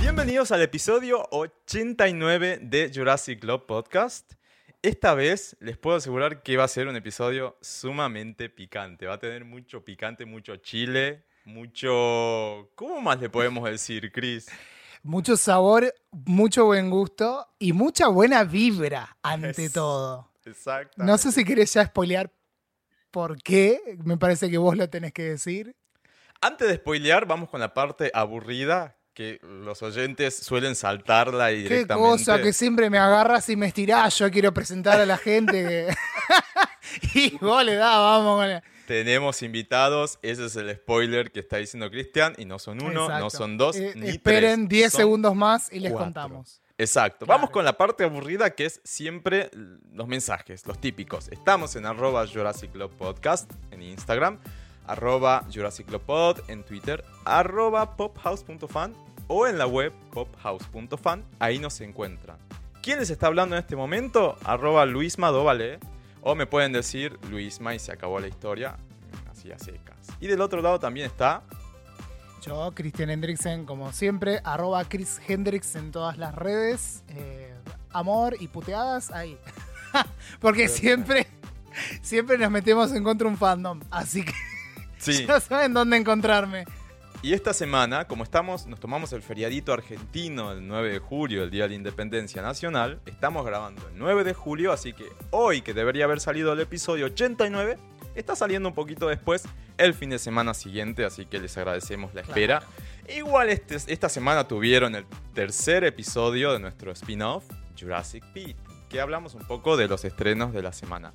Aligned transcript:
Bienvenidos 0.00 0.52
al 0.52 0.60
episodio 0.60 1.26
89 1.30 2.58
de 2.60 2.92
Jurassic 2.94 3.40
Club 3.40 3.64
Podcast. 3.64 4.35
Esta 4.86 5.14
vez 5.14 5.56
les 5.58 5.76
puedo 5.76 5.96
asegurar 5.96 6.44
que 6.44 6.56
va 6.56 6.62
a 6.62 6.68
ser 6.68 6.86
un 6.86 6.94
episodio 6.94 7.58
sumamente 7.60 8.48
picante. 8.48 9.06
Va 9.06 9.14
a 9.14 9.18
tener 9.18 9.44
mucho 9.44 9.84
picante, 9.84 10.24
mucho 10.24 10.54
chile, 10.58 11.24
mucho... 11.44 12.70
¿Cómo 12.76 13.00
más 13.00 13.18
le 13.20 13.28
podemos 13.28 13.68
decir, 13.68 14.12
Chris? 14.12 14.46
Mucho 15.02 15.36
sabor, 15.36 15.92
mucho 16.12 16.66
buen 16.66 16.88
gusto 16.88 17.48
y 17.58 17.72
mucha 17.72 18.06
buena 18.06 18.44
vibra 18.44 19.16
ante 19.22 19.64
Es- 19.64 19.72
todo. 19.72 20.30
Exacto. 20.44 21.02
No 21.02 21.18
sé 21.18 21.32
si 21.32 21.44
querés 21.44 21.74
ya 21.74 21.84
spoilear 21.84 22.30
por 23.10 23.42
qué. 23.42 23.80
Me 24.04 24.16
parece 24.16 24.48
que 24.48 24.58
vos 24.58 24.76
lo 24.76 24.88
tenés 24.88 25.12
que 25.12 25.24
decir. 25.30 25.74
Antes 26.40 26.68
de 26.68 26.76
spoilear, 26.76 27.26
vamos 27.26 27.48
con 27.48 27.58
la 27.58 27.74
parte 27.74 28.12
aburrida 28.14 28.96
que 29.16 29.40
los 29.42 29.82
oyentes 29.82 30.36
suelen 30.36 30.76
saltarla 30.76 31.50
y 31.50 31.62
Qué 31.62 31.68
directamente. 31.70 32.08
cosa 32.10 32.42
que 32.42 32.52
siempre 32.52 32.90
me 32.90 32.98
agarras 32.98 33.48
y 33.48 33.56
me 33.56 33.66
estirás. 33.66 34.18
Yo 34.18 34.30
quiero 34.30 34.52
presentar 34.52 35.00
a 35.00 35.06
la 35.06 35.16
gente 35.16 35.52
que... 35.64 35.94
y 37.14 37.36
vos 37.38 37.64
le 37.64 37.76
das, 37.76 37.96
vamos. 37.96 38.36
con 38.40 38.48
la- 38.50 38.62
Tenemos 38.86 39.40
invitados, 39.42 40.18
ese 40.20 40.44
es 40.44 40.56
el 40.56 40.70
spoiler 40.76 41.32
que 41.32 41.40
está 41.40 41.56
diciendo 41.56 41.90
Cristian, 41.90 42.34
y 42.36 42.44
no 42.44 42.58
son 42.58 42.82
uno, 42.84 43.08
no 43.08 43.30
son 43.30 43.56
dos, 43.56 43.76
Eh, 43.76 43.94
ni 43.96 44.10
esperen 44.10 44.68
tres, 44.68 44.80
10 44.80 44.92
son 44.92 44.98
segundos 45.00 45.34
más 45.34 45.72
y 45.72 45.80
les 45.80 45.92
cuatro. 45.92 46.04
contamos. 46.06 46.60
Exacto. 46.78 47.24
Claro. 47.24 47.38
Vamos 47.38 47.50
con 47.50 47.64
la 47.64 47.72
parte 47.78 48.04
aburrida 48.04 48.50
que 48.50 48.66
es 48.66 48.82
siempre 48.84 49.50
los 49.92 50.06
mensajes, 50.06 50.66
los 50.66 50.78
típicos. 50.78 51.28
Estamos 51.28 51.74
en 51.74 51.86
arroba 51.86 52.26
Jurassic 52.26 52.70
Club 52.70 52.94
Podcast 52.98 53.50
en 53.70 53.80
Instagram, 53.80 54.38
arroba 54.86 55.46
Jurassic 55.52 55.86
Club 55.86 56.02
Pod 56.02 56.40
en 56.48 56.62
Twitter, 56.64 57.02
arroba 57.24 57.96
pophouse.fan 57.96 58.94
o 59.28 59.46
en 59.46 59.58
la 59.58 59.66
web 59.66 59.92
pophouse.fan. 60.12 61.24
Ahí 61.38 61.58
nos 61.58 61.80
encuentran. 61.80 62.36
¿Quién 62.82 62.98
les 62.98 63.10
está 63.10 63.26
hablando 63.26 63.56
en 63.56 63.60
este 63.60 63.76
momento? 63.76 64.36
Arroba 64.44 64.86
Luisma 64.86 65.28
Dovale. 65.30 65.78
O 66.22 66.34
me 66.34 66.46
pueden 66.46 66.72
decir 66.72 67.18
Luisma 67.30 67.74
y 67.74 67.78
se 67.78 67.92
acabó 67.92 68.18
la 68.20 68.28
historia. 68.28 68.76
Así 69.30 69.50
a 69.52 69.58
secas. 69.58 69.96
Y 70.20 70.26
del 70.26 70.40
otro 70.40 70.60
lado 70.62 70.78
también 70.80 71.06
está 71.06 71.42
Yo, 72.42 72.72
Cristian 72.74 73.10
Hendricksen, 73.10 73.64
como 73.64 73.92
siempre, 73.92 74.40
arroba 74.44 74.84
Chris 74.84 75.20
Hendricks 75.26 75.76
en 75.76 75.90
todas 75.90 76.16
las 76.18 76.34
redes. 76.34 77.02
Eh, 77.08 77.54
amor 77.90 78.36
y 78.40 78.48
puteadas, 78.48 79.10
ahí. 79.10 79.38
Porque 80.40 80.68
siempre, 80.68 81.26
siempre 82.02 82.38
nos 82.38 82.50
metemos 82.50 82.92
en 82.92 83.02
contra 83.04 83.26
un 83.28 83.36
fandom. 83.36 83.80
Así 83.90 84.24
que 84.24 84.32
Sí. 84.98 85.26
ya 85.28 85.40
saben 85.40 85.74
dónde 85.74 85.96
encontrarme. 85.96 86.64
Y 87.26 87.32
esta 87.32 87.52
semana, 87.52 88.06
como 88.06 88.22
estamos, 88.22 88.66
nos 88.68 88.78
tomamos 88.78 89.12
el 89.12 89.20
feriadito 89.20 89.72
argentino 89.72 90.52
el 90.52 90.64
9 90.68 90.92
de 90.92 90.98
julio, 91.00 91.42
el 91.42 91.50
Día 91.50 91.64
de 91.64 91.70
la 91.70 91.74
Independencia 91.74 92.40
Nacional, 92.40 93.00
estamos 93.04 93.44
grabando 93.44 93.82
el 93.88 93.98
9 93.98 94.22
de 94.22 94.32
julio, 94.32 94.70
así 94.70 94.92
que 94.92 95.08
hoy 95.32 95.60
que 95.60 95.74
debería 95.74 96.04
haber 96.04 96.20
salido 96.20 96.52
el 96.52 96.60
episodio 96.60 97.06
89, 97.06 97.78
está 98.14 98.36
saliendo 98.36 98.68
un 98.68 98.76
poquito 98.76 99.08
después 99.08 99.42
el 99.76 99.92
fin 99.92 100.10
de 100.10 100.20
semana 100.20 100.54
siguiente, 100.54 101.04
así 101.04 101.26
que 101.26 101.40
les 101.40 101.56
agradecemos 101.58 102.14
la 102.14 102.20
espera. 102.20 102.62
Igual 103.08 103.48
este- 103.48 103.74
esta 103.92 104.08
semana 104.08 104.46
tuvieron 104.46 104.94
el 104.94 105.04
tercer 105.34 105.82
episodio 105.82 106.52
de 106.52 106.60
nuestro 106.60 106.92
spin-off, 106.92 107.42
Jurassic 107.76 108.24
Pete, 108.32 108.54
que 108.88 109.00
hablamos 109.00 109.34
un 109.34 109.42
poco 109.48 109.76
de 109.76 109.88
los 109.88 110.04
estrenos 110.04 110.52
de 110.52 110.62
la 110.62 110.72
semana 110.72 111.12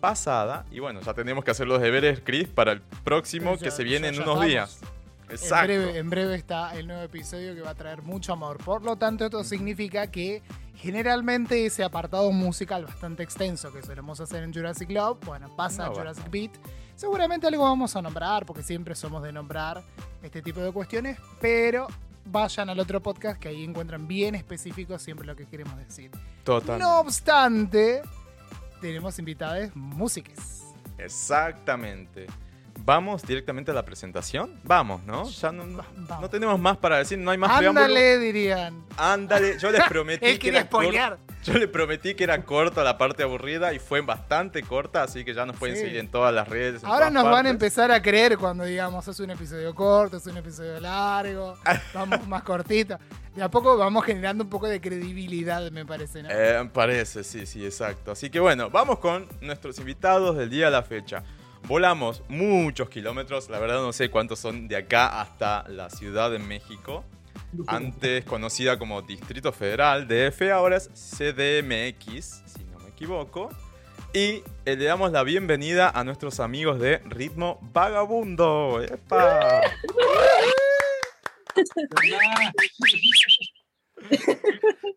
pasada. 0.00 0.66
Y 0.70 0.78
bueno, 0.78 1.00
ya 1.00 1.14
tenemos 1.14 1.44
que 1.44 1.50
hacer 1.50 1.66
los 1.66 1.82
deberes, 1.82 2.20
Chris, 2.24 2.46
para 2.46 2.70
el 2.70 2.80
próximo 3.02 3.56
Ya- 3.56 3.64
que 3.64 3.70
se 3.72 3.82
viene 3.82 4.02
ya- 4.06 4.08
en 4.10 4.14
unos 4.22 4.28
estamos. 4.44 4.46
días. 4.46 4.80
En 5.28 5.34
Exacto. 5.34 5.66
breve, 5.66 5.98
en 5.98 6.10
breve 6.10 6.34
está 6.36 6.74
el 6.76 6.86
nuevo 6.86 7.02
episodio 7.02 7.54
que 7.54 7.60
va 7.60 7.70
a 7.70 7.74
traer 7.74 8.02
mucho 8.02 8.32
amor. 8.32 8.58
Por 8.58 8.82
lo 8.82 8.96
tanto, 8.96 9.26
esto 9.26 9.44
significa 9.44 10.06
que 10.06 10.42
generalmente 10.74 11.66
ese 11.66 11.84
apartado 11.84 12.30
musical 12.32 12.84
bastante 12.86 13.22
extenso 13.22 13.72
que 13.72 13.82
solemos 13.82 14.20
hacer 14.20 14.42
en 14.44 14.54
Jurassic 14.54 14.88
Club, 14.88 15.18
bueno, 15.24 15.54
pasa 15.54 15.78
No 15.78 15.84
a 15.84 15.88
va. 15.90 15.94
Jurassic 15.96 16.30
Beat. 16.30 16.52
Seguramente 16.94 17.46
algo 17.46 17.64
vamos 17.64 17.94
a 17.94 18.02
nombrar, 18.02 18.46
porque 18.46 18.62
siempre 18.62 18.94
somos 18.94 19.22
de 19.22 19.32
nombrar 19.32 19.82
este 20.22 20.40
tipo 20.42 20.60
de 20.60 20.72
cuestiones, 20.72 21.18
pero 21.40 21.86
vayan 22.24 22.70
al 22.70 22.78
otro 22.80 23.02
podcast 23.02 23.38
que 23.40 23.48
ahí 23.48 23.64
encuentran 23.64 24.06
bien 24.08 24.34
específico 24.34 24.98
siempre 24.98 25.26
lo 25.26 25.36
que 25.36 25.46
queremos 25.46 25.76
decir. 25.76 26.10
Total. 26.44 26.78
No 26.78 27.00
obstante, 27.00 28.02
tenemos 28.80 29.18
invitadas 29.18 29.74
músicas. 29.76 30.62
Exactamente. 30.98 32.26
¿Vamos 32.84 33.22
directamente 33.22 33.70
a 33.70 33.74
la 33.74 33.84
presentación? 33.84 34.58
Vamos, 34.64 35.02
¿no? 35.04 35.28
Ya 35.28 35.52
no, 35.52 35.64
no, 35.66 36.30
tenemos 36.30 36.58
más 36.58 36.76
para 36.78 36.98
decir, 36.98 37.18
no 37.18 37.30
hay 37.30 37.38
más 37.38 37.58
preámbulo. 37.58 37.84
Ándale, 37.84 38.18
dirían. 38.18 38.84
Ándale, 38.96 39.58
yo 39.58 39.70
les 39.70 39.82
prometí 39.88 40.24
Él 40.24 40.38
que 40.38 40.48
era 40.48 40.62
spoilear. 40.62 41.18
Yo 41.44 41.54
le 41.54 41.68
prometí 41.68 42.14
que 42.14 42.24
era 42.24 42.42
corta 42.44 42.82
la 42.82 42.96
parte 42.98 43.22
aburrida 43.22 43.72
y 43.72 43.78
fue 43.78 44.00
bastante 44.00 44.62
corta, 44.62 45.02
así 45.02 45.24
que 45.24 45.34
ya 45.34 45.44
nos 45.46 45.56
pueden 45.56 45.76
Sí. 45.76 45.82
seguir 45.82 45.98
en 45.98 46.08
todas 46.08 46.34
las 46.34 46.48
redes. 46.48 46.82
Ahora 46.84 47.10
nos 47.10 47.24
van 47.24 47.46
a 47.46 47.50
empezar 47.50 47.90
a 47.92 48.00
creer 48.02 48.38
cuando 48.38 48.64
digamos 48.64 49.06
es 49.06 49.20
un 49.20 49.30
episodio 49.30 49.74
corto, 49.74 50.16
es 50.16 50.26
un 50.26 50.36
episodio 50.36 50.80
largo, 50.80 51.56
vamos 51.94 52.26
más 52.26 52.42
cortito. 52.42 52.98
De 53.34 53.42
a 53.42 53.50
poco 53.50 53.76
vamos 53.76 54.04
generando 54.04 54.44
un 54.44 54.50
poco 54.50 54.66
de 54.66 54.80
credibilidad, 54.80 55.70
me 55.70 55.86
parece, 55.86 56.22
¿no? 56.22 56.28
Eh, 56.30 56.68
parece, 56.72 57.22
sí, 57.22 57.46
sí, 57.46 57.64
exacto. 57.64 58.12
Así 58.12 58.30
que 58.30 58.40
bueno, 58.40 58.68
vamos 58.70 58.98
con 58.98 59.28
nuestros 59.40 59.78
invitados 59.78 60.36
del 60.36 60.50
día 60.50 60.66
a 60.68 60.70
la 60.70 60.82
fecha. 60.82 61.22
Volamos 61.66 62.22
muchos 62.28 62.88
kilómetros, 62.88 63.50
la 63.50 63.58
verdad 63.58 63.82
no 63.82 63.92
sé 63.92 64.10
cuántos 64.10 64.38
son 64.38 64.68
de 64.68 64.76
acá 64.76 65.20
hasta 65.20 65.68
la 65.68 65.90
Ciudad 65.90 66.30
de 66.30 66.38
México. 66.38 67.04
Antes 67.66 68.24
conocida 68.24 68.78
como 68.78 69.02
Distrito 69.02 69.52
Federal, 69.52 70.06
DF, 70.06 70.50
ahora 70.52 70.76
es 70.76 70.88
CDMX, 70.88 72.42
si 72.46 72.64
no 72.72 72.78
me 72.80 72.90
equivoco. 72.90 73.50
Y 74.12 74.42
eh, 74.64 74.76
le 74.76 74.84
damos 74.84 75.12
la 75.12 75.22
bienvenida 75.22 75.90
a 75.90 76.04
nuestros 76.04 76.40
amigos 76.40 76.78
de 76.80 76.98
Ritmo 77.04 77.58
Vagabundo. 77.72 78.82
¡Epa! 78.82 79.60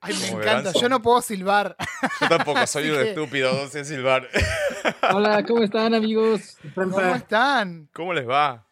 Ay, 0.01 0.13
me 0.19 0.27
encanta, 0.29 0.69
verán, 0.69 0.73
yo 0.81 0.89
no 0.89 1.01
puedo 1.01 1.21
silbar. 1.21 1.75
Yo 2.21 2.27
tampoco 2.27 2.65
soy 2.67 2.89
un 2.89 2.97
que- 2.97 3.09
estúpido, 3.09 3.53
no 3.53 3.67
sé 3.69 3.85
silbar. 3.85 4.27
Hola, 5.13 5.43
¿cómo 5.43 5.63
están 5.63 5.93
amigos? 5.93 6.57
¿Cómo 6.73 6.99
están? 7.15 7.87
¿Cómo 7.93 8.13
les 8.13 8.27
va? 8.27 8.65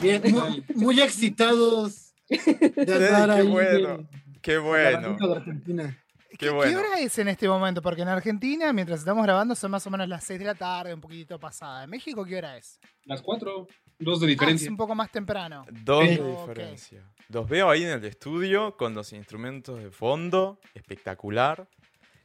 Bien, 0.00 0.22
muy, 0.30 0.64
muy 0.74 1.00
excitados 1.00 2.12
de 2.28 2.94
andar 2.94 3.30
qué 3.30 3.40
ahí 3.42 3.48
bueno, 3.48 3.96
de- 3.98 4.06
qué 4.46 4.58
bueno. 4.58 5.00
bandita 5.02 5.26
de 5.26 5.36
Argentina. 5.36 6.02
¿Qué, 6.30 6.36
Qué 6.38 6.46
qué 6.46 6.50
bueno. 6.50 6.78
hora 6.80 6.98
es 7.00 7.18
en 7.18 7.28
este 7.28 7.48
momento? 7.48 7.80
Porque 7.80 8.02
en 8.02 8.08
Argentina, 8.08 8.72
mientras 8.72 8.98
estamos 9.00 9.24
grabando, 9.24 9.54
son 9.54 9.70
más 9.70 9.86
o 9.86 9.90
menos 9.90 10.08
las 10.08 10.24
6 10.24 10.38
de 10.38 10.44
la 10.44 10.54
tarde, 10.54 10.92
un 10.92 11.00
poquito 11.00 11.38
pasada. 11.38 11.84
¿En 11.84 11.90
México 11.90 12.24
qué 12.24 12.36
hora 12.36 12.56
es? 12.58 12.78
Las 13.04 13.22
cuatro, 13.22 13.66
dos 13.98 14.20
de 14.20 14.26
Ah, 14.26 14.30
es 14.30 14.34
diferencia. 14.34 14.70
un 14.70 14.76
poco 14.76 14.94
más 14.94 15.10
temprano. 15.10 15.64
Dos 15.70 16.04
de. 16.08 16.20
Ok. 16.20 16.40
diferencia. 16.48 17.02
Los 17.28 17.48
veo 17.48 17.70
ahí 17.70 17.84
en 17.84 17.90
el 17.90 18.04
estudio 18.04 18.76
con 18.76 18.94
los 18.94 19.12
instrumentos 19.12 19.78
de 19.82 19.90
fondo, 19.90 20.60
espectacular. 20.74 21.66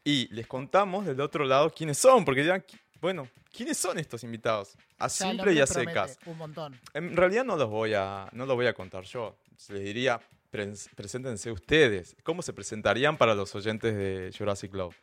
Y 0.03 0.27
les 0.33 0.47
contamos 0.47 1.05
del 1.05 1.21
otro 1.21 1.45
lado 1.45 1.69
quiénes 1.69 1.97
son, 1.97 2.25
porque 2.25 2.41
dirán, 2.41 2.61
"Qui- 2.63 2.79
bueno, 2.99 3.27
¿quiénes 3.55 3.77
son 3.77 3.97
estos 3.99 4.23
invitados? 4.23 4.75
A 4.97 5.07
simple 5.09 5.53
y 5.53 5.59
a 5.59 5.67
secas. 5.67 6.17
Un 6.25 6.37
montón. 6.37 6.79
En 6.93 7.15
realidad 7.15 7.45
no 7.45 7.55
los 7.55 7.69
voy 7.69 7.93
a, 7.93 8.27
no 8.33 8.45
los 8.45 8.55
voy 8.55 8.65
a 8.67 8.73
contar 8.73 9.03
yo. 9.03 9.37
Les 9.69 9.83
diría, 9.83 10.19
preséntense 10.51 11.51
ustedes. 11.51 12.15
¿Cómo 12.23 12.41
se 12.41 12.53
presentarían 12.53 13.17
para 13.17 13.33
los 13.33 13.55
oyentes 13.55 13.95
de 13.95 14.31
Jurassic 14.37 14.71
Club? 14.71 14.93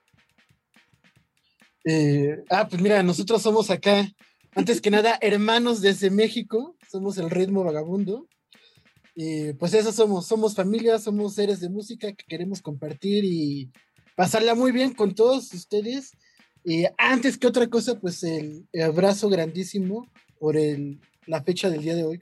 Eh, 1.84 2.44
ah, 2.50 2.68
pues 2.68 2.82
mira, 2.82 3.02
nosotros 3.02 3.40
somos 3.40 3.70
acá, 3.70 4.06
antes 4.54 4.80
que 4.80 4.90
nada, 4.90 5.18
hermanos 5.20 5.80
desde 5.80 6.10
México, 6.10 6.76
somos 6.90 7.18
el 7.18 7.30
ritmo 7.30 7.64
vagabundo. 7.64 8.28
Y 9.14 9.52
pues 9.54 9.74
eso 9.74 9.90
somos, 9.90 10.26
somos 10.26 10.54
familia, 10.54 10.98
somos 10.98 11.34
seres 11.34 11.60
de 11.60 11.68
música 11.68 12.12
que 12.12 12.24
queremos 12.28 12.62
compartir 12.62 13.24
y 13.24 13.70
pasarla 14.14 14.54
muy 14.54 14.70
bien 14.70 14.94
con 14.94 15.14
todos 15.14 15.52
ustedes. 15.52 16.12
Y 16.64 16.84
antes 16.98 17.38
que 17.38 17.46
otra 17.46 17.66
cosa, 17.68 17.98
pues 17.98 18.22
el, 18.22 18.68
el 18.72 18.82
abrazo 18.82 19.28
grandísimo 19.28 20.06
por 20.38 20.56
el, 20.56 21.00
la 21.26 21.42
fecha 21.42 21.70
del 21.70 21.82
día 21.82 21.94
de 21.94 22.04
hoy. 22.04 22.20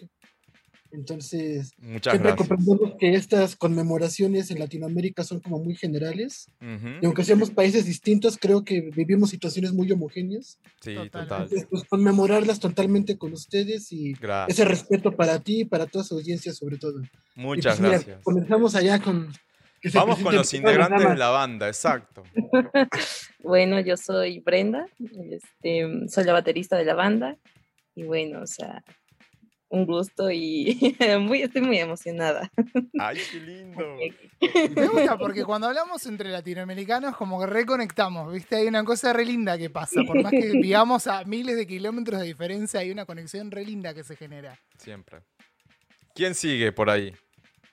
Entonces, 0.93 1.73
Muchas 1.79 2.13
siempre 2.13 2.33
gracias. 2.33 2.49
comprendemos 2.49 2.95
que 2.99 3.15
estas 3.15 3.57
conmemoraciones 3.57 4.51
en 4.51 4.59
Latinoamérica 4.59 5.25
son 5.25 5.41
como 5.41 5.59
muy 5.59 5.75
generales. 5.75 6.47
Ujú. 6.61 6.89
Y 7.03 7.07
aunque 7.07 7.25
seamos 7.25 7.51
países 7.51 7.85
distintos, 7.87 8.39
creo 8.41 8.65
que 8.65 8.91
vivimos 8.95 9.31
situaciones 9.31 9.73
muy 9.73 9.91
homogéneas. 9.93 10.59
Sí, 10.81 10.95
Total. 10.95 11.11
total. 11.11 11.43
Entonces, 11.43 11.67
pues 11.71 11.85
conmemorarlas 11.85 12.61
totalmente 12.61 13.19
con 13.19 13.33
ustedes 13.33 13.93
y 13.93 14.15
Gracias. 14.15 14.59
ese 14.59 14.69
respeto 14.69 15.13
para 15.13 15.41
ti 15.41 15.61
y 15.61 15.65
para 15.65 15.87
toda 15.87 16.05
su 16.05 16.15
audiencia 16.15 16.53
sobre 16.53 16.79
todo. 16.79 17.01
Y 17.03 17.41
Muchas 17.41 17.79
pues, 17.79 17.81
mira, 17.81 17.93
gracias. 17.99 18.23
comenzamos 18.23 18.75
allá 18.75 19.01
con... 19.01 19.33
que 19.81 19.91
se 19.91 19.99
Vamos 19.99 20.19
con 20.21 20.35
los 20.35 20.53
integrantes 20.55 21.09
de 21.09 21.17
la 21.17 21.29
banda, 21.31 21.69
exacto. 21.69 22.23
Bueno, 23.43 23.79
yo 23.81 23.97
soy 23.97 24.41
Brenda, 24.41 24.87
este, 25.31 26.09
soy 26.09 26.25
la 26.25 26.33
baterista 26.33 26.77
de 26.77 26.85
la 26.85 26.95
banda 26.95 27.37
y 27.95 28.03
bueno, 28.03 28.43
o 28.43 28.47
sea, 28.47 28.83
un 29.69 29.87
gusto 29.87 30.31
y 30.31 30.97
muy, 31.21 31.43
estoy 31.43 31.63
muy 31.63 31.79
emocionada. 31.79 32.51
Ay, 32.99 33.19
qué 33.31 33.41
lindo. 33.47 33.85
Me 34.75 34.87
gusta 34.89 35.19
porque 35.19 35.45
cuando 35.45 35.67
hablamos 35.67 36.05
entre 36.07 36.31
latinoamericanos 36.31 37.17
como 37.17 37.41
que 37.41 37.47
reconectamos, 37.47 38.33
¿viste? 38.33 38.57
Hay 38.57 38.67
una 38.67 38.85
cosa 38.85 39.13
re 39.13 39.25
linda 39.25 39.59
que 39.59 39.71
pasa. 39.71 40.03
Por 40.07 40.23
más 40.23 40.31
que 40.31 40.53
vivamos 40.53 41.07
a 41.07 41.25
miles 41.25 41.57
de 41.57 41.67
kilómetros 41.67 42.21
de 42.21 42.27
diferencia, 42.27 42.81
hay 42.81 42.91
una 42.91 43.05
conexión 43.05 43.51
re 43.51 43.65
linda 43.65 43.95
que 43.95 44.05
se 44.05 44.17
genera. 44.17 44.59
Siempre. 44.79 45.23
¿Quién 46.15 46.35
sigue 46.35 46.73
por 46.73 46.89
ahí? 46.89 47.13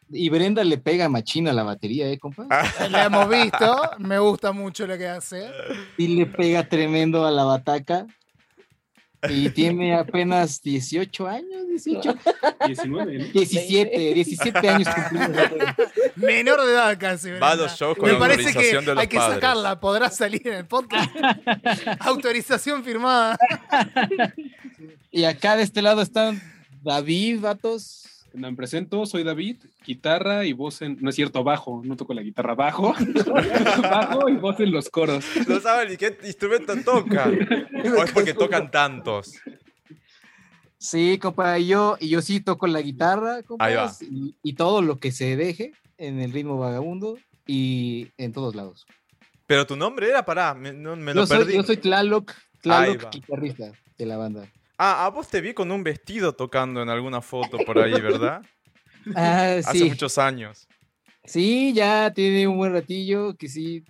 Y 0.10 0.30
Brenda 0.30 0.64
le 0.64 0.78
pega 0.78 1.10
machina 1.10 1.52
a 1.52 1.54
la 1.54 1.64
batería, 1.64 2.08
¿eh, 2.10 2.20
compa? 2.20 2.48
La 2.90 3.06
hemos 3.06 3.28
visto, 3.30 3.82
me 4.00 4.20
gusta 4.20 4.52
mucho 4.52 4.86
lo 4.86 4.98
que 4.98 5.08
hace. 5.08 5.50
Y 5.98 6.08
le 6.10 6.26
pega 6.26 6.68
tremendo 6.68 7.26
a 7.26 7.32
la 7.32 7.46
bataca. 7.46 8.06
Y 9.30 9.50
tiene 9.50 9.96
apenas 9.96 10.62
18 10.62 11.28
años, 11.28 11.68
18. 11.70 12.16
19, 12.66 13.18
¿no? 13.20 13.26
17, 13.26 14.14
17 14.14 14.70
años 14.70 14.88
cumplidos. 14.94 15.50
Menor 16.16 16.66
de 16.66 16.72
edad 16.74 16.98
casi. 17.00 17.32
Va 17.32 17.52
a 17.52 17.56
los 17.56 17.72
shows 17.74 17.98
con 17.98 18.10
Me 18.10 18.16
parece 18.18 18.54
que 18.54 18.76
de 18.76 18.82
los 18.82 18.98
hay 18.98 19.08
que 19.08 19.18
padres. 19.18 19.36
sacarla, 19.36 19.80
podrá 19.80 20.10
salir 20.10 20.48
en 20.48 20.54
el 20.56 20.66
podcast. 20.66 21.10
Autorización 22.00 22.84
firmada. 22.84 23.38
Y 25.12 25.24
acá 25.24 25.56
de 25.56 25.64
este 25.64 25.82
lado 25.82 26.02
están 26.02 26.42
David, 26.84 27.40
vatos. 27.40 28.04
Me 28.34 28.52
presento, 28.56 29.06
soy 29.06 29.24
David, 29.24 29.58
guitarra 29.86 30.46
y 30.46 30.54
voz 30.54 30.82
en. 30.82 30.98
No 31.00 31.10
es 31.10 31.16
cierto, 31.16 31.44
bajo, 31.44 31.82
no 31.86 31.96
toco 31.96 32.14
la 32.14 32.24
guitarra, 32.24 32.56
bajo. 32.56 32.94
bajo 33.82 34.28
y 34.28 34.36
voz 34.38 34.60
en 34.60 34.72
los 34.72 34.90
coros. 34.90 35.24
No 35.48 35.60
saben 35.60 35.90
ni 35.90 35.98
qué 35.98 36.18
instrumento 36.24 36.74
toca. 36.84 37.32
O 37.86 38.04
es 38.04 38.12
porque 38.12 38.34
tocan 38.34 38.72
tantos. 38.72 39.34
Sí, 40.78 41.18
compa, 41.20 41.60
y 41.60 41.68
yo, 41.68 41.98
y 42.00 42.10
yo 42.10 42.22
sí 42.22 42.40
toco 42.40 42.66
la 42.66 42.82
guitarra, 42.82 43.44
compas, 43.44 44.02
y, 44.02 44.36
y 44.42 44.54
todo 44.54 44.82
lo 44.82 45.00
que 45.00 45.12
se 45.12 45.36
deje 45.36 45.74
en 45.98 46.20
el 46.20 46.32
ritmo 46.32 46.58
vagabundo 46.58 47.18
y 47.46 48.08
en 48.18 48.34
todos 48.34 48.56
lados. 48.56 48.86
Pero 49.48 49.68
tu 49.68 49.76
nombre 49.76 50.10
era, 50.10 50.26
pará, 50.26 50.54
me, 50.54 50.74
no, 50.74 50.96
me 50.96 51.14
lo 51.14 51.22
Yo 51.22 51.28
soy, 51.28 51.38
perdí. 51.38 51.54
yo 51.56 51.64
soy 51.64 51.78
Tlaloc, 51.78 52.34
Tlaloc, 52.62 53.12
guitarrista 53.12 53.72
de 53.98 54.06
la 54.06 54.18
banda. 54.18 54.48
Ah, 54.78 55.06
a 55.06 55.10
vos 55.10 55.28
te 55.30 55.40
vi 55.42 55.54
con 55.54 55.72
un 55.72 55.84
vestido 55.84 56.34
tocando 56.34 56.82
en 56.82 56.90
alguna 56.90 57.22
foto 57.22 57.60
por 57.60 57.78
ahí, 57.80 58.00
¿verdad? 58.02 58.42
Ah, 59.16 59.58
Hace 59.58 59.80
sí. 59.80 59.90
muchos 59.90 60.18
años. 60.18 60.68
Sí, 61.26 61.74
ya 61.74 62.14
tiene 62.14 62.48
un 62.48 62.58
buen 62.58 62.74
ratillo 62.74 63.36
que 63.36 63.48
sí. 63.50 63.86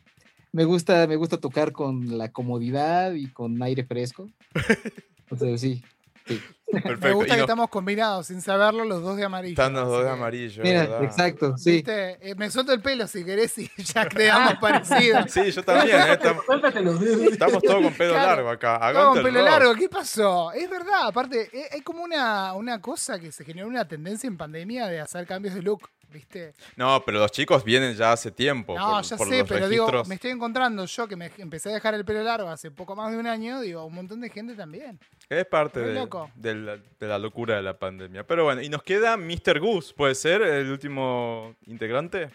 Me 0.52 0.66
gusta, 0.66 1.08
me 1.08 1.16
gusta 1.16 1.38
tocar 1.40 1.72
con 1.72 2.18
la 2.18 2.32
comodidad 2.32 3.14
y 3.14 3.32
con 3.32 3.62
aire 3.64 3.86
fresco. 3.86 4.28
Entonces, 5.30 5.62
sí. 5.62 5.84
Perfecto. 6.26 7.06
Me 7.08 7.14
gusta 7.14 7.34
Y 7.34 7.36
que 7.36 7.42
estamos 7.42 7.70
combinados, 7.70 8.28
sin 8.28 8.42
saberlo, 8.42 8.84
los 8.86 9.04
dos 9.04 9.16
de 9.16 9.24
amarillo. 9.26 9.52
están 9.54 9.74
los 9.74 9.88
dos 9.88 10.04
de 10.04 10.10
amarillo, 10.10 10.64
Mira, 10.64 10.82
¿verdad? 10.82 11.04
exacto, 11.04 11.56
sí. 11.58 11.72
¿viste? 11.74 12.18
Eh, 12.32 12.34
me 12.36 12.50
suelto 12.50 12.74
el 12.74 12.82
pelo 12.82 13.06
si 13.08 13.24
querés 13.24 13.56
y 13.60 13.70
ya 13.84 14.08
quedamos 14.08 14.56
parecidos. 14.60 15.30
Sí, 15.32 15.52
yo 15.52 15.64
también, 15.64 16.00
¿eh? 16.02 16.14
Estamos, 16.14 16.44
Suéltate 16.48 16.82
los 16.82 17.00
dedos. 17.00 17.22
estamos 17.34 17.62
todos 17.62 17.84
con 17.84 17.94
pelo 17.94 18.14
Claro. 18.14 18.28
largo 18.28 18.50
acá. 18.50 18.78
Todo 18.80 18.86
Aguante 18.88 19.10
con 19.10 19.18
el 19.18 19.24
pelo 19.24 19.40
rock. 19.40 19.50
largo, 19.52 19.76
¿qué 19.76 19.90
pasó? 19.90 20.52
Es 20.54 20.68
verdad, 20.70 21.08
aparte, 21.08 21.50
eh, 21.54 21.70
hay 21.74 21.82
como 21.82 22.04
una, 22.04 22.54
una 22.54 22.82
cosa 22.82 23.20
que 23.20 23.32
se 23.32 23.46
generó 23.46 23.68
una 23.68 23.88
tendencia 23.88 24.28
en 24.28 24.38
pandemia 24.38 24.88
de 24.88 25.00
hacer 25.00 25.28
cambios 25.28 25.54
de 25.54 25.62
look, 25.62 25.88
¿viste? 26.14 26.54
No, 26.78 27.04
pero 27.06 27.20
los 27.20 27.32
chicos 27.32 27.64
vienen 27.64 27.96
ya 27.96 28.14
hace 28.14 28.32
tiempo. 28.32 28.78
No, 28.78 28.92
por, 28.92 29.04
ya 29.04 29.18
por 29.18 29.28
sé, 29.28 29.40
los 29.40 29.50
pero 29.50 29.68
digo, 29.68 30.04
me 30.06 30.16
estoy 30.16 30.32
encontrando 30.32 30.86
yo 30.86 31.08
que 31.08 31.16
me 31.16 31.32
empecé 31.38 31.70
a 31.70 31.74
dejar 31.74 31.96
el 31.96 32.06
pelo 32.06 32.24
largo 32.24 32.48
hace 32.48 32.72
poco 32.72 32.96
más 32.96 33.12
de 33.12 33.18
un 33.18 33.28
año, 33.28 33.60
digo, 33.60 33.84
un 33.84 33.96
montón 33.96 34.22
de 34.22 34.30
gente 34.30 34.56
también. 34.56 35.00
Es 35.28 35.46
parte 35.46 35.80
de, 35.82 35.94
loco. 35.94 36.30
de 36.36 36.56
la, 36.56 36.78
de 36.78 37.08
la 37.08 37.18
locura 37.18 37.56
de 37.56 37.64
la 37.64 37.78
pandemia. 37.78 38.26
Pero 38.26 38.46
bueno, 38.46 38.62
y 38.62 38.70
nos 38.70 38.84
queda 38.84 39.18
Mr. 39.18 39.60
Goose, 39.60 39.94
¿puede 39.94 40.16
ser 40.16 40.42
el 40.44 40.70
último 40.70 41.56
integrante? 41.66 42.30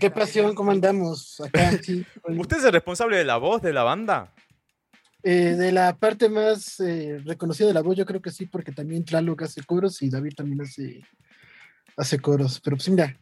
Qué 0.00 0.10
pasión, 0.10 0.54
¿cómo 0.54 0.72
andamos 0.72 1.40
acá? 1.40 1.70
Sí. 1.82 2.04
¿Usted 2.24 2.58
es 2.58 2.64
el 2.64 2.72
responsable 2.72 3.16
de 3.16 3.24
la 3.24 3.36
voz 3.36 3.62
de 3.62 3.72
la 3.72 3.84
banda? 3.84 4.32
Eh, 5.22 5.54
de 5.56 5.72
la 5.72 5.96
parte 5.96 6.28
más 6.28 6.78
eh, 6.80 7.20
reconocida 7.24 7.68
de 7.68 7.74
la 7.74 7.82
voz, 7.82 7.96
yo 7.96 8.06
creo 8.06 8.22
que 8.22 8.30
sí, 8.30 8.46
porque 8.46 8.72
también 8.72 9.04
Tlaloc 9.04 9.42
hace 9.42 9.62
coros 9.64 10.00
y 10.02 10.10
David 10.10 10.34
también 10.36 10.60
hace, 10.62 11.00
hace 11.96 12.18
coros. 12.20 12.60
Pero 12.62 12.76
pues 12.76 12.88
mira, 12.88 13.18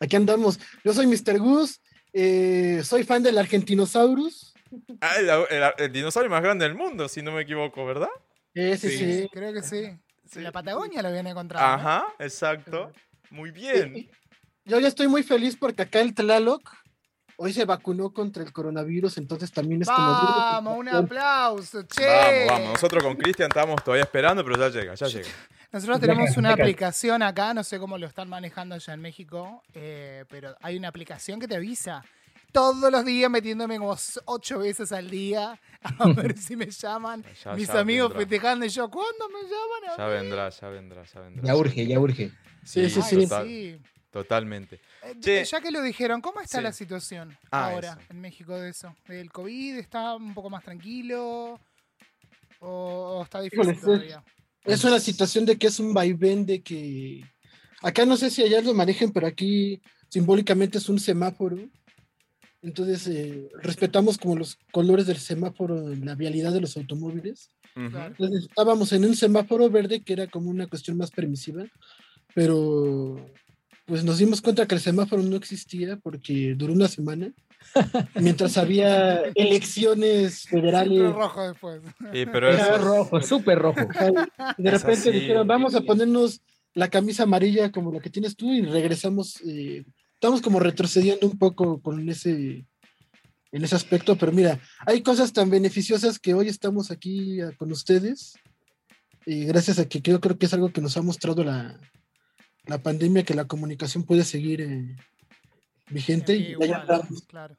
aquí 0.00 0.16
andamos. 0.16 0.58
Yo 0.84 0.92
soy 0.92 1.06
Mr. 1.06 1.38
Goose, 1.38 1.78
eh, 2.12 2.82
soy 2.84 3.04
fan 3.04 3.22
del 3.22 3.38
Argentinosaurus. 3.38 4.54
Ah, 5.00 5.16
el, 5.18 5.28
el- 5.28 5.72
el 5.78 5.92
dinosaurio 5.92 6.30
más 6.30 6.42
grande 6.42 6.64
del 6.66 6.74
mundo, 6.74 7.08
si 7.08 7.22
no 7.22 7.32
me 7.32 7.42
equivoco, 7.42 7.84
¿verdad? 7.86 8.08
Ese 8.54 8.90
Sí. 8.90 8.98
sí. 8.98 9.28
Creo 9.32 9.52
que 9.52 9.62
sí. 9.62 9.90
Sí. 10.28 10.38
En 10.38 10.44
la 10.44 10.52
Patagonia 10.52 11.02
lo 11.02 11.08
habían 11.08 11.26
encontrado. 11.28 11.64
¿no? 11.66 11.72
Ajá, 11.74 12.06
exacto. 12.18 12.90
Muy 13.30 13.50
bien. 13.52 14.10
Yo 14.64 14.80
ya 14.80 14.88
estoy 14.88 15.06
muy 15.06 15.22
feliz 15.22 15.56
porque 15.56 15.82
acá 15.82 16.00
el 16.00 16.14
Tlaloc 16.14 16.68
hoy 17.36 17.52
se 17.52 17.64
vacunó 17.64 18.12
contra 18.12 18.42
el 18.42 18.52
coronavirus, 18.52 19.18
entonces 19.18 19.52
también 19.52 19.82
es 19.82 19.88
como... 19.88 19.98
Vamos, 20.00 20.78
un 20.78 20.88
aplauso, 20.88 21.82
che. 21.84 22.04
Vamos, 22.06 22.46
vamos. 22.48 22.72
Nosotros 22.72 23.04
con 23.04 23.14
Cristian 23.16 23.48
estamos 23.48 23.84
todavía 23.84 24.04
esperando, 24.04 24.42
pero 24.44 24.56
ya 24.58 24.68
llega, 24.80 24.94
ya 24.94 25.06
llega. 25.06 25.28
Nosotros 25.72 26.00
tenemos 26.00 26.36
una 26.36 26.52
aplicación 26.52 27.22
acá, 27.22 27.52
no 27.52 27.62
sé 27.64 27.78
cómo 27.78 27.98
lo 27.98 28.06
están 28.06 28.28
manejando 28.28 28.74
allá 28.74 28.94
en 28.94 29.00
México, 29.00 29.62
eh, 29.74 30.24
pero 30.28 30.56
hay 30.62 30.76
una 30.76 30.88
aplicación 30.88 31.38
que 31.40 31.48
te 31.48 31.56
avisa. 31.56 32.04
Todos 32.52 32.90
los 32.90 33.04
días 33.04 33.30
metiéndome 33.30 33.76
como 33.78 33.94
ocho 34.26 34.58
veces 34.60 34.90
al 34.92 35.10
día 35.10 35.60
a 35.82 36.06
ver 36.32 36.38
si 36.38 36.56
me 36.56 36.66
llaman. 36.70 37.24
Ya- 37.44 37.52
Mis 37.54 37.66
ya 37.68 37.80
amigos 37.80 38.10
vendrá. 38.10 38.20
festejando 38.26 38.64
y 38.64 38.68
yo, 38.70 38.88
¿cuándo 38.88 39.28
me 39.28 39.42
llaman? 39.42 39.90
a 39.92 39.96
Ya 39.98 40.06
ver?" 40.06 40.20
vendrá, 40.22 40.48
ya 40.48 40.68
vendrá, 40.68 41.04
ya 41.04 41.20
vendrá. 41.20 41.42
Ya 41.44 41.56
urge, 41.56 41.86
ya 41.86 41.98
urge. 42.00 42.30
Sí, 42.64 42.88
sí, 42.88 43.02
sí. 43.02 43.16
total- 43.26 43.46
sí. 43.46 43.80
Totalmente. 44.10 44.80
Eh, 45.02 45.14
Che. 45.20 45.44
Ya 45.44 45.60
que 45.60 45.70
lo 45.70 45.82
dijeron, 45.82 46.22
¿cómo 46.22 46.40
está 46.40 46.58
Sí. 46.58 46.64
la 46.64 46.72
situación 46.72 47.36
Ah, 47.50 47.66
ahora 47.72 47.90
eso. 47.90 48.00
en 48.08 48.20
México 48.22 48.54
de 48.58 48.70
eso? 48.70 48.96
¿El 49.08 49.30
COVID 49.30 49.76
está 49.76 50.14
un 50.14 50.32
poco 50.32 50.48
más 50.48 50.64
tranquilo? 50.64 51.60
¿O, 52.60 52.68
o 53.18 53.22
está 53.24 53.40
difícil 53.42 53.72
Híjole, 53.74 54.16
Es 54.66 54.84
una 54.84 55.00
situación 55.00 55.46
de 55.46 55.56
que 55.56 55.68
es 55.68 55.78
un 55.78 55.94
vaivén 55.94 56.46
de 56.46 56.62
que... 56.62 57.22
Acá 57.82 58.04
no 58.06 58.16
sé 58.16 58.30
si 58.30 58.42
allá 58.42 58.60
lo 58.62 58.74
manejen, 58.74 59.12
pero 59.12 59.26
aquí 59.26 59.80
simbólicamente 60.08 60.78
es 60.78 60.88
un 60.88 60.98
semáforo. 60.98 61.58
Entonces 62.62 63.06
eh, 63.06 63.48
respetamos 63.62 64.18
como 64.18 64.36
los 64.36 64.58
colores 64.72 65.06
del 65.06 65.18
semáforo 65.18 65.92
en 65.92 66.04
la 66.04 66.14
vialidad 66.14 66.52
de 66.52 66.60
los 66.60 66.76
automóviles. 66.76 67.50
Ujú. 67.76 67.90
Claro. 67.90 68.14
Entonces 68.18 68.44
estábamos 68.48 68.92
en 68.92 69.04
un 69.04 69.14
semáforo 69.14 69.70
verde 69.70 70.02
que 70.02 70.14
era 70.14 70.26
como 70.26 70.50
una 70.50 70.66
cuestión 70.66 70.96
más 70.96 71.10
permisiva, 71.10 71.64
pero 72.34 73.16
pues 73.84 74.02
nos 74.02 74.18
dimos 74.18 74.40
cuenta 74.42 74.66
que 74.66 74.74
el 74.74 74.80
semáforo 74.80 75.22
no 75.22 75.36
existía 75.36 75.96
porque 75.96 76.54
duró 76.56 76.72
una 76.72 76.88
semana, 76.88 77.32
mientras 78.14 78.56
había 78.56 79.22
elecciones 79.34 80.40
Siempre 80.40 80.60
federales. 80.60 81.12
rojo 81.12 81.48
después. 81.48 81.82
Y, 82.12 82.26
pero 82.26 82.50
eso, 82.50 82.78
rojo, 82.78 83.20
súper 83.20 83.58
rojo. 83.58 83.80
Y 84.58 84.62
de 84.62 84.70
repente 84.70 85.10
así. 85.10 85.12
dijeron, 85.12 85.46
vamos 85.46 85.74
a 85.74 85.80
ponernos 85.80 86.40
la 86.74 86.88
camisa 86.88 87.22
amarilla 87.22 87.72
como 87.72 87.90
la 87.90 88.00
que 88.00 88.10
tienes 88.10 88.36
tú 88.36 88.52
y 88.52 88.62
regresamos, 88.62 89.40
eh, 89.46 89.84
estamos 90.14 90.42
como 90.42 90.60
retrocediendo 90.60 91.26
un 91.26 91.38
poco 91.38 91.80
con 91.80 92.06
ese, 92.08 92.66
en 93.50 93.64
ese 93.64 93.74
aspecto, 93.74 94.16
pero 94.16 94.30
mira, 94.30 94.60
hay 94.86 95.02
cosas 95.02 95.32
tan 95.32 95.48
beneficiosas 95.48 96.18
que 96.18 96.34
hoy 96.34 96.48
estamos 96.48 96.90
aquí 96.90 97.40
ah, 97.40 97.52
con 97.56 97.72
ustedes, 97.72 98.34
y 99.24 99.46
gracias 99.46 99.78
a 99.78 99.88
que 99.88 100.00
yo 100.00 100.20
creo 100.20 100.38
que 100.38 100.46
es 100.46 100.52
algo 100.52 100.70
que 100.70 100.82
nos 100.82 100.96
ha 100.98 101.02
mostrado 101.02 101.42
la, 101.42 101.80
la 102.66 102.78
pandemia, 102.82 103.24
que 103.24 103.34
la 103.34 103.46
comunicación 103.46 104.04
puede 104.04 104.24
seguir 104.24 104.60
eh, 104.60 104.96
vigente 105.88 106.34
y 106.34 106.50
igual, 106.52 106.86
claro. 107.28 107.56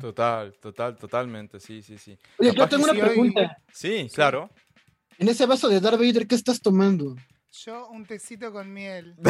total, 0.00 0.54
total, 0.60 0.96
totalmente, 0.96 1.60
sí, 1.60 1.82
sí, 1.82 1.96
sí. 1.98 2.18
Oye, 2.38 2.50
yo 2.50 2.54
Capaz 2.54 2.70
tengo 2.70 2.84
una 2.84 2.92
sí 2.92 3.00
hoy- 3.00 3.06
pregunta. 3.08 3.56
Sí, 3.72 4.08
claro. 4.14 4.50
En 5.18 5.28
ese 5.28 5.46
vaso 5.46 5.68
de 5.68 5.80
Darth 5.80 5.98
Vader, 5.98 6.26
¿qué 6.26 6.34
estás 6.34 6.60
tomando? 6.60 7.14
Yo 7.64 7.88
un 7.88 8.06
tecito 8.06 8.52
con 8.52 8.72
miel. 8.72 9.16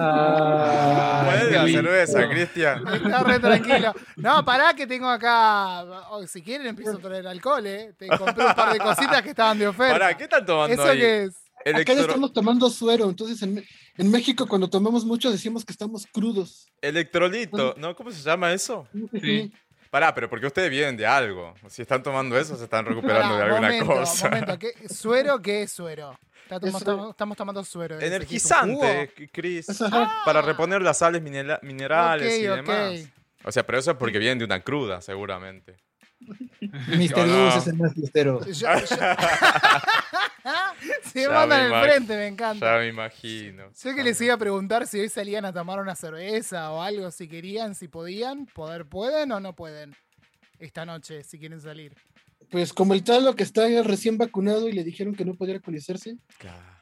Ah, 0.00 1.34
lindo. 1.42 1.66
cerveza, 1.66 2.28
Cristian. 2.28 2.86
Está 2.86 3.24
re 3.24 3.40
tranquilo. 3.40 3.92
No, 4.14 4.44
pará 4.44 4.72
que 4.74 4.86
tengo 4.86 5.08
acá. 5.08 5.82
oh, 6.10 6.24
si 6.24 6.40
quieren 6.40 6.68
empiezo 6.68 6.98
a 6.98 7.00
traer 7.00 7.26
alcohol, 7.26 7.66
¿eh? 7.66 7.94
Te 7.98 8.06
compré 8.06 8.46
un 8.46 8.54
par 8.54 8.72
de 8.72 8.78
cositas 8.78 9.20
que 9.22 9.30
estaban 9.30 9.58
de 9.58 9.66
oferta. 9.66 9.94
Pará, 9.94 10.16
¿qué 10.16 10.22
están 10.24 10.46
tomando 10.46 10.72
¿Eso 10.72 10.84
ahí? 10.92 11.00
qué 11.00 11.22
es? 11.24 11.34
Acá 11.76 11.94
ya 11.94 12.00
estamos 12.02 12.32
tomando 12.32 12.68
suero, 12.70 13.08
entonces 13.08 13.42
en, 13.42 13.64
México 14.10 14.46
cuando 14.46 14.68
tomamos 14.70 15.04
mucho 15.04 15.30
decimos 15.30 15.64
que 15.64 15.72
estamos 15.72 16.06
crudos. 16.12 16.68
Electrolito, 16.80 17.74
¿no? 17.78 17.94
¿Cómo 17.96 18.10
se 18.10 18.22
llama 18.22 18.52
eso? 18.52 18.86
Sí. 19.20 19.52
Pará, 19.90 20.14
pero 20.14 20.28
porque 20.28 20.46
ustedes 20.46 20.70
vienen 20.70 20.96
de 20.96 21.06
algo. 21.06 21.54
Si 21.68 21.80
están 21.82 22.02
tomando 22.02 22.38
eso, 22.38 22.56
se 22.56 22.64
están 22.64 22.84
recuperando 22.84 23.34
Pará, 23.34 23.36
de 23.36 23.42
alguna 23.44 23.68
momento, 23.68 23.86
cosa. 23.86 24.28
momento. 24.28 24.58
¿qué- 24.58 24.74
¿Suero? 24.88 25.40
¿Qué 25.40 25.62
es 25.62 25.72
suero? 25.72 26.18
Estamos, 26.50 27.10
estamos 27.10 27.36
tomando 27.36 27.64
suero. 27.64 27.96
¿Es- 27.96 28.02
es 28.02 28.08
un 28.08 28.14
Energizante? 28.14 29.12
Cris. 29.32 29.80
Ajá. 29.80 30.12
Para 30.24 30.42
reponer 30.42 30.82
las 30.82 30.98
sales 30.98 31.22
minera- 31.22 31.58
minerales 31.62 32.38
y 32.38 32.42
demás. 32.42 33.08
O 33.44 33.52
sea, 33.52 33.64
pero 33.64 33.78
eso 33.78 33.90
es 33.92 33.96
porque 33.96 34.18
vienen 34.18 34.38
de 34.38 34.44
una 34.44 34.60
cruda, 34.60 35.00
seguramente. 35.00 35.76
Mr. 36.60 37.26
No, 37.26 37.48
es 37.56 37.66
el 37.66 37.76
más 37.76 37.94
fiestero. 37.94 38.44
Yo- 38.44 38.52
yo- 38.52 38.66
Se 41.12 41.22
Ya 41.22 41.30
mandan 41.30 41.72
al 41.72 41.84
frente, 41.84 42.14
me 42.14 42.20
Ya 42.22 42.26
encanta. 42.28 42.78
me 42.78 42.88
imagino. 42.88 43.70
Sé 43.74 43.94
que 43.94 44.02
les 44.02 44.20
iba 44.20 44.34
a 44.34 44.38
preguntar 44.38 44.86
si 44.86 45.00
hoy 45.00 45.08
salían 45.08 45.44
a 45.44 45.52
tomar 45.52 45.80
una 45.80 45.94
cerveza 45.94 46.70
o 46.72 46.82
algo, 46.82 47.10
si 47.10 47.28
querían, 47.28 47.74
si 47.74 47.88
podían. 47.88 48.46
¿Poder 48.46 48.86
pueden 48.86 49.32
o 49.32 49.40
no 49.40 49.54
pueden? 49.54 49.94
Esta 50.58 50.84
noche, 50.84 51.22
si 51.24 51.38
quieren 51.38 51.60
salir. 51.60 51.94
Pues 52.50 52.72
como 52.72 52.94
el 52.94 53.04
talo 53.04 53.34
que 53.36 53.42
está 53.42 53.66
recién 53.82 54.16
vacunado 54.16 54.68
y 54.68 54.72
le 54.72 54.82
dijeron 54.84 55.14
que 55.14 55.24
no 55.24 55.34
podía 55.34 55.54
alcoholizarse. 55.56 56.16
Claro. 56.38 56.77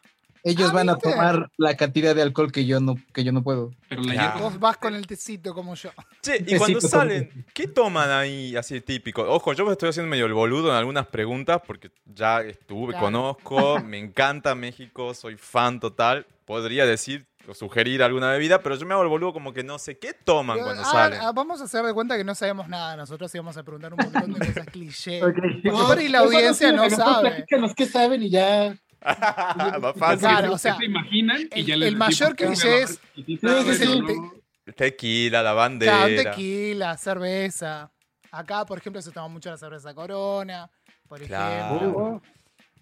Ellos 0.48 0.70
Ah, 0.70 0.74
van 0.74 0.88
a 0.90 0.94
¿viste? 0.94 1.10
tomar 1.10 1.50
la 1.56 1.76
cantidad 1.76 2.14
de 2.14 2.22
alcohol 2.22 2.52
que 2.52 2.64
yo 2.66 2.78
no, 2.78 2.94
que 3.12 3.24
yo 3.24 3.32
no 3.32 3.42
puedo. 3.42 3.72
Pero 3.88 4.02
la 4.02 4.12
Claro. 4.12 4.40
Vos 4.40 4.60
vas 4.60 4.76
con 4.76 4.94
el 4.94 5.04
tecito 5.04 5.52
como 5.52 5.74
yo. 5.74 5.90
Che, 6.22 6.44
y 6.46 6.56
cuando 6.56 6.80
salen, 6.80 7.44
¿qué 7.52 7.66
toman 7.66 8.10
ahí 8.10 8.54
así 8.54 8.80
típico? 8.80 9.22
Ojo, 9.22 9.52
yo 9.54 9.66
me 9.66 9.72
estoy 9.72 9.88
haciendo 9.88 10.08
medio 10.08 10.26
el 10.26 10.34
boludo 10.34 10.70
en 10.70 10.76
algunas 10.76 11.06
preguntas 11.08 11.60
porque 11.66 11.90
ya 12.04 12.42
estuve, 12.42 12.92
Claro. 12.92 13.06
conozco, 13.06 13.80
me 13.84 13.98
encanta 13.98 14.54
México, 14.54 15.12
soy 15.14 15.36
fan 15.36 15.80
total. 15.80 16.26
Podría 16.44 16.86
decir 16.86 17.26
o 17.48 17.54
sugerir 17.54 18.02
alguna 18.02 18.30
bebida, 18.30 18.60
pero 18.60 18.74
yo 18.76 18.86
me 18.86 18.94
hago 18.94 19.02
el 19.04 19.08
boludo 19.08 19.32
como 19.32 19.52
que 19.52 19.62
no 19.64 19.78
sé 19.78 19.98
qué 19.98 20.12
toman 20.12 20.56
Pero, 20.56 20.66
cuando 20.66 20.82
ah, 20.82 20.90
salen. 20.92 21.20
ah, 21.22 21.32
vamos 21.32 21.60
a 21.60 21.64
hacer 21.64 21.84
de 21.84 21.92
cuenta 21.94 22.16
que 22.16 22.24
no 22.24 22.34
sabemos 22.36 22.68
nada. 22.68 22.96
Nosotros 22.96 23.32
íbamos 23.34 23.56
a 23.56 23.62
preguntar 23.64 23.92
un 23.94 23.98
montón 24.02 24.32
de 24.32 24.46
cosas 24.46 24.66
cliché. 24.72 25.22
Ok. 25.24 25.34
Porque 25.62 25.70
por 25.70 25.98
ahí 25.98 26.08
la 26.08 26.20
audiencia 26.20 26.70
no 26.72 26.88
sabe. 26.90 27.30
Platícanos 27.30 27.74
qué 27.74 27.86
saben 27.86 28.22
y 28.22 28.30
ya. 28.30 28.76
Va 29.84 29.94
fácil. 29.94 30.18
Claro, 30.28 30.48
o 30.50 30.52
¿Qué 30.54 30.58
sea, 30.58 30.76
se 30.76 30.84
imaginan? 30.84 31.40
Y 31.54 31.60
el- 31.60 31.66
ya 31.66 31.76
les 31.76 31.88
el 31.88 31.96
mayor 31.96 32.34
cliché 32.36 32.68
"Ah, 32.72 32.76
es- 32.78 33.00
sí, 33.14 33.24
Sí, 33.26 33.38
sí, 33.38 33.74
sí. 33.74 34.00
no". 34.00 34.72
Tequila, 34.74 35.42
la 35.42 35.50
Claro, 35.52 35.56
bandera. 35.56 36.30
tequila, 36.32 36.96
cerveza. 36.96 37.90
Acá, 38.32 38.64
por 38.66 38.78
ejemplo, 38.78 39.00
se 39.00 39.12
toma 39.12 39.28
mucho 39.28 39.48
la 39.50 39.56
cerveza 39.56 39.94
Corona, 39.94 40.68
por 41.08 41.22
Claro. 41.22 41.76
ejemplo. 41.76 42.22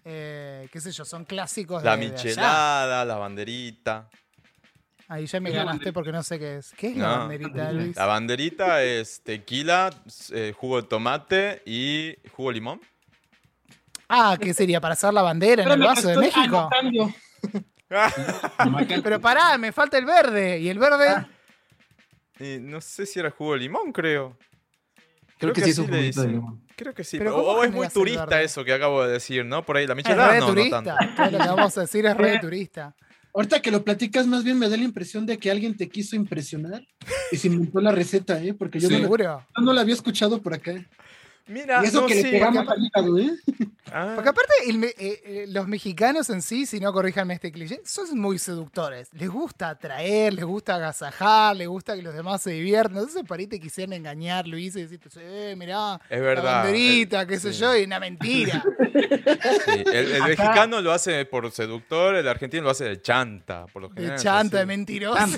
Eh, 0.03 0.67
qué 0.71 0.81
sé 0.81 0.91
yo, 0.91 1.05
son 1.05 1.25
clásicos 1.25 1.83
La 1.83 1.95
de, 1.95 2.01
de 2.01 2.05
allá. 2.07 2.21
michelada, 2.23 3.05
la 3.05 3.15
banderita. 3.17 4.09
Ahí 5.07 5.27
ya 5.27 5.39
me 5.39 5.51
¿Qué 5.51 5.57
es 5.57 5.59
la 5.59 5.65
ganaste 5.65 5.93
porque 5.93 6.11
no 6.11 6.23
sé 6.23 6.39
qué 6.39 6.57
es. 6.57 6.71
¿Qué 6.75 6.87
es 6.91 6.97
la 6.97 7.09
banderita, 7.19 7.71
Luis? 7.71 7.95
La 7.95 8.05
banderita 8.07 8.83
es 8.83 9.21
tequila, 9.21 9.91
eh, 10.31 10.53
jugo 10.57 10.81
de 10.81 10.87
tomate 10.87 11.61
y 11.65 12.15
jugo 12.31 12.49
de 12.49 12.55
limón. 12.55 12.81
Ah, 14.07 14.37
¿qué 14.39 14.53
sería? 14.53 14.79
¿Para 14.81 14.93
hacer 14.93 15.13
la 15.13 15.21
bandera 15.21 15.63
en 15.63 15.71
el 15.71 15.79
vaso 15.79 16.07
de 16.07 16.13
estoy 16.13 16.25
México? 16.27 16.69
Pero 19.03 19.21
pará, 19.21 19.57
me 19.57 19.71
falta 19.71 19.97
el 19.97 20.05
verde. 20.05 20.59
¿Y 20.59 20.69
el 20.69 20.79
verde? 20.79 21.07
Ah. 21.09 21.27
No 22.61 22.81
sé 22.81 23.05
si 23.05 23.19
era 23.19 23.31
jugo 23.31 23.53
de 23.53 23.59
limón, 23.59 23.91
creo. 23.91 24.37
Creo 25.37 25.53
que 25.53 25.61
sí 25.61 25.69
es 25.71 25.79
así 25.79 25.85
un 25.85 25.91
le 25.91 25.97
juguito 25.97 26.21
de 26.21 26.27
dicen. 26.27 26.31
limón. 26.41 26.61
Creo 26.75 26.93
que 26.93 27.03
sí. 27.03 27.17
Pero 27.17 27.37
O, 27.37 27.45
¿cómo 27.45 27.59
o 27.59 27.63
es 27.63 27.71
muy 27.71 27.87
turista 27.87 28.25
verde? 28.25 28.43
eso 28.43 28.63
que 28.65 28.73
acabo 28.73 29.03
de 29.05 29.13
decir, 29.13 29.45
¿no? 29.45 29.65
Por 29.65 29.77
ahí 29.77 29.87
la 29.87 29.93
es 29.93 29.97
michelada 29.97 30.31
re 30.31 30.39
no, 30.39 30.47
no 30.47 30.53
turista. 30.53 30.83
tanto. 30.83 31.15
Todo 31.15 31.31
lo 31.31 31.37
que 31.39 31.47
vamos 31.49 31.77
a 31.77 31.81
decir 31.81 32.05
es 32.05 32.17
re 32.17 32.31
de 32.31 32.39
turista. 32.41 32.95
Ahorita 33.33 33.61
que 33.61 33.69
lo 33.71 33.83
platicas, 33.83 34.27
más 34.27 34.43
bien 34.45 34.57
me 34.57 34.69
da 34.69 34.77
la 34.77 34.83
impresión 34.83 35.25
de 35.25 35.37
que 35.37 35.51
alguien 35.51 35.75
te 35.75 35.89
quiso 35.89 36.15
impresionar 36.15 36.85
y 37.31 37.37
se 37.37 37.47
inventó 37.47 37.81
la 37.81 37.91
receta, 37.91 38.41
¿eh? 38.41 38.53
Porque 38.53 38.79
yo, 38.79 38.87
Sí. 38.87 39.01
no, 39.01 39.09
la, 39.17 39.45
yo 39.57 39.61
no 39.61 39.73
la 39.73 39.81
había 39.81 39.93
escuchado 39.93 40.41
por 40.41 40.53
acá. 40.53 40.73
Mira, 41.47 41.81
y 41.83 41.87
eso 41.87 42.01
no, 42.01 42.07
que 42.07 42.15
sí. 42.15 42.23
le 42.23 42.31
pegamos 42.31 42.67
al 42.67 42.83
hígado, 42.83 43.19
¿eh? 43.19 43.29
Ah, 43.91 44.13
Porque 44.15 44.29
aparte, 44.29 44.51
el 44.67 44.83
eh, 44.83 44.93
eh, 44.97 45.45
los 45.49 45.67
mexicanos 45.67 46.29
en 46.31 46.41
sí, 46.41 46.65
si 46.65 46.79
no 46.79 46.91
corríjanme 46.91 47.35
este 47.35 47.51
cliché, 47.51 47.81
son 47.85 48.17
muy 48.19 48.39
seductores. 48.39 49.09
Les 49.13 49.29
gusta 49.29 49.69
atraer, 49.69 50.33
les 50.33 50.43
gusta 50.43 50.75
agasajar, 50.75 51.55
les 51.55 51.67
gusta 51.67 51.95
que 51.95 52.01
los 52.01 52.15
demás 52.15 52.41
se 52.41 52.49
diviertan. 52.51 52.97
Entonces, 52.97 53.23
te 53.47 53.59
quisieran 53.59 53.93
engañar, 53.93 54.47
Luis, 54.47 54.75
y 54.75 54.81
decirte, 54.81 55.09
eh, 55.19 55.55
mirá, 55.55 56.01
es 56.09 56.19
la 56.19 56.25
verdad. 56.25 56.63
banderita, 56.63 57.27
qué 57.27 57.39
sé 57.39 57.53
sí, 57.53 57.59
yo, 57.59 57.77
y 57.77 57.83
una 57.83 57.99
mentira. 57.99 58.63
sí. 59.65 59.83
El, 59.93 60.11
el 60.13 60.23
mexicano 60.23 60.81
lo 60.81 60.91
hace 60.91 61.23
por 61.25 61.51
seductor, 61.51 62.15
el 62.15 62.27
argentino 62.27 62.63
lo 62.63 62.71
hace 62.71 62.85
de 62.85 63.01
chanta, 63.01 63.67
por 63.71 63.83
lo 63.83 63.89
De 63.89 63.95
general. 63.95 64.15
es 64.15 64.23
chanta, 64.23 64.57
de 64.57 64.65
mentiroso. 64.65 65.37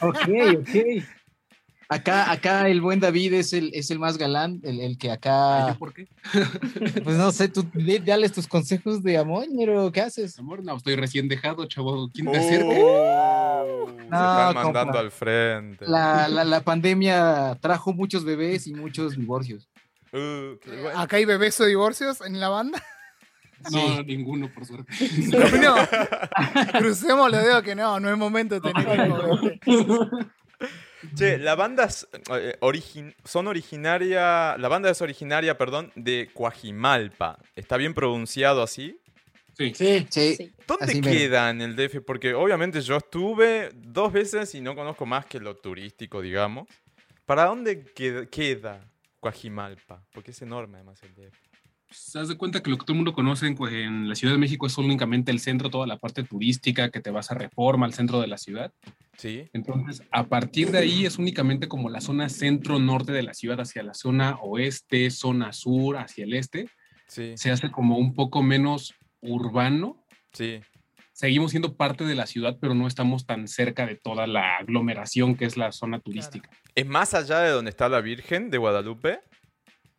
Ok, 0.00 0.28
ok. 0.60 1.04
Acá, 1.88 2.30
acá 2.30 2.68
el 2.68 2.80
buen 2.80 2.98
David 3.00 3.34
es 3.34 3.52
el, 3.52 3.70
es 3.74 3.90
el 3.90 3.98
más 3.98 4.16
galán, 4.16 4.60
el, 4.62 4.80
el 4.80 4.96
que 4.96 5.08
¿Yo 5.08 5.12
acá, 5.12 5.76
por 5.78 5.92
qué? 5.92 6.08
pues 7.04 7.16
no 7.16 7.30
sé, 7.30 7.48
tú 7.48 7.66
dales 8.04 8.32
tus 8.32 8.46
consejos 8.48 9.02
de 9.02 9.18
amor, 9.18 9.46
ñero, 9.50 9.92
¿qué 9.92 10.00
haces? 10.00 10.38
Amor, 10.38 10.64
no, 10.64 10.76
estoy 10.76 10.96
recién 10.96 11.28
dejado, 11.28 11.66
chavo. 11.66 12.08
¿Quién 12.12 12.30
te 12.32 12.38
acerca? 12.38 12.66
Oh, 12.70 13.86
se 13.88 13.94
No, 13.96 14.02
están 14.02 14.54
mandando 14.54 14.82
compa. 14.84 14.98
al 15.00 15.10
frente. 15.10 15.86
La, 15.86 16.28
la, 16.28 16.44
la 16.44 16.60
pandemia 16.62 17.58
trajo 17.60 17.92
muchos 17.92 18.24
bebés 18.24 18.66
y 18.66 18.74
muchos 18.74 19.16
divorcios. 19.16 19.68
Uh, 20.12 20.56
bueno. 20.82 20.98
Acá 20.98 21.16
hay 21.16 21.24
bebés 21.24 21.60
o 21.60 21.64
divorcios 21.66 22.20
en 22.22 22.40
la 22.40 22.48
banda. 22.48 22.82
No, 23.72 24.02
ninguno, 24.02 24.50
por 24.52 24.66
suerte. 24.66 24.92
No, 25.62 25.74
crucemos 26.78 27.30
los 27.30 27.42
dedos 27.42 27.62
que 27.62 27.74
no, 27.74 27.98
no 27.98 28.10
es 28.10 28.18
momento 28.18 28.56
de 28.56 28.60
tener 28.60 29.06
hijos. 29.08 29.40
Che, 31.16 31.38
la 31.38 31.54
banda 31.54 31.84
es, 31.84 32.06
eh, 32.32 32.56
origin- 32.60 33.14
son 33.24 33.46
originaria, 33.48 34.56
la 34.58 34.68
banda 34.68 34.90
es 34.90 35.00
originaria, 35.02 35.56
perdón, 35.58 35.92
de 35.94 36.30
Coajimalpa. 36.34 37.38
¿Está 37.56 37.76
bien 37.76 37.94
pronunciado 37.94 38.62
así? 38.62 38.98
Sí. 39.56 39.72
Sí. 39.74 40.06
Sí. 40.10 40.52
¿Dónde 40.66 40.84
Así 40.86 41.00
queda 41.00 41.50
en 41.50 41.60
el 41.60 41.76
DF? 41.76 42.00
Porque 42.00 42.34
obviamente 42.34 42.80
yo 42.80 42.96
estuve 42.96 43.70
dos 43.74 44.12
veces 44.12 44.54
y 44.54 44.60
no 44.60 44.74
conozco 44.74 45.06
más 45.06 45.26
que 45.26 45.38
lo 45.38 45.54
turístico, 45.56 46.20
digamos. 46.20 46.66
¿Para 47.24 47.44
dónde 47.46 47.84
queda, 47.94 48.26
queda 48.26 48.80
Coajimalpa? 49.20 50.02
Porque 50.12 50.32
es 50.32 50.42
enorme 50.42 50.76
además 50.78 51.00
el 51.02 51.14
DF. 51.14 51.38
Se 51.94 52.18
das 52.18 52.28
de 52.28 52.36
cuenta 52.36 52.62
que 52.62 52.70
lo 52.70 52.76
que 52.76 52.84
todo 52.84 52.92
el 52.92 52.98
mundo 52.98 53.12
conoce 53.12 53.46
en, 53.46 53.56
en 53.68 54.08
la 54.08 54.14
Ciudad 54.14 54.34
de 54.34 54.38
México 54.38 54.66
es 54.66 54.76
únicamente 54.76 55.30
el 55.30 55.40
centro, 55.40 55.70
toda 55.70 55.86
la 55.86 55.98
parte 55.98 56.24
turística, 56.24 56.90
que 56.90 57.00
te 57.00 57.10
vas 57.10 57.30
a 57.30 57.34
Reforma, 57.34 57.86
al 57.86 57.94
centro 57.94 58.20
de 58.20 58.26
la 58.26 58.38
ciudad. 58.38 58.72
¿Sí? 59.16 59.48
Entonces, 59.52 60.02
a 60.10 60.24
partir 60.24 60.70
de 60.70 60.78
ahí 60.78 61.06
es 61.06 61.18
únicamente 61.18 61.68
como 61.68 61.88
la 61.88 62.00
zona 62.00 62.28
centro-norte 62.28 63.12
de 63.12 63.22
la 63.22 63.34
ciudad, 63.34 63.60
hacia 63.60 63.82
la 63.82 63.94
zona 63.94 64.36
oeste, 64.42 65.10
zona 65.10 65.52
sur, 65.52 65.96
hacia 65.96 66.24
el 66.24 66.34
este. 66.34 66.68
Sí, 67.06 67.34
Se 67.36 67.50
hace 67.50 67.70
como 67.70 67.96
un 67.98 68.14
poco 68.14 68.42
menos 68.42 68.94
urbano. 69.20 70.04
sí. 70.32 70.60
Seguimos 71.14 71.52
siendo 71.52 71.76
parte 71.76 72.02
de 72.02 72.16
la 72.16 72.26
ciudad, 72.26 72.58
pero 72.60 72.74
no 72.74 72.88
estamos 72.88 73.24
tan 73.24 73.46
cerca 73.46 73.86
de 73.86 73.94
toda 73.94 74.26
la 74.26 74.56
aglomeración 74.56 75.36
que 75.36 75.44
es 75.44 75.56
la 75.56 75.70
zona 75.70 76.00
turística. 76.00 76.50
¿Es 76.74 76.86
más 76.86 77.14
allá 77.14 77.38
de 77.38 77.50
donde 77.50 77.70
está 77.70 77.88
la 77.88 78.00
Virgen 78.00 78.50
de 78.50 78.58
Guadalupe? 78.58 79.20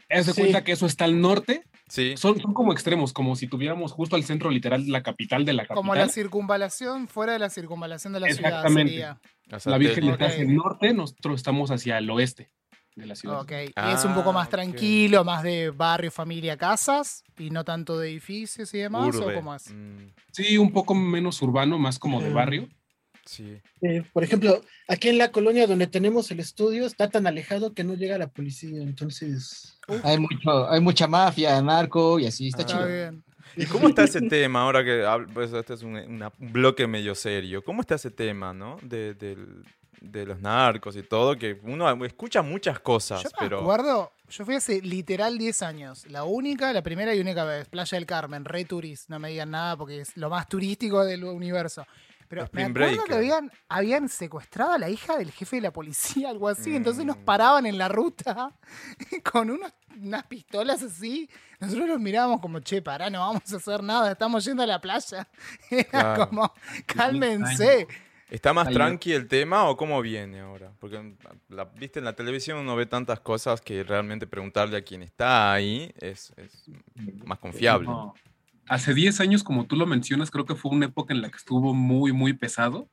Haz 0.09 0.25
de 0.27 0.33
Sí. 0.33 0.41
cuenta 0.41 0.63
que 0.63 0.71
eso 0.71 0.85
está 0.85 1.05
al 1.05 1.19
norte. 1.21 1.63
Sí. 1.87 2.15
Son, 2.17 2.39
son 2.39 2.53
como 2.53 2.73
extremos, 2.73 3.13
como 3.13 3.35
si 3.35 3.47
tuviéramos 3.47 3.91
justo 3.91 4.15
al 4.15 4.23
centro 4.23 4.49
literal 4.49 4.87
la 4.87 5.03
capital 5.03 5.45
de 5.45 5.53
la 5.53 5.63
capital. 5.63 5.75
Como 5.77 5.93
la 5.95 6.09
circunvalación, 6.09 7.07
fuera 7.07 7.33
de 7.33 7.39
la 7.39 7.49
circunvalación 7.49 8.13
de 8.13 8.19
la 8.21 8.27
ciudad 8.27 8.49
Exactamente. 8.51 8.91
sería. 8.91 9.19
O 9.53 9.59
sea, 9.59 9.71
La 9.71 9.77
Virgen 9.77 10.03
está 10.09 10.25
hacia 10.27 10.41
el 10.43 10.55
norte, 10.55 10.93
nosotros 10.93 11.35
estamos 11.35 11.69
hacia 11.71 11.97
el 11.99 12.09
oeste 12.09 12.49
de 12.95 13.05
la 13.05 13.15
ciudad. 13.15 13.41
Ok, 13.41 13.51
y 13.67 13.71
Ah, 13.75 13.93
es 13.93 14.03
un 14.05 14.15
poco 14.15 14.33
más 14.33 14.45
ok. 14.47 14.51
tranquilo, 14.51 15.23
más 15.23 15.43
de 15.43 15.69
barrio, 15.69 16.09
familia, 16.11 16.57
casas, 16.57 17.23
y 17.37 17.49
no 17.51 17.63
tanto 17.63 17.99
de 17.99 18.09
edificios 18.09 18.73
y 18.73 18.79
demás, 18.79 19.15
urbe. 19.15 19.33
¿o 19.33 19.35
cómo 19.35 19.53
es? 19.53 19.69
Mm, 19.71 20.07
Sí, 20.31 20.57
un 20.57 20.71
poco 20.71 20.95
menos 20.95 21.41
urbano, 21.41 21.77
más 21.77 21.99
como 21.99 22.19
de 22.21 22.29
Mm. 22.31 22.33
barrio. 22.33 22.69
Sí. 23.25 23.59
Eh, 23.81 24.03
por 24.13 24.23
ejemplo, 24.23 24.61
aquí 24.87 25.09
en 25.09 25.17
la 25.17 25.31
colonia 25.31 25.67
donde 25.67 25.87
tenemos 25.87 26.29
el 26.31 26.39
estudio 26.39 26.85
está 26.85 27.09
tan 27.09 27.27
alejado 27.27 27.73
que 27.73 27.83
no 27.83 27.95
llega 27.95 28.17
la 28.17 28.27
policía, 28.27 28.81
entonces... 28.81 29.77
hay, 30.03 30.17
mucho, 30.19 30.69
hay 30.69 30.79
mucha 30.81 31.07
mafia, 31.07 31.61
narco 31.61 32.19
y 32.19 32.27
así, 32.27 32.47
está 32.47 32.63
Ah. 32.63 32.65
Chido. 32.65 32.87
bien. 32.87 33.23
¿Y 33.57 33.65
cómo 33.67 33.87
está 33.87 34.03
ese 34.03 34.21
tema 34.21 34.63
ahora 34.63 34.83
que 34.83 35.05
pues 35.33 35.53
este 35.53 35.75
es 35.75 35.81
un, 35.83 35.95
una- 35.95 36.31
un 36.39 36.51
bloque 36.51 36.87
medio 36.87 37.15
serio? 37.15 37.63
¿Cómo 37.63 37.81
está 37.81 37.95
ese 37.95 38.11
tema, 38.11 38.53
no? 38.53 38.77
De, 38.81 39.13
del- 39.13 39.63
de 40.01 40.25
los 40.25 40.39
narcos 40.41 40.95
y 40.97 41.03
todo, 41.03 41.35
que 41.37 41.59
uno 41.63 42.05
escucha 42.05 42.41
muchas 42.43 42.79
cosas, 42.79 43.23
Yo 43.23 43.29
me 43.29 43.35
pero... 43.47 43.61
acuerdo, 43.61 44.11
yo 44.29 44.45
fui 44.45 44.53
hace 44.55 44.81
literal 44.81 45.37
10 45.37 45.61
años. 45.63 46.05
La 46.11 46.25
única, 46.25 46.71
la 46.73 46.83
primera 46.83 47.15
y 47.15 47.19
única 47.19 47.43
vez, 47.45 47.67
Playa 47.69 47.95
del 47.97 48.05
Carmen, 48.05 48.45
re 48.45 48.65
turist. 48.65 49.09
No 49.09 49.17
me 49.19 49.29
digan 49.29 49.49
nada 49.51 49.77
porque 49.77 50.01
es 50.01 50.15
lo 50.17 50.29
más 50.29 50.47
turístico 50.49 51.03
del 51.05 51.23
universo. 51.23 51.87
Pero 52.27 52.47
me 52.51 52.63
acuerdo 52.65 53.03
que 53.05 53.13
habían, 53.13 53.51
habían 53.69 54.09
secuestrado 54.09 54.71
a 54.73 54.77
la 54.77 54.89
hija 54.89 55.17
del 55.17 55.31
jefe 55.31 55.57
de 55.57 55.61
la 55.61 55.71
policía, 55.71 56.29
algo 56.29 56.47
así. 56.47 56.75
Entonces 56.75 57.05
nos 57.05 57.17
Mm. 57.17 57.23
paraban 57.25 57.65
en 57.65 57.77
la 57.77 57.87
ruta 57.87 58.51
con 59.31 59.49
unos- 59.49 59.73
unas 60.01 60.23
pistolas 60.25 60.81
así. 60.83 61.29
Nosotros 61.59 61.87
los 61.87 61.99
mirábamos 61.99 62.41
como, 62.41 62.59
che, 62.59 62.81
pará, 62.81 63.09
no 63.09 63.19
vamos 63.19 63.53
a 63.53 63.57
hacer 63.57 63.81
nada, 63.83 64.11
estamos 64.11 64.43
yendo 64.43 64.63
a 64.63 64.67
la 64.67 64.81
playa. 64.81 65.27
Era 65.69 65.83
Claro. 65.89 66.27
como, 66.29 66.53
cálmense. 66.85 67.87
¿Está 68.29 68.53
más 68.53 68.67
tranqui 68.69 69.13
el 69.13 69.27
tema 69.27 69.69
o 69.69 69.77
cómo 69.77 70.01
viene 70.01 70.39
ahora? 70.39 70.71
Porque, 70.79 71.13
la, 71.49 71.65
viste, 71.65 71.99
en 71.99 72.05
la 72.05 72.13
televisión 72.15 72.57
uno 72.57 72.75
ve 72.75 72.87
tantas 72.87 73.19
cosas 73.19 73.61
que 73.61 73.83
realmente 73.83 74.25
preguntarle 74.25 74.77
a 74.77 74.81
quien 74.81 75.03
está 75.03 75.53
ahí 75.53 75.93
es, 75.99 76.33
es 76.37 76.65
más 77.23 77.37
confiable. 77.37 77.87
No. 77.87 78.15
Hace 78.67 78.93
10 78.93 79.19
años, 79.19 79.43
como 79.43 79.65
tú 79.67 79.75
lo 79.75 79.85
mencionas, 79.85 80.31
creo 80.31 80.45
que 80.45 80.55
fue 80.55 80.71
una 80.71 80.87
época 80.87 81.13
en 81.13 81.21
la 81.21 81.29
que 81.29 81.37
estuvo 81.37 81.73
muy, 81.73 82.11
muy 82.13 82.33
pesado. 82.33 82.89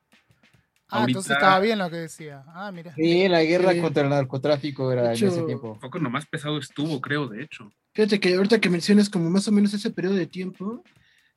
Ah, 0.89 1.01
Ahorita- 1.01 1.07
entonces 1.21 1.33
estaba 1.33 1.59
bien 1.61 1.79
lo 1.79 1.89
que 1.89 1.97
decía. 1.97 2.45
Ah, 2.49 2.71
mira. 2.71 2.95
Sí, 2.95 3.27
la 3.29 3.43
guerra 3.43 3.73
Sí. 3.73 3.81
contra 3.81 4.03
el 4.03 4.11
narcotráfico 4.11 4.93
era 4.93 5.03
De 5.03 5.09
en 5.09 5.15
ese 5.15 5.27
hecho, 5.29 5.47
tiempo. 5.47 5.79
Fue 5.81 5.91
cuando 5.91 6.11
más 6.11 6.27
pesado 6.27 6.59
estuvo, 6.59 7.01
creo, 7.01 7.29
de 7.29 7.43
hecho. 7.43 7.73
Fíjate 7.95 8.21
que 8.21 8.35
ahorita 8.35 8.61
que 8.61 8.69
mencionas 8.69 9.09
como 9.09 9.31
más 9.31 9.49
o 9.49 9.53
menos 9.53 9.73
ese 9.73 9.91
periodo 9.91 10.15
de 10.17 10.27
tiempo, 10.27 10.85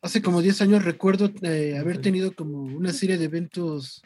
hace 0.01 0.21
como 0.21 0.41
10 0.41 0.61
años 0.61 0.83
recuerdo 0.83 1.31
eh, 1.41 1.77
haber 1.79 1.99
tenido 2.01 2.33
como 2.35 2.63
una 2.63 2.91
serie 2.91 3.17
de 3.17 3.25
eventos 3.25 4.01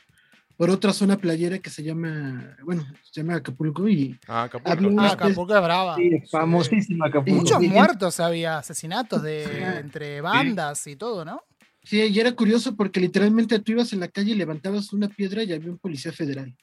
por 0.60 0.70
otra 0.70 0.92
zona 0.92 1.16
playera 1.18 1.58
que 1.60 1.70
se 1.70 1.82
llama, 1.82 2.58
bueno, 2.66 2.86
se 3.02 3.22
llama 3.22 3.36
Acapulco 3.36 3.88
y 3.88 4.20
Ah, 4.28 4.44
Acapulco. 4.44 5.00
Ah, 5.02 5.12
Acapulco 5.14 5.56
es 5.56 5.62
brava. 5.64 5.96
Sí, 5.96 6.10
famosísima 6.30 7.06
Acapulco. 7.08 7.40
Muchos 7.44 7.62
Sí. 7.62 7.70
muertos 7.70 8.20
había, 8.20 8.58
asesinatos 8.58 9.24
de 9.24 9.46
Sí. 9.46 9.80
entre 9.80 10.20
bandas 10.20 10.86
y 10.88 10.98
todo, 10.98 11.24
¿no? 11.24 11.42
sí, 11.82 12.02
y 12.02 12.20
era 12.20 12.34
curioso 12.34 12.76
porque 12.76 13.00
literalmente 13.00 13.58
tú 13.60 13.72
ibas 13.72 13.94
en 13.94 14.02
la 14.02 14.10
calle 14.10 14.34
y 14.34 14.36
levantabas 14.36 14.92
una 14.92 15.08
piedra 15.08 15.44
y 15.44 15.54
había 15.54 15.72
un 15.72 15.78
policía 15.78 16.12
federal. 16.12 16.54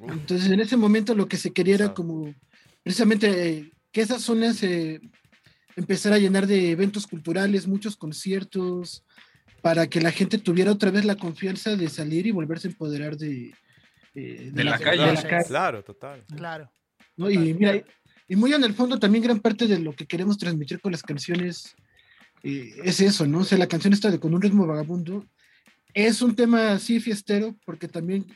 Uf, 0.00 0.10
Entonces 0.10 0.50
en 0.50 0.58
ese 0.58 0.76
momento 0.76 1.14
lo 1.14 1.28
que 1.28 1.36
se 1.36 1.52
quería 1.52 1.76
era 1.76 1.94
como 1.94 2.34
precisamente 2.82 3.50
eh, 3.50 3.72
que 3.92 4.00
esas 4.00 4.20
zonas 4.20 4.56
se 4.56 5.00
empezara 5.76 6.16
a 6.16 6.18
llenar 6.18 6.48
de 6.48 6.72
eventos 6.72 7.06
culturales, 7.06 7.68
muchos 7.68 7.96
conciertos, 7.96 9.04
para 9.62 9.86
que 9.88 10.00
la 10.00 10.10
gente 10.12 10.38
tuviera 10.38 10.72
otra 10.72 10.90
vez 10.90 11.04
la 11.04 11.16
confianza 11.16 11.76
de 11.76 11.88
salir 11.88 12.26
y 12.26 12.30
volverse 12.30 12.68
a 12.68 12.70
empoderar 12.70 13.16
de, 13.16 13.52
eh, 14.14 14.50
De 14.52 14.64
la 14.64 14.78
calle. 14.78 15.00
de 15.02 15.06
la 15.06 15.12
Claro. 15.14 15.28
calle, 15.28 15.44
Claro, 15.48 15.84
total. 15.84 16.24
Claro. 16.36 16.70
¿no? 17.16 17.30
Y 17.30 17.38
mira, 17.54 17.82
y 18.28 18.36
muy 18.36 18.52
en 18.52 18.62
el 18.64 18.74
fondo 18.74 18.98
también 18.98 19.24
gran 19.24 19.40
parte 19.40 19.66
de 19.66 19.78
lo 19.80 19.92
que 19.92 20.06
queremos 20.06 20.38
transmitir 20.38 20.80
con 20.80 20.92
las 20.92 21.02
canciones 21.02 21.74
eh, 22.44 22.72
es 22.84 23.00
eso, 23.00 23.26
¿no? 23.26 23.40
O 23.40 23.44
sea, 23.44 23.58
la 23.58 23.66
canción 23.66 23.92
está 23.92 24.10
de 24.10 24.20
con 24.20 24.32
un 24.34 24.40
ritmo 24.40 24.66
vagabundo 24.66 25.26
es 25.94 26.22
un 26.22 26.36
tema 26.36 26.72
así 26.72 27.00
fiestero 27.00 27.56
porque 27.64 27.88
también 27.88 28.26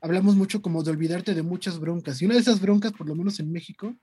hablamos 0.00 0.36
mucho 0.36 0.62
como 0.62 0.82
de 0.82 0.90
olvidarte 0.90 1.34
de 1.34 1.42
muchas 1.42 1.80
broncas. 1.80 2.20
Y 2.22 2.26
una 2.26 2.34
de 2.34 2.40
esas 2.40 2.60
broncas, 2.60 2.92
por 2.92 3.08
lo 3.08 3.14
menos 3.16 3.40
en 3.40 3.50
México, 3.50 3.96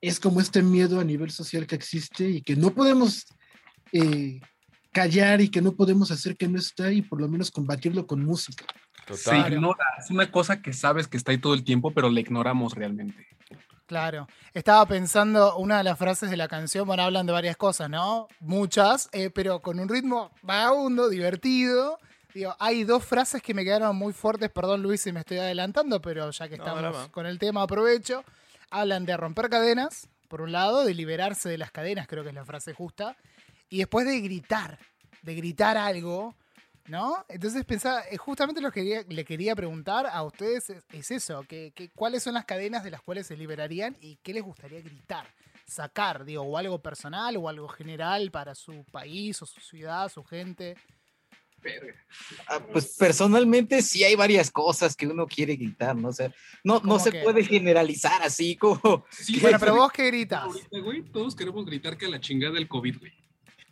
es 0.00 0.20
como 0.20 0.40
este 0.40 0.62
miedo 0.62 1.00
a 1.00 1.04
nivel 1.04 1.30
social 1.30 1.66
que 1.66 1.74
existe 1.74 2.28
y 2.30 2.40
que 2.42 2.56
no 2.56 2.72
podemos 2.74 3.26
eh, 3.92 4.40
callar 4.96 5.42
y 5.42 5.50
que 5.50 5.60
no 5.60 5.72
podemos 5.72 6.10
hacer 6.10 6.36
que 6.36 6.48
no 6.48 6.58
está 6.58 6.90
y 6.90 7.02
por 7.02 7.20
lo 7.20 7.28
menos 7.28 7.50
combatirlo 7.50 8.06
con 8.06 8.24
música. 8.24 8.64
Se 9.12 9.24
Total. 9.30 9.52
ignora. 9.52 9.84
Es 9.98 10.10
una 10.10 10.30
cosa 10.30 10.62
que 10.62 10.72
sabes 10.72 11.06
que 11.06 11.16
está 11.18 11.32
ahí 11.32 11.38
todo 11.38 11.52
el 11.54 11.64
tiempo, 11.64 11.92
pero 11.92 12.08
la 12.08 12.18
ignoramos 12.20 12.74
realmente. 12.74 13.26
Claro. 13.86 14.26
Estaba 14.54 14.84
pensando 14.86 15.56
una 15.58 15.78
de 15.78 15.84
las 15.84 15.98
frases 15.98 16.30
de 16.30 16.36
la 16.36 16.48
canción, 16.48 16.86
bueno, 16.86 17.02
hablan 17.04 17.26
de 17.26 17.32
varias 17.32 17.56
cosas, 17.56 17.88
¿no? 17.90 18.26
Muchas, 18.40 19.08
eh, 19.12 19.30
pero 19.30 19.60
con 19.60 19.78
un 19.78 19.88
ritmo 19.88 20.32
vagabundo, 20.42 21.08
divertido. 21.08 21.98
Digo, 22.34 22.56
hay 22.58 22.84
dos 22.84 23.04
frases 23.04 23.42
que 23.42 23.54
me 23.54 23.64
quedaron 23.64 23.94
muy 23.96 24.12
fuertes, 24.12 24.50
perdón 24.50 24.82
Luis 24.82 25.02
si 25.02 25.12
me 25.12 25.20
estoy 25.20 25.38
adelantando, 25.38 26.00
pero 26.00 26.30
ya 26.30 26.48
que 26.48 26.56
No, 26.56 26.64
estamos 26.64 26.82
drama. 26.82 27.08
con 27.12 27.26
el 27.26 27.38
tema 27.38 27.62
aprovecho. 27.62 28.24
Hablan 28.70 29.04
de 29.06 29.16
romper 29.16 29.48
cadenas, 29.50 30.08
por 30.28 30.40
un 30.40 30.52
lado, 30.52 30.84
de 30.84 30.92
liberarse 30.94 31.48
de 31.48 31.58
las 31.58 31.70
cadenas, 31.70 32.06
creo 32.08 32.22
que 32.24 32.30
es 32.30 32.34
la 32.34 32.44
frase 32.44 32.72
justa, 32.74 33.16
y 33.68 33.78
después 33.78 34.06
de 34.06 34.20
gritar, 34.20 34.78
de 35.22 35.34
gritar 35.34 35.76
algo, 35.76 36.34
¿no? 36.88 37.24
Entonces 37.28 37.64
pensaba, 37.64 38.02
eh, 38.10 38.16
justamente 38.16 38.60
lo 38.60 38.70
que 38.70 38.80
quería- 38.82 39.04
le 39.08 39.24
quería 39.24 39.56
preguntar 39.56 40.06
a 40.06 40.22
ustedes 40.22 40.70
es, 40.70 40.84
es 40.92 41.10
eso, 41.10 41.42
que, 41.48 41.72
que 41.74 41.90
cuáles 41.90 42.22
son 42.22 42.34
las 42.34 42.44
cadenas 42.44 42.84
de 42.84 42.90
las 42.92 43.02
cuales 43.02 43.26
se 43.26 43.36
liberarían 43.36 43.96
y 44.00 44.16
qué 44.22 44.32
les 44.32 44.42
gustaría 44.44 44.80
gritar, 44.80 45.26
sacar, 45.66 46.24
digo, 46.24 46.42
o 46.42 46.56
algo 46.56 46.80
personal 46.80 47.36
o 47.36 47.48
algo 47.48 47.66
general 47.68 48.30
para 48.30 48.54
su 48.54 48.84
país 48.92 49.42
o 49.42 49.46
su 49.46 49.60
ciudad, 49.60 50.08
su 50.12 50.22
gente. 50.22 50.76
Ah, 52.46 52.60
pues 52.72 52.94
personalmente 52.96 53.82
sí 53.82 54.04
hay 54.04 54.14
varias 54.14 54.52
cosas 54.52 54.94
que 54.94 55.08
uno 55.08 55.26
quiere 55.26 55.56
gritar, 55.56 55.96
¿no? 55.96 56.08
O 56.08 56.12
sea, 56.12 56.28
no, 56.62 56.74
no 56.74 56.80
¿Cómo 56.82 56.98
se 57.00 57.10
qué? 57.10 57.22
puede 57.22 57.42
generalizar 57.42 58.22
así 58.22 58.54
como... 58.56 59.04
Sí, 59.10 59.40
Bueno, 59.40 59.58
pero 59.58 59.74
vos 59.76 59.90
qué 59.90 60.06
gritas. 60.06 60.44
Ahorita, 60.44 60.78
güey, 60.78 61.02
todos 61.02 61.34
queremos 61.34 61.66
gritar 61.66 61.96
que 61.98 62.06
a 62.06 62.10
la 62.10 62.20
chingada 62.20 62.52
del 62.54 62.68
COVID, 62.68 62.98
güey. 63.00 63.12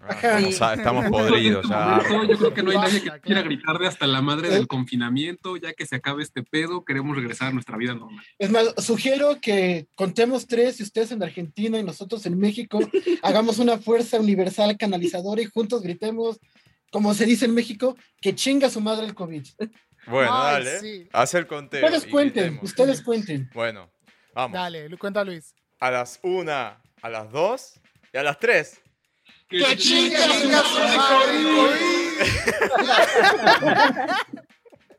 Ah, 0.06 0.10
Ajá. 0.10 0.38
estamos, 0.38 0.62
a- 0.62 0.74
estamos 0.74 1.06
podridos 1.10 1.68
ya. 1.68 2.00
Yo 2.28 2.36
creo 2.38 2.54
que 2.54 2.62
no 2.62 2.70
hay 2.72 2.76
nadie 2.76 3.00
que 3.02 3.10
quiera 3.10 3.20
claro. 3.42 3.44
gritar 3.44 3.78
de 3.78 3.86
hasta 3.86 4.06
la 4.06 4.20
madre 4.22 4.48
del 4.50 4.66
confinamiento, 4.66 5.56
ya 5.56 5.72
que 5.72 5.86
se 5.86 5.96
acabe 5.96 6.22
este 6.22 6.42
pedo, 6.42 6.84
queremos 6.84 7.16
regresar 7.16 7.48
a 7.48 7.52
nuestra 7.52 7.76
vida 7.76 7.94
normal. 7.94 8.24
Es 8.38 8.50
más, 8.50 8.74
sugiero 8.84 9.38
que 9.40 9.86
contemos 9.94 10.46
tres 10.46 10.80
y 10.80 10.82
ustedes 10.82 11.12
en 11.12 11.22
Argentina 11.22 11.78
y 11.78 11.82
nosotros 11.82 12.26
en 12.26 12.38
México 12.38 12.78
hagamos 13.22 13.58
una 13.58 13.78
fuerza 13.78 14.18
universal 14.20 14.76
canalizadora 14.78 15.40
y 15.42 15.46
juntos 15.46 15.82
gritemos, 15.82 16.38
como 16.90 17.14
se 17.14 17.24
dice 17.26 17.46
en 17.46 17.54
México, 17.54 17.96
que 18.20 18.34
chinga 18.34 18.68
su 18.70 18.80
madre 18.80 19.06
el 19.06 19.14
COVID. 19.14 19.44
Bueno, 20.06 20.30
Ay, 20.32 20.64
dale. 20.64 20.80
sí. 20.80 21.08
Haz 21.12 21.34
el 21.34 21.46
conteo. 21.46 21.82
Ustedes 21.84 22.06
cuenten, 22.06 22.42
gritemos. 22.44 22.64
ustedes 22.70 23.00
cuenten. 23.02 23.50
Bueno, 23.54 23.90
vamos. 24.34 24.52
Dale, 24.52 24.88
cuenta 24.98 25.24
Luis. 25.24 25.54
A 25.80 25.90
las 25.90 26.20
una, 26.22 26.80
a 27.02 27.08
las 27.08 27.30
dos 27.32 27.80
y 28.12 28.18
a 28.18 28.22
las 28.22 28.38
tres. 28.38 28.80
¡Que 29.48 29.61
madre 29.61 29.74
el 30.24 30.50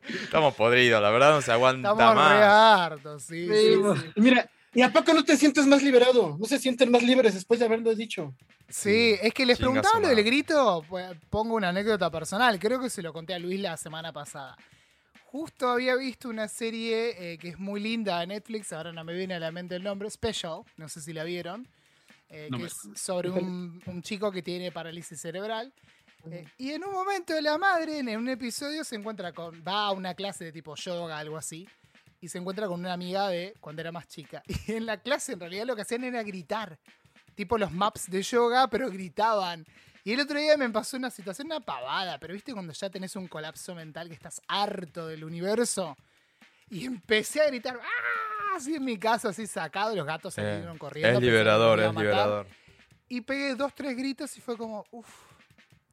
Estamos 0.08 0.54
podridos, 0.54 1.02
la 1.02 1.10
verdad 1.10 1.34
no 1.34 1.42
se 1.42 1.50
aguanta 1.52 1.90
Estamos 1.90 2.14
re 2.14 2.20
más. 2.20 2.42
hartos, 2.42 3.22
sí, 3.24 3.48
sí, 3.48 3.74
Mira, 4.16 4.48
¿y 4.72 4.82
a 4.82 4.92
poco 4.92 5.12
no 5.12 5.24
te 5.24 5.36
sientes 5.36 5.66
más 5.66 5.82
liberado? 5.82 6.36
¿No 6.38 6.46
se 6.46 6.58
sienten 6.60 6.90
más 6.92 7.02
libres 7.02 7.34
después 7.34 7.58
de 7.58 7.66
haberlo 7.66 7.94
dicho? 7.94 8.32
Sí, 8.68 9.16
es 9.20 9.32
que 9.34 9.44
les 9.46 9.58
Chinga 9.58 9.70
preguntaba 9.70 10.00
lo 10.00 10.08
del 10.08 10.24
grito, 10.24 10.84
pues, 10.88 11.10
pongo 11.30 11.54
una 11.56 11.70
anécdota 11.70 12.10
personal, 12.10 12.58
creo 12.58 12.80
que 12.80 12.90
se 12.90 13.02
lo 13.02 13.12
conté 13.12 13.34
a 13.34 13.38
Luis 13.38 13.60
la 13.60 13.76
semana 13.76 14.12
pasada. 14.12 14.56
Justo 15.24 15.68
había 15.68 15.96
visto 15.96 16.28
una 16.28 16.48
serie 16.48 17.32
eh, 17.32 17.38
que 17.38 17.48
es 17.48 17.58
muy 17.58 17.80
linda 17.80 18.20
de 18.20 18.28
Netflix, 18.28 18.72
ahora 18.72 18.92
no 18.92 19.02
me 19.04 19.12
viene 19.12 19.34
a 19.34 19.40
la 19.40 19.50
mente 19.50 19.74
el 19.76 19.82
nombre, 19.82 20.08
Special, 20.08 20.62
no 20.76 20.88
sé 20.88 21.00
si 21.00 21.12
la 21.12 21.24
vieron, 21.24 21.68
eh, 22.28 22.48
No 22.50 22.58
que 22.58 22.62
me 22.64 22.68
es 22.68 22.76
sobre 22.94 23.30
un, 23.30 23.80
un 23.86 24.02
chico 24.02 24.30
que 24.32 24.42
tiene 24.42 24.72
parálisis 24.72 25.20
cerebral. 25.20 25.72
eh, 26.30 26.44
y 26.58 26.70
en 26.72 26.84
un 26.84 26.92
momento 26.92 27.38
la 27.40 27.58
madre 27.58 27.98
en 27.98 28.08
un 28.16 28.28
episodio 28.28 28.84
se 28.84 28.96
encuentra 28.96 29.32
con, 29.32 29.62
va 29.66 29.86
a 29.86 29.92
una 29.92 30.14
clase 30.14 30.44
de 30.44 30.52
tipo 30.52 30.74
yoga, 30.74 31.18
algo 31.18 31.36
así, 31.36 31.68
y 32.20 32.28
se 32.28 32.38
encuentra 32.38 32.66
con 32.66 32.80
una 32.80 32.92
amiga 32.92 33.28
de 33.28 33.54
cuando 33.60 33.80
era 33.82 33.92
más 33.92 34.08
chica. 34.08 34.42
Y 34.66 34.72
en 34.72 34.86
la 34.86 34.96
clase 34.98 35.32
en 35.32 35.40
realidad 35.40 35.66
lo 35.66 35.76
que 35.76 35.82
hacían 35.82 36.04
era 36.04 36.22
gritar 36.22 36.78
tipo 37.34 37.58
los 37.58 37.70
maps 37.70 38.10
de 38.10 38.22
yoga, 38.22 38.66
pero 38.68 38.90
gritaban. 38.90 39.64
Y 40.02 40.12
el 40.12 40.20
otro 40.20 40.38
día 40.38 40.56
me 40.56 40.70
pasó 40.70 40.96
una 40.96 41.10
situación, 41.10 41.48
una 41.48 41.60
pavada, 41.60 42.18
pero 42.18 42.32
viste 42.32 42.52
cuando 42.52 42.72
ya 42.72 42.88
tenés 42.90 43.14
un 43.16 43.28
colapso 43.28 43.74
mental 43.74 44.08
que 44.08 44.14
estás 44.14 44.40
harto 44.48 45.06
del 45.06 45.22
universo. 45.24 45.96
Y 46.70 46.86
empecé 46.86 47.42
a 47.42 47.46
gritar, 47.48 47.78
¡ah! 47.82 48.35
Así 48.56 48.74
en 48.74 48.84
mi 48.84 48.98
casa, 48.98 49.28
así 49.28 49.46
sacado, 49.46 49.94
los 49.94 50.06
gatos 50.06 50.36
Eh, 50.38 50.42
salieron 50.42 50.78
corriendo. 50.78 51.18
es 51.18 51.24
liberador, 51.24 51.80
es 51.80 51.94
liberador. 51.94 52.46
Y 53.08 53.20
pegué 53.20 53.54
dos, 53.54 53.74
tres 53.74 53.96
gritos 53.96 54.36
y 54.36 54.40
fue 54.40 54.56
como, 54.56 54.84
uff, 54.90 55.08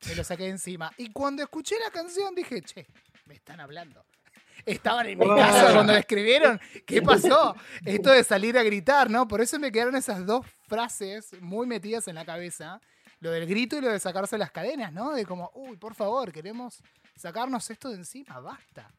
me 0.08 0.16
lo 0.16 0.24
saqué 0.24 0.44
de 0.44 0.50
encima. 0.50 0.92
Y 0.98 1.12
cuando 1.12 1.44
escuché 1.44 1.76
la 1.80 1.92
canción 1.92 2.34
dije, 2.34 2.62
che, 2.62 2.88
me 3.26 3.36
están 3.36 3.60
hablando. 3.60 4.04
Estaban 4.66 5.08
en 5.08 5.20
mi 5.20 5.28
casa 5.28 5.74
cuando 5.74 5.92
la 5.94 6.00
escribieron. 6.00 6.60
¿Qué 6.86 7.02
pasó? 7.02 7.56
Esto 7.86 8.12
de 8.12 8.24
salir 8.24 8.58
a 8.58 8.64
gritar, 8.64 9.10
¿no? 9.10 9.28
Por 9.28 9.42
eso 9.42 9.60
me 9.60 9.72
quedaron 9.72 9.96
esas 9.96 10.26
dos 10.26 10.46
frases 10.68 11.34
muy 11.42 11.68
metidas 11.68 12.08
en 12.08 12.16
la 12.16 12.24
cabeza. 12.26 12.80
Lo 13.20 13.32
del 13.32 13.46
grito 13.46 13.78
y 13.78 13.82
lo 13.82 13.90
de 13.90 14.00
sacarse 14.00 14.38
las 14.38 14.52
cadenas, 14.52 14.92
¿no? 14.94 15.12
De 15.14 15.26
como, 15.26 15.52
uy, 15.54 15.76
por 15.78 15.96
favor, 15.96 16.32
queremos 16.32 16.82
sacarnos 17.16 17.70
esto 17.70 17.90
de 17.90 17.96
encima, 17.96 18.40
basta. 18.40 18.90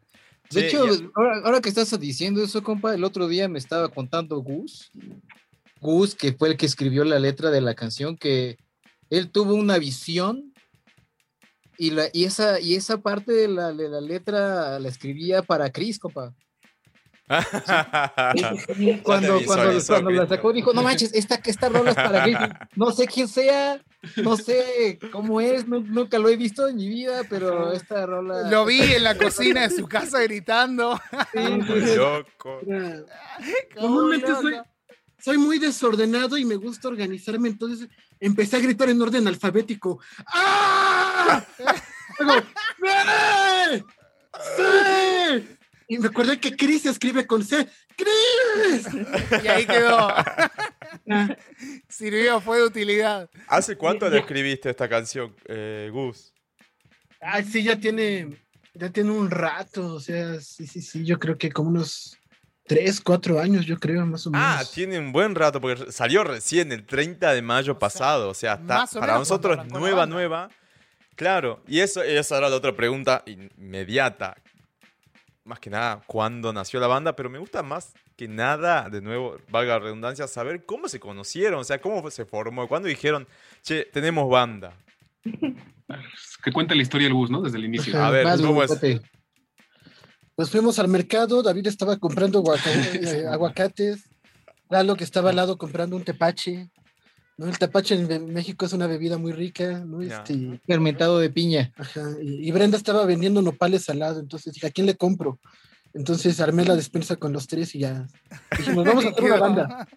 De 0.50 0.60
Sí, 0.60 0.66
hecho, 0.66 0.86
ya- 0.86 1.08
ahora, 1.14 1.40
ahora 1.44 1.60
que 1.60 1.68
estás 1.68 1.98
diciendo 1.98 2.42
eso, 2.42 2.62
compa, 2.62 2.94
el 2.94 3.04
otro 3.04 3.28
día 3.28 3.48
me 3.48 3.58
estaba 3.58 3.88
contando 3.88 4.38
Gus, 4.38 4.90
Gus, 5.80 6.14
que 6.14 6.32
fue 6.32 6.48
el 6.50 6.56
que 6.56 6.66
escribió 6.66 7.04
la 7.04 7.18
letra 7.18 7.50
de 7.50 7.60
la 7.60 7.74
canción, 7.74 8.16
que 8.16 8.56
él 9.10 9.30
tuvo 9.30 9.54
una 9.54 9.78
visión 9.78 10.54
y, 11.76 11.90
la, 11.90 12.08
y, 12.12 12.24
esa, 12.24 12.60
y 12.60 12.74
esa 12.74 12.98
parte 12.98 13.32
de 13.32 13.48
la, 13.48 13.72
de 13.72 13.88
la 13.88 14.00
letra 14.00 14.78
la 14.78 14.88
escribía 14.88 15.42
para 15.42 15.70
Chris, 15.70 15.98
compa. 15.98 16.32
cuando, 17.28 18.56
te 18.66 19.02
cuando, 19.02 19.38
visualizó, 19.38 19.92
cuando 19.94 20.10
la 20.10 20.28
sacó 20.28 20.52
dijo, 20.52 20.72
no 20.74 20.82
manches, 20.82 21.12
esta, 21.14 21.40
esta 21.44 21.68
rola 21.68 21.90
es 21.90 21.96
para 21.96 22.24
gay. 22.26 22.36
No 22.76 22.92
sé 22.92 23.06
quién 23.06 23.28
sea, 23.28 23.82
no 24.16 24.36
sé 24.36 24.98
cómo 25.12 25.40
es, 25.40 25.66
nu- 25.66 25.80
nunca 25.86 26.18
lo 26.18 26.28
he 26.28 26.36
visto 26.36 26.68
en 26.68 26.76
mi 26.76 26.88
vida, 26.88 27.22
pero 27.28 27.72
esta 27.72 28.06
rola... 28.06 28.50
Lo 28.50 28.64
vi 28.64 28.80
en 28.80 29.04
la 29.04 29.16
cocina 29.16 29.68
de 29.68 29.70
su 29.74 29.86
casa 29.86 30.20
gritando. 30.20 31.00
Sí. 31.32 31.96
Loco. 31.96 32.60
Loco. 33.76 34.40
soy, 34.40 34.54
soy 35.18 35.38
muy 35.38 35.58
desordenado 35.58 36.36
y 36.36 36.44
me 36.44 36.56
gusta 36.56 36.88
organizarme, 36.88 37.48
entonces 37.48 37.88
empecé 38.20 38.56
a 38.56 38.60
gritar 38.60 38.88
en 38.88 39.00
orden 39.00 39.26
alfabético. 39.28 40.00
¡Ah! 40.26 41.44
Luego, 42.18 42.42
¡Sí! 44.56 45.53
Me 45.98 46.08
acordé 46.08 46.38
que 46.38 46.56
Chris 46.56 46.82
se 46.82 46.90
escribe 46.90 47.26
con 47.26 47.44
C. 47.44 47.66
¡Chris! 47.96 48.88
Y 49.44 49.48
ahí 49.48 49.66
quedó. 49.66 50.08
Sirvió, 51.88 52.40
fue 52.40 52.58
de 52.58 52.64
utilidad. 52.64 53.30
¿Hace 53.48 53.76
cuánto 53.76 54.08
le 54.08 54.18
escribiste 54.18 54.70
esta 54.70 54.88
canción, 54.88 55.34
eh, 55.46 55.90
Gus? 55.92 56.32
Ay, 57.20 57.44
sí, 57.44 57.62
ya 57.62 57.78
tiene, 57.78 58.36
ya 58.74 58.90
tiene 58.90 59.10
un 59.10 59.30
rato, 59.30 59.94
o 59.94 60.00
sea, 60.00 60.40
sí, 60.40 60.66
sí, 60.66 60.82
sí, 60.82 61.04
yo 61.04 61.18
creo 61.18 61.38
que 61.38 61.50
como 61.50 61.70
unos 61.70 62.18
tres, 62.66 63.00
cuatro 63.00 63.40
años, 63.40 63.66
yo 63.66 63.78
creo, 63.78 64.04
más 64.06 64.26
o 64.26 64.30
menos. 64.30 64.46
Ah, 64.46 64.62
tiene 64.72 64.98
un 64.98 65.12
buen 65.12 65.34
rato, 65.34 65.60
porque 65.60 65.90
salió 65.92 66.24
recién 66.24 66.72
el 66.72 66.84
30 66.84 67.32
de 67.32 67.42
mayo 67.42 67.78
pasado. 67.78 68.30
O 68.30 68.34
sea, 68.34 68.54
está, 68.54 68.84
o 68.84 69.00
para 69.00 69.14
nosotros 69.14 69.66
nueva, 69.68 70.06
nueva. 70.06 70.50
Claro, 71.16 71.62
y 71.68 71.80
eso, 71.80 72.02
esa 72.02 72.38
era 72.38 72.48
la 72.48 72.56
otra 72.56 72.74
pregunta 72.74 73.22
inmediata. 73.26 74.36
Más 75.44 75.60
que 75.60 75.68
nada, 75.68 76.02
¿cuándo 76.06 76.52
nació 76.52 76.80
la 76.80 76.86
banda? 76.86 77.14
Pero 77.14 77.28
me 77.28 77.38
gusta 77.38 77.62
más 77.62 77.92
que 78.16 78.28
nada, 78.28 78.88
de 78.88 79.02
nuevo, 79.02 79.36
valga 79.50 79.74
la 79.74 79.78
redundancia, 79.80 80.26
saber 80.26 80.64
cómo 80.64 80.88
se 80.88 80.98
conocieron, 80.98 81.60
o 81.60 81.64
sea, 81.64 81.80
cómo 81.80 82.10
se 82.10 82.24
formó, 82.24 82.66
cuándo 82.66 82.88
dijeron, 82.88 83.26
che, 83.62 83.84
tenemos 83.84 84.28
banda. 84.30 84.72
Que 86.42 86.52
cuenta 86.52 86.74
la 86.74 86.82
historia 86.82 87.06
del 87.06 87.14
bus, 87.14 87.30
¿no? 87.30 87.42
Desde 87.42 87.58
el 87.58 87.64
inicio. 87.66 88.02
A 88.02 88.10
ver, 88.10 88.24
Vas, 88.24 88.40
¿cómo 88.40 88.62
es? 88.62 88.68
Gugote. 88.70 89.00
Pues 90.34 90.50
fuimos 90.50 90.78
al 90.78 90.88
mercado, 90.88 91.42
David 91.42 91.66
estaba 91.66 91.98
comprando 91.98 92.38
aguaca- 92.40 92.70
eh, 92.94 93.26
aguacates, 93.30 94.08
Lalo 94.70 94.96
que 94.96 95.04
estaba 95.04 95.30
al 95.30 95.36
lado 95.36 95.58
comprando 95.58 95.94
un 95.94 96.04
tepache. 96.04 96.70
¿No? 97.36 97.46
El 97.48 97.58
tepache 97.58 97.94
en 97.94 98.32
México 98.32 98.64
es 98.66 98.72
una 98.72 98.86
bebida 98.86 99.18
muy 99.18 99.32
rica, 99.32 99.80
¿no? 99.84 100.00
Este, 100.02 100.60
Fermentado 100.66 101.18
de 101.18 101.30
piña. 101.30 101.72
ajá, 101.76 102.02
y, 102.22 102.48
y 102.48 102.52
Brenda 102.52 102.76
estaba 102.76 103.04
vendiendo 103.06 103.42
nopales 103.42 103.88
al 103.88 103.98
lado, 104.00 104.20
entonces 104.20 104.54
dije, 104.54 104.66
¿a 104.66 104.70
quién 104.70 104.86
le 104.86 104.96
compro? 104.96 105.38
Entonces 105.92 106.40
armé 106.40 106.64
la 106.64 106.74
despensa 106.76 107.16
con 107.16 107.32
los 107.32 107.46
tres 107.46 107.74
y 107.74 107.80
ya. 107.80 108.06
Dijimos, 108.58 108.84
vamos 108.84 109.04
a 109.04 109.08
hacer 109.10 109.24
una 109.24 109.36
banda. 109.36 109.88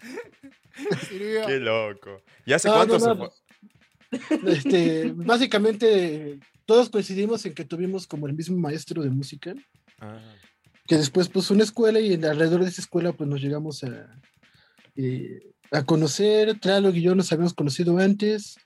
Qué 1.46 1.58
loco. 1.60 2.22
¿Y 2.46 2.52
hace 2.52 2.68
No, 2.68 2.74
cuánto 2.74 2.98
no, 2.98 3.00
se 3.00 3.14
fue? 3.14 4.52
Este, 4.52 5.12
básicamente, 5.14 6.38
todos 6.66 6.88
coincidimos 6.90 7.44
en 7.46 7.54
que 7.54 7.64
tuvimos 7.64 8.06
como 8.06 8.26
el 8.26 8.34
mismo 8.34 8.56
maestro 8.58 9.02
de 9.02 9.10
música. 9.10 9.54
Ah, 10.00 10.18
que 10.86 10.96
después 10.96 11.28
puso 11.28 11.54
una 11.54 11.62
escuela 11.62 12.00
y 12.00 12.14
en- 12.14 12.24
alrededor 12.24 12.62
de 12.64 12.68
esa 12.68 12.80
escuela 12.82 13.12
pues 13.12 13.28
nos 13.30 13.40
llegamos 13.40 13.84
a, 13.84 14.08
eh, 14.96 15.51
a 15.72 15.84
conocer, 15.84 16.58
Tlaloc 16.60 16.94
y 16.94 17.02
yo 17.02 17.14
nos 17.14 17.32
habíamos 17.32 17.54
conocido 17.54 17.98
antes, 17.98 18.56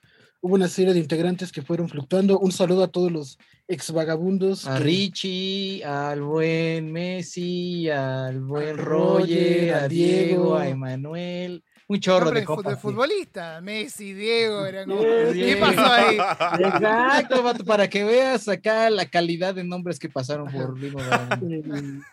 hubo 0.41 0.55
una 0.55 0.67
serie 0.67 0.93
de 0.93 0.99
integrantes 0.99 1.51
que 1.51 1.61
fueron 1.61 1.87
fluctuando, 1.89 2.37
un 2.39 2.51
saludo 2.51 2.83
a 2.83 2.89
todos 2.89 3.11
los 3.11 3.37
ex 3.67 3.91
vagabundos. 3.91 4.67
A 4.67 4.77
que- 4.77 4.83
Richie, 4.83 5.83
al 5.85 6.21
buen 6.21 6.91
Messi, 6.91 7.89
al 7.89 8.41
buen 8.41 8.69
Al 8.69 8.77
Roger, 8.77 9.67
Roger, 9.67 9.73
a 9.73 9.83
a 9.83 9.87
Diego, 9.87 10.25
Diego. 10.27 10.57
a 10.57 10.67
Emanuel. 10.67 11.63
Un 11.89 12.01
chorro 12.01 12.31
de 12.31 12.43
compas. 12.43 12.73
de 12.75 12.81
futbolista. 12.81 13.61
Messi, 13.61 14.13
Diego, 14.13 14.65
era 14.65 14.83
como. 14.85 14.99
¿Qué 14.99 15.55
pasó 15.57 15.85
ahí? 15.93 16.17
Exacto, 16.59 17.41
vato, 17.43 17.63
para 17.63 17.89
que 17.89 18.03
veas 18.03 18.49
acá 18.49 18.89
la 18.89 19.05
calidad 19.05 19.55
de 19.55 19.63
nombres 19.63 19.97
que 19.97 20.09
pasaron 20.09 20.51
por 20.51 20.75
eh, 20.83 21.63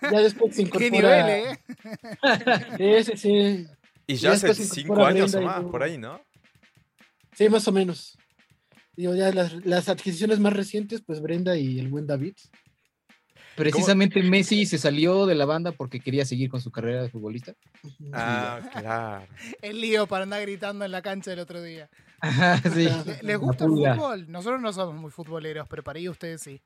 ya 0.00 0.20
después 0.20 0.54
se 0.54 0.62
Qué 0.70 0.86
incorpora. 0.86 1.26
nivel, 1.26 1.58
¿eh? 1.58 3.02
Sí, 3.04 3.12
sí, 3.12 3.16
sí. 3.16 3.66
Y 4.06 4.14
Y 4.14 4.16
ya 4.16 4.32
hace 4.32 4.54
cinco 4.54 5.04
años 5.04 5.34
o 5.34 5.40
y 5.40 5.44
más, 5.44 5.64
por 5.64 5.82
ahí, 5.82 5.98
¿no? 5.98 6.20
Sí, 7.34 7.48
más 7.48 7.66
o 7.68 7.72
menos. 7.72 8.16
Digo, 8.96 9.14
ya 9.14 9.32
las, 9.32 9.52
las 9.66 9.88
adquisiciones 9.88 10.38
más 10.38 10.52
recientes, 10.52 11.02
pues 11.04 11.20
Brenda 11.20 11.56
y 11.56 11.78
el 11.80 11.88
buen 11.88 12.06
David. 12.06 12.34
Precisamente 13.56 14.20
Messi 14.22 14.66
se 14.66 14.78
salió 14.78 15.26
de 15.26 15.36
la 15.36 15.44
banda 15.44 15.70
porque 15.72 16.00
quería 16.00 16.24
seguir 16.24 16.50
con 16.50 16.60
su 16.60 16.72
carrera 16.72 17.02
de 17.02 17.08
futbolista. 17.10 17.54
Ah, 18.12 18.60
claro. 18.72 19.26
El 19.62 19.80
lío 19.80 20.06
para 20.08 20.24
andar 20.24 20.40
gritando 20.42 20.84
en 20.84 20.90
la 20.90 21.02
cancha 21.02 21.32
el 21.32 21.38
otro 21.38 21.62
día. 21.62 21.88
Ajá, 22.20 22.58
sí. 22.70 22.86
Ajá. 22.86 23.04
¿Le- 23.04 23.22
¿Les 23.22 23.38
gusta 23.38 23.64
el 23.64 23.70
fútbol? 23.70 24.30
Nosotros 24.30 24.60
no 24.60 24.72
somos 24.72 24.96
muy 25.00 25.10
futboleros, 25.12 25.68
pero 25.68 25.84
para 25.84 25.98
ahí 25.98 26.08
ustedes 26.08 26.40
sí. 26.42 26.60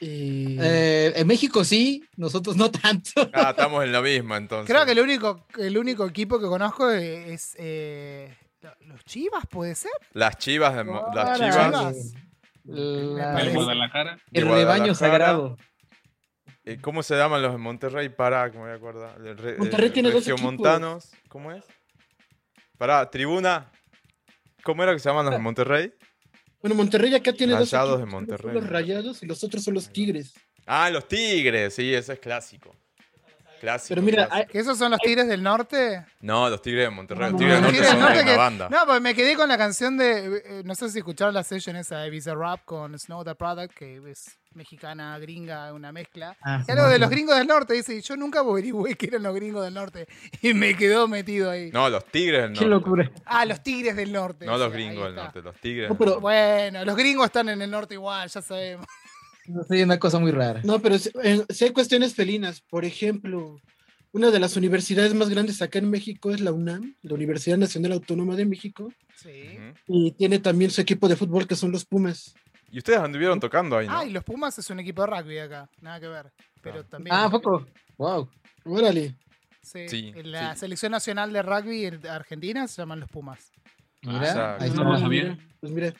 Y- 0.00 0.58
Eh, 0.60 1.12
en 1.16 1.26
México 1.26 1.64
sí, 1.64 2.04
nosotros 2.16 2.56
no 2.56 2.70
tanto. 2.70 3.10
Ah, 3.32 3.50
estamos 3.50 3.82
en 3.84 3.92
la 3.92 4.02
misma 4.02 4.36
entonces. 4.36 4.72
Creo 4.72 4.84
que 4.84 4.92
el 4.92 5.00
único, 5.00 5.46
el 5.58 5.78
único 5.78 6.04
equipo 6.06 6.38
que 6.38 6.46
conozco 6.46 6.90
es 6.90 7.54
eh, 7.58 8.36
lo- 8.60 8.74
los 8.86 9.04
Chivas, 9.04 9.46
¿puede 9.46 9.74
ser? 9.74 9.92
Las 10.12 10.36
chivas 10.38 10.74
de 10.76 10.84
Mo- 10.84 11.06
las 11.14 11.38
chivas. 11.38 11.54
Chivas. 11.66 12.12
La- 12.64 13.40
El. 13.40 13.52
Guadalajara. 13.54 14.18
el 14.32 14.48
rebaño 14.48 14.94
sagrado. 14.94 15.56
Eh, 16.64 16.78
¿Cómo 16.80 17.02
se 17.04 17.14
llaman 17.16 17.40
los 17.42 17.52
de 17.52 17.58
Monterrey? 17.58 18.08
Pará, 18.08 18.50
que 18.50 18.58
me 18.58 18.64
voy 18.64 18.72
a 18.72 18.74
acordar. 18.74 19.16
El 19.24 19.38
re- 19.38 19.56
Monterrey 19.56 19.86
el 19.86 19.92
tiene 19.92 20.10
dos 20.10 20.26
Regiomontanos. 20.26 21.12
¿Cómo 21.28 21.52
es? 21.52 21.64
Pará, 22.76 23.08
Tribuna. 23.08 23.70
¿Cómo 24.64 24.82
era 24.82 24.92
que 24.92 24.98
se 24.98 25.08
llaman 25.08 25.26
los 25.26 25.34
de 25.34 25.38
Monterrey? 25.40 25.92
Bueno, 26.66 26.82
Monterrey 26.82 27.14
acá 27.14 27.32
tiene 27.32 27.52
dos 27.52 27.70
Rayados 27.70 27.98
de 27.98 28.02
equipos, 28.02 28.08
uno 28.08 28.26
Monterrey. 28.26 28.54
los 28.54 28.68
rayados 28.68 29.22
y 29.22 29.26
los 29.26 29.44
otros 29.44 29.62
son 29.62 29.74
los 29.74 29.92
tigres. 29.92 30.34
Ah, 30.66 30.90
los 30.90 31.06
Tigres, 31.06 31.74
sí, 31.74 31.94
ese 31.94 32.14
es 32.14 32.18
clásico. 32.18 32.74
Clásico. 33.60 33.88
Pero 33.94 34.02
mira, 34.02 34.26
clásico. 34.28 34.52
¿Que 34.52 34.58
esos 34.58 34.78
son 34.78 34.90
los 34.92 35.00
Tigres 35.00 35.26
del 35.28 35.42
Norte? 35.42 36.04
No, 36.20 36.48
los 36.50 36.60
Tigres 36.62 36.84
de 36.84 36.90
Monterrey. 36.90 37.30
Los 37.30 37.32
No, 37.32 37.38
Tigres 37.38 37.54
del 37.54 37.62
no, 37.62 37.66
Norte 37.68 37.76
Tigres 37.76 37.88
son 37.90 37.98
del 37.98 38.08
Norte 38.08 38.22
una 38.22 38.30
que- 38.32 38.36
banda. 38.38 38.68
No, 38.70 38.86
pues 38.86 39.00
me 39.00 39.14
quedé 39.14 39.36
con 39.36 39.48
la 39.48 39.58
canción 39.58 39.96
de. 39.96 40.42
eh, 40.44 40.62
no 40.64 40.74
sé 40.74 40.88
si 40.90 40.98
escucharon 40.98 41.34
la 41.34 41.42
session 41.44 41.76
esa 41.76 41.98
de 41.98 42.10
Visa 42.10 42.34
Rap 42.34 42.60
con 42.64 42.98
Snow 42.98 43.24
the 43.24 43.34
Product, 43.34 43.72
que 43.74 44.00
es 44.10 44.36
mexicana, 44.54 45.18
gringa, 45.18 45.70
una 45.74 45.92
mezcla. 45.92 46.34
Ah, 46.42 46.62
Y 46.66 46.70
algo 46.72 46.88
de 46.88 46.98
los 46.98 47.10
gringos 47.10 47.36
del 47.36 47.46
norte, 47.46 47.74
dice, 47.74 48.00
yo 48.00 48.16
nunca 48.16 48.40
averigüé 48.40 48.94
que 48.94 49.06
eran 49.06 49.22
los 49.22 49.34
gringos 49.34 49.62
del 49.64 49.74
norte. 49.74 50.06
Y 50.42 50.54
me 50.54 50.74
quedó 50.74 51.06
metido 51.08 51.50
ahí. 51.50 51.70
No, 51.72 51.88
los 51.90 52.04
Tigres 52.06 52.42
del 52.42 52.52
Qué 52.52 52.64
Norte. 52.64 52.68
locura. 52.70 53.10
Ah, 53.26 53.44
los 53.44 53.62
tigres 53.62 53.96
del 53.96 54.12
norte. 54.12 54.46
No 54.46 54.56
los 54.56 54.72
gringos 54.72 55.04
del 55.04 55.14
norte, 55.14 55.42
los 55.42 55.56
Tigres. 55.56 55.88
No, 55.90 55.94
del 55.94 55.98
pero- 55.98 56.10
norte. 56.12 56.20
Bueno, 56.22 56.84
los 56.86 56.96
gringos 56.96 57.26
están 57.26 57.48
en 57.50 57.60
el 57.60 57.70
norte 57.70 57.94
igual, 57.94 58.28
ya 58.30 58.40
sabemos. 58.40 58.86
Sí, 59.68 59.82
una 59.82 59.98
cosa 59.98 60.18
muy 60.18 60.30
rara. 60.32 60.60
No, 60.64 60.80
pero 60.80 60.98
sí, 60.98 61.10
eh, 61.22 61.42
sí 61.48 61.64
hay 61.64 61.72
cuestiones 61.72 62.14
felinas. 62.14 62.60
Por 62.60 62.84
ejemplo, 62.84 63.60
una 64.12 64.30
de 64.30 64.38
las 64.40 64.56
universidades 64.56 65.14
más 65.14 65.28
grandes 65.28 65.60
acá 65.62 65.78
en 65.78 65.90
México 65.90 66.30
es 66.30 66.40
la 66.40 66.52
UNAM, 66.52 66.94
la 67.02 67.14
Universidad 67.14 67.56
Nacional 67.58 67.92
Autónoma 67.92 68.36
de 68.36 68.46
México, 68.46 68.92
Sí. 69.16 69.56
Y 69.88 70.10
tiene 70.12 70.38
también 70.38 70.70
su 70.70 70.82
equipo 70.82 71.08
de 71.08 71.16
fútbol 71.16 71.46
que 71.46 71.56
son 71.56 71.72
los 71.72 71.86
Pumas. 71.86 72.34
Y 72.70 72.78
ustedes 72.78 72.98
anduvieron 72.98 73.40
tocando 73.40 73.78
ahí, 73.78 73.86
¿no? 73.86 73.96
Ah, 73.98 74.04
y 74.04 74.10
los 74.10 74.22
Pumas 74.24 74.58
es 74.58 74.68
un 74.68 74.78
equipo 74.80 75.00
de 75.02 75.06
rugby 75.08 75.38
acá, 75.38 75.70
nada 75.80 75.98
que 76.00 76.08
ver. 76.08 76.32
Pero 76.60 76.80
Ah. 76.80 76.84
también. 76.90 77.16
Ah, 77.16 77.28
poco. 77.30 77.66
Wow. 77.96 78.28
Órale. 78.66 79.16
Sí, 79.62 79.88
Sí, 79.88 80.12
en 80.14 80.30
la 80.32 80.52
sí. 80.54 80.60
selección 80.60 80.92
nacional 80.92 81.32
de 81.32 81.40
rugby 81.42 81.86
en 81.86 82.06
Argentina 82.06 82.68
se 82.68 82.82
llaman 82.82 83.00
los 83.00 83.08
Pumas. 83.08 83.50
Mira, 84.02 84.54
Ah, 84.54 84.56
ahí 84.60 84.68
no 84.70 84.74
está. 84.82 84.84
lo 84.84 84.98
sabía. 84.98 85.38
Pues 85.60 85.72
mira, 85.72 85.94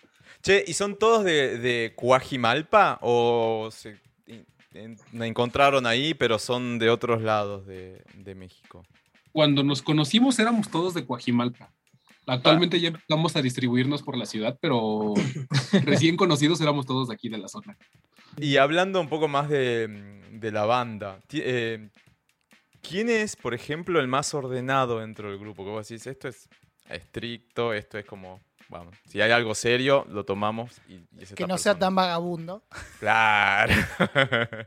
Che, 0.47 0.63
¿y 0.65 0.75
son 0.75 0.97
todos 0.97 1.25
de, 1.25 1.59
de 1.59 1.93
Coajimalpa 1.97 3.01
o 3.03 3.69
se 3.73 3.99
en- 4.29 4.47
en- 4.75 5.23
encontraron 5.25 5.87
ahí, 5.87 6.15
pero 6.15 6.39
son 6.39 6.79
de 6.79 6.89
otros 6.89 7.21
lados 7.21 7.67
de, 7.67 8.05
de 8.15 8.37
México? 8.37 8.85
Cuando 9.33 9.65
nos 9.65 9.83
conocimos 9.83 10.39
éramos 10.39 10.71
todos 10.71 10.95
de 10.95 11.05
Coajimalpa. 11.05 11.73
Actualmente 12.29 12.79
ya 12.79 12.89
empezamos 12.91 13.35
a 13.35 13.43
distribuirnos 13.43 14.05
por 14.05 14.17
la 14.17 14.25
ciudad, 14.25 14.57
pero 14.61 15.15
recién 15.85 16.17
conocidos 16.17 16.61
éramos 16.61 16.87
todos 16.87 17.09
de 17.09 17.15
aquí 17.15 17.29
de 17.29 17.39
la 17.39 17.49
zona. 17.49 17.77
Y 18.37 18.59
hablando 18.59 19.01
un 19.01 19.09
poco 19.09 19.27
más 19.27 19.49
de, 19.49 20.21
de 20.31 20.53
la 20.53 20.65
banda, 20.65 21.19
eh, 21.33 21.89
¿quién 22.83 23.09
es, 23.09 23.35
por 23.35 23.53
ejemplo, 23.53 23.99
el 23.99 24.07
más 24.07 24.33
ordenado 24.33 25.01
dentro 25.01 25.29
del 25.29 25.41
grupo? 25.41 25.65
Que 25.65 25.71
vos 25.71 25.89
decís, 25.89 26.07
esto 26.07 26.29
es 26.29 26.49
estricto, 26.89 27.73
esto 27.75 27.99
es 27.99 28.07
como, 28.07 28.41
vamos, 28.69 28.95
si 29.07 29.21
hay 29.21 29.31
algo 29.31 29.55
serio, 29.55 30.07
lo 30.09 30.25
tomamos 30.25 30.81
y, 30.89 30.95
y 31.19 31.23
es 31.23 31.35
Que 31.35 31.47
no 31.47 31.59
sea 31.59 31.79
tan 31.79 31.95
vagabundo. 31.95 32.63
Claro. 33.01 33.75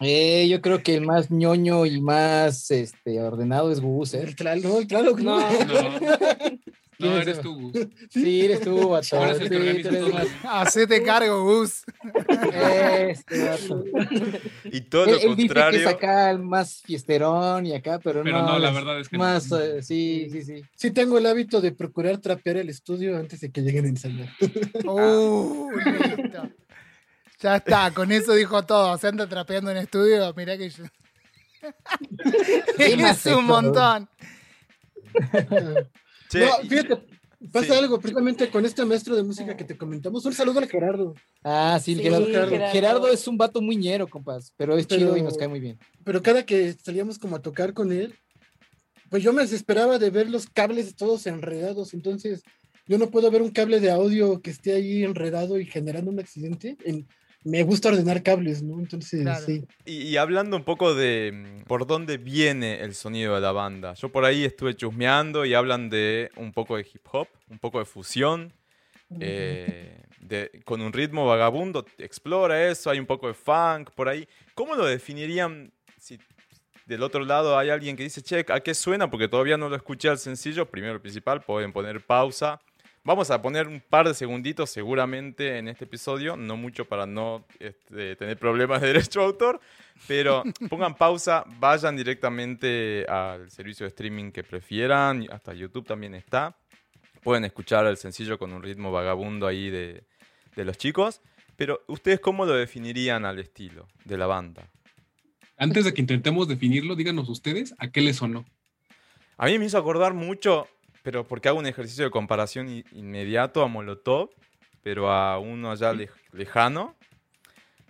Eh, 0.00 0.48
yo 0.48 0.60
creo 0.60 0.82
que 0.82 0.96
el 0.96 1.06
más 1.06 1.30
ñoño 1.30 1.86
y 1.86 2.00
más 2.00 2.70
este, 2.72 3.20
ordenado 3.22 3.70
es 3.70 3.80
Gus, 3.80 4.12
¿eh? 4.14 4.22
el 4.22 4.34
Tlaloc, 4.34 4.80
el 4.80 4.86
Tlaloc, 4.88 5.20
no. 5.20 5.38
No. 5.38 5.48
¿Quién 6.98 7.10
No, 7.12 7.16
es 7.18 7.26
eres 7.26 7.40
tú, 7.40 7.54
Gus. 7.72 7.86
Sí, 8.10 8.44
eres 8.44 8.60
tú. 8.60 8.80
Ahora 8.94 9.02
Sí, 9.02 9.12
más- 10.12 10.28
Hacete 10.44 11.02
cargo, 11.02 11.42
Gus. 11.42 11.82
Este 12.52 13.48
vato. 13.48 13.84
Y 14.64 14.80
todo 14.82 15.04
Él, 15.06 15.10
lo 15.10 15.16
él 15.16 15.22
dice 15.22 15.36
que 15.36 15.36
contrario. 15.36 15.80
es 15.80 15.86
acá 15.86 16.30
el 16.30 16.38
más 16.40 16.82
fiesterón 16.82 17.66
y 17.66 17.74
acá, 17.74 17.98
pero, 18.02 18.22
Pero 18.22 18.42
no. 18.42 18.46
no, 18.52 18.58
la 18.58 18.70
verdad 18.70 19.00
es 19.00 19.08
que 19.08 19.16
no. 19.16 19.24
Más, 19.24 19.50
eh, 19.52 19.82
sí, 19.82 20.28
sí, 20.30 20.42
sí. 20.42 20.62
Sí 20.76 20.90
tengo 20.92 21.18
el 21.18 21.26
hábito 21.26 21.60
de 21.60 21.72
procurar 21.72 22.18
trapear 22.18 22.58
el 22.58 22.68
estudio 22.68 23.16
antes 23.16 23.40
de 23.40 23.50
que 23.50 23.62
lleguen 23.62 23.86
a 23.86 23.88
ensayar. 23.88 24.28
Uh, 24.84 25.70
listo. 26.16 26.48
Ya 27.40 27.56
está, 27.56 27.90
con 27.92 28.10
eso 28.12 28.32
dijo 28.34 28.62
todo. 28.64 28.96
Se 28.98 29.08
anda 29.08 29.26
trapeando 29.28 29.70
en 29.70 29.76
estudio. 29.78 30.32
Mirá 30.34 30.56
que 30.56 30.70
yo. 30.70 30.84
¿Qué 32.76 32.96
más 32.96 33.24
es 33.26 33.34
un 33.34 33.44
montón. 33.46 34.08
No, 36.40 36.68
fíjate, 36.68 36.96
pasa 37.52 37.66
sí. 37.66 37.72
algo 37.72 37.98
precisamente 38.00 38.48
con 38.50 38.64
este 38.64 38.84
maestro 38.84 39.14
de 39.16 39.22
música 39.22 39.56
que 39.56 39.64
te 39.64 39.76
comentamos. 39.76 40.24
Un 40.24 40.32
saludo 40.32 40.58
al 40.60 40.68
Gerardo. 40.68 41.14
Ah, 41.42 41.78
sí, 41.82 41.94
Sí, 41.94 42.02
Gerardo, 42.02 42.26
Gerardo. 42.26 42.72
Gerardo 42.72 43.08
es 43.08 43.26
un 43.28 43.36
vato 43.36 43.60
muy 43.60 43.76
ñero, 43.76 44.08
compas, 44.08 44.52
pero 44.56 44.76
es 44.76 44.86
chido 44.86 45.16
y 45.16 45.22
nos 45.22 45.36
cae 45.36 45.48
muy 45.48 45.60
bien. 45.60 45.78
Pero 46.04 46.22
cada 46.22 46.44
que 46.44 46.72
salíamos 46.74 47.18
como 47.18 47.36
a 47.36 47.42
tocar 47.42 47.72
con 47.74 47.92
él, 47.92 48.14
pues 49.10 49.22
yo 49.22 49.32
me 49.32 49.42
desesperaba 49.42 49.98
de 49.98 50.10
ver 50.10 50.30
los 50.30 50.46
cables 50.48 50.96
todos 50.96 51.26
enredados. 51.26 51.94
Entonces, 51.94 52.42
yo 52.86 52.98
no 52.98 53.10
puedo 53.10 53.30
ver 53.30 53.42
un 53.42 53.50
cable 53.50 53.80
de 53.80 53.90
audio 53.90 54.40
que 54.42 54.50
esté 54.50 54.72
ahí 54.74 55.04
enredado 55.04 55.58
y 55.58 55.66
generando 55.66 56.10
un 56.10 56.20
accidente. 56.20 56.76
En- 56.84 57.06
me 57.44 57.62
gusta 57.62 57.90
ordenar 57.90 58.22
cables, 58.22 58.62
¿no? 58.62 58.78
Entonces, 58.80 59.22
Claro. 59.22 59.46
sí. 59.46 59.64
Y, 59.84 60.02
y 60.08 60.16
hablando 60.16 60.56
un 60.56 60.64
poco 60.64 60.94
de 60.94 61.30
mm, 61.32 61.64
por 61.64 61.86
dónde 61.86 62.16
viene 62.18 62.80
el 62.80 62.94
sonido 62.94 63.34
de 63.34 63.40
la 63.40 63.52
banda. 63.52 63.94
Yo 63.94 64.10
por 64.10 64.24
ahí 64.24 64.44
estuve 64.44 64.74
chusmeando 64.74 65.44
y 65.44 65.54
hablan 65.54 65.88
de 65.90 66.30
un 66.36 66.52
poco 66.52 66.76
de 66.76 66.82
hip 66.92 67.06
hop, 67.12 67.28
un 67.48 67.58
poco 67.58 67.78
de 67.78 67.84
fusión, 67.84 68.52
eh, 69.20 70.02
de- 70.20 70.50
con 70.64 70.80
un 70.80 70.92
ritmo 70.92 71.26
vagabundo. 71.26 71.84
Explora 71.98 72.68
eso, 72.68 72.90
hay 72.90 72.98
un 72.98 73.06
poco 73.06 73.28
de 73.28 73.34
funk 73.34 73.90
por 73.94 74.08
ahí. 74.08 74.26
¿Cómo 74.54 74.74
lo 74.74 74.84
definirían 74.86 75.72
si 75.98 76.18
del 76.86 77.02
otro 77.02 77.24
lado 77.24 77.56
hay 77.58 77.70
alguien 77.70 77.96
que 77.96 78.02
dice, 78.02 78.22
che, 78.22 78.44
¿a 78.48 78.60
qué 78.60 78.74
suena? 78.74 79.10
Porque 79.10 79.28
todavía 79.28 79.56
no 79.56 79.68
lo 79.68 79.76
escuché 79.76 80.08
al 80.08 80.18
sencillo. 80.18 80.66
Primero, 80.70 81.00
principal, 81.00 81.42
pueden 81.42 81.72
poner 81.72 82.04
pausa. 82.04 82.60
Vamos 83.06 83.30
a 83.30 83.42
poner 83.42 83.68
un 83.68 83.82
par 83.82 84.08
de 84.08 84.14
segunditos 84.14 84.70
seguramente 84.70 85.58
en 85.58 85.68
este 85.68 85.84
episodio, 85.84 86.38
no 86.38 86.56
mucho 86.56 86.86
para 86.86 87.04
no 87.04 87.44
este, 87.58 88.16
tener 88.16 88.38
problemas 88.38 88.80
de 88.80 88.86
derecho 88.86 89.20
de 89.20 89.26
autor, 89.26 89.60
pero 90.08 90.42
pongan 90.70 90.94
pausa, 90.94 91.44
vayan 91.58 91.98
directamente 91.98 93.04
al 93.06 93.50
servicio 93.50 93.84
de 93.84 93.88
streaming 93.88 94.32
que 94.32 94.42
prefieran, 94.42 95.26
hasta 95.30 95.52
YouTube 95.52 95.86
también 95.86 96.14
está. 96.14 96.56
Pueden 97.22 97.44
escuchar 97.44 97.86
el 97.86 97.98
sencillo 97.98 98.38
con 98.38 98.54
un 98.54 98.62
ritmo 98.62 98.90
vagabundo 98.90 99.46
ahí 99.46 99.68
de, 99.68 100.04
de 100.56 100.64
los 100.64 100.78
chicos, 100.78 101.20
pero 101.56 101.82
¿ustedes 101.88 102.20
cómo 102.20 102.46
lo 102.46 102.54
definirían 102.54 103.26
al 103.26 103.38
estilo 103.38 103.86
de 104.06 104.16
la 104.16 104.26
banda? 104.26 104.70
Antes 105.58 105.84
de 105.84 105.92
que 105.92 106.00
intentemos 106.00 106.48
definirlo, 106.48 106.96
díganos 106.96 107.28
ustedes 107.28 107.74
a 107.76 107.90
qué 107.90 108.00
le 108.00 108.14
sonó. 108.14 108.46
A 109.36 109.44
mí 109.44 109.58
me 109.58 109.66
hizo 109.66 109.76
acordar 109.76 110.14
mucho, 110.14 110.68
pero 111.04 111.22
porque 111.28 111.48
hago 111.48 111.58
un 111.58 111.66
ejercicio 111.66 112.02
de 112.04 112.10
comparación 112.10 112.66
inmediato 112.92 113.62
a 113.62 113.68
Molotov, 113.68 114.30
pero 114.82 115.12
a 115.12 115.38
uno 115.38 115.70
allá 115.70 115.92
lej- 115.92 116.10
lejano. 116.32 116.96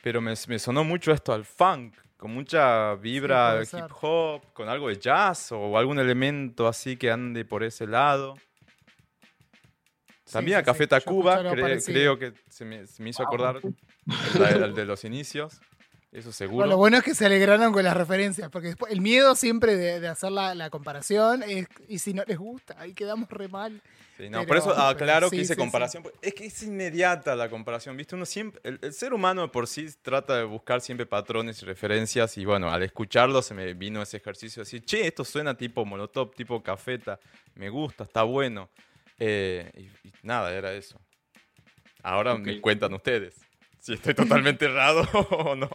Pero 0.03 0.21
me, 0.21 0.35
me 0.49 0.59
sonó 0.59 0.83
mucho 0.85 1.13
esto 1.13 1.33
al 1.33 1.45
funk, 1.45 1.95
con 2.19 2.33
mucha 2.33 2.95
vibra 2.97 3.65
ser. 3.65 3.85
hip 3.85 3.91
hop, 4.03 4.53
con 4.53 4.69
algo 4.69 4.89
de 4.89 4.99
jazz 4.99 5.53
o 5.53 5.79
algún 5.79 5.99
elemento 5.99 6.67
así 6.69 6.97
que 6.97 7.11
ande 7.11 7.45
por 7.45 7.63
ese 7.63 7.87
lado. 7.87 8.35
También 10.31 10.57
sí, 10.59 10.61
a 10.61 10.65
Café 10.65 10.85
sí, 10.85 10.89
Tacuba, 10.89 11.41
cre- 11.43 11.61
parecido. 11.61 12.17
creo 12.17 12.19
que 12.19 12.39
se 12.51 12.65
me, 12.65 12.87
se 12.87 13.03
me 13.03 13.11
hizo 13.11 13.23
acordar 13.23 13.61
el, 13.63 14.43
el 14.65 14.75
de 14.75 14.85
los 14.87 15.05
inicios. 15.05 15.61
Eso 16.15 16.31
seguro. 16.31 16.59
Bueno, 16.59 16.71
lo 16.71 16.77
bueno 16.79 16.97
es 16.99 17.03
que 17.03 17.15
se 17.15 17.27
alegraron 17.27 17.73
con 17.73 17.83
las 17.83 17.97
referencias, 17.97 18.49
porque 18.49 18.69
después, 18.69 18.93
el 18.93 19.01
miedo 19.01 19.35
siempre 19.35 19.77
de, 19.77 19.99
de 19.99 20.07
hacer 20.09 20.31
la, 20.31 20.55
la 20.55 20.71
comparación 20.71 21.43
es, 21.43 21.67
y 21.89 21.99
si 21.99 22.15
no 22.15 22.23
les 22.25 22.39
gusta, 22.39 22.77
ahí 22.79 22.95
quedamos 22.95 23.29
re 23.29 23.49
mal. 23.49 23.83
Sí, 24.17 24.31
no, 24.31 24.39
Pero- 24.39 24.47
por 24.47 24.57
eso 24.59 24.69
pero 24.71 24.83
aclaro 24.83 25.29
sí, 25.29 25.35
que 25.37 25.43
hice 25.43 25.55
sí, 25.55 25.59
comparación. 25.59 26.05
porque 26.05 26.17
Es 26.23 26.35
que 26.35 26.47
es 26.47 26.63
inmediata 26.63 27.35
la 27.35 27.49
comparación, 27.51 27.97
¿viste? 27.97 28.15
Uno 28.15 28.27
siempre, 28.27 28.61
el, 28.63 28.79
el 28.81 28.93
ser 28.93 29.13
humano 29.13 29.51
por 29.51 29.67
sí 29.67 29.89
trata 30.03 30.37
de 30.37 30.45
buscar 30.45 30.81
siempre 30.81 31.05
patrones 31.05 31.61
y 31.61 31.67
referencias 31.67 32.39
y 32.39 32.45
bueno, 32.45 32.71
al 32.71 32.85
escucharlo 32.85 33.43
se 33.43 33.55
me 33.55 33.75
vino 33.75 34.01
ese 34.01 34.19
ejercicio 34.19 34.61
de 34.61 34.67
decir, 34.67 34.85
che, 34.85 35.09
esto 35.09 35.25
suena 35.25 35.57
tipo 35.57 35.85
Molotov, 35.85 36.33
tipo 36.37 36.63
Cafeta, 36.63 37.19
me 37.57 37.69
gusta, 37.71 38.05
está 38.05 38.23
bueno. 38.23 38.71
Eh, 39.19 39.69
y, 39.77 40.09
y 40.09 40.13
nada, 40.23 40.53
era 40.55 40.73
eso. 40.75 40.97
Ahora 42.05 42.37
me 42.39 42.61
cuentan 42.61 42.95
ustedes 42.95 43.35
si 43.85 43.93
estoy 43.95 44.15
totalmente 44.15 44.65
errado 44.65 45.07
o 45.31 45.55
no. 45.55 45.69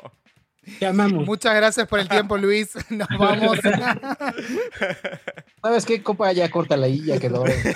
Te 0.79 0.85
amamos. 0.85 1.25
Muchas 1.25 1.55
gracias 1.55 1.87
por 1.87 1.99
el 1.99 2.09
tiempo, 2.09 2.37
Luis. 2.37 2.71
Nos 2.89 3.07
vamos. 3.17 3.57
¿Sabes 5.61 5.85
qué, 5.85 6.01
compa? 6.03 6.31
Ya 6.31 6.49
córtala 6.49 6.85
ahí, 6.87 7.03
ya 7.05 7.19
quedó. 7.19 7.43
Te 7.43 7.75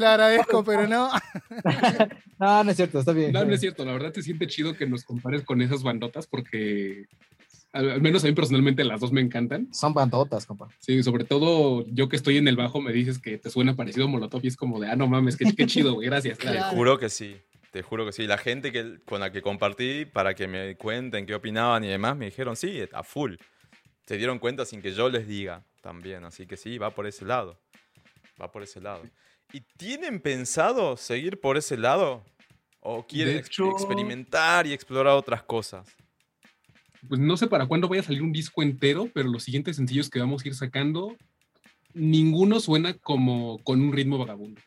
lo 0.00 0.08
agradezco, 0.08 0.64
pero 0.64 0.86
no. 0.88 1.10
No, 2.38 2.64
no 2.64 2.70
es 2.70 2.76
cierto, 2.76 2.98
está 3.00 3.12
bien. 3.12 3.32
No, 3.32 3.44
no 3.44 3.52
es 3.54 3.60
cierto, 3.60 3.84
la 3.84 3.92
verdad 3.92 4.12
te 4.12 4.22
siente 4.22 4.46
chido 4.46 4.74
que 4.76 4.86
nos 4.86 5.04
compares 5.04 5.42
con 5.42 5.60
esas 5.62 5.82
bandotas 5.82 6.26
porque 6.26 7.04
al, 7.72 7.90
al 7.90 8.00
menos 8.00 8.24
a 8.24 8.28
mí 8.28 8.32
personalmente 8.32 8.84
las 8.84 9.00
dos 9.00 9.12
me 9.12 9.20
encantan. 9.20 9.68
Son 9.72 9.92
bandotas, 9.94 10.46
compa. 10.46 10.68
Sí, 10.78 11.02
sobre 11.02 11.24
todo 11.24 11.84
yo 11.88 12.08
que 12.08 12.16
estoy 12.16 12.36
en 12.38 12.48
el 12.48 12.56
bajo 12.56 12.80
me 12.80 12.92
dices 12.92 13.18
que 13.18 13.38
te 13.38 13.50
suena 13.50 13.74
parecido 13.76 14.06
a 14.06 14.08
Molotov 14.08 14.40
y 14.44 14.48
es 14.48 14.56
como 14.56 14.80
de, 14.80 14.90
ah, 14.90 14.96
no 14.96 15.06
mames, 15.08 15.36
qué, 15.36 15.52
qué 15.54 15.66
chido, 15.66 15.94
güey, 15.94 16.08
gracias. 16.08 16.38
Te 16.38 16.46
Claro. 16.48 16.76
juro 16.76 16.98
que 16.98 17.08
sí. 17.08 17.36
Te 17.74 17.82
juro 17.82 18.06
que 18.06 18.12
sí. 18.12 18.28
La 18.28 18.38
gente 18.38 18.70
que, 18.70 19.00
con 19.04 19.18
la 19.18 19.32
que 19.32 19.42
compartí 19.42 20.04
para 20.04 20.32
que 20.36 20.46
me 20.46 20.76
cuenten 20.76 21.26
qué 21.26 21.34
opinaban 21.34 21.82
y 21.82 21.88
demás, 21.88 22.16
me 22.16 22.26
dijeron 22.26 22.54
sí, 22.54 22.80
a 22.92 23.02
full. 23.02 23.34
Se 24.06 24.16
dieron 24.16 24.38
cuenta 24.38 24.64
sin 24.64 24.80
que 24.80 24.92
yo 24.94 25.08
les 25.08 25.26
diga 25.26 25.64
también. 25.82 26.24
Así 26.24 26.46
que 26.46 26.56
sí, 26.56 26.78
va 26.78 26.90
por 26.90 27.08
ese 27.08 27.24
lado. 27.24 27.58
Va 28.40 28.52
por 28.52 28.62
ese 28.62 28.80
lado. 28.80 29.02
¿Y 29.52 29.62
tienen 29.76 30.20
pensado 30.20 30.96
seguir 30.96 31.40
por 31.40 31.56
ese 31.56 31.76
lado? 31.76 32.24
¿O 32.78 33.04
quieren 33.04 33.38
hecho- 33.38 33.68
experimentar 33.72 34.68
y 34.68 34.72
explorar 34.72 35.14
otras 35.14 35.42
cosas? 35.42 35.88
Pues 37.08 37.20
no 37.20 37.36
sé 37.36 37.48
para 37.48 37.66
cuándo 37.66 37.88
vaya 37.88 38.02
a 38.02 38.04
salir 38.04 38.22
un 38.22 38.32
disco 38.32 38.62
entero, 38.62 39.10
pero 39.12 39.28
los 39.28 39.42
siguientes 39.42 39.74
sencillos 39.74 40.08
que 40.08 40.20
vamos 40.20 40.44
a 40.44 40.48
ir 40.48 40.54
sacando, 40.54 41.16
ninguno 41.92 42.60
suena 42.60 42.94
como 42.94 43.58
con 43.64 43.80
un 43.80 43.92
ritmo 43.92 44.16
vagabundo. 44.16 44.60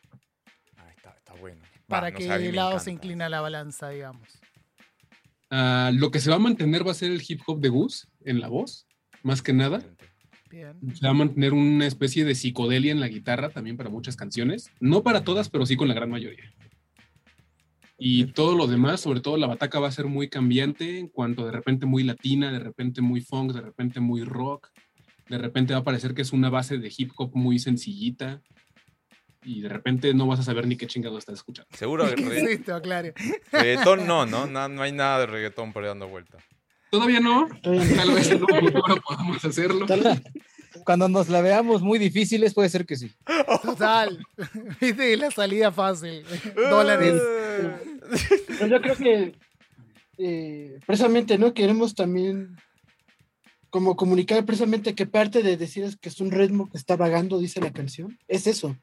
Para 1.88 2.10
no 2.10 2.18
que 2.18 2.28
me 2.28 2.52
lado 2.52 2.78
se 2.78 2.90
inclina 2.90 3.28
la 3.28 3.40
balanza, 3.40 3.88
digamos. 3.88 4.28
Ah, 5.50 5.90
lo 5.94 6.10
que 6.10 6.20
se 6.20 6.28
va 6.30 6.36
a 6.36 6.40
mantener 6.40 6.86
va 6.86 6.92
a 6.92 6.94
ser 6.94 7.10
el 7.10 7.22
hip 7.26 7.40
hop 7.46 7.60
de 7.60 7.70
Gus 7.70 8.06
en 8.24 8.40
la 8.40 8.48
voz, 8.48 8.86
más 9.22 9.40
que 9.40 9.54
nada. 9.54 9.82
Bien. 10.50 10.78
Se 10.94 11.06
va 11.06 11.10
a 11.10 11.14
mantener 11.14 11.54
una 11.54 11.86
especie 11.86 12.24
de 12.24 12.34
psicodelia 12.34 12.92
en 12.92 13.00
la 13.00 13.08
guitarra 13.08 13.50
también 13.50 13.76
para 13.76 13.90
muchas 13.90 14.16
canciones. 14.16 14.70
No 14.80 15.02
para 15.02 15.24
todas, 15.24 15.48
pero 15.48 15.66
sí 15.66 15.76
con 15.76 15.88
la 15.88 15.94
gran 15.94 16.10
mayoría. 16.10 16.44
Y 17.98 18.26
todo 18.26 18.54
lo 18.54 18.66
demás, 18.66 19.00
sobre 19.00 19.20
todo 19.20 19.36
la 19.36 19.46
bataca, 19.46 19.80
va 19.80 19.88
a 19.88 19.92
ser 19.92 20.06
muy 20.06 20.28
cambiante 20.28 20.98
en 20.98 21.08
cuanto 21.08 21.44
de 21.44 21.52
repente 21.52 21.84
muy 21.84 22.04
latina, 22.04 22.52
de 22.52 22.60
repente 22.60 23.00
muy 23.00 23.20
funk, 23.20 23.52
de 23.52 23.60
repente 23.60 24.00
muy 24.00 24.24
rock. 24.24 24.70
De 25.28 25.36
repente 25.36 25.74
va 25.74 25.80
a 25.80 25.84
parecer 25.84 26.14
que 26.14 26.22
es 26.22 26.32
una 26.32 26.48
base 26.48 26.78
de 26.78 26.92
hip 26.96 27.10
hop 27.16 27.32
muy 27.34 27.58
sencillita. 27.58 28.40
Y 29.44 29.60
de 29.62 29.68
repente 29.68 30.12
no 30.14 30.26
vas 30.26 30.40
a 30.40 30.42
saber 30.42 30.66
ni 30.66 30.76
qué 30.76 30.86
chingado 30.86 31.16
estás 31.18 31.36
escuchando. 31.36 31.68
Seguro 31.76 32.06
que 32.08 32.16
¿Qué 32.16 32.22
es 32.22 32.28
re- 32.42 32.52
esto? 32.54 32.80
Claro. 32.82 33.12
reggaetón 33.52 34.06
no, 34.06 34.26
¿no? 34.26 34.46
No, 34.46 34.68
no 34.68 34.82
hay 34.82 34.92
nada 34.92 35.20
de 35.20 35.26
reggaetón 35.26 35.72
por 35.72 35.82
ahí 35.84 35.88
dando 35.88 36.08
vuelta. 36.08 36.38
Todavía 36.90 37.20
no. 37.20 37.48
Tal 37.62 38.10
vez 38.14 38.30
en 38.30 38.42
un 38.42 38.48
futuro 38.72 39.00
podamos 39.06 39.44
hacerlo. 39.44 39.86
Cuando 40.84 41.08
nos 41.08 41.28
la 41.28 41.40
veamos 41.40 41.82
muy 41.82 41.98
difíciles, 41.98 42.54
puede 42.54 42.68
ser 42.68 42.84
que 42.86 42.96
sí. 42.96 43.12
Total. 43.62 44.18
Viste 44.80 45.16
la 45.16 45.30
salida 45.30 45.70
fácil. 45.72 46.24
Dólares. 46.54 47.20
Pero 48.46 48.66
yo 48.66 48.80
creo 48.80 48.96
que 48.96 49.34
eh, 50.18 50.78
precisamente, 50.86 51.38
¿no? 51.38 51.54
Queremos 51.54 51.94
también 51.94 52.56
como 53.70 53.96
comunicar 53.96 54.44
precisamente 54.46 54.94
que 54.94 55.06
parte 55.06 55.42
de 55.42 55.56
decir 55.58 55.84
es 55.84 55.96
que 55.96 56.08
es 56.08 56.20
un 56.20 56.30
ritmo 56.30 56.70
que 56.70 56.78
está 56.78 56.96
vagando, 56.96 57.38
dice 57.38 57.60
la 57.60 57.70
canción, 57.72 58.18
es 58.26 58.46
eso. 58.46 58.76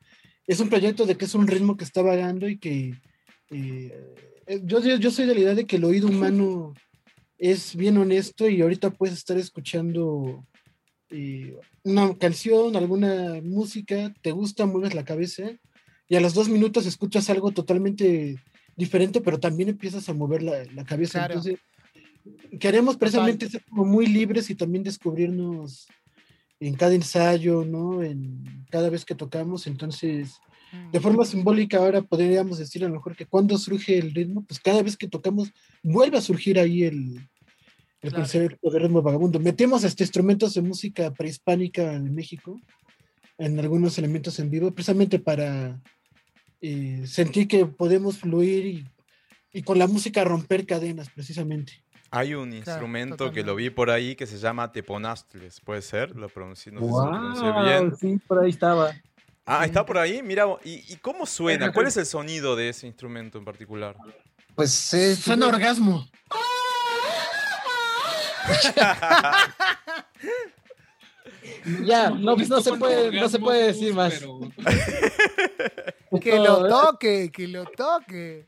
Es 0.48 0.60
un 0.60 0.70
proyecto 0.70 1.06
de 1.06 1.16
que 1.18 1.26
es 1.26 1.36
un 1.36 1.48
ritmo 1.48 1.76
que 1.76 1.84
está 1.84 2.02
vagando 2.02 2.48
y 2.48 2.58
que 2.58 2.94
eh, 3.52 4.16
eh, 4.48 4.62
yo, 4.64 4.80
yo 4.80 5.12
soy 5.12 5.26
de 5.26 5.34
la 5.34 5.42
idea 5.42 5.56
de 5.56 5.66
que 5.66 5.78
el 5.78 5.86
oído 5.86 6.08
humano 6.08 6.74
es 7.38 7.76
bien 7.76 7.98
honesto 7.98 8.48
y 8.48 8.62
ahorita 8.62 8.92
puedes 8.92 9.18
estar 9.18 9.38
escuchando 9.38 10.46
eh, 11.10 11.56
una 11.84 12.16
canción, 12.18 12.76
alguna 12.76 13.42
música, 13.44 14.14
te 14.22 14.32
gusta, 14.32 14.66
mueves 14.66 14.94
la 14.94 15.06
cabeza 15.06 15.52
y 16.08 16.16
a 16.16 16.22
los 16.22 16.34
dos 16.34 16.50
minutos 16.50 16.86
escuchas 16.86 17.30
algo 17.30 17.52
totalmente 17.52 18.38
diferente, 18.76 19.22
pero 19.22 19.40
también 19.40 19.70
empiezas 19.70 20.08
a 20.10 20.14
mover 20.14 20.44
la, 20.44 20.64
la 20.74 20.86
cabeza. 20.86 21.20
Claro. 21.20 21.36
Entonces, 21.36 21.60
queremos 22.60 22.98
precisamente 22.98 23.50
ser 23.50 23.64
como 23.66 23.86
muy 23.86 24.08
libres 24.08 24.50
y 24.50 24.56
también 24.56 24.84
descubrirnos 24.84 25.88
en 26.60 26.76
cada 26.76 26.94
ensayo, 26.96 27.66
¿no? 27.66 28.02
En 28.04 28.66
cada 28.70 28.90
vez 28.90 29.06
que 29.06 29.16
tocamos, 29.16 29.68
entonces, 29.68 30.40
de 30.92 31.00
forma 31.00 31.26
simbólica 31.26 31.78
ahora 31.78 32.02
podríamos 32.02 32.58
decir 32.58 32.84
a 32.84 32.88
lo 32.88 32.96
mejor 32.96 33.16
que 33.16 33.26
cuando 33.26 33.58
surge 33.58 33.98
el 33.98 34.14
ritmo, 34.14 34.44
pues 34.46 34.60
cada 34.60 34.82
vez 34.84 34.98
que 34.98 35.08
tocamos 35.08 35.52
vuelve 35.84 36.18
a 36.18 36.22
surgir 36.22 36.60
ahí 36.60 36.84
el, 36.84 37.20
el 38.02 38.10
Claro. 38.12 38.18
concepto 38.18 38.70
de 38.70 38.80
ritmo 38.80 39.02
vagabundo. 39.02 39.40
Metemos 39.40 39.84
hasta 39.84 40.04
instrumentos 40.04 40.54
de 40.54 40.62
música 40.62 41.12
prehispánica 41.14 41.94
en 41.94 42.14
México, 42.14 42.60
en 43.38 43.60
algunos 43.60 43.98
elementos 43.98 44.40
en 44.40 44.50
vivo, 44.50 44.72
precisamente 44.72 45.20
para 45.20 45.82
eh, 46.62 47.04
sentir 47.06 47.48
que 47.48 47.66
podemos 47.66 48.18
fluir 48.18 48.66
y, 48.66 48.86
y 49.54 49.62
con 49.64 49.80
la 49.80 49.88
música 49.88 50.24
romper 50.24 50.66
cadenas, 50.66 51.10
precisamente. 51.10 51.85
Hay 52.16 52.34
un 52.34 52.54
instrumento 52.54 53.32
que 53.32 53.44
lo 53.44 53.56
vi 53.56 53.70
por 53.70 53.90
ahí 53.90 54.16
que 54.16 54.26
se 54.26 54.38
llama 54.38 54.72
teponastles, 54.72 55.60
¿puede 55.60 55.82
ser? 55.82 56.16
Lo 56.16 56.30
pronuncio, 56.30 56.72
no 56.72 56.80
sé 56.80 56.86
si 56.86 56.92
lo 56.92 57.10
pronuncié 57.12 57.52
bien. 57.64 57.90
Wow, 57.90 57.98
sí, 58.00 58.20
por 58.26 58.40
ahí 58.44 58.50
estaba. 58.50 58.94
Ah, 59.46 59.66
está 59.66 59.86
por 59.86 59.98
ahí, 59.98 60.24
mira, 60.24 60.46
¿y, 60.64 60.94
y 60.94 60.96
cómo 60.98 61.26
suena? 61.26 61.72
¿Cuál 61.72 61.88
es 61.88 61.98
el 61.98 62.06
sonido 62.06 62.56
de 62.56 62.70
ese 62.70 62.88
instrumento 62.88 63.38
en 63.38 63.46
particular? 63.46 63.96
Pues 64.56 64.94
es. 64.94 65.20
Suena 65.20 65.48
orgasmo. 65.48 66.08
Ya, 71.84 72.10
no, 72.10 72.36
pues 72.36 72.50
no 72.50 72.62
se 72.62 72.74
puede, 72.74 73.12
no 73.12 73.28
se 73.28 73.40
puede 73.40 73.68
decir 73.68 73.94
más. 73.94 74.14
Que 76.22 76.40
lo 76.40 76.70
toque, 76.70 77.30
que 77.30 77.46
lo 77.46 77.66
toque. 77.66 78.48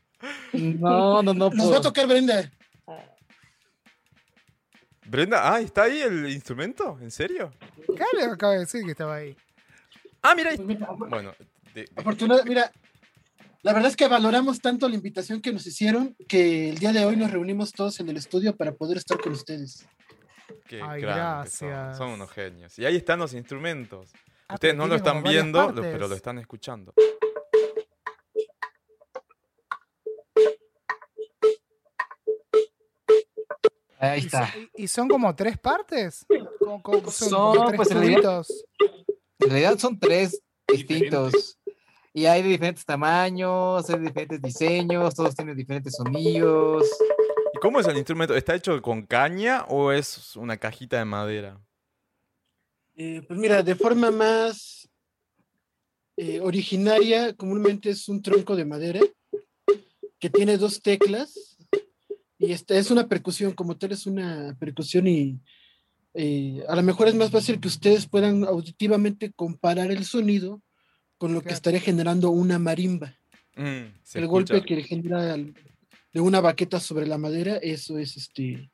No, 0.54 1.22
no, 1.22 1.34
no. 1.34 1.50
Nos 1.50 1.50
va 1.50 1.62
a 1.62 1.66
puedo. 1.66 1.80
tocar 1.82 2.06
Brenda. 2.06 2.50
Brenda, 5.08 5.52
ah, 5.54 5.60
¿está 5.60 5.84
ahí 5.84 6.00
el 6.00 6.28
instrumento? 6.30 6.98
¿En 7.00 7.10
serio? 7.10 7.52
Claro, 7.86 8.32
acaba 8.32 8.52
de 8.54 8.60
decir 8.60 8.84
que 8.84 8.90
estaba 8.92 9.16
ahí. 9.16 9.36
Ah, 10.22 10.34
mira, 10.34 10.50
ahí- 10.50 10.58
bueno, 10.58 11.32
de- 11.74 11.82
de- 11.82 11.88
Afortunadamente, 11.96 12.48
mira, 12.50 12.70
la 13.62 13.72
verdad 13.72 13.90
es 13.90 13.96
que 13.96 14.06
valoramos 14.06 14.60
tanto 14.60 14.88
la 14.88 14.94
invitación 14.94 15.40
que 15.40 15.52
nos 15.52 15.66
hicieron 15.66 16.14
que 16.28 16.70
el 16.70 16.78
día 16.78 16.92
de 16.92 17.04
hoy 17.04 17.16
nos 17.16 17.30
reunimos 17.30 17.72
todos 17.72 18.00
en 18.00 18.08
el 18.08 18.16
estudio 18.16 18.54
para 18.56 18.72
poder 18.72 18.98
estar 18.98 19.18
con 19.20 19.32
ustedes. 19.32 19.86
qué 20.66 20.80
Ay, 20.82 21.00
grandes 21.00 21.54
son, 21.54 21.68
gracias. 21.68 21.96
son 21.98 22.10
unos 22.10 22.30
genios. 22.30 22.78
Y 22.78 22.84
ahí 22.84 22.96
están 22.96 23.18
los 23.18 23.32
instrumentos. 23.32 24.10
Ah, 24.48 24.54
Ustedes 24.54 24.74
no 24.76 24.86
lo 24.86 24.94
están 24.96 25.22
viendo, 25.22 25.72
lo- 25.72 25.82
pero 25.82 26.08
lo 26.08 26.14
están 26.14 26.38
escuchando. 26.38 26.92
Ahí 33.98 34.20
¿Y, 34.22 34.26
está. 34.26 34.52
y- 34.76 34.84
y 34.84 34.88
son 34.88 35.08
como 35.08 35.34
tres 35.34 35.58
partes? 35.58 36.24
Son 37.10 37.66
tres 37.66 37.76
pues, 37.76 37.90
en 37.90 37.98
realidad- 37.98 38.44
tubitos. 38.44 38.64
En 39.40 39.50
realidad 39.50 39.78
son 39.78 39.98
tres 39.98 40.40
distintos. 40.66 41.58
Y 42.12 42.26
hay 42.26 42.42
de 42.42 42.48
diferentes 42.48 42.84
tamaños, 42.84 43.88
hay 43.88 43.96
de 44.00 44.06
diferentes 44.06 44.42
diseños, 44.42 45.14
todos 45.14 45.34
tienen 45.34 45.56
diferentes 45.56 45.94
sonidos. 45.94 46.88
¿Y 47.54 47.58
cómo 47.60 47.78
es 47.80 47.86
el 47.86 47.96
instrumento? 47.96 48.34
¿Está 48.34 48.54
hecho 48.54 48.80
con 48.82 49.02
caña 49.06 49.64
o 49.68 49.92
es 49.92 50.34
una 50.36 50.56
cajita 50.56 50.98
de 50.98 51.04
madera? 51.04 51.60
Eh, 52.96 53.22
pues 53.28 53.38
mira, 53.38 53.62
de 53.62 53.74
forma 53.76 54.10
más 54.10 54.88
eh, 56.16 56.40
originaria, 56.40 57.32
comúnmente 57.34 57.90
es 57.90 58.08
un 58.08 58.20
tronco 58.22 58.56
de 58.56 58.64
madera 58.64 59.00
que 60.18 60.30
tiene 60.30 60.56
dos 60.58 60.82
teclas 60.82 61.56
y 62.38 62.52
esta 62.52 62.76
es 62.78 62.90
una 62.90 63.08
percusión, 63.08 63.52
como 63.52 63.76
tal 63.76 63.92
es 63.92 64.06
una 64.06 64.56
percusión 64.58 65.06
y 65.06 65.40
eh, 66.14 66.62
a 66.68 66.74
lo 66.76 66.82
mejor 66.82 67.08
es 67.08 67.14
más 67.14 67.30
fácil 67.30 67.60
que 67.60 67.68
ustedes 67.68 68.06
puedan 68.06 68.44
auditivamente 68.44 69.32
comparar 69.32 69.90
el 69.90 70.04
sonido 70.04 70.62
con 71.18 71.34
lo 71.34 71.42
que 71.42 71.52
estaría 71.52 71.80
generando 71.80 72.30
una 72.30 72.58
marimba. 72.58 73.14
Mm, 73.56 73.62
el 73.66 73.92
escucha. 74.04 74.26
golpe 74.26 74.62
que 74.62 74.82
genera 74.82 75.36
de 75.36 76.20
una 76.20 76.40
baqueta 76.40 76.80
sobre 76.80 77.06
la 77.06 77.18
madera, 77.18 77.56
eso 77.56 77.98
es 77.98 78.16
este 78.16 78.70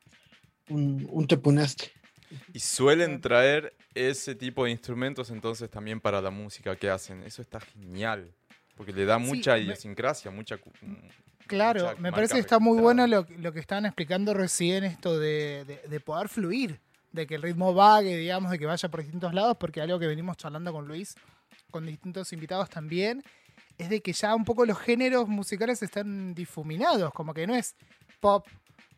un, 0.69 1.07
un 1.11 1.27
teponaste. 1.27 1.91
Y 2.53 2.59
suelen 2.59 3.21
traer 3.21 3.75
ese 3.93 4.35
tipo 4.35 4.65
de 4.65 4.71
instrumentos 4.71 5.29
entonces 5.29 5.69
también 5.69 5.99
para 5.99 6.21
la 6.21 6.31
música 6.31 6.75
que 6.75 6.89
hacen. 6.89 7.23
Eso 7.23 7.41
está 7.41 7.59
genial. 7.59 8.31
Porque 8.75 8.91
le 8.93 9.05
da 9.05 9.17
Sí, 9.19 9.25
mucha 9.25 9.53
me- 9.53 9.61
idiosincrasia, 9.61 10.31
mucha... 10.31 10.59
Claro, 11.47 11.81
me 11.99 12.11
parece 12.11 12.33
que 12.33 12.39
está 12.41 12.59
muy 12.59 12.79
bueno 12.81 13.07
lo, 13.07 13.25
lo 13.37 13.51
que 13.53 13.59
estaban 13.59 13.85
explicando 13.85 14.33
recién, 14.33 14.83
esto 14.83 15.17
de, 15.19 15.63
de- 15.65 15.81
de 15.87 15.99
poder 15.99 16.27
fluir, 16.29 16.79
de 17.11 17.27
que 17.27 17.35
el 17.35 17.41
ritmo 17.41 17.73
vague, 17.73 18.17
digamos, 18.17 18.51
de 18.51 18.59
que 18.59 18.65
vaya 18.65 18.89
por 18.89 19.01
distintos 19.01 19.33
lados, 19.33 19.55
porque 19.59 19.81
algo 19.81 19.99
que 19.99 20.07
venimos 20.07 20.37
charlando 20.37 20.73
con 20.73 20.87
Luis, 20.87 21.15
con 21.71 21.85
distintos 21.85 22.31
invitados 22.33 22.69
también, 22.69 23.23
es 23.77 23.89
de 23.89 24.01
que 24.01 24.13
ya 24.13 24.33
un 24.35 24.45
poco 24.45 24.65
los 24.65 24.79
géneros 24.79 25.27
musicales 25.27 25.81
están 25.83 26.33
difuminados, 26.33 27.11
como 27.13 27.33
que 27.33 27.45
no 27.47 27.55
es 27.55 27.75
pop, 28.19 28.47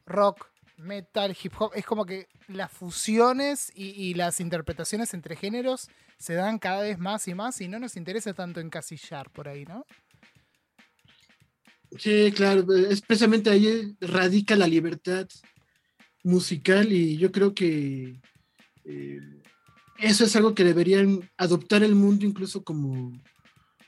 rock, 0.06 0.48
metal, 0.78 1.36
hip 1.42 1.54
hop, 1.60 1.72
es 1.76 1.86
como 1.86 2.06
que 2.06 2.28
las 2.48 2.72
fusiones 2.72 3.72
y, 3.76 3.88
y 3.90 4.14
las 4.14 4.40
interpretaciones 4.40 5.14
entre 5.16 5.36
géneros 5.36 5.90
se 6.20 6.36
dan 6.36 6.60
cada 6.60 6.82
vez 6.84 7.00
más 7.00 7.28
y 7.28 7.34
más 7.34 7.60
y 7.62 7.68
no 7.68 7.80
nos 7.80 7.98
interesa 7.98 8.34
tanto 8.34 8.60
encasillar 8.60 9.30
por 9.32 9.48
ahí, 9.48 9.66
¿no? 9.66 9.86
Sí, 11.98 12.32
claro, 12.36 12.66
es 12.76 13.02
precisamente 13.02 13.50
ahí 13.50 13.96
radica 14.02 14.56
la 14.56 14.68
libertad 14.68 15.28
musical 16.24 16.92
y 16.92 17.18
yo 17.18 17.32
creo 17.32 17.54
que 17.54 18.20
eh, 18.84 19.20
eso 19.98 20.26
es 20.26 20.36
algo 20.36 20.54
que 20.54 20.64
deberían 20.64 21.30
adoptar 21.38 21.84
el 21.84 21.96
mundo 21.96 22.26
incluso 22.26 22.64
como, 22.64 23.14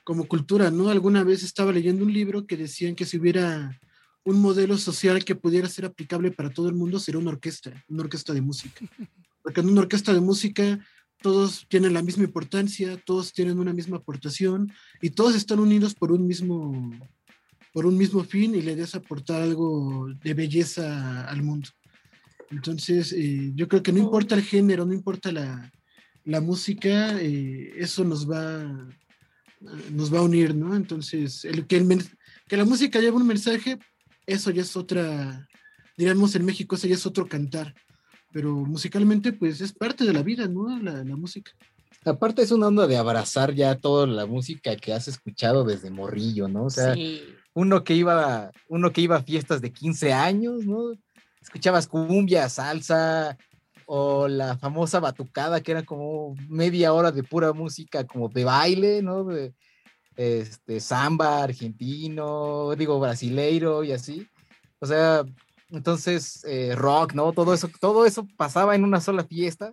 como 0.03 0.27
cultura, 0.27 0.71
¿no? 0.71 0.89
Alguna 0.89 1.23
vez 1.23 1.43
estaba 1.43 1.71
leyendo 1.71 2.05
un 2.05 2.13
libro 2.13 2.47
que 2.47 2.57
decían 2.57 2.95
que 2.95 3.05
si 3.05 3.17
hubiera 3.17 3.77
un 4.23 4.41
modelo 4.41 4.77
social 4.77 5.23
que 5.23 5.35
pudiera 5.35 5.67
ser 5.67 5.85
aplicable 5.85 6.31
para 6.31 6.49
todo 6.49 6.69
el 6.69 6.75
mundo, 6.75 6.99
sería 6.99 7.19
una 7.19 7.31
orquesta, 7.31 7.71
una 7.87 8.03
orquesta 8.03 8.33
de 8.33 8.41
música. 8.41 8.79
Porque 9.43 9.61
en 9.61 9.69
una 9.69 9.81
orquesta 9.81 10.13
de 10.13 10.19
música 10.19 10.79
todos 11.21 11.65
tienen 11.67 11.93
la 11.93 12.01
misma 12.01 12.23
importancia, 12.23 12.97
todos 12.97 13.33
tienen 13.33 13.59
una 13.59 13.73
misma 13.73 13.97
aportación 13.97 14.71
y 15.01 15.09
todos 15.09 15.35
están 15.35 15.59
unidos 15.59 15.93
por 15.93 16.11
un 16.11 16.25
mismo 16.27 16.91
por 17.73 17.85
un 17.85 17.97
mismo 17.97 18.23
fin 18.23 18.55
y 18.55 18.61
le 18.61 18.75
des 18.75 18.95
aportar 18.95 19.41
algo 19.41 20.09
de 20.23 20.33
belleza 20.33 21.25
al 21.25 21.43
mundo. 21.43 21.69
Entonces, 22.51 23.13
eh, 23.13 23.51
yo 23.55 23.67
creo 23.67 23.83
que 23.83 23.91
no 23.91 23.99
importa 23.99 24.35
el 24.35 24.43
género, 24.43 24.85
no 24.85 24.93
importa 24.93 25.31
la, 25.31 25.71
la 26.25 26.41
música, 26.41 27.19
eh, 27.21 27.73
eso 27.77 28.03
nos 28.03 28.29
va, 28.29 28.89
nos 29.91 30.13
va 30.13 30.19
a 30.19 30.23
unir, 30.23 30.55
¿no? 30.55 30.75
Entonces, 30.75 31.45
el, 31.45 31.67
que, 31.67 31.77
el 31.77 32.03
que 32.47 32.57
la 32.57 32.65
música 32.65 32.99
lleve 32.99 33.17
un 33.17 33.27
mensaje, 33.27 33.77
eso 34.25 34.49
ya 34.49 34.63
es 34.63 34.75
otra, 34.75 35.47
diríamos 35.95 36.33
en 36.35 36.45
México, 36.45 36.75
eso 36.75 36.87
ya 36.87 36.95
es 36.95 37.05
otro 37.05 37.27
cantar. 37.27 37.75
Pero 38.31 38.53
musicalmente, 38.53 39.33
pues 39.33 39.61
es 39.61 39.73
parte 39.73 40.05
de 40.05 40.13
la 40.13 40.23
vida, 40.23 40.47
¿no? 40.47 40.79
La, 40.79 41.03
la 41.03 41.15
música. 41.15 41.51
Aparte 42.05 42.41
es 42.41 42.51
una 42.51 42.67
onda 42.67 42.87
de 42.87 42.97
abrazar 42.97 43.53
ya 43.53 43.75
toda 43.75 44.07
la 44.07 44.25
música 44.25 44.75
que 44.75 44.93
has 44.93 45.07
escuchado 45.07 45.63
desde 45.63 45.89
morrillo, 45.89 46.47
¿no? 46.47 46.65
O 46.65 46.69
sea, 46.69 46.93
sí. 46.93 47.21
Uno 47.59 47.83
que 47.83 47.93
iba, 47.93 48.51
uno 48.67 48.91
que 48.91 49.01
iba 49.01 49.17
a 49.17 49.23
fiestas 49.23 49.59
de 49.61 49.71
15 49.71 50.13
años, 50.13 50.65
¿no? 50.65 50.93
Escuchabas 51.41 51.87
cumbia, 51.87 52.47
salsa 52.49 53.37
o 53.85 54.27
la 54.27 54.57
famosa 54.57 54.99
batucada 54.99 55.61
que 55.61 55.71
era 55.71 55.83
como 55.83 56.35
media 56.47 56.93
hora 56.93 57.11
de 57.11 57.23
pura 57.23 57.51
música 57.53 58.05
como 58.05 58.29
de 58.29 58.43
baile, 58.45 59.01
¿no? 59.01 59.23
De, 59.25 59.53
este 60.15 60.79
samba 60.81 61.43
argentino, 61.43 62.75
digo 62.75 62.99
brasileiro 62.99 63.83
y 63.85 63.93
así. 63.93 64.27
O 64.79 64.85
sea, 64.85 65.23
entonces 65.69 66.43
eh, 66.45 66.75
rock, 66.75 67.13
¿no? 67.13 67.31
Todo 67.31 67.53
eso, 67.53 67.69
todo 67.79 68.05
eso 68.05 68.27
pasaba 68.37 68.75
en 68.75 68.83
una 68.83 68.99
sola 68.99 69.23
fiesta. 69.23 69.69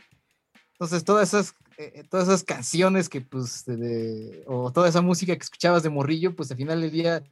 Entonces 0.72 1.04
todas 1.04 1.28
esas 1.34 1.52
eh, 1.78 2.04
todas 2.08 2.28
esas 2.28 2.42
canciones 2.44 3.08
que 3.08 3.20
pues 3.20 3.64
de- 3.66 3.76
de- 3.76 4.44
o 4.46 4.70
toda 4.72 4.88
esa 4.88 5.02
música 5.02 5.34
que 5.36 5.42
escuchabas 5.42 5.82
de 5.82 5.90
morrillo, 5.90 6.34
pues 6.34 6.50
al 6.50 6.56
final 6.56 6.80
del 6.80 6.90
día 6.90 7.22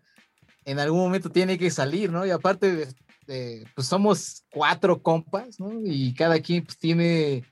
en 0.65 0.79
algún 0.79 1.01
momento 1.01 1.31
tiene 1.31 1.59
que 1.59 1.71
salir, 1.71 2.11
¿no? 2.11 2.25
Y 2.27 2.31
aparte, 2.31 2.75
de- 2.75 2.95
de, 3.27 3.67
pues 3.75 3.87
somos 3.87 4.45
cuatro 4.51 5.03
compas, 5.03 5.59
¿no? 5.59 5.81
Y 5.85 6.15
cada 6.15 6.41
quien 6.41 6.65
pues, 6.65 6.79
tiene, 6.79 7.45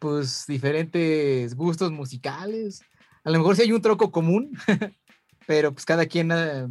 pues, 0.00 0.44
diferentes 0.46 1.54
gustos 1.54 1.92
musicales. 1.92 2.82
A 3.22 3.30
lo 3.30 3.38
mejor 3.38 3.56
sí 3.56 3.62
hay 3.62 3.72
un 3.72 3.80
troco 3.82 4.10
común, 4.10 4.52
pero 5.46 5.72
pues 5.72 5.84
cada 5.84 6.06
quien 6.06 6.30
eh, 6.32 6.66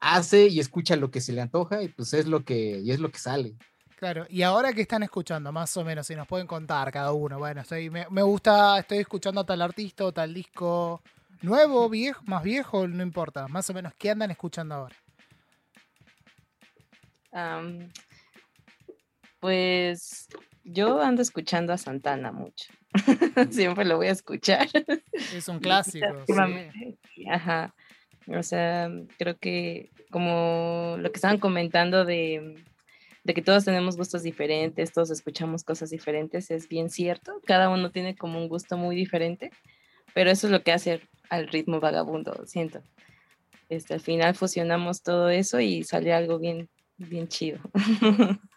hace 0.00 0.48
y 0.48 0.60
escucha 0.60 0.96
lo 0.96 1.10
que 1.10 1.20
se 1.20 1.32
le 1.32 1.40
antoja 1.40 1.82
y 1.82 1.88
pues 1.88 2.12
es 2.14 2.26
lo 2.26 2.44
que, 2.44 2.80
y 2.80 2.90
es 2.90 3.00
lo 3.00 3.10
que 3.10 3.18
sale. 3.18 3.54
Claro, 3.96 4.26
y 4.28 4.42
ahora 4.42 4.74
que 4.74 4.82
están 4.82 5.02
escuchando, 5.02 5.50
más 5.52 5.74
o 5.78 5.84
menos, 5.84 6.06
si 6.06 6.14
nos 6.14 6.28
pueden 6.28 6.46
contar 6.46 6.92
cada 6.92 7.12
uno. 7.12 7.38
Bueno, 7.38 7.62
estoy, 7.62 7.88
me, 7.88 8.06
me 8.10 8.22
gusta, 8.22 8.78
estoy 8.78 8.98
escuchando 8.98 9.44
tal 9.44 9.62
artista 9.62 10.04
o 10.04 10.12
tal 10.12 10.34
disco 10.34 11.00
nuevo, 11.42 11.88
viejo, 11.88 12.22
más 12.26 12.42
viejo, 12.42 12.86
no 12.88 13.02
importa. 13.02 13.48
Más 13.48 13.68
o 13.70 13.74
menos, 13.74 13.94
¿qué 13.94 14.10
andan 14.10 14.30
escuchando 14.30 14.74
ahora? 14.74 14.96
Pues 19.40 20.28
yo 20.64 21.00
ando 21.00 21.22
escuchando 21.22 21.72
a 21.72 21.78
Santana 21.78 22.32
mucho. 22.32 22.72
siempre 23.50 23.84
lo 23.84 23.96
voy 23.96 24.08
a 24.08 24.12
escuchar. 24.12 24.68
Es 25.12 25.48
un 25.48 25.58
clásico. 25.58 26.06
sí. 26.26 26.98
Ajá. 27.30 27.74
O 28.28 28.42
sea, 28.42 28.90
creo 29.18 29.38
que 29.38 29.90
como 30.10 30.96
lo 30.98 31.10
que 31.12 31.16
estaban 31.16 31.38
comentando 31.38 32.04
de, 32.04 32.64
de 33.22 33.34
que 33.34 33.42
todos 33.42 33.64
tenemos 33.64 33.96
gustos 33.96 34.22
diferentes, 34.22 34.92
todos 34.92 35.10
escuchamos 35.10 35.62
cosas 35.62 35.90
diferentes, 35.90 36.50
es 36.50 36.68
bien 36.68 36.90
cierto. 36.90 37.40
Cada 37.46 37.68
uno 37.68 37.90
tiene 37.90 38.16
como 38.16 38.38
un 38.38 38.48
gusto 38.48 38.76
muy 38.76 38.96
diferente, 38.96 39.50
pero 40.14 40.30
eso 40.30 40.46
es 40.46 40.52
lo 40.52 40.62
que 40.62 40.72
hace 40.72 41.02
al 41.30 41.48
ritmo 41.48 41.80
vagabundo, 41.80 42.44
siento. 42.46 42.82
Este, 43.68 43.94
al 43.94 44.00
final 44.00 44.34
fusionamos 44.34 45.02
todo 45.02 45.28
eso 45.28 45.60
y 45.60 45.82
sale 45.82 46.12
algo 46.12 46.38
bien, 46.38 46.68
bien 46.96 47.28
chido. 47.28 47.58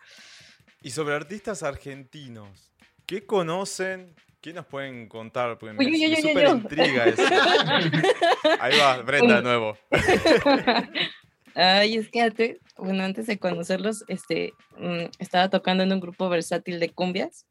Y 0.82 0.92
sobre 0.92 1.14
artistas 1.14 1.62
argentinos, 1.62 2.72
¿qué 3.06 3.26
conocen? 3.26 4.16
¿Qué 4.40 4.54
nos 4.54 4.66
pueden 4.66 5.10
contar? 5.10 5.58
Porque 5.58 5.74
me, 5.74 5.86
Uy, 5.86 6.06
uy, 6.06 6.34
me 6.34 6.48
uy. 6.48 6.58
intriga 6.58 7.06
eso. 7.06 7.22
Ahí 8.62 8.80
va, 8.80 9.02
Brenda 9.02 9.36
de 9.38 9.42
nuevo. 9.42 9.78
Ay, 11.56 11.98
es 11.98 12.10
que 12.10 12.22
antes, 12.22 12.60
bueno, 12.78 13.04
antes 13.04 13.28
de 13.28 13.38
conocerlos, 13.38 14.06
este, 14.08 14.54
mm, 14.78 15.10
estaba 15.20 15.50
tocando 15.50 15.84
en 15.84 15.92
un 15.92 16.00
grupo 16.00 16.30
versátil 16.30 16.80
de 16.80 16.90
cumbias 16.90 17.46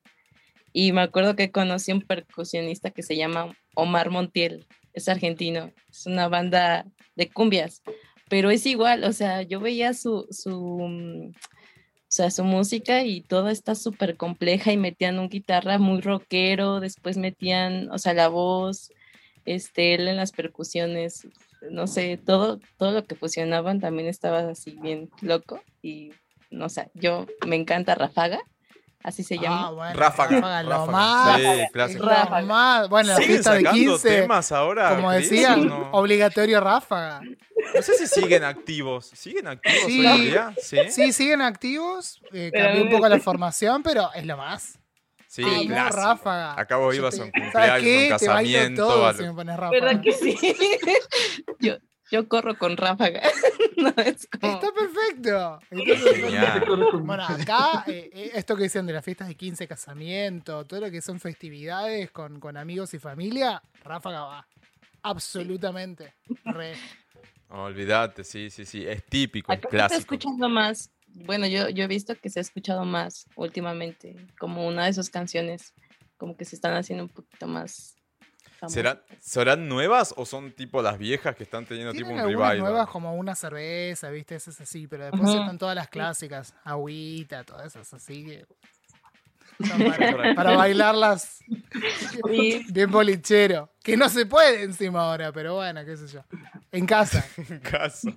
y 0.73 0.93
me 0.93 1.03
acuerdo 1.03 1.37
que 1.37 1.51
conocí 1.51 1.91
a 1.91 1.97
un 1.97 2.03
percusionista 2.03 2.91
que 2.91 3.03
se 3.03 3.17
llama 3.17 3.55
Omar 3.75 4.09
Montiel, 4.09 4.67
es 4.93 5.09
argentino, 5.09 5.73
es 5.91 6.07
una 6.07 6.29
banda 6.29 6.87
de 7.17 7.31
cumbias, 7.31 7.83
pero 8.29 8.51
es 8.51 8.67
igual, 8.67 9.05
o 9.05 9.13
sea, 9.13 9.43
yo 9.43 9.61
veía 9.61 9.95
su, 9.95 10.27
su, 10.31 10.51
mm, 10.51 11.29
o 11.31 12.11
sea, 12.11 12.31
su 12.31 12.45
música 12.45 13.05
y 13.05 13.21
todo 13.21 13.49
está 13.49 13.75
súper 13.75 14.17
compleja 14.17 14.73
y 14.73 14.77
metían 14.77 15.19
un 15.19 15.29
guitarra 15.29 15.79
muy 15.79 16.01
rockero, 16.01 16.81
después 16.81 17.17
metían, 17.19 17.91
o 17.91 17.99
sea, 17.99 18.15
la 18.15 18.29
voz, 18.29 18.91
este, 19.45 19.95
él 19.95 20.09
en 20.09 20.17
las 20.17 20.33
percusiones, 20.33 21.27
no 21.71 21.87
sé, 21.87 22.19
todo, 22.19 22.61
todo 22.77 22.93
lo 22.93 23.05
que 23.05 23.15
fusionaban 23.15 23.81
también 23.81 24.09
estaba 24.09 24.41
así 24.51 24.77
bien 24.81 25.11
loco 25.23 25.63
y 25.83 26.13
no 26.51 26.69
sé, 26.69 26.91
yo 26.95 27.27
me 27.47 27.57
encanta 27.57 27.95
Rafaga, 27.95 28.41
así 29.03 29.23
se 29.23 29.39
llama. 29.39 29.67
Ah, 29.67 29.71
bueno, 29.71 29.99
Ráfaga, 29.99 30.63
lo 30.63 30.71
ráfaga. 30.71 30.93
más. 30.93 31.41
Sí, 31.41 31.47
clásico. 31.73 32.03
lo 32.05 32.11
Ráfaga. 32.11 32.47
más. 32.47 32.89
Bueno, 32.89 33.09
la 33.11 33.17
¿Siguen 33.17 33.31
fiesta 33.33 33.53
de 33.55 33.59
sacando 33.61 33.81
15, 33.99 34.09
temas 34.21 34.53
ahora? 34.53 34.97
como 34.97 35.11
decían, 35.13 35.67
no? 35.67 35.89
obligatorio 35.93 36.61
ráfaga. 36.61 37.21
No 37.75 37.83
sé 37.83 37.95
si 37.95 38.07
siguen 38.07 38.45
activos. 38.45 39.07
¿Siguen 39.15 39.47
activos 39.49 39.79
Sí. 39.87 40.01
hoy 40.01 40.07
en 40.07 40.21
día? 40.23 40.55
Sí. 40.63 40.79
Sí, 40.91 41.13
siguen 41.13 41.43
activos. 41.43 42.21
eh, 42.33 42.51
cambió 42.55 42.83
un 42.85 42.91
poco 42.91 43.09
la 43.09 43.19
formación, 43.19 43.83
pero 43.83 44.11
es 44.15 44.25
lo 44.27 44.37
más. 44.37 44.79
Sí, 45.27 45.43
clásico. 45.67 45.97
ráfaga. 45.97 46.55
Acabo 46.59 46.93
ibas 46.95 47.19
a 47.19 47.25
un 47.25 47.31
¿Sabes 47.31 47.43
cumpleaños, 47.53 48.03
un 48.03 48.09
casamiento. 48.09 48.87
todo 48.89 49.07
a 49.07 49.13
si 49.13 49.21
lo- 49.23 49.29
me 49.29 49.35
pones 49.35 49.57
ráfaga. 49.59 49.81
¿Verdad 49.85 50.01
que 50.03 50.13
sí? 50.13 50.37
yo, 51.61 51.75
yo 52.11 52.29
corro 52.29 52.57
con 52.59 52.77
Ráfaga. 52.77 53.23
no, 53.77 53.93
es 53.97 54.27
como... 54.27 54.55
Está 54.55 54.69
perfecto. 54.73 55.61
Genial. 55.71 56.65
Bueno, 57.03 57.25
acá, 57.25 57.85
eh, 57.87 58.11
eh, 58.13 58.31
esto 58.35 58.57
que 58.57 58.65
dicen 58.65 58.87
de 58.87 58.93
las 58.93 59.05
fiestas 59.05 59.29
de 59.29 59.35
15, 59.35 59.67
casamiento, 59.67 60.65
todo 60.65 60.81
lo 60.81 60.91
que 60.91 61.01
son 61.01 61.21
festividades 61.21 62.11
con, 62.11 62.41
con 62.41 62.57
amigos 62.57 62.95
y 62.95 62.99
familia, 62.99 63.63
Ráfaga 63.83 64.23
va. 64.23 64.49
Absolutamente. 65.03 66.15
Re. 66.45 66.75
No, 67.49 67.65
olvídate, 67.65 68.25
sí, 68.25 68.51
sí, 68.51 68.65
sí. 68.65 68.87
Es 68.87 69.05
típico, 69.05 69.53
es 69.53 69.59
se 69.59 69.67
está 69.67 69.69
clásico. 69.71 70.01
escuchando 70.01 70.49
más. 70.49 70.91
Bueno, 71.07 71.47
yo, 71.47 71.69
yo 71.71 71.85
he 71.85 71.87
visto 71.89 72.15
que 72.15 72.29
se 72.29 72.41
ha 72.41 72.43
escuchado 72.43 72.85
más 72.85 73.27
últimamente, 73.37 74.17
como 74.39 74.67
una 74.67 74.85
de 74.87 74.93
sus 74.93 75.09
canciones, 75.09 75.73
como 76.17 76.37
que 76.37 76.45
se 76.45 76.57
están 76.57 76.75
haciendo 76.75 77.05
un 77.05 77.11
poquito 77.11 77.47
más. 77.47 77.98
¿Serán, 78.67 79.01
¿Serán 79.21 79.69
nuevas 79.69 80.13
o 80.17 80.27
son 80.27 80.51
tipo 80.53 80.83
las 80.83 80.99
viejas 80.99 81.37
que 81.37 81.45
están 81.45 81.65
teniendo 81.65 81.93
tipo 81.93 82.07
Tienen 82.09 82.25
un 82.25 82.29
algunas 82.31 82.51
revival? 82.51 82.71
nuevas 82.73 82.89
como 82.89 83.15
una 83.15 83.35
cerveza, 83.35 84.11
¿viste? 84.11 84.35
Esas 84.35 84.61
así, 84.61 84.87
pero 84.89 85.05
después 85.05 85.29
están 85.31 85.59
todas 85.59 85.77
las 85.77 85.89
clásicas. 85.89 86.55
Agüita, 86.65 87.45
todas 87.45 87.67
esas 87.67 87.93
así 87.95 88.25
que. 88.25 88.47
para 90.37 90.57
bailarlas 90.57 91.39
Sí. 92.29 92.65
bien 92.71 92.91
bolichero. 92.91 93.71
Que 93.83 93.97
no 93.97 94.09
se 94.09 94.27
puede 94.27 94.63
encima 94.63 95.01
ahora, 95.03 95.33
pero 95.33 95.57
bueno, 95.57 95.85
qué 95.85 95.97
sé 95.97 96.07
yo. 96.09 96.21
En 96.73 96.87
casa. 96.87 97.25
En 97.49 97.59
casa. 97.61 98.09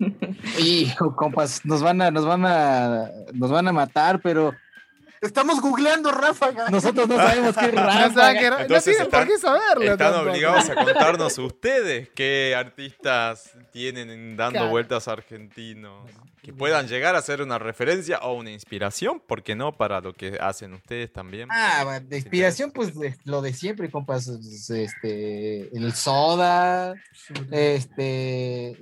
Hijo, 0.58 1.14
compas, 1.16 1.64
nos 1.64 1.82
van 1.82 2.00
a, 2.00 2.10
nos 2.10 2.24
van 2.24 2.44
a, 2.46 3.10
nos 3.34 3.50
van 3.50 3.68
a 3.68 3.72
matar, 3.72 4.20
pero 4.22 4.54
Estamos 5.20 5.60
googleando 5.60 6.10
ráfaga. 6.12 6.68
nosotros 6.70 7.08
no 7.08 7.16
sabemos 7.16 7.56
qué 7.56 7.72
No, 7.72 7.82
ráfaga. 7.84 8.38
que- 8.38 8.50
no 8.50 8.58
Entonces 8.60 8.94
tienen 8.96 9.10
por 9.10 9.26
qué 9.26 9.38
saberlo. 9.38 9.82
Están 9.92 10.12
tampoco. 10.12 10.30
obligados 10.30 10.70
a 10.70 10.74
contarnos 10.84 11.38
ustedes 11.38 12.08
qué 12.14 12.54
artistas 12.56 13.52
tienen 13.72 14.36
dando 14.36 14.58
Claro. 14.58 14.70
vueltas 14.70 15.08
argentinos. 15.08 16.10
Que 16.42 16.52
puedan 16.52 16.86
llegar 16.86 17.16
a 17.16 17.22
ser 17.22 17.42
una 17.42 17.58
referencia 17.58 18.18
o 18.18 18.34
una 18.34 18.52
inspiración, 18.52 19.18
¿por 19.26 19.42
qué 19.42 19.56
no? 19.56 19.72
Para 19.72 20.00
lo 20.00 20.12
que 20.12 20.38
hacen 20.40 20.74
ustedes 20.74 21.12
también. 21.12 21.48
Ah, 21.50 21.80
bueno, 21.82 22.06
de 22.08 22.18
inspiración, 22.18 22.70
pues 22.70 22.96
de- 22.96 23.16
lo 23.24 23.42
de 23.42 23.52
siempre, 23.52 23.90
compas. 23.90 24.28
es, 24.28 24.70
Este, 24.70 25.76
el 25.76 25.92
soda, 25.92 26.94
este, 27.50 28.76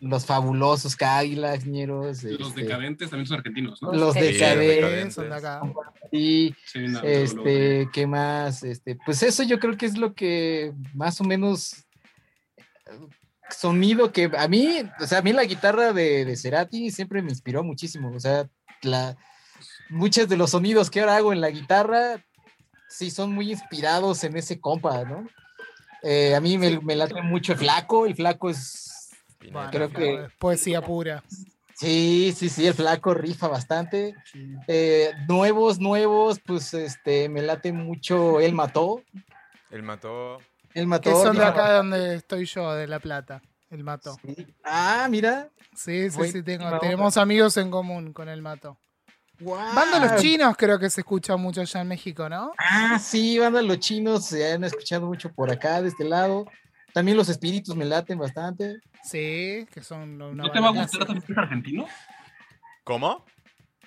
los 0.00 0.24
fabulosos 0.26 0.94
Cadillacs, 0.96 1.66
ñeros. 1.66 2.22
Los 2.22 2.48
este, 2.48 2.62
decadentes 2.62 3.10
también 3.10 3.26
son 3.26 3.38
argentinos, 3.38 3.82
¿no? 3.82 3.92
Los 3.92 4.14
Sí, 4.14 4.20
decadentes. 4.20 4.68
decadentes. 4.76 5.14
Son 5.14 5.24
de 5.24 5.34
Y 6.12 6.54
Sí, 6.66 6.80
no, 6.88 7.00
este, 7.02 7.88
¿qué 7.92 8.06
más? 8.06 8.62
Este, 8.62 8.96
pues 9.04 9.22
eso 9.22 9.42
yo 9.42 9.58
creo 9.58 9.76
que 9.76 9.86
es 9.86 9.96
lo 9.96 10.14
que 10.14 10.72
más 10.94 11.20
o 11.20 11.24
menos 11.24 11.86
eh, 12.86 12.98
sonido 13.50 14.12
que 14.12 14.30
a 14.36 14.48
mí, 14.48 14.82
o 15.00 15.06
sea, 15.06 15.18
a 15.18 15.22
mí 15.22 15.32
la 15.32 15.44
guitarra 15.44 15.92
de, 15.92 16.24
de 16.24 16.36
Cerati 16.36 16.90
siempre 16.90 17.22
me 17.22 17.30
inspiró 17.30 17.62
muchísimo. 17.64 18.10
O 18.14 18.20
sea, 18.20 18.48
la, 18.82 19.16
muchos 19.90 20.28
de 20.28 20.36
los 20.36 20.50
sonidos 20.50 20.90
que 20.90 21.00
ahora 21.00 21.16
hago 21.16 21.32
en 21.32 21.40
la 21.40 21.50
guitarra 21.50 22.24
sí 22.88 23.10
son 23.10 23.32
muy 23.32 23.50
inspirados 23.50 24.22
en 24.24 24.36
ese 24.36 24.60
compa, 24.60 25.04
¿no? 25.04 25.26
Eh, 26.02 26.34
a 26.34 26.40
mí 26.40 26.58
me, 26.58 26.78
me 26.80 26.96
late 26.96 27.20
mucho 27.22 27.52
el 27.52 27.58
flaco, 27.58 28.06
el 28.06 28.14
flaco 28.14 28.50
es. 28.50 29.10
Bueno, 29.50 29.70
creo 29.70 29.90
que- 29.90 30.24
es 30.24 30.32
Poesía 30.38 30.82
pura. 30.82 31.24
Sí, 31.76 32.32
sí, 32.36 32.48
sí, 32.48 32.66
el 32.66 32.74
flaco 32.74 33.14
rifa 33.14 33.48
bastante. 33.48 34.14
Eh, 34.68 35.12
nuevos, 35.28 35.80
nuevos, 35.80 36.40
pues 36.44 36.72
este, 36.74 37.28
me 37.28 37.42
late 37.42 37.72
mucho 37.72 38.40
Él 38.40 38.54
Mató. 38.54 39.02
Él 39.70 39.82
mató. 39.82 40.38
Que 40.72 40.86
Mató. 40.86 41.22
son 41.22 41.36
de 41.36 41.44
acá 41.44 41.72
donde 41.72 42.16
estoy 42.16 42.44
yo, 42.46 42.72
de 42.74 42.86
La 42.86 43.00
Plata. 43.00 43.42
El 43.70 43.82
Mato. 43.82 44.16
bastante. 44.22 44.54
Ah, 44.62 45.06
mira. 45.10 45.48
Sí, 45.74 46.10
sí, 46.10 46.28
sí, 46.30 46.42
tengo, 46.42 46.78
tenemos 46.78 47.16
amigos 47.16 47.56
en 47.56 47.70
común 47.70 48.12
con 48.12 48.28
el 48.28 48.40
Mato. 48.40 48.78
Banda 49.40 49.98
Los 49.98 50.22
Chinos 50.22 50.56
creo 50.56 50.78
que 50.78 50.88
se 50.88 51.00
escucha 51.00 51.36
mucho 51.36 51.60
allá 51.60 51.80
en 51.80 51.88
México, 51.88 52.28
¿no? 52.28 52.52
Ah, 52.56 52.98
sí, 53.00 53.38
banda 53.38 53.62
los 53.62 53.80
chinos, 53.80 54.26
se 54.26 54.52
han 54.52 54.62
escuchado 54.62 55.06
mucho 55.06 55.32
por 55.32 55.50
acá, 55.50 55.82
de 55.82 55.88
este 55.88 56.04
lado. 56.04 56.46
También 56.94 57.16
los 57.16 57.28
espíritus 57.28 57.74
me 57.74 57.84
laten 57.84 58.16
bastante. 58.18 58.78
Sí, 59.02 59.66
que 59.72 59.82
son 59.82 60.22
una 60.22 60.44
¿No 60.44 60.50
te 60.52 60.60
va 60.60 60.68
a 60.68 60.70
gustar 60.70 61.04
también 61.04 61.26
que 61.26 61.32
es 61.32 61.38
argentino? 61.38 61.86
¿Cómo? 62.84 63.24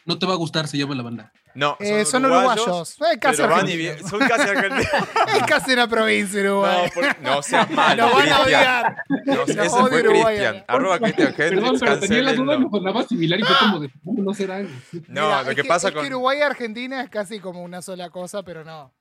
No 0.05 0.19
te 0.19 0.25
va 0.25 0.33
a 0.33 0.35
gustar, 0.35 0.67
se 0.67 0.77
llama 0.77 0.93
la 0.93 1.03
banda. 1.03 1.31
No, 1.57 1.75
Eh, 1.79 2.05
son 2.05 2.23
uruguayos. 2.25 2.97
Eh, 3.01 3.17
casi 3.19 3.37
pero 3.41 3.49
van 3.55 3.67
y 3.67 3.71
argentinos. 3.71 4.03
vi- 4.03 4.09
son 4.09 4.19
casi 4.19 4.49
argentinos. 4.49 4.85
Es 5.37 5.43
casi 5.47 5.73
una 5.73 5.87
provincia 5.87 6.39
Uruguay. 6.41 6.83
No, 6.85 6.91
por- 6.93 7.21
no 7.21 7.41
seas 7.41 7.69
malo, 7.71 8.07
Lo 8.09 8.15
van 8.15 8.29
a 8.29 8.41
odiar. 8.41 8.97
No, 9.25 9.41
ese 9.43 9.59
odio 9.69 9.87
fue 9.87 10.03
Cristian. 10.03 10.65
Arroba 10.67 10.99
Cristian 10.99 11.33
Perdón, 11.35 11.77
pero 11.79 11.99
tenía 11.99 12.21
la 12.21 12.33
duda, 12.33 12.57
me 12.57 12.63
cancelenlo. 12.65 12.69
sonaba 12.69 13.03
similar 13.07 13.39
y 13.39 13.43
fue 13.43 13.55
como 13.57 13.79
de, 13.79 13.89
¿cómo 14.05 14.21
no 14.23 14.33
será? 14.35 14.59
No, 14.59 14.69
Mira, 15.07 15.43
lo 15.43 15.49
es 15.49 15.55
que 15.55 15.63
pasa 15.63 15.87
es 15.87 15.93
con... 15.95 16.05
Uruguay 16.05 16.37
y 16.37 16.41
Argentina 16.43 17.01
es 17.01 17.09
casi 17.09 17.39
como 17.39 17.63
una 17.63 17.81
sola 17.81 18.09
cosa, 18.11 18.43
pero 18.43 18.63
no. 18.63 18.93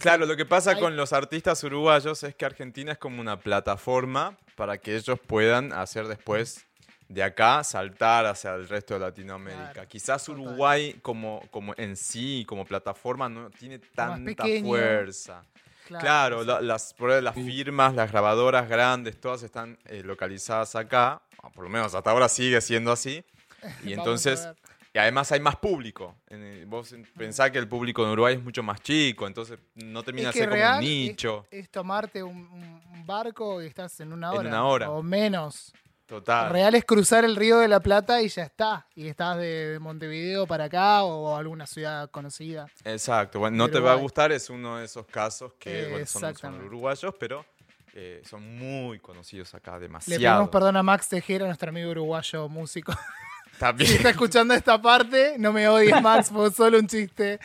Claro, 0.00 0.26
lo 0.26 0.36
que 0.36 0.44
pasa 0.44 0.72
Hay- 0.72 0.80
con 0.80 0.96
los 0.96 1.12
artistas 1.14 1.64
uruguayos 1.64 2.22
es 2.24 2.34
que 2.34 2.44
Argentina 2.44 2.92
es 2.92 2.98
como 2.98 3.20
una 3.22 3.38
plataforma 3.40 4.36
para 4.54 4.76
que 4.78 4.96
ellos 4.96 5.18
puedan 5.26 5.72
hacer 5.72 6.08
después 6.08 6.66
de 7.12 7.22
acá 7.22 7.62
saltar 7.62 8.26
hacia 8.26 8.54
el 8.54 8.68
resto 8.68 8.94
de 8.94 9.00
Latinoamérica. 9.00 9.72
Claro, 9.72 9.88
Quizás 9.88 10.24
total. 10.24 10.42
Uruguay 10.42 10.98
como, 11.02 11.42
como 11.50 11.74
en 11.76 11.96
sí, 11.96 12.44
como 12.46 12.64
plataforma, 12.64 13.28
no 13.28 13.50
tiene 13.50 13.78
tanta 13.78 14.44
fuerza. 14.62 15.44
Claro, 15.86 16.42
la- 16.44 16.60
las, 16.60 16.94
las 16.98 17.34
firmas, 17.34 17.94
las 17.94 18.10
grabadoras 18.10 18.68
grandes, 18.68 19.20
todas 19.20 19.42
están 19.42 19.78
eh, 19.86 20.02
localizadas 20.02 20.74
acá. 20.74 21.20
o 21.42 21.50
por 21.50 21.64
lo 21.64 21.70
menos 21.70 21.94
hasta 21.94 22.10
ahora 22.10 22.28
sigue 22.28 22.60
siendo 22.60 22.92
así. 22.92 23.24
Y 23.84 23.92
entonces 23.92 24.48
y 24.94 24.98
además 24.98 25.32
hay 25.32 25.40
más 25.40 25.56
público. 25.56 26.16
En 26.28 26.42
el- 26.42 26.66
vos 26.66 26.94
pensás 27.16 27.50
que 27.50 27.58
el 27.58 27.68
público 27.68 28.04
en 28.04 28.10
Uruguay 28.10 28.34
es 28.36 28.42
mucho 28.42 28.62
más 28.62 28.80
chico, 28.80 29.26
entonces 29.26 29.58
no 29.74 30.02
termina 30.02 30.28
Es 30.30 30.34
de 30.34 30.40
ser 30.40 30.50
como 30.50 30.70
un 30.74 30.80
nicho. 30.80 31.46
Es 31.50 31.68
tomarte 31.70 32.22
un, 32.22 32.80
barco 33.04 33.60
y 33.62 33.66
estás 33.66 33.98
en 34.00 34.12
una 34.12 34.28
En 34.30 34.38
hora. 34.38 34.48
una 34.48 34.64
hora. 34.64 34.90
O 34.90 35.02
menos. 35.02 35.72
Total. 36.12 36.50
Real 36.52 36.74
es 36.74 36.84
cruzar 36.84 37.24
el 37.24 37.36
río 37.36 37.58
de 37.60 37.68
la 37.68 37.80
Plata 37.80 38.20
y 38.20 38.28
ya 38.28 38.42
está. 38.42 38.86
Y 38.94 39.08
estás 39.08 39.38
de 39.38 39.78
Montevideo 39.80 40.46
para 40.46 40.64
acá 40.64 41.04
o 41.04 41.34
alguna 41.34 41.66
ciudad 41.66 42.10
conocida. 42.10 42.66
Exacto. 42.84 43.38
Bueno, 43.38 43.56
no 43.56 43.70
te 43.70 43.80
va 43.80 43.92
a 43.92 43.94
gustar, 43.94 44.30
es 44.30 44.50
uno 44.50 44.76
de 44.76 44.84
esos 44.84 45.06
casos 45.06 45.54
que 45.58 45.84
Eh, 45.84 45.90
bueno, 45.90 46.04
son, 46.04 46.36
son 46.36 46.64
uruguayos, 46.66 47.14
pero 47.18 47.46
eh, 47.94 48.20
son 48.28 48.58
muy 48.58 48.98
conocidos 48.98 49.54
acá, 49.54 49.78
Le 49.78 49.86
pedimos 49.86 50.04
demasiado. 50.06 50.50
perdón 50.50 50.76
a 50.76 50.82
Max 50.82 51.08
Tejera, 51.08 51.46
nuestro 51.46 51.70
amigo 51.70 51.90
uruguayo 51.90 52.46
músico. 52.46 52.92
También. 53.58 53.88
Si 53.90 53.96
está 53.96 54.10
escuchando 54.10 54.54
esta 54.54 54.80
parte, 54.82 55.36
no 55.38 55.52
me 55.52 55.68
odies, 55.68 56.00
Max, 56.02 56.30
fue 56.30 56.50
solo 56.50 56.78
un 56.78 56.86
chiste. 56.88 57.38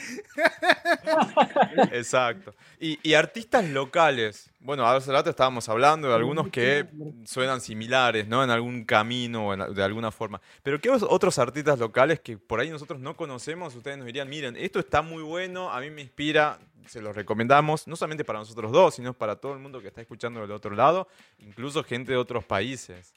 Exacto. 1.92 2.54
Y, 2.80 3.00
y 3.08 3.14
artistas 3.14 3.66
locales. 3.66 4.50
Bueno, 4.60 4.86
hace 4.88 5.12
rato 5.12 5.30
estábamos 5.30 5.70
hablando 5.70 6.08
de 6.10 6.16
algunos 6.16 6.50
que 6.50 6.88
suenan 7.26 7.62
similares, 7.62 8.28
¿no? 8.28 8.44
En 8.44 8.50
algún 8.50 8.84
camino 8.84 9.48
o 9.48 9.54
en- 9.54 9.74
de 9.74 9.84
alguna 9.84 10.12
forma. 10.12 10.42
Pero 10.64 10.82
¿qué 10.82 10.90
os- 10.90 11.04
otros 11.04 11.38
artistas 11.40 11.80
locales 11.80 12.20
que 12.20 12.38
por 12.38 12.60
ahí 12.60 12.70
nosotros 12.70 13.00
no 13.00 13.16
conocemos? 13.16 13.76
Ustedes 13.76 13.98
nos 13.98 14.06
dirían, 14.08 14.28
miren, 14.28 14.56
esto 14.58 14.80
está 14.80 15.02
muy 15.02 15.24
bueno, 15.24 15.72
a 15.72 15.80
mí 15.80 15.90
me 15.90 16.02
inspira, 16.02 16.60
se 16.88 17.02
los 17.02 17.16
recomendamos, 17.16 17.88
no 17.88 17.96
solamente 17.96 18.26
para 18.26 18.40
nosotros 18.40 18.72
dos, 18.72 18.96
sino 18.96 19.14
para 19.14 19.36
todo 19.36 19.54
el 19.54 19.60
mundo 19.60 19.82
que 19.82 19.88
está 19.90 20.02
escuchando 20.02 20.42
del 20.42 20.52
otro 20.52 20.74
lado, 20.76 21.08
incluso 21.40 21.84
gente 21.84 22.12
de 22.14 22.18
otros 22.18 22.44
países. 22.44 23.14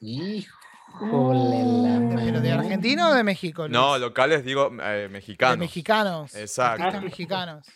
Híjole, 0.00 0.46
la 0.46 0.65
¿Pero 0.98 2.40
de 2.40 2.48
madre. 2.48 2.52
Argentina 2.52 3.08
o 3.10 3.14
de 3.14 3.22
México? 3.22 3.62
Luis? 3.62 3.72
No, 3.72 3.98
locales 3.98 4.44
digo 4.44 4.72
eh, 4.82 5.02
de 5.02 5.08
mexicanos. 5.08 5.58
mexicanos. 5.58 6.34
Exacto. 6.34 6.82
Artistas 6.82 7.04
mexicanos. 7.04 7.66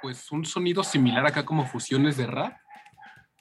Pues 0.00 0.30
un 0.30 0.44
sonido 0.44 0.84
similar 0.84 1.26
acá 1.26 1.44
como 1.44 1.66
fusiones 1.66 2.16
de 2.16 2.26
rap. 2.26 2.56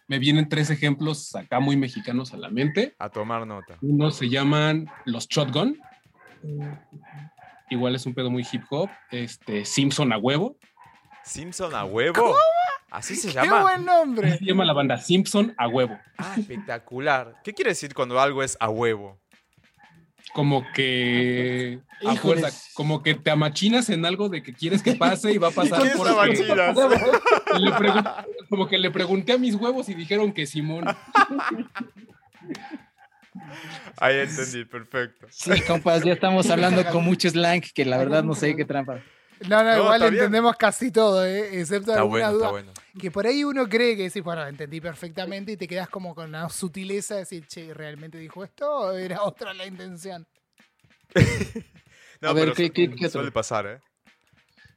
Me 0.07 0.19
vienen 0.19 0.47
tres 0.47 0.69
ejemplos 0.69 1.33
acá 1.35 1.59
muy 1.59 1.75
mexicanos 1.75 2.33
a 2.33 2.37
la 2.37 2.49
mente. 2.49 2.95
A 2.99 3.09
tomar 3.09 3.47
nota. 3.47 3.77
Uno 3.81 4.11
se 4.11 4.29
llaman 4.29 4.87
los 5.05 5.27
Shotgun. 5.27 5.79
Igual 7.69 7.95
es 7.95 8.05
un 8.05 8.13
pedo 8.13 8.29
muy 8.29 8.45
hip 8.51 8.63
hop. 8.69 8.89
Este, 9.09 9.65
Simpson 9.65 10.13
a 10.13 10.17
huevo. 10.17 10.57
Simpson 11.23 11.73
a 11.73 11.85
huevo. 11.85 12.35
Así 12.95 13.15
se 13.15 13.27
¡Qué 13.27 13.33
llama. 13.33 13.61
buen 13.61 13.83
nombre! 13.85 14.37
Se 14.37 14.45
llama 14.45 14.63
la 14.65 14.73
banda 14.73 14.97
Simpson 14.97 15.53
a 15.57 15.67
huevo. 15.67 15.97
Ah, 16.17 16.35
espectacular. 16.37 17.35
¿Qué 17.43 17.53
quiere 17.53 17.71
decir 17.71 17.93
cuando 17.93 18.19
algo 18.19 18.41
es 18.41 18.55
a 18.59 18.69
huevo? 18.69 19.19
Como 20.33 20.65
que 20.73 21.79
a 22.05 22.15
fuerza, 22.15 22.49
como 22.73 23.03
que 23.03 23.13
te 23.15 23.31
amachinas 23.31 23.89
en 23.89 24.05
algo 24.05 24.27
de 24.29 24.41
que 24.43 24.53
quieres 24.53 24.81
que 24.81 24.95
pase 24.95 25.31
y 25.33 25.37
va 25.37 25.49
a 25.49 25.51
pasar 25.51 25.81
¿Qué 25.81 25.87
es 25.89 25.95
porque- 25.95 26.11
amachinas? 26.13 26.75
Le 27.59 27.71
pregun- 27.71 28.25
como 28.49 28.67
que 28.67 28.77
le 28.77 28.91
pregunté 28.91 29.33
a 29.33 29.37
mis 29.37 29.55
huevos 29.55 29.87
y 29.89 29.93
dijeron 29.93 30.31
que 30.33 30.45
Simón. 30.45 30.85
Ahí 33.97 34.19
entendí, 34.19 34.65
perfecto. 34.65 35.27
Sí, 35.29 35.61
compas, 35.67 36.03
ya 36.03 36.13
estamos 36.13 36.49
hablando 36.49 36.85
con 36.87 37.03
mucho 37.03 37.29
slang 37.29 37.61
que 37.61 37.85
la 37.85 37.97
verdad 37.97 38.23
no 38.23 38.33
sé 38.35 38.55
qué 38.55 38.65
trampa. 38.65 39.01
No, 39.49 39.63
no, 39.63 39.71
No, 39.71 39.77
igual 39.83 39.99
bien. 40.01 40.13
entendemos 40.13 40.55
casi 40.55 40.91
todo, 40.91 41.25
¿eh? 41.25 41.59
excepto 41.59 41.91
Está 41.91 42.01
alguna 42.01 42.29
bueno, 42.29 42.31
duda. 42.33 42.45
está 42.45 42.51
bueno. 42.51 42.71
Que 42.99 43.11
por 43.11 43.27
ahí 43.27 43.43
uno 43.43 43.67
cree 43.67 43.95
que 43.97 44.03
decís, 44.03 44.23
bueno, 44.23 44.47
entendí 44.47 44.79
perfectamente 44.79 45.51
y 45.51 45.57
te 45.57 45.67
quedas 45.67 45.89
como 45.89 46.15
con 46.15 46.29
una 46.29 46.47
sutileza 46.49 47.15
de 47.15 47.19
decir, 47.21 47.45
che, 47.47 47.73
¿realmente 47.73 48.17
dijo 48.17 48.43
esto 48.43 48.69
o 48.71 48.91
era 48.93 49.23
otra 49.23 49.53
la 49.53 49.65
intención? 49.65 50.25
No, 52.21 52.29
A 52.29 52.33
ver, 52.33 52.43
pero 52.45 52.55
¿qué- 52.55 52.67
su- 52.67 52.73
qué- 52.73 52.95
qué 52.95 53.09
suele 53.09 53.29
pasar, 53.31 53.67
¿eh? 53.67 53.79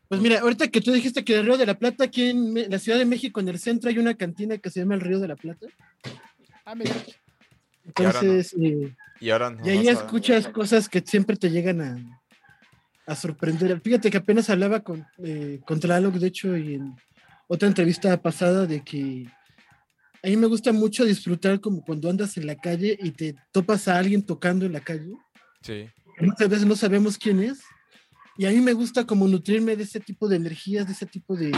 Pues 0.09 0.21
mira, 0.21 0.41
ahorita 0.41 0.67
que 0.69 0.81
tú 0.81 0.91
dijiste 0.91 1.25
que 1.25 1.37
el 1.39 1.45
Río 1.47 1.57
de 1.57 1.67
la 1.67 1.75
Plata, 1.79 2.05
aquí 2.05 2.31
en 2.31 2.69
la 2.69 2.79
Ciudad 2.81 2.99
de 2.99 3.05
México, 3.05 3.39
en 3.41 3.49
el 3.49 3.61
centro, 3.61 3.89
hay 3.91 3.99
una 3.99 4.15
cantina 4.15 4.59
que 4.59 4.71
se 4.71 4.81
llama 4.81 4.97
el 4.97 5.01
Río 5.03 5.21
de 5.21 5.29
la 5.29 5.37
Plata. 5.37 5.67
Ah, 6.65 6.75
mira. 6.75 6.91
Y 7.97 8.05
ahora 8.05 8.21
no. 8.23 8.29
Entonces, 8.33 8.55
eh, 8.61 8.93
Y 9.21 9.31
ahora 9.31 9.57
y 9.65 9.69
ahí 9.71 9.89
escuchas 9.89 10.49
cosas 10.49 10.89
que 10.89 11.01
siempre 11.01 11.37
te 11.37 11.49
llegan 11.51 11.81
a, 11.81 12.21
a 13.09 13.17
sorprender. 13.17 13.81
Fíjate 13.81 14.11
que 14.11 14.19
apenas 14.19 14.51
hablaba 14.51 14.81
con, 14.81 15.07
eh, 15.25 15.61
con 15.67 15.81
Tlaloc, 15.81 16.15
de 16.15 16.27
hecho, 16.27 16.57
y 16.57 16.75
en 16.75 16.95
otra 17.49 17.67
entrevista 17.67 18.21
pasada, 18.21 18.67
de 18.67 18.85
que 18.85 19.27
a 20.23 20.29
mí 20.29 20.37
me 20.37 20.47
gusta 20.47 20.73
mucho 20.73 21.07
disfrutar 21.07 21.59
como 21.59 21.83
cuando 21.83 22.11
andas 22.11 22.37
en 22.37 22.47
la 22.47 22.57
calle 22.57 22.99
y 23.01 23.13
te 23.13 23.35
topas 23.51 23.89
a 23.89 23.99
alguien 23.99 24.23
tocando 24.23 24.67
en 24.67 24.75
la 24.75 24.81
calle. 24.81 25.11
Sí. 25.63 25.89
Muchas 26.21 26.51
veces 26.51 26.67
no 26.67 26.77
sabemos 26.77 27.17
quién 27.17 27.41
es. 27.43 27.61
Y 28.37 28.45
a 28.45 28.51
mí 28.51 28.61
me 28.61 28.75
gusta 28.75 29.07
como 29.07 29.27
nutrirme 29.27 29.75
de 29.75 29.85
ese 29.85 30.01
tipo 30.01 30.29
de 30.29 30.37
energías, 30.37 30.87
de 30.87 30.93
ese 30.93 31.07
tipo 31.07 31.35
de, 31.35 31.51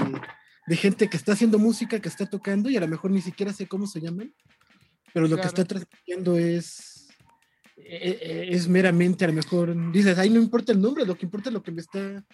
de 0.66 0.76
gente 0.76 1.08
que 1.08 1.16
está 1.16 1.32
haciendo 1.32 1.58
música, 1.58 1.98
que 1.98 2.08
está 2.08 2.26
tocando 2.26 2.70
y 2.70 2.76
a 2.76 2.80
lo 2.80 2.88
mejor 2.88 3.10
ni 3.10 3.20
siquiera 3.20 3.52
sé 3.52 3.66
cómo 3.66 3.88
se 3.88 4.00
llaman, 4.00 4.32
pero 5.12 5.26
lo 5.26 5.36
que 5.36 5.48
está 5.48 5.64
transmitiendo 5.64 6.38
es, 6.38 6.89
es 7.86 8.68
meramente 8.68 9.24
a 9.24 9.28
lo 9.28 9.34
mejor, 9.34 9.92
dices, 9.92 10.18
ahí 10.18 10.30
no 10.30 10.40
importa 10.40 10.72
el 10.72 10.80
nombre, 10.80 11.06
lo 11.06 11.16
que 11.16 11.26
importa 11.26 11.48
es 11.48 11.54
lo 11.54 11.62
que 11.62 11.72
me 11.72 11.80
está 11.80 12.24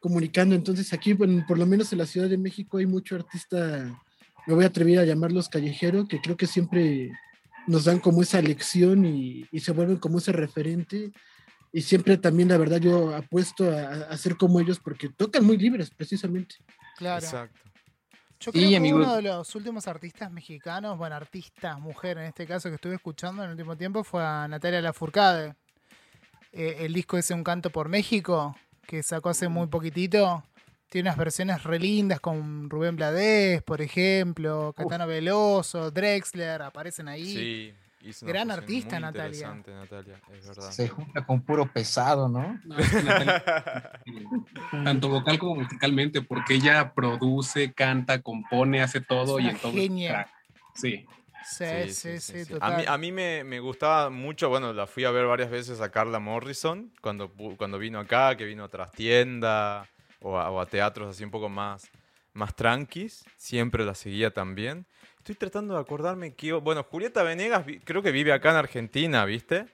comunicando. 0.00 0.54
Entonces 0.54 0.92
aquí, 0.92 1.12
bueno, 1.12 1.44
por 1.46 1.58
lo 1.58 1.66
menos 1.66 1.92
en 1.92 1.98
la 1.98 2.06
Ciudad 2.06 2.28
de 2.28 2.38
México 2.38 2.78
hay 2.78 2.86
mucho 2.86 3.16
artista, 3.16 4.02
me 4.46 4.54
voy 4.54 4.64
a 4.64 4.68
atrever 4.68 4.98
a 4.98 5.04
llamarlos 5.04 5.48
callejero, 5.48 6.08
que 6.08 6.20
creo 6.20 6.36
que 6.36 6.46
siempre 6.46 7.12
nos 7.66 7.84
dan 7.84 8.00
como 8.00 8.22
esa 8.22 8.40
lección 8.40 9.04
y, 9.04 9.46
y 9.52 9.60
se 9.60 9.72
vuelven 9.72 9.98
como 9.98 10.18
ese 10.18 10.32
referente. 10.32 11.12
Y 11.72 11.82
siempre 11.82 12.16
también, 12.16 12.48
la 12.48 12.58
verdad, 12.58 12.78
yo 12.78 13.14
apuesto 13.14 13.70
a, 13.70 14.08
a 14.10 14.16
ser 14.16 14.36
como 14.36 14.58
ellos 14.58 14.80
porque 14.80 15.08
tocan 15.08 15.44
muy 15.44 15.56
libres, 15.56 15.90
precisamente. 15.90 16.56
Claro. 16.96 17.24
Exacto. 17.24 17.69
Yo 18.40 18.52
creo 18.52 18.70
que 18.70 18.76
amigo. 18.76 18.96
uno 18.96 19.16
de 19.16 19.22
los 19.22 19.54
últimos 19.54 19.86
artistas 19.86 20.30
mexicanos, 20.32 20.96
bueno, 20.96 21.14
artistas, 21.14 21.78
mujer 21.78 22.16
en 22.16 22.24
este 22.24 22.46
caso, 22.46 22.70
que 22.70 22.76
estuve 22.76 22.94
escuchando 22.94 23.42
en 23.42 23.50
el 23.50 23.52
último 23.52 23.76
tiempo 23.76 24.02
fue 24.02 24.24
a 24.24 24.48
Natalia 24.48 24.80
Lafourcade. 24.80 25.54
Eh, 26.52 26.78
el 26.80 26.94
disco 26.94 27.18
ese 27.18 27.34
Un 27.34 27.44
Canto 27.44 27.70
por 27.70 27.88
México, 27.88 28.56
que 28.86 29.02
sacó 29.02 29.28
hace 29.28 29.48
muy 29.48 29.66
poquitito, 29.66 30.42
tiene 30.88 31.08
unas 31.08 31.18
versiones 31.18 31.62
re 31.64 31.78
lindas 31.78 32.18
con 32.18 32.70
Rubén 32.70 32.96
Blades, 32.96 33.62
por 33.62 33.82
ejemplo, 33.82 34.72
Catano 34.74 35.06
Veloso, 35.06 35.90
Drexler, 35.90 36.62
aparecen 36.62 37.08
ahí. 37.08 37.26
Sí. 37.26 37.74
Hizo 38.02 38.24
una 38.26 38.32
Gran 38.32 38.50
artista, 38.50 38.96
muy 38.96 39.02
Natalia. 39.02 39.28
interesante, 39.28 39.72
Natalia, 39.72 40.20
es 40.32 40.46
verdad. 40.46 40.70
Se 40.70 40.88
junta 40.88 41.24
con 41.26 41.42
puro 41.42 41.66
pesado, 41.72 42.28
¿no? 42.28 42.58
No, 42.64 42.78
es 42.78 42.90
que 42.90 43.02
Natalia- 43.02 43.90
tanto 44.84 45.08
vocal 45.08 45.38
como 45.38 45.56
musicalmente, 45.56 46.22
porque 46.22 46.54
ella 46.54 46.92
produce, 46.94 47.72
canta, 47.72 48.20
compone, 48.22 48.82
hace 48.82 49.00
todo 49.00 49.38
Es 49.38 49.44
y 49.44 49.46
una 49.46 49.50
en 49.50 49.58
todo. 49.58 49.72
genia. 49.72 50.26
Sí. 50.74 51.06
Sí, 51.42 51.94
sí, 51.94 52.20
sí, 52.20 52.40
A 52.42 52.46
total. 52.54 52.76
mí, 52.76 52.84
a 52.86 52.98
mí 52.98 53.12
me, 53.12 53.44
me 53.44 53.60
gustaba 53.60 54.10
mucho, 54.10 54.50
bueno, 54.50 54.74
la 54.74 54.86
fui 54.86 55.04
a 55.04 55.10
ver 55.10 55.24
varias 55.26 55.50
veces 55.50 55.80
a 55.80 55.90
Carla 55.90 56.18
Morrison 56.18 56.92
cuando, 57.00 57.32
cuando 57.56 57.78
vino 57.78 57.98
acá, 57.98 58.36
que 58.36 58.44
vino 58.44 58.62
a 58.64 58.68
Trastienda 58.68 59.88
o 60.20 60.38
a, 60.38 60.50
o 60.50 60.60
a 60.60 60.66
teatros 60.66 61.08
así 61.08 61.24
un 61.24 61.30
poco 61.30 61.48
más, 61.48 61.90
más 62.34 62.54
tranquis. 62.54 63.24
Siempre 63.36 63.86
la 63.86 63.94
seguía 63.94 64.30
también. 64.32 64.86
Estoy 65.20 65.34
tratando 65.34 65.74
de 65.74 65.80
acordarme 65.80 66.34
que, 66.34 66.52
bueno, 66.54 66.82
Julieta 66.82 67.22
Venegas 67.22 67.64
vi- 67.66 67.78
creo 67.80 68.02
que 68.02 68.10
vive 68.10 68.32
acá 68.32 68.50
en 68.50 68.56
Argentina, 68.56 69.24
¿viste? 69.24 69.66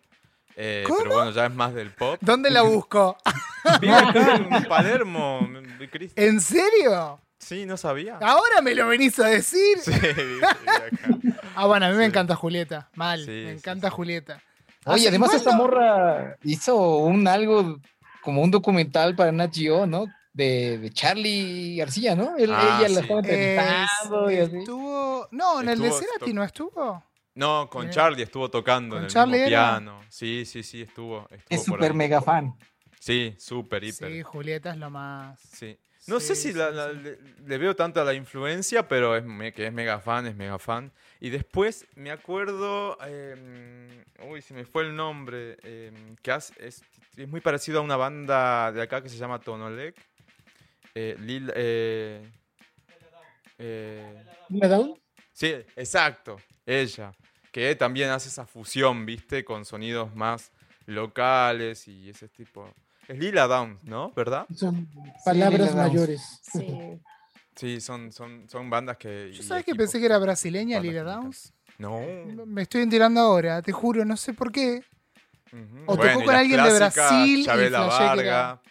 Eh, 0.57 0.84
¿Cómo? 0.86 0.99
Pero 1.03 1.14
bueno, 1.14 1.30
ya 1.30 1.47
es 1.47 1.55
más 1.55 1.72
del 1.74 1.90
pop. 1.90 2.18
¿Dónde 2.20 2.51
la 2.51 2.62
busco? 2.62 3.16
Vive 3.80 3.94
acá 3.94 4.36
en 4.36 4.64
Palermo, 4.68 5.42
mi 5.78 5.86
Cristo. 5.88 6.20
¿En 6.20 6.40
serio? 6.40 7.20
Sí, 7.38 7.66
no 7.66 7.76
sabía. 7.76 8.16
Ahora 8.22 8.61
me 8.62 8.74
lo 8.74 8.88
venís 8.88 9.18
a 9.20 9.26
decir. 9.28 9.78
Sí, 9.80 9.90
vive, 9.92 10.47
acá. 10.47 11.18
Ah, 11.55 11.66
bueno, 11.66 11.86
a 11.86 11.90
mí 11.90 11.97
me 11.97 12.05
encanta 12.07 12.34
Julieta. 12.36 12.88
Mal, 12.94 13.20
Sí, 13.24 13.30
me 13.30 13.53
encanta 13.53 13.88
sí. 13.88 13.94
Julieta. 13.94 14.42
Oye, 14.84 15.09
además 15.09 15.32
esta 15.34 15.51
¿cuándo? 15.51 15.64
morra 15.64 16.36
hizo 16.42 16.76
un 16.99 17.26
algo 17.28 17.78
como 18.22 18.42
un 18.42 18.51
documental 18.51 19.14
para 19.16 19.32
Nat 19.32 19.55
Geo, 19.55 19.86
¿no? 19.86 20.07
De, 20.37 20.76
de 20.76 20.91
Charlie 20.91 21.76
García, 21.78 22.14
¿no? 22.14 22.37
Él- 22.37 22.51
Ah, 22.53 22.76
ella 22.78 22.89
la 22.91 22.95
sí. 22.97 23.01
estaba 23.01 23.20
entrevistando 23.20 24.30
y 24.30 24.34
Es- 24.34 24.49
así. 24.49 24.59
estuvo. 24.59 25.28
No, 25.30 25.61
en 25.62 25.68
el 25.70 25.78
de 25.80 25.91
Cerati 25.91 26.32
no 26.34 26.45
estuvo. 26.45 27.03
No, 27.34 27.68
con 27.70 27.87
Eh, 27.87 27.91
Charlie 27.91 28.22
estuvo 28.22 28.51
tocando 28.51 28.97
¿con 28.97 28.99
en 28.99 29.05
el 29.07 29.11
Charlie 29.11 29.32
mismo 29.32 29.47
era? 29.49 29.78
piano. 29.78 30.01
Sí, 30.11 30.45
sí, 30.45 30.62
sí, 30.62 30.82
estuvo. 30.82 31.26
estuvo 31.30 31.45
Es 31.49 31.64
súper 31.64 31.95
mega 31.95 32.20
fan. 32.20 32.55
Sí, 33.01 33.34
súper, 33.39 33.82
hiper. 33.84 34.12
Sí, 34.12 34.22
Julieta 34.22 34.72
es 34.72 34.76
lo 34.76 34.91
más. 34.91 35.41
Sí. 35.41 35.78
No 36.07 36.20
sé 36.20 36.34
Sí, 36.37 36.53
si 36.53 36.53
la- 36.53 36.68
sí, 36.68 36.74
la- 36.76 36.91
sí. 36.93 36.99
le, 37.03 37.18
le 37.47 37.59
veo 37.59 37.74
tanta 37.74 38.05
la 38.05 38.12
influencia, 38.12 38.87
pero 38.87 39.16
es 39.16 39.24
me- 39.24 39.53
que 39.55 39.66
es 39.66 39.72
mega 39.72 40.01
fan, 40.01 40.26
es 40.26 40.37
mega 40.37 40.59
fan. 40.59 40.93
Y 41.18 41.30
después 41.30 41.87
me 41.95 42.11
acuerdo, 42.11 42.99
eh, 43.07 44.05
uy, 44.28 44.43
se 44.43 44.53
me 44.53 44.64
fue 44.66 44.82
el 44.82 44.95
nombre, 44.95 45.57
eh, 45.62 45.93
que 46.22 46.30
hace- 46.30 46.55
es, 46.59 46.82
es 47.16 47.26
muy 47.28 47.41
parecido 47.41 47.78
a 47.78 47.82
una 47.82 47.97
banda 47.97 48.70
de 48.70 48.82
acá 48.82 49.03
que 49.03 49.09
se 49.09 49.16
llama 49.16 49.41
Tonolec. 49.41 49.97
Eh, 50.99 51.14
Lil- 51.20 51.53
eh, 51.55 52.26
eh, 53.59 54.24
¿Lila 54.49 54.68
Down? 54.68 54.94
Sí, 55.30 55.53
exacto, 55.76 56.38
ella, 56.64 57.12
que 57.53 57.74
también 57.76 58.09
hace 58.09 58.28
esa 58.30 58.47
fusión, 58.47 59.05
¿viste? 59.05 59.44
Con 59.44 59.66
sonidos 59.66 60.14
más 60.14 60.53
locales 60.86 61.86
y 61.86 62.09
ese 62.09 62.28
tipo. 62.28 62.72
Es 63.07 63.18
Lila 63.18 63.47
Downs, 63.47 63.84
¿no? 63.84 64.11
¿Verdad? 64.12 64.47
Son 64.55 64.88
palabras 65.22 65.74
mayores. 65.74 66.40
Sí, 67.55 67.80
son, 67.80 68.11
son, 68.12 68.49
son 68.49 68.70
bandas 68.70 68.97
que... 68.97 69.30
Yo 69.32 69.42
sabes 69.42 69.64
que 69.66 69.74
pensé 69.74 69.99
que 69.99 70.07
era 70.07 70.16
brasileña 70.18 70.80
Lila 70.80 71.03
Downs. 71.03 71.53
No. 71.78 72.01
Me 72.47 72.62
estoy 72.62 72.82
enterando 72.82 73.20
ahora, 73.20 73.61
te 73.61 73.72
juro, 73.72 74.05
no 74.07 74.16
sé 74.16 74.32
por 74.32 74.51
qué. 74.51 74.82
O 75.86 75.92
tocó 75.94 75.97
Bueno, 75.97 76.20
y 76.20 76.24
con 76.24 76.34
alguien 76.34 76.62
de 76.64 76.74
Brasil 76.74 77.40
y 77.40 77.44
Chabela 77.44 77.82
flashé 77.84 77.99
que 77.99 78.26
era- 78.26 78.36
Varga, 78.36 78.62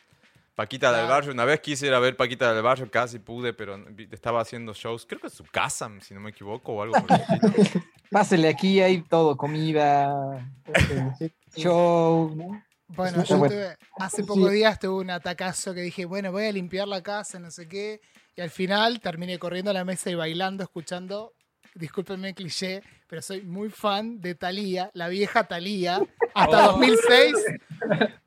Paquita 0.56 0.91
del. 0.95 1.08
Barrio. 1.08 1.32
Una 1.34 1.45
vez 1.45 1.60
quise 1.60 1.88
ir 1.88 1.93
a 1.93 1.99
ver 1.99 2.16
Paquita 2.16 2.53
del 2.53 2.64
Barrio, 2.64 2.89
casi 2.89 3.20
pude, 3.20 3.53
pero 3.53 3.78
estaba 4.12 4.41
haciendo 4.41 4.74
shows, 4.74 5.06
creo 5.06 5.20
que 5.22 5.28
en 5.28 5.34
su 5.34 5.43
casa, 5.45 5.91
si 6.01 6.14
no 6.14 6.20
me 6.22 6.30
equivoco, 6.32 6.74
o 6.74 6.82
algo 6.82 6.95
por 7.06 7.12
el 7.12 7.22
estilo. 7.62 7.84
Pásele 8.12 8.47
aquí, 8.47 8.80
hay 8.82 9.01
todo, 9.01 9.36
comida, 9.36 10.47
Sí. 11.20 11.62
show, 11.62 12.34
¿no? 12.36 12.64
Bueno, 12.88 13.24
yo 13.24 13.38
bueno. 13.38 13.53
tuve- 13.56 13.78
hace 13.97 14.18
Sí. 14.22 14.24
pocos 14.28 14.51
días 14.51 14.80
tuve 14.80 15.01
un 15.01 15.10
atacazo 15.10 15.74
que 15.74 15.82
dije, 15.82 16.06
bueno, 16.06 16.32
voy 16.32 16.45
a 16.45 16.51
limpiar 16.51 16.88
la 16.88 17.01
casa, 17.01 17.39
no 17.39 17.49
sé 17.51 17.68
qué. 17.68 17.99
Y 18.38 18.41
al 18.41 18.49
final 18.51 18.99
terminé 18.99 19.39
corriendo 19.39 19.72
a 19.72 19.74
la 19.74 19.84
mesa 19.86 20.10
y 20.10 20.16
bailando, 20.16 20.64
escuchando, 20.64 21.34
discúlpenme 21.76 22.30
el 22.30 22.36
cliché, 22.36 22.82
pero 23.07 23.21
soy 23.21 23.41
muy 23.43 23.69
fan 23.69 24.19
de 24.21 24.34
Thalía, 24.34 24.89
la 24.93 25.07
vieja 25.09 25.43
Thalía, 25.43 26.01
hasta 26.34 26.61
2006. 26.63 27.34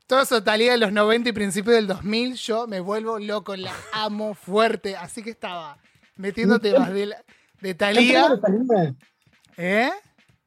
Todo 0.07 0.21
eso 0.21 0.41
Thalía 0.43 0.71
de 0.71 0.77
los 0.77 0.91
90 0.91 1.29
y 1.29 1.33
principios 1.33 1.75
del 1.75 1.87
2000, 1.87 2.35
yo 2.35 2.67
me 2.67 2.79
vuelvo 2.79 3.19
loco, 3.19 3.55
la 3.55 3.73
amo 3.91 4.33
fuerte. 4.33 4.95
Así 4.95 5.21
que 5.21 5.29
estaba 5.31 5.77
metiendo 6.15 6.59
temas 6.59 6.91
de, 6.93 7.05
la- 7.07 7.23
de 7.61 7.75
Canta 7.75 7.87
algo 7.87 7.99
Thalía. 8.01 8.29
de 8.29 8.37
Thalía. 8.37 8.95
¿Eh? 9.57 9.91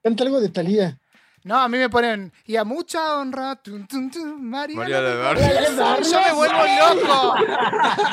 Canta 0.02 0.24
algo 0.24 0.40
de 0.40 0.48
Talía. 0.48 0.98
No, 1.44 1.58
a 1.58 1.68
mí 1.68 1.76
me 1.76 1.90
ponen, 1.90 2.32
y 2.46 2.54
a 2.56 2.62
mucha 2.64 3.16
honra, 3.18 3.56
tun, 3.56 3.86
tun, 3.88 4.10
tun, 4.10 4.48
María, 4.48 4.76
María 4.76 5.00
la 5.00 5.08
del 5.08 5.18
mejor". 5.18 5.36
Barrio. 5.76 6.10
Yo 6.10 6.20
me 6.20 6.32
vuelvo 6.32 6.62
loco. 6.78 7.34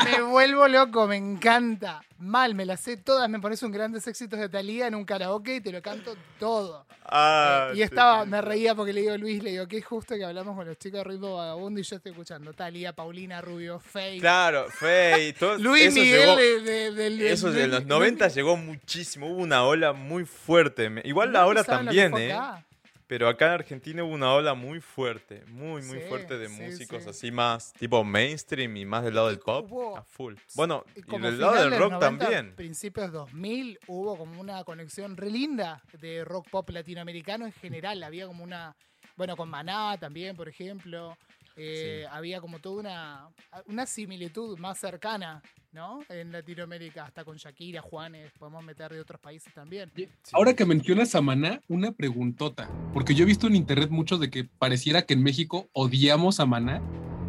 Me 0.03 0.21
vuelvo 0.23 0.67
loco, 0.67 1.07
me 1.07 1.17
encanta. 1.17 2.01
Mal, 2.17 2.53
me 2.55 2.65
las 2.65 2.81
sé 2.81 2.97
todas. 2.97 3.29
Me 3.29 3.39
pones 3.39 3.61
un 3.63 3.71
grandes 3.71 4.05
éxitos 4.07 4.37
de 4.39 4.49
Talía 4.49 4.87
en 4.87 4.95
un 4.95 5.05
karaoke 5.05 5.55
y 5.57 5.61
te 5.61 5.71
lo 5.71 5.81
canto 5.81 6.15
todo. 6.39 6.85
Ah, 7.05 7.67
Eh, 7.69 7.73
y 7.73 7.77
sí, 7.77 7.81
estaba, 7.83 8.23
sí. 8.23 8.29
me 8.29 8.41
reía 8.41 8.75
porque 8.75 8.91
le 8.93 9.01
digo 9.01 9.13
a 9.13 9.17
Luis, 9.17 9.41
le 9.41 9.51
digo, 9.51 9.67
qué 9.67 9.81
justo 9.81 10.15
que 10.15 10.25
hablamos 10.25 10.55
con 10.55 10.67
los 10.67 10.77
chicos 10.77 10.97
de 10.99 11.03
Ritmo 11.05 11.35
Vagabundo 11.37 11.79
y 11.79 11.83
yo 11.83 11.95
estoy 11.95 12.11
escuchando 12.11 12.51
Talía, 12.53 12.93
Paulina, 12.93 13.39
Rubio, 13.41 13.79
Faye. 13.79 14.19
Claro, 14.19 14.65
Fey, 14.69 15.33
todo 15.33 15.57
Luis 15.59 15.85
eso 15.85 15.95
Miguel 15.99 16.19
llegó- 16.21 16.35
de, 16.35 16.59
de- 16.61 16.91
del- 16.91 17.21
Eso 17.21 17.47
en 17.53 17.69
los 17.71 17.79
del- 17.79 17.87
90 17.87 18.27
llegó 18.27 18.57
muchísimo, 18.57 19.27
hubo 19.27 19.41
una 19.41 19.63
ola 19.63 19.93
muy 19.93 20.25
fuerte. 20.25 20.91
Igual 21.05 21.33
ahora 21.35 21.63
¿Saben 21.63 21.85
lo 21.85 21.91
que 21.91 22.01
también, 22.01 22.29
¿eh? 22.29 22.33
acá? 22.33 22.65
Pero 23.09 23.27
acá 23.27 23.47
en 23.47 23.51
Argentina 23.53 24.03
hubo 24.03 24.13
una 24.13 24.31
ola 24.35 24.53
muy 24.53 24.79
fuerte, 24.81 25.43
muy, 25.47 25.81
muy 25.81 25.99
Sí, 25.99 26.05
fuerte 26.07 26.37
de 26.37 26.47
sí, 26.47 26.61
músicos 26.61 27.03
sí. 27.05 27.09
así 27.09 27.31
más 27.31 27.73
tipo 27.73 28.03
mainstream 28.03 28.77
y 28.77 28.85
más 28.85 29.03
del 29.03 29.15
lado 29.15 29.29
del 29.29 29.39
pop. 29.39 29.65
Hubo- 29.67 29.97
A 29.97 30.03
full. 30.03 30.35
Bueno, 30.53 30.85
Y 30.95 30.99
y 30.99 31.19
del 31.19 31.39
lado 31.39 31.55
del 31.55 31.71
rock 31.79 31.93
90, 31.93 31.99
también. 31.99 32.55
Principios 32.55 33.11
2000 33.11 33.79
hubo 33.87 34.15
como 34.15 34.39
una 34.39 34.63
conexión 34.63 35.17
re 35.17 35.31
linda 35.31 35.81
de 35.99 36.23
rock 36.23 36.47
pop 36.51 36.69
latinoamericano 36.69 37.47
en 37.47 37.51
general. 37.53 38.03
Había 38.03 38.27
como 38.27 38.43
una, 38.43 38.75
bueno, 39.17 39.35
con 39.35 39.49
Maná 39.49 39.97
también, 39.99 40.35
por 40.35 40.47
ejemplo. 40.47 41.17
Eh, 41.55 42.05
Había 42.11 42.39
como 42.41 42.59
toda 42.59 42.79
una, 42.79 43.29
una 43.65 43.87
similitud 43.87 44.59
más 44.59 44.77
cercana, 44.77 45.41
¿no? 45.71 45.99
En 46.09 46.31
Latinoamérica, 46.31 47.05
hasta 47.05 47.23
con 47.23 47.37
Shakira, 47.37 47.81
Juanes, 47.81 48.31
podemos 48.37 48.63
meter 48.63 48.91
de 48.91 48.99
otros 48.99 49.19
países 49.19 49.53
también. 49.53 49.91
Ahora 50.33 50.53
que 50.53 50.65
mencionas 50.65 51.13
a 51.15 51.21
Maná, 51.21 51.61
una 51.67 51.91
preguntota. 51.91 52.69
Porque 52.93 53.13
yo 53.13 53.23
he 53.23 53.27
visto 53.27 53.47
en 53.47 53.55
internet 53.55 53.89
mucho 53.89 54.17
de 54.17 54.29
que 54.29 54.45
pareciera 54.45 55.03
que 55.03 55.13
en 55.13 55.23
México 55.23 55.69
odiamos 55.73 56.39
a 56.39 56.45
Maná, 56.45 56.81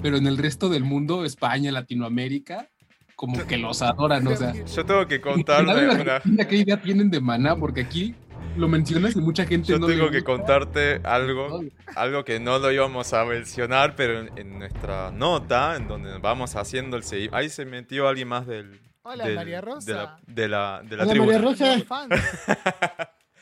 pero 0.02 0.16
en 0.16 0.26
el 0.26 0.38
resto 0.38 0.68
del 0.68 0.84
mundo, 0.84 1.24
España, 1.24 1.70
Latinoamérica, 1.70 2.68
como 3.14 3.46
que 3.46 3.58
los 3.58 3.82
adoran. 3.82 4.26
O 4.26 4.34
sea, 4.36 4.54
Yo 4.54 4.86
tengo 4.86 5.06
que 5.06 5.16
¿en 5.16 5.20
contarle 5.20 5.88
una... 5.90 6.46
¿qué 6.48 6.56
idea 6.56 6.80
tienen 6.80 7.10
de 7.10 7.20
Maná? 7.20 7.54
Porque 7.56 7.82
aquí 7.82 8.14
lo 8.56 8.68
mencionas 8.68 9.14
y 9.16 9.20
mucha 9.20 9.44
gente 9.46 9.68
Yo 9.68 9.78
no 9.78 9.86
le 9.88 9.94
tengo 9.96 10.10
que 10.10 10.22
contarte 10.24 11.00
algo, 11.04 11.62
algo 11.96 12.24
que 12.24 12.40
no 12.40 12.58
lo 12.58 12.70
íbamos 12.72 13.12
a 13.12 13.24
mencionar, 13.24 13.94
pero 13.96 14.20
en, 14.20 14.30
en 14.36 14.58
nuestra 14.58 15.10
nota, 15.12 15.76
en 15.76 15.86
donde 15.88 16.18
vamos 16.18 16.56
haciendo 16.56 16.96
el 16.96 17.02
seguimiento, 17.04 17.36
ahí 17.36 17.48
se 17.48 17.64
metió 17.64 18.08
alguien 18.08 18.28
más 18.28 18.46
del... 18.46 18.80
Hola, 19.02 19.24
del- 19.26 19.36
María 19.36 19.60
De 19.60 19.66
la, 19.66 19.74
Rosa. 19.74 20.18
de 20.26 20.48
la, 20.48 20.82
de 20.84 20.96
la 20.96 21.02
Hola, 21.04 21.10
tribuna. 21.12 21.32
María 21.32 21.48
Rosa. 21.50 21.76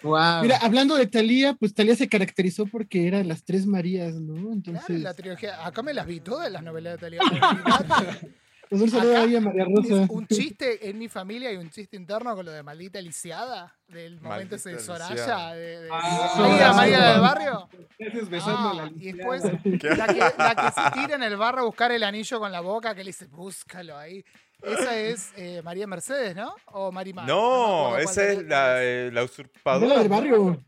Wow. 0.02 0.42
Mira, 0.42 0.56
hablando 0.58 0.94
de 0.94 1.06
Talía, 1.08 1.54
pues 1.54 1.74
Talía 1.74 1.96
se 1.96 2.08
caracterizó 2.08 2.66
porque 2.66 3.08
era 3.08 3.24
las 3.24 3.42
tres 3.44 3.66
Marías, 3.66 4.14
¿no? 4.14 4.34
Claro, 4.34 4.52
Entonces, 4.52 5.00
la 5.00 5.14
trilogía. 5.14 5.66
Acá 5.66 5.82
me 5.82 5.92
las 5.94 6.06
vi 6.06 6.20
todas 6.20 6.50
las 6.52 6.62
novelas 6.62 6.92
de 6.94 6.98
Talía. 6.98 7.20
un 8.70 8.90
saludo 8.90 9.12
Acá 9.12 9.22
ahí 9.22 9.36
a 9.36 9.40
María 9.40 9.64
Rosa. 9.64 10.02
Es 10.04 10.10
un 10.10 10.26
chiste 10.26 10.88
en 10.90 10.98
mi 10.98 11.08
familia 11.08 11.52
y 11.52 11.56
un 11.56 11.70
chiste 11.70 11.96
interno 11.96 12.34
con 12.34 12.44
lo 12.46 12.52
de 12.52 12.62
maldita 12.62 13.00
lisiada, 13.00 13.74
del 13.88 14.20
momento 14.20 14.56
ese 14.56 14.70
de 14.70 14.78
Soraya, 14.80 15.52
de, 15.54 15.80
de- 15.82 15.88
Ah, 15.90 16.00
Ahí 16.02 16.20
a 16.22 16.28
Soraya. 16.36 16.72
María 16.72 17.00
del 17.12 17.20
barrio. 17.20 17.68
La 17.98 18.38
Ah, 18.42 18.90
y 18.96 19.12
después 19.12 19.42
la 19.64 20.06
que, 20.06 20.18
la 20.38 20.54
que 20.54 20.80
se 20.80 20.90
tira 21.00 21.14
en 21.16 21.22
el 21.22 21.36
barro 21.36 21.60
a 21.60 21.64
buscar 21.64 21.92
el 21.92 22.02
anillo 22.04 22.38
con 22.38 22.52
la 22.52 22.60
boca, 22.60 22.94
que 22.94 23.02
le 23.04 23.08
dice, 23.10 23.26
búscalo 23.26 23.96
ahí. 23.96 24.24
Esa 24.62 24.96
es 24.98 25.32
eh, 25.36 25.62
María 25.62 25.86
Mercedes, 25.86 26.34
¿no? 26.34 26.52
O 26.72 26.90
Marimar. 26.90 27.26
No, 27.28 27.96
esa 27.96 28.24
es 28.24 28.42
la, 28.44 28.82
eh, 28.82 29.08
la 29.12 29.20
No 29.20 29.26
usurpadora. 29.26 29.94
la 29.94 29.98
del 30.00 30.08
barrio. 30.08 30.64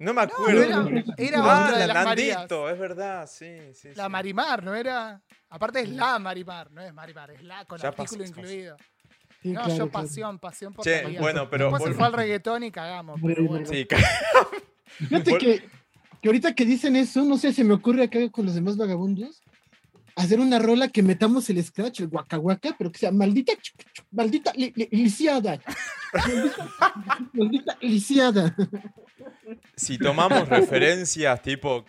No 0.00 0.12
me 0.14 0.22
No, 0.26 0.32
acuerdo. 0.32 0.62
era, 0.62 1.04
era 1.16 1.38
ah, 1.38 1.64
otra 1.66 1.78
de 1.78 1.86
la 1.86 1.94
las 1.94 2.04
Marías. 2.04 2.44
Es 2.50 2.78
verdad, 2.78 3.30
sí, 3.30 3.58
sí. 3.74 3.88
La 3.94 4.04
sí. 4.06 4.10
Marimar, 4.10 4.62
¿no 4.64 4.74
era? 4.74 5.20
Aparte 5.50 5.80
es 5.80 5.88
la 5.90 6.18
Marimar, 6.18 6.70
no 6.72 6.80
es 6.80 6.92
Marimar, 6.92 7.30
es 7.30 7.42
la 7.42 7.64
con 7.66 7.78
Ya 7.78 7.88
artículo 7.88 8.20
pasó, 8.24 8.30
incluido. 8.40 8.76
Sí, 9.42 9.48
No, 9.52 9.62
claro, 9.62 9.76
yo 9.76 9.90
pasión, 9.90 10.38
pasión 10.38 10.72
por 10.74 10.84
Che, 10.84 11.00
Thalía. 11.02 11.20
bueno, 11.20 11.48
pero 11.50 11.68
Después 11.70 11.84
se 11.84 11.92
fue 11.94 12.06
al 12.06 12.12
reggaetón 12.14 12.64
y 12.64 12.70
cagamos, 12.70 13.20
pero 13.24 13.44
bueno. 13.44 13.66
Sí, 13.66 13.86
Fíjate 14.98 15.30
Vol- 15.32 15.38
que, 15.38 15.68
que 16.20 16.28
ahorita 16.28 16.54
que 16.54 16.64
dicen 16.64 16.96
eso, 16.96 17.22
no 17.24 17.36
sé, 17.38 17.52
se 17.52 17.62
me 17.64 17.74
ocurre 17.74 18.04
acá 18.04 18.18
con 18.30 18.44
los 18.46 18.54
demás 18.54 18.76
vagabundos 18.76 19.42
hacer 20.16 20.40
una 20.40 20.58
rola 20.58 20.88
que 20.88 21.02
metamos 21.02 21.48
el 21.50 21.62
scratch, 21.64 22.00
el 22.00 22.08
guacahuaca, 22.08 22.74
pero 22.78 22.90
que 22.92 22.98
sea 22.98 23.12
maldita, 23.12 23.52
maldita 24.10 24.52
li- 24.54 24.72
li- 24.76 24.88
lisiada. 24.90 25.60
Maldita, 26.12 26.70
maldita 27.32 27.78
lisiada. 27.80 28.56
si 29.76 29.98
tomamos 29.98 30.48
referencias 30.48 31.40
tipo 31.42 31.84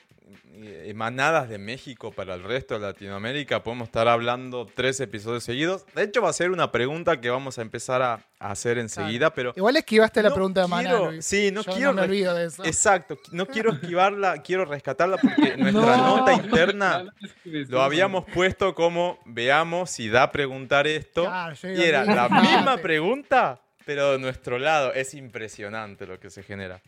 emanadas 0.64 1.50
de 1.50 1.58
México 1.58 2.12
para 2.12 2.34
el 2.36 2.44
resto 2.44 2.76
de 2.76 2.82
Latinoamérica, 2.82 3.64
podemos 3.64 3.88
estar 3.88 4.08
hablando 4.08 4.66
tres 4.66 5.00
episodios 5.00 5.44
seguidos. 5.44 5.86
De 5.96 6.04
hecho, 6.04 6.22
va 6.22 6.30
a 6.30 6.34
ser 6.34 6.52
una 6.52 6.72
pregunta 6.72 7.20
que 7.22 7.30
vamos 7.30 7.58
a 7.58 7.62
empezar 7.62 8.02
a, 8.02 8.14
a 8.40 8.52
hacer 8.52 8.78
enseguida, 8.78 9.34
pero 9.34 9.54
Igual 9.56 9.78
esquivaste 9.78 10.22
la 10.24 10.34
pregunta 10.34 10.62
de 10.62 10.68
Maná, 10.68 10.90
quiero- 10.90 11.12
Luis. 11.12 11.26
sí, 11.26 11.52
no 11.52 11.62
Yo 11.64 11.74
quiero 11.74 11.94
me 11.94 12.02
re- 12.02 12.08
olvido 12.08 12.34
de 12.36 12.46
eso. 12.46 12.64
exacto, 12.66 13.18
no 13.32 13.46
quiero 13.46 13.72
esquivarla, 13.74 14.42
quiero 14.42 14.66
rescatarla 14.66 15.18
porque 15.18 15.58
nuestra 15.58 15.98
No. 15.98 16.18
nota 16.18 16.34
interna 16.34 17.06
lo 17.46 17.82
habíamos 17.82 18.26
puesto 18.26 18.76
como 18.76 19.20
veamos 19.26 19.90
si 19.90 20.10
da 20.10 20.32
preguntar 20.32 20.88
esto. 20.88 21.24
Claro, 21.26 21.56
Y 21.64 21.82
era 21.82 22.04
la 22.06 22.30
misma 22.30 22.78
pregunta, 22.78 23.62
pero 23.86 24.12
de 24.14 24.20
nuestro 24.20 24.60
lado. 24.60 24.94
Es 24.94 25.14
impresionante 25.14 26.06
lo 26.06 26.20
que 26.20 26.30
se 26.30 26.44
genera. 26.44 26.82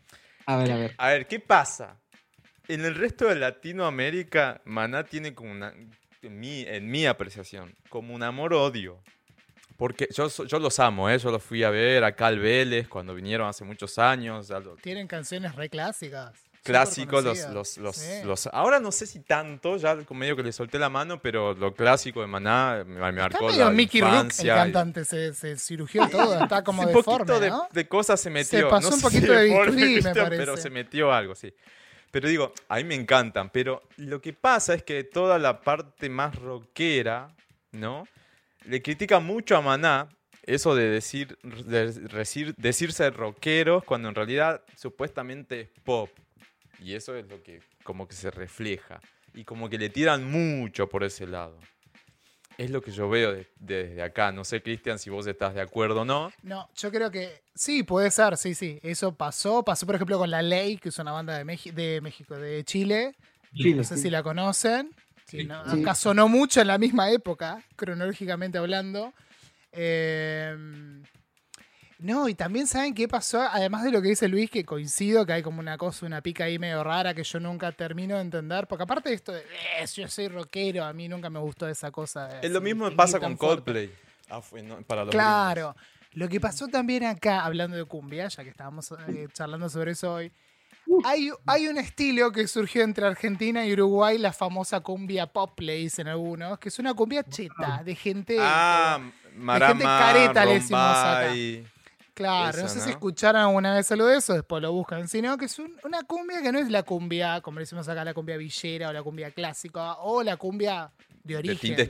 A 0.45 0.57
ver, 0.57 0.71
a 0.71 0.76
ver. 0.76 0.93
A 0.97 1.07
ver, 1.09 1.26
¿qué 1.28 1.39
pasa? 1.39 1.95
En 2.68 2.86
el 2.86 2.95
resto 2.95 3.28
de 3.28 3.36
Latinoamérica, 3.36 4.61
Maná 4.66 5.03
tiene 5.03 5.34
como 5.34 5.51
una, 5.51 5.74
en 6.22 6.39
mi, 6.39 6.61
en 6.61 6.89
mi 6.89 7.05
apreciación, 7.05 7.74
como 7.89 8.14
un 8.14 8.24
amor-odio. 8.24 8.99
Porque 9.76 10.07
yo, 10.16 10.30
yo 10.30 10.59
los 10.59 10.80
amo, 10.80 11.09
¿eh? 11.09 11.18
Yo 11.18 11.32
los 11.32 11.43
fui 11.43 11.64
a 11.64 11.70
ver 11.70 12.03
acá 12.03 12.28
al 12.28 12.39
Vélez 12.39 12.88
cuando 12.88 13.14
vinieron 13.14 13.47
hace 13.49 13.66
muchos 13.66 13.97
años. 13.99 14.49
Tienen 14.82 15.07
canciones 15.07 15.55
re 15.55 15.68
clásicas. 15.68 16.32
clásicos, 16.64 17.22
los, 17.26 17.49
los, 17.49 17.78
los, 17.80 17.95
Sí. 17.97 18.24
los- 18.24 18.47
Ahora 18.53 18.80
no 18.80 18.93
sé 18.93 19.05
si 19.07 19.20
tanto, 19.20 19.76
ya 19.76 19.97
con 20.05 20.16
medio 20.18 20.38
que 20.38 20.43
le 20.43 20.53
solté 20.53 20.80
la 20.80 20.88
mano, 20.89 21.22
pero 21.22 21.53
lo 21.55 21.74
clásico 21.74 22.22
de 22.22 22.28
Maná 22.28 22.84
me, 22.88 22.99
me 23.01 23.11
marcó 23.11 23.47
medio 23.47 23.66
la 23.66 23.72
Mickey 23.72 23.99
Rook, 23.99 24.09
el 24.11 24.16
infancia. 24.16 24.53
y- 24.53 24.57
cantante, 24.57 25.03
se, 25.03 25.34
se 25.34 25.57
cirugió 25.57 26.07
todo, 26.07 26.41
está 26.41 26.64
como 26.64 26.84
un 26.84 26.88
deforme, 26.88 27.18
poquito 27.26 27.39
de, 27.41 27.49
¿no? 27.49 27.68
de 27.70 27.88
cosas 27.89 28.22
se 28.22 28.30
metió. 28.30 28.70
pasó 28.70 28.91
no 28.91 28.95
un 28.95 29.01
sé 29.01 29.09
si 29.09 29.16
poquito 29.18 29.34
de 29.34 29.43
bisturí, 29.45 29.95
me 30.01 30.16
parece. 30.16 30.38
Pero 30.38 30.55
se 30.55 30.70
metió 30.70 31.11
algo, 31.11 31.36
sí. 31.36 31.53
Pero 32.14 32.30
digo, 32.30 32.53
a 32.70 32.80
me 32.84 32.93
encantan. 32.93 33.49
Pero 33.49 33.82
lo 33.97 34.22
que 34.22 34.34
pasa 34.34 34.76
es 34.76 34.84
que 34.84 35.03
toda 35.03 35.39
la 35.39 35.61
parte 35.61 36.09
más 36.09 36.36
rockera, 36.36 37.36
¿no? 37.72 38.07
Le 38.66 38.84
critica 38.84 39.20
mucho 39.20 39.57
a 39.57 39.61
Maná 39.61 40.09
eso 40.43 40.76
de 40.76 40.89
decir, 40.89 41.39
de 41.41 41.91
decir- 41.91 42.53
decirse 42.55 43.09
rockeros 43.09 43.84
cuando 43.84 44.09
en 44.09 44.16
realidad 44.16 44.61
supuestamente 44.76 45.61
es 45.61 45.70
pop. 45.84 46.11
Y 46.80 46.93
eso 46.93 47.16
es 47.16 47.28
lo 47.28 47.41
que 47.41 47.64
como 47.84 48.07
que 48.07 48.14
se 48.14 48.30
refleja. 48.30 49.01
Y 49.34 49.43
como 49.43 49.68
que 49.68 49.80
le 49.80 49.89
tiran 49.89 50.24
mucho 50.30 50.88
por 50.88 51.03
ese 51.03 51.26
lado. 51.26 51.57
Es 52.58 52.70
lo 52.70 52.82
que 52.82 52.91
yo 52.91 53.10
veo 53.10 53.34
de- 53.34 53.47
desde 53.60 54.01
acá. 54.04 54.32
No 54.32 54.43
sé, 54.43 54.62
Cristian, 54.62 54.99
si 54.99 55.10
vos 55.10 55.26
estás 55.28 55.54
de 55.56 55.62
acuerdo 55.62 56.01
o 56.01 56.06
no. 56.06 56.32
No, 56.43 56.70
yo 56.76 56.91
creo 56.91 57.10
que 57.12 57.41
sí, 57.56 57.84
puede 57.84 58.12
ser, 58.12 58.38
sí, 58.38 58.54
sí. 58.54 58.80
Eso 58.84 59.16
pasó. 59.16 59.64
Pasó, 59.64 59.86
por 59.86 59.95
ejemplo, 59.95 60.18
con 60.18 60.30
La 60.30 60.41
Ley, 60.41 60.78
que 60.78 60.89
es 60.89 60.99
una 60.99 61.12
banda 61.12 61.38
de, 61.38 61.45
Meji- 61.45 61.72
de 61.74 61.99
México, 62.01 62.36
de 62.36 62.64
Chile. 62.64 63.16
Chile, 63.56 63.78
No 63.78 63.84
sé 63.84 63.95
sí. 63.97 64.04
si 64.04 64.10
la 64.10 64.24
conocen. 64.24 64.91
que 65.30 65.41
Sí. 65.41 65.47
no- 65.47 65.64
Sí. 65.72 65.82
Acá 65.82 65.95
sonó 65.95 66.28
mucho 66.28 66.62
en 66.62 66.68
la 66.68 66.78
misma 66.78 67.10
época, 67.10 67.64
cronológicamente 67.76 68.58
hablando. 68.60 69.14
Eh, 69.72 70.56
No, 72.04 72.28
y 72.28 72.36
también 72.36 72.68
saben 72.68 72.93
qué 72.93 73.08
pasó, 73.08 73.41
además 73.41 73.84
de 73.84 73.91
lo 73.91 74.01
que 74.01 74.10
dice 74.10 74.28
Luis, 74.28 74.49
que 74.51 74.66
coincido, 74.66 75.26
que 75.26 75.32
hay 75.32 75.41
como 75.41 75.62
una 75.62 75.78
cosa, 75.78 76.06
una 76.06 76.20
pica 76.22 76.43
ahí 76.43 76.60
medio 76.60 76.84
rara 76.84 77.14
que 77.14 77.24
yo 77.24 77.39
nunca 77.39 77.72
termino 77.72 78.16
de 78.16 78.22
entender, 78.22 78.68
porque 78.68 78.84
aparte 78.84 79.08
de 79.08 79.16
esto 79.16 79.32
de, 79.32 79.39
"Eh, 79.39 79.86
yo 79.95 80.08
soy 80.10 80.28
rockero, 80.28 80.84
a 80.84 80.91
mí 80.91 81.08
nunca 81.08 81.30
me 81.30 81.39
gustó 81.39 81.66
esa 81.68 81.91
cosa. 81.91 82.28
de 82.28 82.45
Es 82.45 82.51
lo 82.51 82.58
así, 82.60 82.66
mismo 82.66 82.89
que 82.89 82.95
pasa 82.97 83.20
con 83.22 83.38
fuerte. 83.38 83.64
Coldplay. 83.64 83.91
Ah, 84.30 84.41
fue, 84.41 84.62
no, 84.62 84.82
para 84.82 85.06
los 85.06 85.12
Claro. 85.12 85.76
Lo 86.12 86.28
que 86.28 86.41
pasó 86.41 86.68
también 86.68 87.06
acá, 87.06 87.45
hablando 87.45 87.78
de 87.78 87.86
cumbia, 87.86 88.28
ya 88.28 88.43
que 88.43 88.49
estábamos 88.49 88.93
eh, 89.08 89.28
charlando 89.32 89.70
sobre 89.70 89.91
eso 89.91 90.14
hoy, 90.14 90.32
hay, 91.06 91.32
hay 91.47 91.68
un 91.70 91.78
estilo 91.78 92.34
que 92.34 92.47
surgió 92.47 92.84
entre 92.84 93.06
Argentina 93.08 93.66
y 93.66 93.72
Uruguay, 93.72 94.18
la 94.18 94.34
famosa 94.34 94.82
cumbia 94.82 95.28
pop, 95.28 95.58
le 95.62 95.76
dicen 95.76 96.10
algunos, 96.10 96.60
que 96.60 96.68
es 96.68 96.78
una 96.80 96.93
cumbia 96.93 97.24
cheta, 97.24 97.82
de 97.84 97.95
gente... 97.95 98.38
Ah, 98.41 98.99
eh, 99.01 99.30
Marama, 99.36 99.80
careta 99.80 100.45
le 100.45 100.54
decimos 100.56 100.82
acá. 100.82 101.34
Claro, 102.14 102.61
no 102.61 102.68
sé 102.68 102.80
si 102.82 102.89
escucharon 102.91 103.41
alguna 103.41 103.74
vez 103.74 103.91
algo 103.91 104.05
de 104.05 104.18
eso, 104.18 104.34
después 104.34 104.61
lo 104.61 104.72
buscan, 104.72 105.07
sino 105.07 105.36
que 105.38 105.45
es 105.45 105.57
un- 105.57 105.76
una 105.84 106.03
cumbia 106.03 106.41
que 106.43 106.51
no 106.51 106.59
es 106.59 106.70
la 106.70 106.84
cumbia, 106.84 107.41
como 107.41 107.57
le 107.57 107.64
decimos 107.64 107.88
acá, 107.89 108.03
la 108.05 108.14
cumbia 108.14 108.38
villera 108.38 108.89
o 108.89 108.93
la 108.93 109.01
cumbia 109.01 109.32
clásica 109.32 109.93
o 109.95 110.22
la 110.22 110.38
cumbia 110.38 110.91
de 111.24 111.38
origen. 111.38 111.57
tintes 111.57 111.89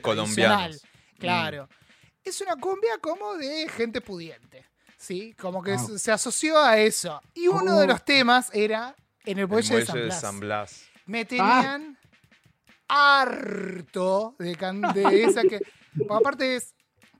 colombianos. 0.70 0.82
Mm. 1.16 1.18
Claro. 1.20 1.68
Es 2.24 2.40
una 2.40 2.56
cumbia 2.56 2.96
como 3.02 3.34
de 3.34 3.68
gente 3.68 4.00
pudiente, 4.00 4.64
¿sí? 4.96 5.34
Como 5.34 5.62
que 5.62 5.72
Ah. 5.74 5.86
se- 5.98 6.10
asoció 6.12 6.58
a 6.58 6.78
eso. 6.78 7.20
Y 7.34 7.48
uno 7.48 7.78
de 7.78 7.86
los 7.86 8.02
temas 8.02 8.48
era 8.54 8.94
en 9.26 9.38
el 9.38 9.42
El 9.42 9.48
muelle, 9.48 9.76
de 9.76 9.84
San 9.86 9.96
de 9.96 10.04
Blas. 10.04 10.20
San 10.20 10.40
Blas. 10.40 10.84
Me 11.04 11.24
tenían 11.26 11.98
harto 12.88 14.34
de, 14.38 14.54
de 14.94 15.24
esa 15.24 15.42
que. 15.42 15.60
porque 15.96 16.14
aparte 16.14 16.56
es 16.56 16.73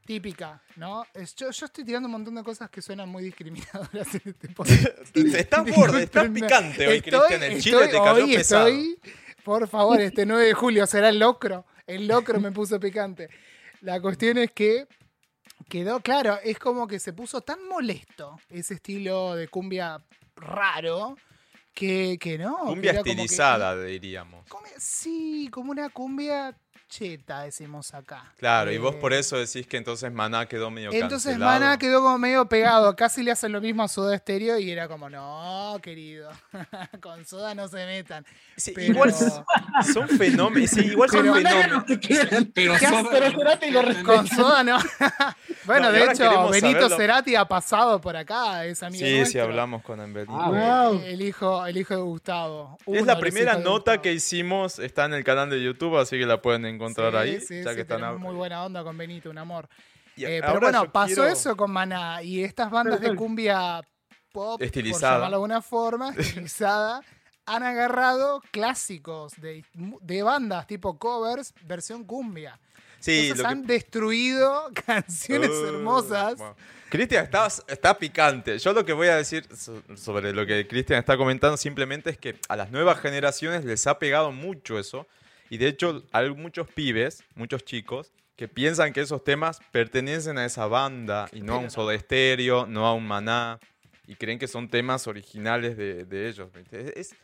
típica, 0.04 0.62
¿no? 0.76 1.04
Es- 1.14 1.34
yo, 1.34 1.50
yo 1.50 1.66
estoy 1.66 1.84
tirando 1.84 2.06
un 2.06 2.12
montón 2.12 2.34
de 2.34 2.42
cosas 2.42 2.70
que 2.70 2.82
suenan 2.82 3.08
muy 3.08 3.24
discriminadoras 3.24 4.14
en 4.14 4.22
este 4.24 4.48
podcast. 4.54 5.16
Estás 5.16 5.64
borde, 5.76 6.02
estás 6.04 6.28
picante 6.28 6.86
hoy, 6.86 6.96
Estoy- 6.98 7.10
Cristian. 7.20 7.42
El 7.42 7.60
chile 7.62 7.88
te 7.88 7.98
cayó 7.98 8.24
hoy 8.24 8.36
pesado. 8.36 8.68
estoy- 8.68 8.98
por 9.44 9.68
favor, 9.68 10.00
este 10.00 10.24
9 10.24 10.46
de 10.46 10.54
julio 10.54 10.86
será 10.86 11.10
el 11.10 11.18
locro. 11.18 11.66
El 11.86 12.06
locro 12.08 12.40
me 12.40 12.50
puso 12.50 12.80
picante. 12.80 13.28
La 13.82 14.00
cuestión 14.00 14.38
es 14.38 14.50
que 14.52 14.86
quedó 15.68 16.00
claro, 16.00 16.38
es 16.42 16.58
como 16.58 16.86
que 16.86 16.98
se 16.98 17.12
puso 17.12 17.42
tan 17.42 17.66
molesto 17.68 18.38
ese 18.48 18.74
estilo 18.74 19.34
de 19.34 19.48
cumbia 19.48 20.02
raro 20.36 21.16
que, 21.74 22.16
que 22.18 22.38
no. 22.38 22.56
Cumbia 22.60 22.92
que- 23.02 23.10
estilizada, 23.10 23.76
diríamos. 23.84 24.46
Cumbia- 24.48 24.72
sí, 24.78 25.48
como 25.52 25.72
una 25.72 25.90
cumbia 25.90 26.56
cheta, 26.98 27.42
decimos 27.42 27.92
acá. 27.92 28.32
Claro, 28.38 28.70
y 28.70 28.78
vos 28.78 28.94
Eh, 28.94 28.98
por 29.00 29.12
eso 29.12 29.36
decís 29.36 29.66
que 29.66 29.76
entonces 29.76 30.12
Maná 30.12 30.46
quedó 30.46 30.70
medio 30.70 30.92
Entonces 30.92 31.32
cancelado. 31.32 31.60
Maná 31.60 31.76
quedó 31.78 32.00
como 32.02 32.18
medio 32.18 32.46
pegado. 32.48 32.94
Casi 32.94 33.22
le 33.24 33.32
hacen 33.32 33.50
lo 33.50 33.60
mismo 33.60 33.82
a 33.82 33.88
Soda 33.88 34.16
Stereo 34.16 34.58
y 34.60 34.70
era 34.70 34.86
como, 34.86 35.10
no, 35.10 35.76
querido. 35.82 36.30
Con 37.00 37.26
Soda 37.26 37.52
no 37.54 37.66
se 37.66 37.84
metan. 37.84 38.24
Sí, 38.56 38.70
Pero- 38.74 38.92
Igual 38.92 39.12
son 39.12 40.08
fenómenos. 40.18 40.70
Sí, 40.70 40.80
igual 40.82 41.10
son 41.10 41.22
Pero- 41.22 41.34
fenómenos. 41.34 41.84
quieran. 42.00 42.52
Pero. 42.54 42.74
Con 44.04 44.28
Soda 44.28 44.62
no. 44.62 44.78
bueno, 45.66 45.86
No, 45.88 45.92
de 45.92 46.04
hecho, 46.04 46.48
Benito 46.50 46.80
saberlo. 46.82 46.96
Cerati 46.96 47.34
ha 47.34 47.44
pasado 47.46 48.00
por 48.00 48.16
acá, 48.16 48.64
es 48.66 48.82
amigo 48.84 49.04
Sí, 49.04 49.26
sí, 49.26 49.38
hablamos 49.40 49.82
con 49.82 49.98
Ambelito. 50.00 50.32
Ah, 50.38 50.88
wow. 50.90 51.00
El 51.04 51.20
hijo, 51.22 51.66
el 51.66 51.76
hijo 51.76 51.94
de 51.94 52.00
Gustavo. 52.02 52.78
es 52.86 53.04
la 53.04 53.18
primera 53.18 53.56
nota 53.58 54.00
que 54.00 54.12
hicimos, 54.12 54.78
está 54.78 55.06
en 55.06 55.14
el 55.14 55.24
canal 55.24 55.50
de 55.50 55.60
YouTube, 55.62 55.96
así 55.98 56.18
que 56.18 56.26
la 56.26 56.40
pueden 56.40 56.64
encontrar 56.66 56.83
Sí, 56.92 57.16
ahí. 57.16 57.40
sí, 57.40 57.62
ya 57.62 57.70
sí, 57.70 57.76
que 57.76 57.82
están 57.82 58.00
hab- 58.02 58.18
muy 58.18 58.34
buena 58.34 58.64
onda 58.64 58.82
con 58.84 58.96
Benito, 58.98 59.30
un 59.30 59.38
amor. 59.38 59.68
Y 60.16 60.24
Eh, 60.24 60.40
pero 60.44 60.60
bueno, 60.60 60.92
pasó 60.92 61.06
quiero- 61.14 61.26
eso 61.28 61.56
con 61.56 61.70
Maná 61.72 62.22
y 62.22 62.44
estas 62.44 62.70
bandas 62.70 63.00
de 63.00 63.14
cumbia 63.16 63.80
pop, 64.32 64.60
Estilizada. 64.62 65.00
por 65.00 65.02
llamarlo 65.18 65.28
de 65.30 65.34
alguna 65.36 65.62
forma, 65.62 66.10
estilizada, 66.16 67.00
han 67.46 67.62
agarrado 67.62 68.40
clásicos 68.50 69.34
de, 69.40 69.64
de 69.74 70.22
bandas 70.22 70.66
tipo 70.66 70.98
covers, 70.98 71.52
versión 71.64 72.04
cumbia. 72.04 72.58
Sí, 73.00 73.28
Entonces 73.28 73.38
lo 73.38 73.44
que- 73.44 73.48
han 73.52 73.66
destruido 73.66 74.70
canciones 74.86 75.50
Uh, 75.50 75.66
hermosas. 75.66 76.36
bueno. 76.38 76.56
Cristian, 76.88 77.24
está, 77.24 77.48
está 77.66 77.98
picante. 77.98 78.56
Yo 78.58 78.72
lo 78.72 78.84
que 78.84 78.92
voy 78.92 79.08
a 79.08 79.16
decir 79.16 79.46
so- 79.56 79.82
sobre 79.96 80.32
lo 80.32 80.46
que 80.46 80.66
Cristian 80.68 81.00
está 81.00 81.16
comentando 81.16 81.56
simplemente 81.56 82.10
es 82.10 82.18
que 82.18 82.36
a 82.48 82.54
las 82.56 82.70
nuevas 82.70 83.00
generaciones 83.00 83.64
les 83.64 83.86
ha 83.88 83.98
pegado 83.98 84.30
mucho 84.32 84.78
eso. 84.78 85.06
Y 85.54 85.56
de 85.56 85.68
hecho 85.68 86.02
hay 86.10 86.30
muchos 86.34 86.66
pibes, 86.66 87.22
muchos 87.36 87.64
chicos, 87.64 88.12
que 88.34 88.48
piensan 88.48 88.92
que 88.92 89.00
esos 89.02 89.22
temas 89.22 89.60
pertenecen 89.70 90.36
a 90.36 90.44
esa 90.44 90.66
banda 90.66 91.28
y 91.32 91.42
no 91.42 91.54
a 91.54 91.58
un. 91.58 91.70
Soda 91.70 91.96
Stereo, 91.96 92.66
no 92.66 92.88
a 92.88 92.92
un 92.92 93.06
Maná. 93.06 93.60
Y 94.08 94.16
creen 94.16 94.40
que 94.40 94.48
son 94.48 94.68
temas 94.68 95.06
originales 95.06 95.76
de, 95.76 96.04
de 96.06 96.28
ellos. 96.28 96.50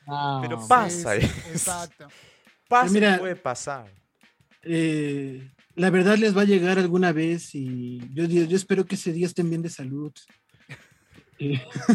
Ah, 0.06 0.38
Pero 0.42 0.64
pasa 0.68 1.18
sí, 1.18 1.26
eso. 1.26 1.34
Exacto. 1.50 2.06
pasa, 2.68 2.92
mira- 2.92 3.18
puede 3.18 3.34
pasar. 3.34 3.90
eh, 4.62 5.50
la 5.74 5.90
verdad 5.90 6.16
les 6.16 6.36
va 6.36 6.42
a 6.42 6.44
llegar 6.44 6.78
alguna 6.78 7.10
vez 7.12 7.52
y 7.56 7.98
yo, 8.14 8.24
yo, 8.26 8.44
yo 8.44 8.56
espero 8.56 8.86
que 8.86 8.94
ese 8.94 9.12
día 9.12 9.26
estén 9.26 9.48
bien 9.50 9.62
de 9.62 9.70
salud. 9.70 10.12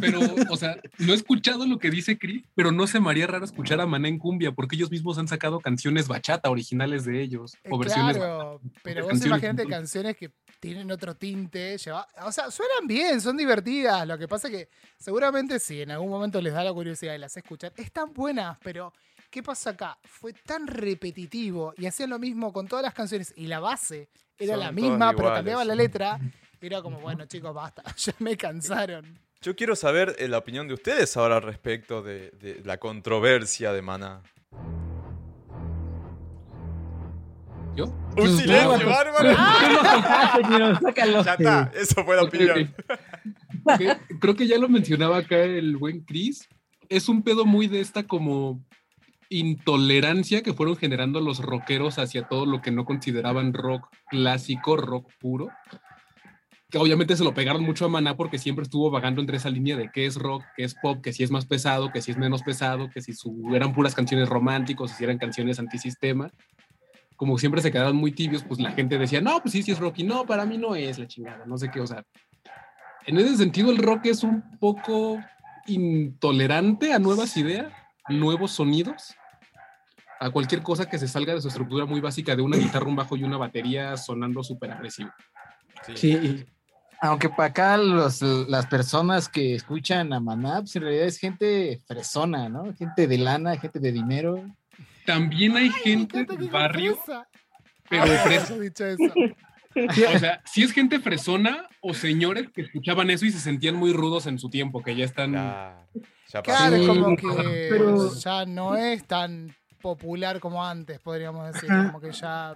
Pero, 0.01 0.21
o 0.49 0.57
sea, 0.57 0.77
no 0.99 1.13
he 1.13 1.15
escuchado 1.15 1.65
lo 1.67 1.77
que 1.79 1.89
dice 1.91 2.17
Chris, 2.17 2.43
pero 2.55 2.71
no 2.71 2.87
se 2.87 2.99
me 2.99 3.09
haría 3.09 3.27
raro 3.27 3.45
escuchar 3.45 3.79
a 3.79 3.85
Maná 3.85 4.07
en 4.07 4.17
cumbia, 4.17 4.51
porque 4.51 4.75
ellos 4.75 4.89
mismos 4.91 5.17
han 5.17 5.27
sacado 5.27 5.59
canciones 5.59 6.07
bachata 6.07 6.49
originales 6.49 7.05
de 7.05 7.21
ellos, 7.21 7.53
Eh, 7.63 7.69
o 7.71 7.77
versiones. 7.77 8.17
claro, 8.17 8.61
pero 8.83 9.01
vos 9.03 9.09
canciones. 9.09 9.27
imagínate 9.43 9.67
canciones 9.69 10.17
que 10.17 10.31
tienen 10.59 10.89
otro 10.91 11.15
tinte, 11.15 11.77
lleva- 11.77 12.07
o 12.25 12.31
sea, 12.31 12.49
suenan 12.49 12.87
bien, 12.87 13.21
son 13.21 13.37
divertidas, 13.37 14.07
lo 14.07 14.17
que 14.17 14.27
pasa 14.27 14.47
es 14.47 14.53
que 14.55 14.69
seguramente 14.97 15.59
si 15.59 15.81
en 15.81 15.91
algún 15.91 16.09
momento 16.09 16.41
les 16.41 16.53
da 16.53 16.63
la 16.63 16.73
curiosidad 16.73 17.13
y 17.13 17.19
las 17.19 17.37
escuchan, 17.37 17.71
están 17.77 18.13
buenas, 18.13 18.57
pero 18.63 18.91
¿qué 19.29 19.43
pasa 19.43 19.71
acá? 19.71 19.97
Fue 20.03 20.33
tan 20.33 20.65
repetitivo 20.65 21.73
y 21.77 21.85
hacían 21.85 22.09
lo 22.09 22.17
mismo 22.19 22.51
con 22.51 22.67
todas 22.67 22.83
las 22.83 22.93
canciones 22.93 23.33
y 23.35 23.45
la 23.47 23.59
base 23.59 24.09
era 24.39 24.53
Son 24.53 24.59
la 24.61 24.71
misma, 24.71 25.13
pero 25.15 25.33
cambiaba 25.33 25.63
la 25.65 25.75
letra, 25.75 26.19
era 26.61 26.81
como, 26.81 26.99
bueno 26.99 27.25
chicos, 27.25 27.53
basta, 27.53 27.83
ya 27.97 28.13
me 28.19 28.35
cansaron. 28.35 29.19
Yo 29.45 29.55
quiero 29.55 29.75
saber 29.75 30.15
eh, 30.17 30.27
la 30.27 30.39
opinión 30.39 30.67
de 30.67 30.73
ustedes 30.73 31.15
ahora 31.17 31.39
respecto 31.39 32.01
de, 32.01 32.31
de 32.31 32.61
la 32.65 32.77
controversia 32.79 33.71
de 33.73 33.83
Maná. 33.83 34.23
¿Yo? 37.75 37.85
Un 38.17 38.35
silencio, 38.37 38.87
bárbaro. 38.89 39.35
Sácalo. 40.81 41.23
Ya 41.23 41.33
está, 41.35 41.71
eso 41.75 42.03
fue 42.03 42.15
la 42.15 42.23
opinión. 42.23 42.73
ok. 43.65 43.77
Que- 43.77 43.97
Creo 44.19 44.35
que 44.35 44.47
ya 44.47 44.57
lo 44.57 44.67
mencionaba 44.67 45.17
acá 45.17 45.37
el 45.43 45.77
buen 45.77 45.99
Chris. 46.05 46.49
Es 46.89 47.07
un 47.07 47.21
pedo 47.21 47.45
muy 47.45 47.67
de 47.67 47.81
esta 47.81 48.01
como 48.07 48.63
intolerancia 49.29 50.41
que 50.41 50.53
fueron 50.53 50.75
generando 50.75 51.19
los 51.19 51.37
rockeros 51.39 51.99
hacia 51.99 52.27
todo 52.27 52.47
lo 52.47 52.63
que 52.63 52.71
no 52.71 52.83
consideraban 52.85 53.53
rock 53.53 53.89
clásico, 54.09 54.75
rock 54.75 55.11
puro. 55.19 55.49
Que 56.70 56.78
obviamente 56.80 57.16
se 57.16 57.24
lo 57.24 57.34
pegaron 57.34 57.63
mucho 57.63 57.86
a 57.86 57.89
Maná 57.89 58.18
porque 58.18 58.38
siempre 58.39 58.63
estuvo 58.63 58.89
vagando 58.89 59.22
entre 59.22 59.38
esa 59.38 59.49
línea 59.49 59.78
de 59.78 59.89
qué 59.91 60.05
es 60.05 60.16
rock, 60.16 60.43
qué 60.57 60.63
es 60.63 60.74
pop, 60.74 61.01
que 61.01 61.13
si 61.13 61.24
es 61.24 61.32
más 61.32 61.45
pesado, 61.45 61.91
que 61.91 62.01
si 62.01 62.11
es 62.11 62.18
menos 62.18 62.41
pesado, 62.43 62.89
que 62.89 63.01
si 63.01 63.13
su- 63.13 63.53
eran 63.55 63.74
puras 63.74 63.93
canciones 63.95 64.28
románticos, 64.28 64.91
si 64.91 65.03
eran 65.03 65.18
canciones 65.18 65.59
antisistema. 65.59 66.32
Como 67.16 67.38
siempre 67.38 67.61
se 67.61 67.72
quedaron 67.72 67.95
muy 67.95 68.11
tibios, 68.11 68.43
pues 68.43 68.59
la 68.59 68.72
gente 68.72 68.97
decía, 68.97 69.22
no, 69.22 69.39
pues 69.41 69.53
sí, 69.53 69.63
sí 69.63 69.72
es 69.72 69.80
rock 69.80 69.99
y 69.99 70.03
no, 70.03 70.26
para 70.26 70.45
mí 70.45 70.57
no 70.57 70.76
es 70.76 70.97
la 70.99 71.07
chingada, 71.07 71.45
no 71.45 71.57
sé 71.57 71.70
qué, 71.72 71.80
o 71.80 71.88
sea, 71.88 72.03
en 73.07 73.18
ese 73.20 73.38
sentido, 73.38 73.70
el 73.72 73.78
rock 73.78 74.07
es 74.07 74.24
un 74.24 74.41
poco 74.59 75.24
intolerante 75.68 76.91
a 76.91 76.99
nuevas 76.99 77.38
ideas, 77.38 77.72
nuevos 78.09 78.51
sonidos, 78.51 79.16
a 80.20 80.30
cualquier 80.32 80.61
cosa 80.63 80.89
que 80.89 80.97
se 80.97 81.07
salga 81.07 81.34
de 81.36 81.41
su 81.41 81.47
estructura 81.47 81.86
muy 81.86 82.01
básica 82.01 82.36
de 82.36 82.41
una 82.41 82.57
guitarra, 82.57 82.88
un 82.88 82.95
bajo 82.95 83.16
y 83.16 83.24
una 83.24 83.38
batería 83.38 83.95
sonando 83.95 84.43
súper 84.43 84.72
agresivo. 84.72 85.11
sí, 85.95 86.45
Aunque 87.05 87.29
para 87.29 87.45
acá 87.49 87.77
los, 87.77 88.21
las 88.21 88.65
personas 88.67 89.29
que 89.29 89.55
escuchan 89.55 90.11
a 90.13 90.19
Maná, 90.19 90.59
pues 90.61 90.75
en 90.75 90.81
realidad 90.83 91.05
es 91.07 91.17
gente 91.17 91.81
fresona, 91.87 92.49
¿no? 92.49 92.73
Gente 92.75 93.07
de 93.07 93.17
lana, 93.17 93.57
gente 93.57 93.79
de 93.79 93.91
dinero. 93.91 94.43
También 95.05 95.55
hay 95.55 95.69
gente 95.69 96.19
encanta 96.19 96.33
de 96.35 96.45
que 96.47 96.51
barrio, 96.51 96.97
pero 97.89 98.03
Ah, 98.03 98.17
fresa. 98.23 98.57
dicho 98.59 98.85
eso. 98.85 99.03
O 99.77 100.19
sea, 100.19 100.41
si 100.45 100.63
es 100.63 100.71
gente 100.71 101.01
fresona 101.01 101.67
o 101.81 101.93
señores 101.93 102.47
que 102.53 102.61
escuchaban 102.61 103.09
eso 103.09 103.25
y 103.25 103.31
se 103.31 103.41
sentían 103.41 103.75
muy 103.75 103.91
rudos 103.91 104.25
en 104.25 104.39
su 104.39 104.49
tiempo, 104.49 104.81
que 104.81 104.95
ya 104.95 105.03
están... 105.03 105.31
Claro, 105.33 105.85
ya 106.31 106.41
pasó. 106.43 106.57
Claro, 106.57 106.75
es 106.77 106.81
Sí, 106.81 106.87
como 106.87 107.15
que 107.17 107.67
pero- 107.69 108.13
ya 108.15 108.45
no 108.45 108.77
es 108.77 109.05
tan 109.05 109.53
popular 109.81 110.39
como 110.39 110.63
antes, 110.65 110.97
podríamos 111.01 111.51
decir. 111.53 111.67
Como 111.67 111.99
que 111.99 112.13
ya 112.13 112.53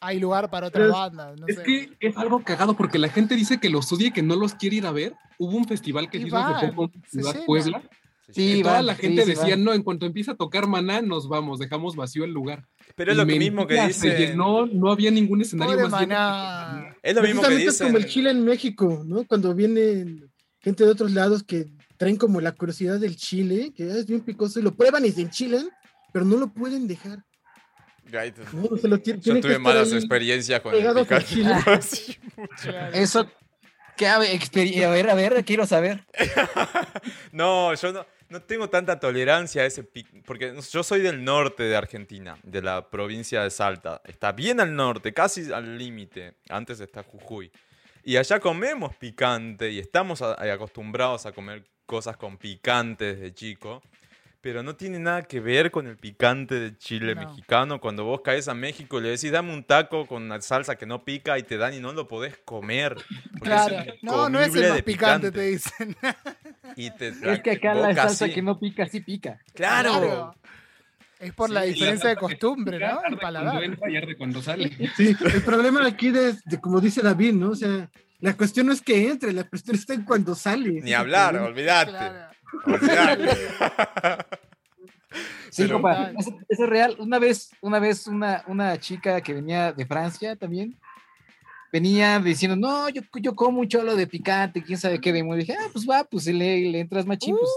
hay 0.00 0.18
lugar 0.20 0.50
para 0.50 0.68
otras 0.68 0.90
bandas. 0.90 1.38
No 1.38 1.46
Es 1.46 1.56
sé. 1.56 1.62
que 1.62 1.90
es 2.00 2.16
algo 2.16 2.42
cagado 2.42 2.76
porque 2.76 2.98
la 2.98 3.08
gente 3.08 3.34
dice 3.36 3.58
que 3.58 3.70
los 3.70 3.92
odia 3.92 4.08
y 4.08 4.12
que 4.12 4.22
no 4.22 4.36
los 4.36 4.54
quiere 4.54 4.76
ir 4.76 4.86
a 4.86 4.92
ver. 4.92 5.14
Hubo 5.38 5.56
un 5.56 5.66
festival 5.66 6.08
que 6.10 6.18
se 6.20 6.26
hizo 6.28 6.36
hace 6.36 6.66
van, 6.66 6.74
poco 6.74 6.92
en 6.94 7.02
Ciudad. 7.10 7.44
Puebla. 7.46 7.82
Sí, 8.32 8.56
que 8.56 8.62
toda 8.62 8.74
van, 8.74 8.86
la 8.86 8.96
sí, 8.96 9.02
gente 9.02 9.22
sí, 9.22 9.28
decía, 9.30 9.54
van. 9.54 9.64
no, 9.64 9.72
en 9.72 9.82
cuanto 9.82 10.04
empieza 10.04 10.32
a 10.32 10.36
tocar 10.36 10.66
Maná, 10.66 11.00
nos 11.00 11.28
vamos, 11.28 11.58
dejamos 11.60 11.94
vacío 11.94 12.24
el 12.24 12.32
lugar. 12.32 12.66
Pero 12.96 13.12
es 13.12 13.16
Y 13.16 13.20
lo 13.20 13.26
que 13.26 13.38
mismo 13.38 13.66
que 13.68 13.80
dicen. 13.86 14.16
llenó, 14.16 14.66
no 14.66 14.90
había 14.90 15.10
ningún 15.12 15.42
escenario 15.42 15.74
Pobre 15.76 15.88
más. 15.88 16.00
Maná. 16.00 16.96
Es 17.02 17.14
lo 17.14 17.22
mismo 17.22 17.42
que 17.42 17.46
Precisamente 17.48 17.64
es 17.68 17.72
dicen. 17.74 17.86
como 17.86 17.98
el 17.98 18.06
Chile 18.06 18.30
en 18.30 18.44
México, 18.44 19.02
¿no? 19.06 19.24
Cuando 19.26 19.54
vienen 19.54 20.28
gente 20.60 20.84
de 20.84 20.90
otros 20.90 21.12
lados 21.12 21.44
que 21.44 21.66
traen 21.96 22.16
como 22.16 22.40
la 22.40 22.52
curiosidad 22.52 22.98
del 22.98 23.14
chile, 23.16 23.72
que 23.76 23.88
es 23.88 24.06
bien 24.06 24.20
picoso, 24.22 24.58
y 24.58 24.62
lo 24.62 24.74
prueban 24.74 25.04
y 25.06 25.12
se 25.12 25.22
enchilan, 25.22 25.68
pero 26.12 26.24
no 26.24 26.36
lo 26.36 26.48
pueden 26.48 26.88
dejar. 26.88 27.22
No, 28.52 28.76
se 28.76 28.88
lo 28.88 28.98
ti- 28.98 29.12
Yo 29.20 29.34
que 29.34 29.40
tuve 29.40 29.52
estar 29.52 29.60
malas 29.60 29.92
experiencias 29.92 30.60
con 30.60 30.74
el. 30.74 30.82
Sí. 31.82 32.16
Claro. 32.62 32.94
Eso, 32.94 33.30
¿qué? 33.96 34.06
A 34.08 34.18
ver, 34.18 34.30
a 34.84 34.90
ver, 34.90 35.10
a 35.10 35.14
ver, 35.14 35.44
quiero 35.44 35.66
saber. 35.66 36.04
No, 37.32 37.74
yo 37.74 37.92
no, 37.92 38.06
no 38.28 38.42
tengo 38.42 38.68
tanta 38.70 38.98
tolerancia 38.98 39.62
a 39.62 39.66
ese 39.66 39.84
pic, 39.84 40.06
porque 40.24 40.54
yo 40.70 40.82
soy 40.82 41.00
del 41.00 41.22
norte 41.24 41.62
de 41.64 41.76
Argentina, 41.76 42.38
de 42.42 42.62
la 42.62 42.88
provincia 42.88 43.42
de 43.42 43.50
Salta. 43.50 44.00
Está 44.04 44.32
bien 44.32 44.60
al 44.60 44.74
norte, 44.74 45.12
casi 45.12 45.52
al 45.52 45.78
límite. 45.78 46.34
Antes 46.48 46.80
está 46.80 47.02
Jujuy. 47.02 47.50
Y 48.04 48.16
allá 48.16 48.38
comemos 48.40 48.94
picante 48.96 49.70
y 49.70 49.78
estamos 49.78 50.22
a- 50.22 50.40
acostumbrados 50.52 51.26
a 51.26 51.32
comer 51.32 51.64
cosas 51.86 52.16
con 52.16 52.36
picante 52.38 53.14
desde 53.14 53.34
chico. 53.34 53.82
Pero 54.46 54.62
no 54.62 54.76
tiene 54.76 55.00
nada 55.00 55.22
que 55.22 55.40
ver 55.40 55.72
con 55.72 55.88
el 55.88 55.96
picante 55.96 56.54
de 56.54 56.78
chile 56.78 57.16
No. 57.16 57.22
mexicano. 57.22 57.80
Cuando 57.80 58.04
vos 58.04 58.20
caes 58.20 58.46
a 58.46 58.54
México 58.54 59.00
y 59.00 59.02
le 59.02 59.08
decís, 59.08 59.32
dame 59.32 59.52
un 59.52 59.64
taco 59.64 60.06
con 60.06 60.22
una 60.22 60.40
salsa 60.40 60.76
que 60.76 60.86
no 60.86 61.04
pica 61.04 61.36
y 61.36 61.42
te 61.42 61.56
dan 61.56 61.74
y 61.74 61.80
no 61.80 61.92
lo 61.92 62.06
podés 62.06 62.36
comer. 62.44 62.94
Claro. 63.40 63.74
es 63.76 63.94
No, 64.02 64.28
no 64.28 64.38
es 64.38 64.54
el 64.54 64.68
más 64.68 64.74
de 64.76 64.82
picante, 64.84 65.32
te 65.32 65.40
dicen. 65.40 65.96
Y 66.76 66.92
te, 66.92 67.08
Es 67.08 67.40
que 67.40 67.50
acá 67.50 67.74
la 67.74 67.92
salsa 67.92 68.26
así. 68.26 68.34
que 68.34 68.42
no 68.42 68.56
pica, 68.56 68.86
sí 68.86 69.00
pica. 69.00 69.40
¡Claro! 69.52 70.32
Es 71.18 71.32
por 71.32 71.50
la 71.50 71.62
diferencia 71.62 72.10
de 72.10 72.16
costumbre, 72.16 72.78
¿no? 72.78 73.00
El 73.08 73.18
paladar. 73.18 73.64
cuando 74.16 74.40
sale. 74.42 74.70
Sí, 74.96 75.16
el 75.24 75.42
problema 75.42 75.84
aquí 75.84 76.12
de, 76.12 76.34
de 76.44 76.60
como 76.60 76.80
dice 76.80 77.02
David, 77.02 77.32
¿no? 77.32 77.50
O 77.50 77.56
sea, 77.56 77.90
la 78.20 78.36
cuestión 78.36 78.66
no 78.68 78.72
es 78.72 78.80
que 78.80 79.10
entre, 79.10 79.32
la 79.32 79.42
cuestión 79.42 79.74
está 79.74 79.92
en 79.92 80.04
cuando 80.04 80.36
sale. 80.36 80.82
Ni 80.82 80.92
es 80.92 80.96
hablar, 80.96 81.36
olvídate. 81.36 81.90
Claro. 81.90 82.35
Sí, 85.50 85.62
Pero- 85.62 85.74
compa, 85.74 86.10
eso, 86.18 86.36
eso 86.48 86.64
es 86.64 86.68
real. 86.68 86.96
Una 86.98 87.18
vez, 87.18 87.50
una 87.62 87.78
vez 87.78 88.06
una, 88.06 88.44
una 88.46 88.78
chica 88.78 89.20
que 89.22 89.32
venía 89.32 89.72
de 89.72 89.86
Francia 89.86 90.36
también, 90.36 90.78
venía 91.72 92.18
diciendo, 92.18 92.56
no, 92.56 92.88
yo, 92.90 93.00
yo 93.20 93.34
como 93.34 93.60
un 93.60 93.68
cholo 93.68 93.96
de 93.96 94.06
picante, 94.06 94.62
quién 94.62 94.78
sabe 94.78 95.00
qué 95.00 95.12
demo. 95.14 95.34
dije, 95.34 95.54
ah, 95.58 95.68
pues 95.72 95.86
va, 95.88 96.04
pues 96.04 96.26
le, 96.26 96.60
le 96.70 96.80
entras 96.80 97.06
machín, 97.06 97.36
pues 97.38 97.50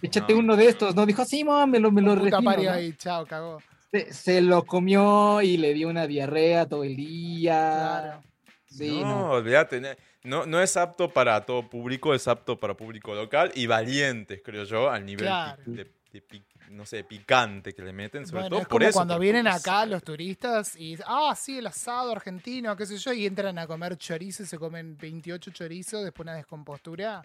échate 0.00 0.32
No. 0.32 0.38
uno 0.38 0.56
de 0.56 0.68
estos, 0.68 0.94
¿no? 0.94 1.04
Dijo, 1.04 1.24
sí, 1.26 1.44
mamá, 1.44 1.66
me 1.66 1.78
lo, 1.80 1.90
me 1.92 2.00
lo 2.00 2.12
Puta 2.14 2.24
refino, 2.36 2.42
parió 2.50 2.70
¿no? 2.70 2.76
ahí, 2.76 2.94
chao, 2.96 3.26
cagó. 3.26 3.58
se, 3.92 4.10
se 4.12 4.40
lo 4.40 4.64
comió 4.64 5.42
y 5.42 5.58
le 5.58 5.74
dio 5.74 5.88
una 5.90 6.06
diarrea 6.06 6.66
todo 6.66 6.84
el 6.84 6.96
día. 6.96 8.00
Claro. 8.00 8.22
Sí, 8.64 9.00
no, 9.02 9.06
no. 9.18 9.30
olvídate. 9.32 9.80
ne- 9.82 9.96
No, 10.24 10.46
no 10.46 10.60
es 10.60 10.76
apto 10.76 11.12
para 11.12 11.44
todo 11.44 11.68
público, 11.68 12.14
es 12.14 12.26
apto 12.28 12.58
para 12.58 12.74
público 12.74 13.14
local 13.14 13.52
y 13.54 13.66
valientes, 13.66 14.40
creo 14.42 14.64
yo, 14.64 14.90
al 14.90 15.04
nivel 15.04 15.26
Claro. 15.26 15.62
de, 15.66 15.86
de 16.12 16.42
no 16.70 16.86
sé, 16.86 17.04
picante 17.04 17.74
que 17.74 17.82
le 17.82 17.92
meten, 17.92 18.26
sobre 18.26 18.40
Bueno, 18.44 18.48
todo 18.48 18.60
es 18.62 18.66
por 18.66 18.80
como 18.80 18.88
eso. 18.88 18.98
cuando 18.98 19.18
vienen 19.18 19.46
es- 19.46 19.54
acá 19.54 19.84
los 19.84 20.02
turistas 20.02 20.74
y 20.76 20.96
ah, 21.06 21.34
sí, 21.36 21.58
el 21.58 21.66
asado 21.66 22.10
argentino, 22.10 22.74
qué 22.74 22.86
sé 22.86 22.96
yo, 22.96 23.12
y 23.12 23.26
entran 23.26 23.58
a 23.58 23.66
comer 23.66 23.96
chorizo 23.98 24.42
y 24.42 24.46
se 24.46 24.58
comen 24.58 24.96
28 24.96 25.50
chorizos, 25.50 26.02
después 26.02 26.24
una 26.24 26.34
descompostura. 26.36 27.22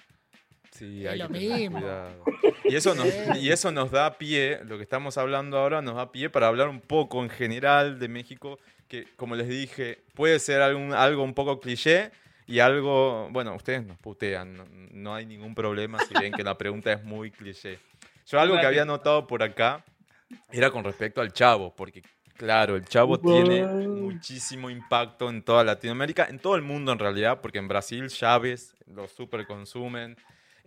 Sí, 0.71 1.05
es 1.05 1.11
hay 1.11 1.19
lo 1.19 1.29
que 1.29 1.39
mismo. 1.39 1.79
cuidado. 1.79 2.25
Y 2.67 2.75
eso, 2.75 2.93
nos, 2.93 3.07
y 3.41 3.49
eso 3.49 3.71
nos 3.71 3.91
da 3.91 4.17
pie, 4.17 4.59
lo 4.65 4.75
que 4.77 4.83
estamos 4.83 5.17
hablando 5.17 5.57
ahora 5.57 5.81
nos 5.81 5.95
da 5.95 6.11
pie 6.11 6.29
para 6.29 6.47
hablar 6.47 6.67
un 6.67 6.81
poco 6.81 7.23
en 7.23 7.29
general 7.29 7.97
de 7.97 8.07
México, 8.09 8.59
que 8.87 9.07
como 9.15 9.35
les 9.35 9.47
dije, 9.47 10.03
puede 10.13 10.37
ser 10.39 10.61
algún, 10.61 10.93
algo 10.93 11.23
un 11.23 11.33
poco 11.33 11.59
cliché 11.59 12.11
y 12.49 12.61
algo, 12.61 13.29
bueno, 13.29 13.53
ustedes 13.53 13.85
nos 13.85 13.99
putean, 13.99 14.57
no, 14.57 14.65
no 14.89 15.13
hay 15.13 15.27
ningún 15.27 15.53
problema 15.53 15.99
si 15.99 16.15
ven 16.15 16.33
que 16.33 16.43
la 16.43 16.57
pregunta 16.57 16.91
es 16.91 17.03
muy 17.03 17.29
cliché. 17.29 17.77
Yo 18.25 18.39
algo 18.39 18.59
que 18.59 18.65
había 18.65 18.85
notado 18.85 19.27
por 19.27 19.43
acá 19.43 19.85
era 20.51 20.71
con 20.71 20.83
respecto 20.83 21.21
al 21.21 21.31
chavo, 21.31 21.75
porque 21.75 22.01
claro, 22.37 22.75
el 22.75 22.85
chavo 22.85 23.19
tiene 23.19 23.67
muchísimo 23.67 24.71
impacto 24.71 25.29
en 25.29 25.43
toda 25.43 25.63
Latinoamérica, 25.63 26.25
en 26.25 26.39
todo 26.39 26.55
el 26.55 26.63
mundo 26.63 26.91
en 26.91 26.97
realidad, 26.97 27.39
porque 27.39 27.59
en 27.59 27.67
Brasil 27.67 28.07
Chávez 28.07 28.75
lo 28.87 29.07
super 29.07 29.45
consumen, 29.45 30.17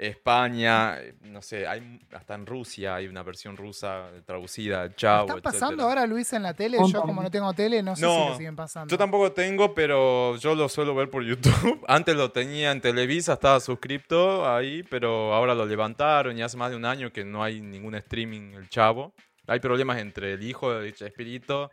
España, 0.08 0.98
no 1.22 1.42
sé, 1.42 1.66
hay 1.66 2.00
hasta 2.12 2.34
en 2.34 2.46
Rusia 2.46 2.94
hay 2.96 3.06
una 3.08 3.22
versión 3.22 3.56
rusa 3.56 4.10
traducida, 4.26 4.82
al 4.82 4.94
chavo, 4.96 5.28
¿Están 5.28 5.40
pasando 5.42 5.66
etcétera. 5.74 5.88
ahora, 5.88 6.06
Luis, 6.06 6.32
en 6.32 6.42
la 6.42 6.54
tele? 6.54 6.78
Yo, 6.90 7.02
como 7.02 7.22
no 7.22 7.30
tengo 7.30 7.52
tele, 7.52 7.82
no 7.82 7.94
sé 7.94 8.00
si 8.06 8.06
lo 8.06 8.36
siguen 8.36 8.56
pasando. 8.56 8.90
Yo 8.90 8.98
tampoco 8.98 9.32
tengo, 9.32 9.74
pero 9.74 10.36
yo 10.36 10.54
lo 10.54 10.68
suelo 10.68 10.94
ver 10.94 11.10
por 11.10 11.22
YouTube. 11.24 11.84
Antes 11.88 12.16
lo 12.16 12.30
tenía 12.32 12.72
en 12.72 12.80
Televisa, 12.80 13.34
estaba 13.34 13.60
suscripto 13.60 14.48
ahí, 14.52 14.82
pero 14.84 15.32
ahora 15.34 15.54
lo 15.54 15.66
levantaron 15.66 16.36
y 16.36 16.42
hace 16.42 16.56
más 16.56 16.70
de 16.70 16.76
un 16.76 16.84
año 16.84 17.12
que 17.12 17.24
no 17.24 17.42
hay 17.44 17.60
ningún 17.60 17.94
streaming 17.94 18.54
el 18.54 18.68
chavo. 18.68 19.12
Hay 19.46 19.60
problemas 19.60 19.98
entre 19.98 20.34
el 20.34 20.42
hijo 20.42 20.72
de 20.74 20.92
Chespirito 20.92 21.70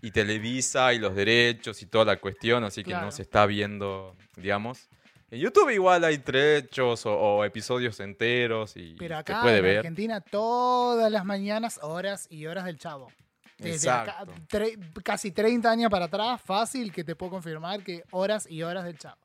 y 0.00 0.12
Televisa 0.12 0.92
y 0.94 0.98
los 0.98 1.14
derechos 1.14 1.82
y 1.82 1.86
toda 1.86 2.04
la 2.04 2.16
cuestión, 2.18 2.62
así 2.64 2.82
que 2.84 2.90
Claro. 2.90 3.06
no 3.06 3.12
se 3.12 3.22
está 3.22 3.44
viendo, 3.46 4.16
digamos. 4.36 4.88
En 5.30 5.40
YouTube 5.40 5.70
igual 5.70 6.04
hay 6.04 6.18
trechos 6.18 7.04
o, 7.04 7.12
o 7.14 7.44
episodios 7.44 8.00
enteros 8.00 8.76
y 8.76 8.94
Pero 8.98 9.14
se 9.16 9.20
acá 9.20 9.42
puede 9.42 9.58
en 9.58 9.62
ver. 9.62 9.76
Argentina, 9.78 10.20
todas 10.22 11.10
las 11.12 11.24
mañanas, 11.24 11.78
horas 11.82 12.26
y 12.30 12.46
horas 12.46 12.64
del 12.64 12.78
chavo. 12.78 13.12
Desde 13.58 13.90
acá, 13.90 14.24
tre- 14.48 14.78
casi 15.02 15.32
30 15.32 15.70
años 15.70 15.90
para 15.90 16.06
atrás, 16.06 16.40
fácil 16.40 16.92
que 16.92 17.02
te 17.04 17.14
puedo 17.16 17.30
confirmar 17.32 17.82
que 17.82 18.04
horas 18.12 18.46
y 18.48 18.62
horas 18.62 18.84
del 18.84 18.96
chavo. 18.98 19.16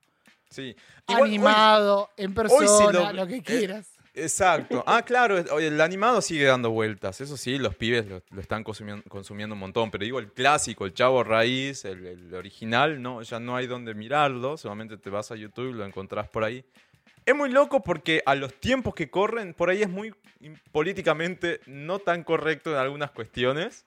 Sí. 0.50 0.76
Igual 1.08 1.22
hoy- 1.24 1.30
Animado, 1.30 2.10
en 2.18 2.34
persona, 2.34 3.14
lo- 3.14 3.28
que 3.28 3.38
eh, 3.38 3.44
quieras. 3.44 3.90
Exacto. 4.14 4.84
Ah, 4.88 5.02
claro, 5.04 5.38
el- 5.38 5.82
animado 5.82 6.22
sigue 6.22 6.46
dando 6.46 6.70
vueltas. 6.72 7.20
Eso 7.22 7.36
sí, 7.38 7.58
los 7.58 7.76
pibes 7.76 8.06
lo, 8.08 8.22
lo 8.32 8.42
están 8.42 8.64
consumiendo, 8.64 9.04
consumiendo 9.10 9.54
un 9.54 9.60
montón. 9.60 9.90
Pero 9.92 10.04
digo, 10.04 10.20
el 10.20 10.32
clásico, 10.32 10.86
el 10.86 10.94
chavo 10.94 11.24
raíz, 11.24 11.86
el, 11.86 12.06
el 12.06 12.34
original, 12.34 13.02
no, 13.02 13.22
ya 13.22 13.40
no 13.40 13.56
hay 13.56 13.68
donde 13.68 13.94
mirarlo. 13.94 14.58
Solamente 14.58 14.98
te 14.98 15.10
vas 15.10 15.32
a 15.32 15.36
YouTube 15.36 15.70
y 15.70 15.74
lo 15.74 15.86
encontrás 15.86 16.28
por 16.30 16.44
ahí. 16.44 16.64
Es 17.26 17.36
muy 17.36 17.50
loco 17.50 17.82
porque 17.82 18.22
a 18.26 18.36
los 18.36 18.54
tiempos 18.60 18.94
que 18.94 19.10
corren, 19.10 19.54
por 19.54 19.70
ahí 19.70 19.82
es 19.82 19.90
muy 19.90 20.14
políticamente 20.72 21.62
no 21.66 22.00
tan 22.00 22.24
correcto 22.24 22.72
en 22.72 22.78
algunas 22.78 23.12
cuestiones. 23.12 23.86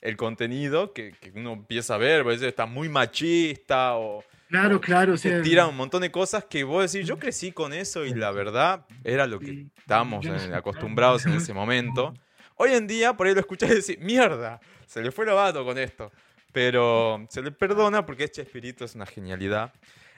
El 0.00 0.16
contenido 0.16 0.92
que, 0.92 1.12
que 1.12 1.32
uno 1.34 1.52
empieza 1.54 1.94
a 1.94 1.98
ver, 1.98 2.20
a 2.20 2.24
veces 2.24 2.48
está 2.48 2.66
muy 2.66 2.88
machista 2.88 3.96
o, 3.96 4.24
Claro, 4.48 4.80
claro, 4.80 5.16
se 5.18 5.28
sea, 5.28 5.42
tira 5.42 5.66
un 5.66 5.76
montón 5.76 6.00
de 6.00 6.10
cosas 6.10 6.44
que 6.46 6.64
vos 6.64 6.90
decís, 6.90 7.06
yo 7.06 7.18
crecí 7.18 7.52
con 7.52 7.74
eso 7.74 8.06
y 8.06 8.14
la 8.14 8.30
verdad 8.30 8.86
era 9.04 9.26
lo 9.26 9.38
que 9.38 9.46
Sí. 9.46 9.70
estábamos 9.76 10.26
acostumbrados 10.54 11.26
en 11.26 11.34
ese 11.34 11.52
momento. 11.52 12.14
Hoy 12.56 12.72
en 12.72 12.86
día 12.86 13.12
por 13.14 13.26
ahí 13.26 13.34
lo 13.34 13.40
escuchás 13.40 13.70
y 13.70 13.74
decís, 13.74 13.98
mierda, 13.98 14.58
se 14.86 15.02
le 15.02 15.10
fue 15.12 15.26
el 15.26 15.32
vato 15.32 15.64
con 15.66 15.76
esto. 15.76 16.10
Pero 16.52 17.26
se 17.28 17.42
le 17.42 17.50
perdona 17.52 18.06
porque 18.06 18.24
este 18.24 18.40
espíritu 18.40 18.84
es 18.84 18.94
una 18.94 19.04
genialidad. 19.04 19.72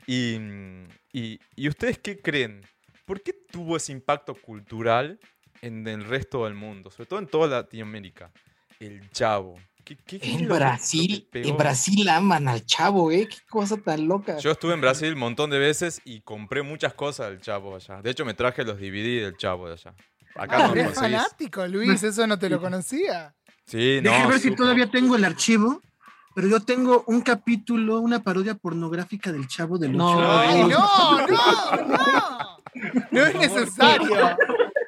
Y, 0.07 0.39
y, 1.13 1.41
¿Y 1.57 1.69
ustedes 1.69 1.99
qué 1.99 2.21
creen? 2.21 2.63
¿Por 3.05 3.23
qué 3.23 3.33
tuvo 3.33 3.77
ese 3.77 3.91
impacto 3.91 4.35
cultural 4.37 5.19
en 5.61 5.87
el 5.89 6.05
resto 6.05 6.45
del 6.45 6.55
mundo? 6.55 6.91
Sobre 6.93 7.07
todo 7.07 7.19
en 7.19 7.27
toda 7.27 7.63
Latinoamérica. 7.63 8.31
El 8.79 9.11
chavo. 9.11 9.59
¿Qué, 9.91 9.97
qué- 10.07 10.21
qué 10.21 10.35
es 10.37 10.41
En 10.43 10.47
Brasil, 10.49 11.29
en 11.33 11.57
Brasil 11.57 12.09
aman 12.11 12.47
al 12.47 12.65
chavo, 12.65 13.11
¿eh? 13.11 13.27
Qué 13.29 13.39
cosa 13.49 13.77
tan 13.77 14.07
loca. 14.07 14.39
Yo 14.39 14.53
estuve 14.53 14.75
en 14.75 14.81
Brasil 14.81 15.13
un 15.15 15.19
montón 15.19 15.51
de 15.51 15.59
veces 15.59 16.01
y 16.05 16.21
compré 16.21 16.63
muchas 16.63 16.95
cosas 16.95 17.31
del 17.31 17.41
Chavo 17.41 17.75
allá. 17.75 18.01
De 18.01 18.11
hecho, 18.11 18.25
me 18.25 18.35
traje 18.35 18.63
los 18.63 18.79
DVD 18.79 19.23
del 19.25 19.37
Chavo 19.37 19.67
de 19.67 19.73
allá. 19.73 19.93
Acá 20.37 20.59
Ah, 20.59 20.69
no 20.69 20.75
eres 20.75 20.95
fanático, 20.95 21.67
Luis, 21.67 22.01
eso 22.05 22.25
no 22.29 22.39
te 22.39 22.49
lo 22.49 22.61
conocía. 22.61 23.35
Sí, 23.67 23.99
no. 24.01 24.13
Déjame 24.13 24.29
ver 24.31 24.39
si 24.41 24.55
todavía 24.55 24.89
tengo 24.89 25.17
el 25.17 25.25
archivo, 25.25 25.81
pero 26.37 26.47
yo 26.47 26.61
tengo 26.61 27.03
un 27.09 27.21
capítulo, 27.23 27.99
una 27.99 28.23
parodia 28.23 28.55
pornográfica 28.55 29.33
del 29.33 29.49
Chavo 29.49 29.77
del 29.77 29.97
No. 29.97 30.19
Ocho. 30.19 30.31
¡Ay, 30.31 30.63
no, 30.69 31.27
no, 31.27 31.27
no! 31.89 32.59
No 33.11 33.27
es 33.27 33.35
necesario. 33.35 34.37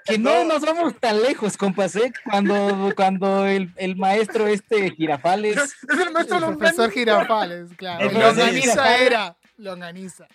Que 0.05 0.19
no 0.19 0.45
nos 0.45 0.63
vamos 0.63 0.95
tan 0.99 1.23
lejos, 1.23 1.57
compas, 1.57 1.95
¿eh? 1.97 2.13
Cuando, 2.25 2.93
cuando 2.97 3.47
el, 3.47 3.73
el 3.77 3.97
maestro 3.97 4.47
este 4.47 4.91
Girafales 4.91 5.57
Es 5.57 5.75
el 5.99 6.13
maestro 6.13 6.39
El 6.39 6.57
profesor 6.57 6.91
Girafales, 6.91 7.69
claro. 7.77 8.05
El 8.05 8.11
profesor 8.11 8.37
Longaniza 8.39 8.97
era. 8.99 9.37
Longaniza. 9.59 10.27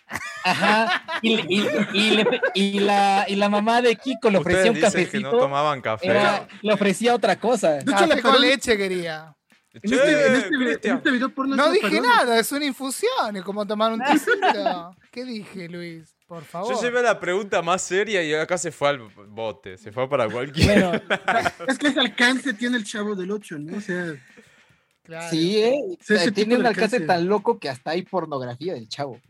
Aja, 0.46 1.04
y, 1.22 1.34
y- 1.34 1.68
y 1.94 2.12
le- 2.12 2.42
y 2.54 2.80
la, 2.80 3.26
y 3.28 3.36
la 3.36 3.50
mamá 3.50 3.82
de 3.82 3.96
Kiko 3.98 4.30
le 4.30 4.38
ofrecía 4.38 4.72
un 4.72 4.76
dicen 4.76 4.92
que 4.92 4.98
no 5.00 5.04
cafecito, 5.32 5.38
tomaban 5.38 5.82
café. 5.82 6.08
era- 6.08 6.48
le 6.62 6.74
ofrecía 6.74 7.14
otra 7.14 7.36
cosa. 7.38 7.72
De 7.74 7.80
hecho, 7.82 8.08
Café 8.08 8.22
con 8.22 8.40
leche 8.40 8.78
quería. 8.78 9.34
En 9.74 9.94
este, 9.94 10.28
en 10.28 10.36
este 10.36 10.58
video- 10.58 10.80
en 10.82 10.96
este 10.98 11.12
video 11.12 11.30
porno 11.30 11.56
No 11.56 11.70
dije 11.72 11.82
parodia. 11.90 12.02
nada, 12.02 12.40
es 12.40 12.52
una 12.52 12.66
infusión, 12.66 13.36
es 13.36 13.44
como 13.44 13.66
tomar 13.68 13.92
un 13.92 14.00
tecito. 14.04 14.96
¿Qué 15.12 15.26
dije, 15.26 15.68
Luis? 15.68 16.16
Por 16.28 16.44
favor. 16.44 16.74
Yo 16.76 16.82
llevé 16.82 17.02
la 17.02 17.20
pregunta 17.20 17.62
más 17.62 17.82
seria 17.82 18.22
y 18.22 18.34
acá 18.34 18.58
se 18.58 18.72
fue 18.72 18.90
al 18.90 19.00
bote. 19.30 19.78
Se 19.78 19.92
fue 19.92 20.10
para 20.10 20.28
cualquier. 20.30 20.68
Bueno, 20.82 21.02
Es 21.68 21.78
que 21.78 21.88
ese 21.88 22.00
alcance 22.02 22.54
tiene 22.54 22.78
el 22.78 22.84
Chavo 22.84 23.16
del 23.16 23.32
Ocho, 23.32 23.58
¿no? 23.58 23.78
O 23.78 23.82
sea, 23.82 24.14
Claro. 25.04 25.30
Sí, 25.30 25.58
¿eh? 25.58 25.74
Tiene 26.36 26.58
un 26.58 26.66
alcance 26.66 27.00
tan 27.00 27.26
loco 27.30 27.58
que 27.60 27.70
hasta 27.70 27.92
hay 27.92 28.02
pornografía 28.02 28.74
del 28.74 28.90
chavo. 28.90 29.22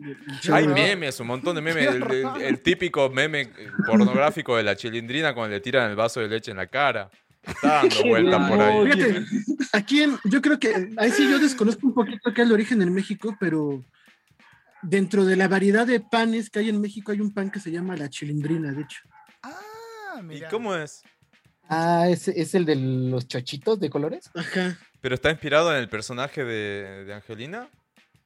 Hay 0.51 0.67
memes, 0.67 1.19
un 1.19 1.27
montón 1.27 1.55
de 1.55 1.61
memes. 1.61 1.85
El, 1.87 2.01
el- 2.11 2.41
el 2.41 2.59
típico 2.63 3.07
meme 3.11 3.51
pornográfico 3.85 4.57
de 4.57 4.63
la 4.63 4.75
chilindrina 4.75 5.35
cuando 5.35 5.53
le 5.53 5.61
tiran 5.61 5.87
el 5.91 5.95
vaso 5.95 6.19
de 6.19 6.29
leche 6.29 6.49
en 6.49 6.57
la 6.57 6.65
cara. 6.65 7.11
Está 7.43 7.83
dando 7.83 8.03
vueltas 8.07 8.49
por 8.49 8.59
ahí. 8.59 8.91
Fíjate, 8.91 9.25
aquí 9.71 10.01
en- 10.01 10.17
yo 10.23 10.41
creo 10.41 10.59
que 10.59 10.89
ahí 10.97 11.11
sí 11.11 11.29
yo 11.29 11.37
desconozco 11.37 11.85
un 11.85 11.93
poquito 11.93 12.33
qué 12.33 12.41
es 12.41 12.47
el 12.47 12.53
origen 12.53 12.81
en 12.81 12.91
México, 12.91 13.37
pero 13.39 13.83
dentro 14.81 15.25
de 15.25 15.35
la 15.35 15.47
variedad 15.47 15.85
de 15.87 15.99
panes 15.99 16.49
que 16.49 16.59
hay 16.59 16.69
en 16.69 16.79
México 16.81 17.11
hay 17.11 17.21
un 17.21 17.33
pan 17.33 17.49
que 17.51 17.59
se 17.59 17.71
llama 17.71 17.95
la 17.95 18.09
chilindrina, 18.09 18.71
de 18.71 18.81
hecho. 18.83 18.99
Ah, 19.43 20.19
¿Y 20.19 20.23
mira. 20.23 20.49
cómo 20.49 20.75
es? 20.75 21.01
Ah, 21.69 22.07
¿es, 22.09 22.27
es 22.29 22.55
el 22.55 22.65
de 22.65 22.75
los 22.75 23.27
chochitos 23.27 23.79
de 23.79 23.89
colores? 23.89 24.29
Ajá. 24.35 24.77
¿Pero 25.01 25.15
está 25.15 25.29
inspirado 25.31 25.71
en 25.73 25.79
el 25.79 25.89
personaje 25.89 26.43
de, 26.43 27.05
de 27.05 27.13
Angelina? 27.13 27.67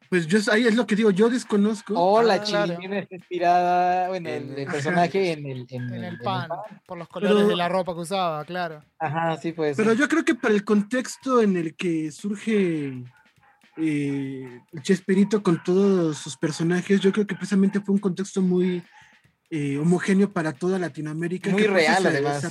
Pues 0.09 0.27
yo 0.27 0.39
ahí 0.51 0.67
es 0.67 0.75
lo 0.75 0.85
que 0.85 0.95
digo, 0.97 1.09
yo 1.11 1.29
desconozco. 1.29 1.93
Oh, 1.95 2.21
la 2.21 2.33
Ah, 2.35 2.43
claro. 2.43 2.65
chilindrina 2.65 2.99
está 2.99 3.15
inspirada, 3.15 4.09
bueno, 4.09 4.27
En- 4.29 4.51
el, 4.51 4.59
el 4.59 4.67
personaje 4.67 5.31
en 5.31 5.45
el, 5.45 5.65
en, 5.69 5.83
En 5.83 5.93
el- 5.93 6.03
el 6.03 6.13
en 6.15 6.19
pan, 6.19 6.49
por 6.85 6.97
los 6.97 7.07
colores 7.07 7.35
Pero- 7.37 7.47
de 7.47 7.55
la 7.55 7.69
ropa 7.69 7.93
que 7.93 7.99
usaba, 8.01 8.43
claro. 8.43 8.83
Ajá, 8.99 9.37
sí, 9.37 9.53
pues. 9.53 9.77
Pero 9.77 9.93
yo 9.93 10.09
creo 10.09 10.25
que 10.25 10.35
para 10.35 10.53
el 10.53 10.65
contexto 10.65 11.41
en 11.41 11.55
el 11.55 11.75
que 11.77 12.11
surge 12.11 13.03
eh, 13.77 14.61
Chespirito 14.81 15.41
con 15.43 15.63
todos 15.63 16.17
sus 16.17 16.37
personajes, 16.37 16.99
yo 16.99 17.11
creo 17.11 17.25
que 17.27 17.35
precisamente 17.35 17.79
fue 17.79 17.93
un 17.95 17.99
contexto 18.01 18.41
muy 18.41 18.83
eh, 19.49 19.77
homogéneo 19.77 20.31
para 20.31 20.53
toda 20.53 20.79
Latinoamérica. 20.79 21.49
Muy 21.51 21.61
que 21.61 21.65
eso 21.67 21.73
real, 21.73 22.01
se 22.03 22.07
además. 22.09 22.45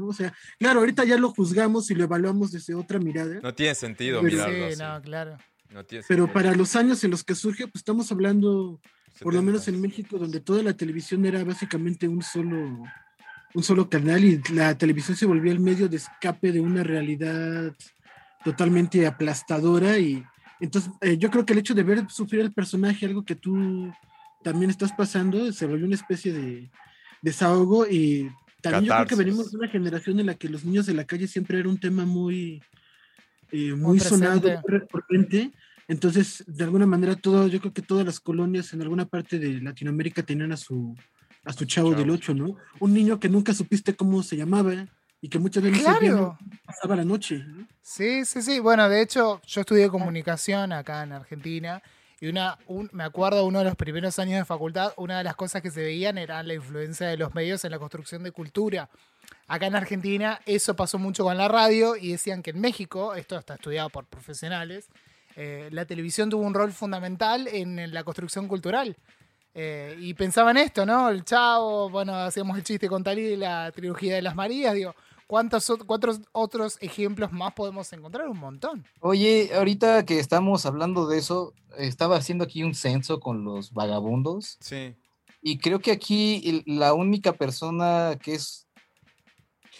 O 0.00 0.12
sea, 0.12 0.32
claro, 0.58 0.80
ahorita 0.80 1.04
ya 1.04 1.16
lo 1.16 1.30
juzgamos 1.30 1.90
y 1.90 1.94
lo 1.94 2.04
evaluamos 2.04 2.52
desde 2.52 2.74
otra 2.74 2.98
mirada, 2.98 3.40
No 3.42 3.54
tiene 3.54 3.74
sentido 3.74 4.20
Pero- 4.20 4.32
mirarlo 4.34 4.66
Sí, 4.68 4.72
así. 4.74 4.82
no, 4.82 5.02
claro. 5.02 5.38
No 5.70 5.84
tiene 5.84 6.04
pero 6.06 6.24
sentido. 6.24 6.34
para 6.34 6.54
los 6.54 6.76
años 6.76 7.02
en 7.04 7.10
los 7.10 7.24
que 7.24 7.34
surge, 7.34 7.64
pues 7.66 7.76
estamos 7.80 8.12
hablando, 8.12 8.78
por 9.22 9.32
lo 9.32 9.40
menos 9.42 9.66
en 9.68 9.76
70s. 9.76 9.80
México, 9.80 10.18
donde 10.18 10.40
toda 10.40 10.62
la 10.62 10.74
televisión 10.76 11.24
era 11.24 11.42
básicamente 11.44 12.06
un 12.06 12.22
solo, 12.22 12.82
un 13.54 13.62
solo 13.62 13.88
canal 13.88 14.22
y 14.22 14.38
la 14.52 14.76
televisión 14.76 15.16
se 15.16 15.24
volvió 15.24 15.50
el 15.52 15.60
medio 15.60 15.88
de 15.88 15.96
escape 15.96 16.52
de 16.52 16.60
una 16.60 16.82
realidad 16.82 17.74
totalmente 18.44 19.06
aplastadora 19.06 19.98
y 19.98 20.22
entonces 20.62 20.90
eh, 21.00 21.18
yo 21.18 21.30
creo 21.30 21.44
que 21.44 21.52
el 21.52 21.58
hecho 21.58 21.74
de 21.74 21.82
ver 21.82 22.08
sufrir 22.10 22.42
al 22.42 22.52
personaje, 22.52 23.04
algo 23.06 23.24
que 23.24 23.34
tú 23.34 23.92
también 24.42 24.70
estás 24.70 24.92
pasando, 24.92 25.52
se 25.52 25.66
volvió 25.66 25.86
una 25.86 25.94
especie 25.96 26.32
de 26.32 26.70
desahogo 27.20 27.86
y 27.86 28.30
también 28.60 28.84
yo 28.84 28.92
creo 28.94 29.06
que 29.06 29.10
Catarsis. 29.10 29.18
venimos 29.18 29.50
de 29.52 29.58
una 29.58 29.68
generación 29.68 30.20
en 30.20 30.26
la 30.26 30.34
que 30.34 30.48
los 30.48 30.64
niños 30.64 30.86
de 30.86 30.94
la 30.94 31.04
calle 31.04 31.26
siempre 31.28 31.58
era 31.58 31.68
un 31.68 31.78
tema 31.78 32.04
muy, 32.06 32.62
eh, 33.50 33.74
Muy 33.74 33.98
muy 33.98 34.00
sonado, 34.00 34.40
presente. 34.40 34.62
muy 34.68 34.78
recurrente. 34.80 35.52
Entonces, 35.88 36.44
de 36.46 36.64
alguna 36.64 36.86
manera, 36.86 37.16
todo, 37.16 37.48
yo 37.48 37.60
creo 37.60 37.72
que 37.72 37.82
todas 37.82 38.06
las 38.06 38.20
colonias 38.20 38.72
en 38.72 38.82
alguna 38.82 39.04
parte 39.04 39.38
de 39.38 39.60
Latinoamérica 39.60 40.22
tenían 40.22 40.52
a 40.52 40.56
su, 40.56 40.96
a 41.44 41.52
su 41.52 41.64
chavo, 41.64 41.90
Chavo. 41.90 42.00
del 42.00 42.10
8, 42.10 42.34
¿no? 42.34 42.56
Un 42.80 42.94
niño 42.94 43.18
que 43.18 43.28
nunca 43.28 43.52
supiste 43.52 43.94
cómo 43.94 44.22
se 44.22 44.36
llamaba 44.36 44.86
y 45.22 45.28
que 45.30 45.38
muchas 45.38 45.62
veces 45.62 45.80
Claro. 45.82 46.36
pasaba 46.66 46.96
la 46.96 47.04
noche. 47.04 47.38
¿no? 47.46 47.66
Sí, 47.80 48.24
sí, 48.26 48.42
sí. 48.42 48.58
Bueno, 48.60 48.88
de 48.90 49.00
hecho, 49.00 49.40
yo 49.46 49.62
estudié 49.62 49.88
comunicación 49.88 50.72
acá 50.72 51.02
en 51.04 51.12
Argentina 51.12 51.80
y 52.20 52.26
una, 52.28 52.58
un- 52.66 52.90
me 52.92 53.04
acuerdo 53.04 53.44
uno 53.46 53.60
de 53.60 53.64
los 53.64 53.76
primeros 53.76 54.18
años 54.18 54.38
de 54.38 54.44
facultad, 54.44 54.92
una 54.96 55.18
de 55.18 55.24
las 55.24 55.36
cosas 55.36 55.62
que 55.62 55.70
se 55.70 55.80
veían 55.82 56.18
era 56.18 56.42
la 56.42 56.54
influencia 56.54 57.06
de 57.06 57.16
los 57.16 57.34
medios 57.34 57.64
en 57.64 57.70
la 57.70 57.78
construcción 57.78 58.22
de 58.24 58.32
cultura. 58.32 58.90
Acá 59.48 59.66
en 59.66 59.76
Argentina 59.76 60.40
eso 60.44 60.74
pasó 60.76 60.98
mucho 60.98 61.24
con 61.24 61.36
la 61.38 61.48
radio 61.48 61.96
y 61.96 62.12
decían 62.12 62.42
que 62.42 62.50
en 62.50 62.60
México, 62.60 63.14
esto 63.14 63.38
está 63.38 63.54
estudiado 63.54 63.90
por 63.90 64.04
profesionales, 64.06 64.88
eh, 65.36 65.68
la 65.72 65.84
televisión 65.86 66.30
tuvo 66.30 66.42
un 66.42 66.52
rol 66.54 66.72
fundamental 66.72 67.46
en, 67.48 67.78
en 67.78 67.94
la 67.94 68.02
construcción 68.04 68.48
cultural. 68.48 68.96
Eh, 69.54 69.96
y 70.00 70.14
pensaban 70.14 70.56
esto, 70.56 70.86
¿no? 70.86 71.10
El 71.10 71.24
Chavo, 71.24 71.90
bueno, 71.90 72.14
hacíamos 72.16 72.56
el 72.56 72.64
chiste 72.64 72.88
con 72.88 73.04
Talí 73.04 73.22
de 73.22 73.36
la 73.36 73.70
trilogía 73.72 74.14
de 74.14 74.22
las 74.22 74.34
Marías, 74.34 74.72
digo, 74.74 74.94
¿cuántos, 75.32 75.72
cuántos 75.86 76.20
otros 76.32 76.76
ejemplos 76.82 77.32
más 77.32 77.54
podemos 77.54 77.90
encontrar? 77.94 78.28
Un 78.28 78.38
montón. 78.38 78.84
Oye, 79.00 79.50
ahorita 79.54 80.04
que 80.04 80.18
estamos 80.18 80.66
hablando 80.66 81.06
de 81.06 81.16
eso, 81.16 81.54
estaba 81.78 82.16
haciendo 82.16 82.44
aquí 82.44 82.62
un 82.62 82.74
censo 82.74 83.18
con 83.18 83.42
los 83.42 83.72
vagabundos 83.72 84.58
Sí. 84.60 84.94
y 85.40 85.56
creo 85.56 85.80
que 85.80 85.90
aquí 85.90 86.62
la 86.66 86.92
única 86.92 87.32
persona 87.32 88.18
que 88.22 88.34
es 88.34 88.66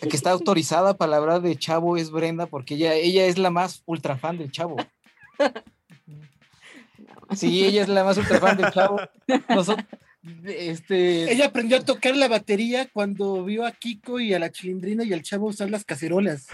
que 0.00 0.16
está 0.16 0.30
autorizada 0.30 0.94
para 0.96 1.18
hablar 1.18 1.42
de 1.42 1.55
Chavo 1.55 1.98
es 1.98 2.11
Brenda 2.11 2.46
porque 2.46 2.76
ella 2.76 2.94
ella 2.94 3.26
es 3.26 3.36
la 3.36 3.50
más 3.50 3.82
ultra 3.84 4.16
fan 4.16 4.38
del 4.38 4.50
Chavo. 4.50 4.76
Sí, 7.34 7.64
ella 7.64 7.82
es 7.82 7.88
la 7.88 8.05
más 8.05 8.18
ultra 8.18 8.38
fan 8.40 8.59
del 8.59 8.70
Chavo. 8.72 8.98
Nosotros, 9.48 9.86
este, 10.44 11.32
Ella 11.32 11.46
aprendió 11.46 11.78
a 11.78 11.84
tocar 11.84 12.16
la 12.16 12.28
batería 12.28 12.88
cuando 12.92 13.44
vio 13.44 13.66
a 13.66 13.72
Kiko 13.72 14.20
y 14.20 14.34
a 14.34 14.38
la 14.38 14.50
chilindrina 14.50 15.04
y 15.04 15.12
al 15.12 15.22
chavo 15.22 15.48
usar 15.48 15.70
las 15.70 15.84
cacerolas. 15.84 16.46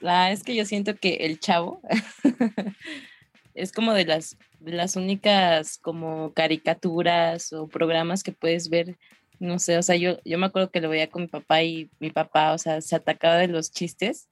La, 0.00 0.30
es 0.32 0.42
que 0.42 0.54
yo 0.54 0.64
siento 0.64 0.96
que 0.96 1.14
el 1.16 1.40
chavo 1.40 1.80
es 3.54 3.72
como 3.72 3.92
de 3.92 4.04
las, 4.04 4.38
de 4.60 4.72
las 4.72 4.96
únicas 4.96 5.78
como 5.78 6.32
caricaturas 6.32 7.52
o 7.52 7.66
programas 7.66 8.22
que 8.22 8.32
puedes 8.32 8.68
ver, 8.70 8.96
no 9.38 9.58
sé, 9.58 9.76
o 9.78 9.82
sea, 9.82 9.96
yo, 9.96 10.18
yo 10.24 10.38
me 10.38 10.46
acuerdo 10.46 10.70
que 10.70 10.80
lo 10.80 10.88
veía 10.88 11.10
con 11.10 11.22
mi 11.22 11.28
papá 11.28 11.62
y 11.62 11.90
mi 11.98 12.10
papá, 12.10 12.52
o 12.52 12.58
sea, 12.58 12.80
se 12.80 12.96
atacaba 12.96 13.36
de 13.36 13.48
los 13.48 13.70
chistes 13.70 14.28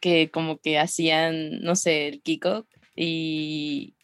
que 0.00 0.30
como 0.30 0.58
que 0.58 0.78
hacían, 0.78 1.60
no 1.62 1.74
sé, 1.74 2.08
el 2.08 2.22
Kiko 2.22 2.66
y, 2.94 3.95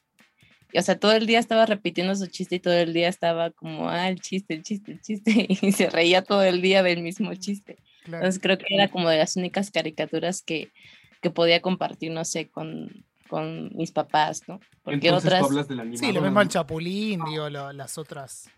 y, 0.72 0.78
o 0.78 0.82
sea, 0.82 0.98
todo 0.98 1.12
el 1.12 1.26
día 1.26 1.38
estaba 1.38 1.66
repitiendo 1.66 2.14
su 2.16 2.26
chiste 2.26 2.56
y 2.56 2.60
todo 2.60 2.74
el 2.74 2.92
día 2.92 3.08
estaba 3.08 3.50
como, 3.50 3.88
ah, 3.88 4.08
el 4.08 4.20
chiste, 4.20 4.54
el 4.54 4.62
chiste, 4.62 4.92
el 4.92 5.00
chiste, 5.00 5.46
y 5.62 5.72
se 5.72 5.90
reía 5.90 6.22
todo 6.22 6.42
el 6.42 6.62
día 6.62 6.82
del 6.82 7.02
mismo 7.02 7.34
chiste. 7.34 7.76
Claro. 8.04 8.24
Entonces 8.24 8.40
creo 8.42 8.58
que 8.58 8.66
era 8.74 8.88
como 8.88 9.08
de 9.08 9.18
las 9.18 9.36
únicas 9.36 9.70
caricaturas 9.70 10.42
que, 10.42 10.72
que 11.20 11.30
podía 11.30 11.60
compartir, 11.60 12.10
no 12.12 12.24
sé, 12.24 12.48
con, 12.48 13.04
con 13.28 13.70
mis 13.76 13.92
papás, 13.92 14.42
¿no? 14.48 14.60
Porque 14.82 15.06
Entonces 15.08 15.30
tú 15.30 15.36
otras... 15.36 15.50
hablas 15.50 15.68
del 15.68 15.80
animado. 15.80 16.06
Sí, 16.06 16.12
lo 16.12 16.20
mismo 16.22 16.40
el 16.40 16.48
Chapulín, 16.48 17.20
digo, 17.30 17.48
lo- 17.48 17.72
las 17.72 17.98
otras. 17.98 18.50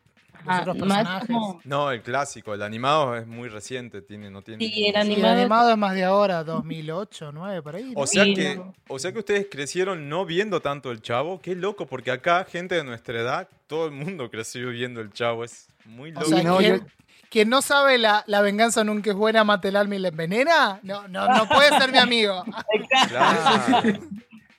Los 0.46 0.60
otros 0.60 0.76
más 0.88 0.98
personajes. 0.98 1.26
como- 1.28 1.60
No, 1.64 1.90
el 1.90 2.02
clásico, 2.02 2.54
el 2.54 2.62
animado 2.62 3.16
es 3.16 3.26
muy 3.26 3.48
reciente, 3.48 4.02
tiene, 4.02 4.30
no 4.30 4.42
tiene. 4.42 4.58
Sí, 4.64 4.70
el 4.86 4.94
Sí, 5.06 5.12
el 5.14 5.24
animado- 5.24 5.70
es 5.70 5.76
más 5.78 5.94
de 5.94 6.04
ahora, 6.04 6.44
2008, 6.44 7.26
2009, 7.26 7.62
por 7.62 7.76
ahí. 7.76 7.92
¿no? 7.94 8.00
O 8.00 8.06
sea, 8.06 8.24
Sí, 8.24 8.34
que, 8.34 8.56
no. 8.56 8.74
o 8.88 8.98
sea 8.98 9.12
que 9.12 9.18
ustedes 9.20 9.46
crecieron 9.50 10.08
no 10.08 10.24
viendo 10.26 10.60
tanto 10.60 10.90
el 10.90 11.00
chavo. 11.02 11.40
Qué 11.40 11.54
loco, 11.54 11.86
porque 11.86 12.10
acá, 12.10 12.44
gente 12.50 12.74
de 12.74 12.84
nuestra 12.84 13.18
edad, 13.20 13.48
todo 13.66 13.86
el 13.86 13.92
mundo 13.92 14.30
creció 14.30 14.68
viendo 14.70 15.00
el 15.00 15.12
chavo. 15.12 15.44
Es 15.44 15.68
muy 15.86 16.10
O 16.10 16.14
loco. 16.14 16.26
sea, 16.26 16.42
no, 16.42 16.58
quien, 16.58 16.78
yo- 16.80 16.86
quien 17.30 17.48
no 17.48 17.62
sabe 17.62 17.98
la, 17.98 18.22
la 18.26 18.40
venganza 18.42 18.84
nunca 18.84 19.10
es 19.10 19.16
buena, 19.16 19.44
mata 19.44 19.66
el 19.68 19.76
alma 19.76 19.96
y 19.96 19.98
la 19.98 20.08
envenena, 20.08 20.78
no, 20.82 21.08
no, 21.08 21.26
no 21.28 21.48
puede 21.48 21.70
ser 21.78 21.90
mi 21.90 21.98
amigo. 21.98 22.44
Claro. 23.08 23.98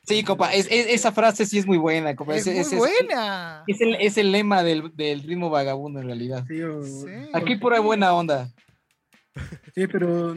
Sí, 0.07 0.23
compa, 0.23 0.53
es- 0.53 0.67
es- 0.69 0.87
esa 0.87 1.11
frase 1.11 1.45
sí 1.45 1.57
es 1.57 1.65
muy 1.65 1.77
buena, 1.77 2.15
compa, 2.15 2.35
Es 2.35 2.45
muy 2.47 2.77
buena. 2.77 3.63
Es 3.67 3.81
el, 3.81 3.95
es 3.95 4.17
el 4.17 4.31
lema 4.31 4.63
del, 4.63 4.95
del 4.95 5.21
ritmo 5.23 5.49
vagabundo 5.49 5.99
en 5.99 6.05
realidad. 6.07 6.45
Sí, 6.47 6.61
o- 6.61 6.83
Sí. 6.83 7.07
Aquí 7.33 7.55
pura 7.55 7.79
buena 7.79 8.13
onda. 8.13 8.49
sí, 9.73 9.87
pero 9.87 10.35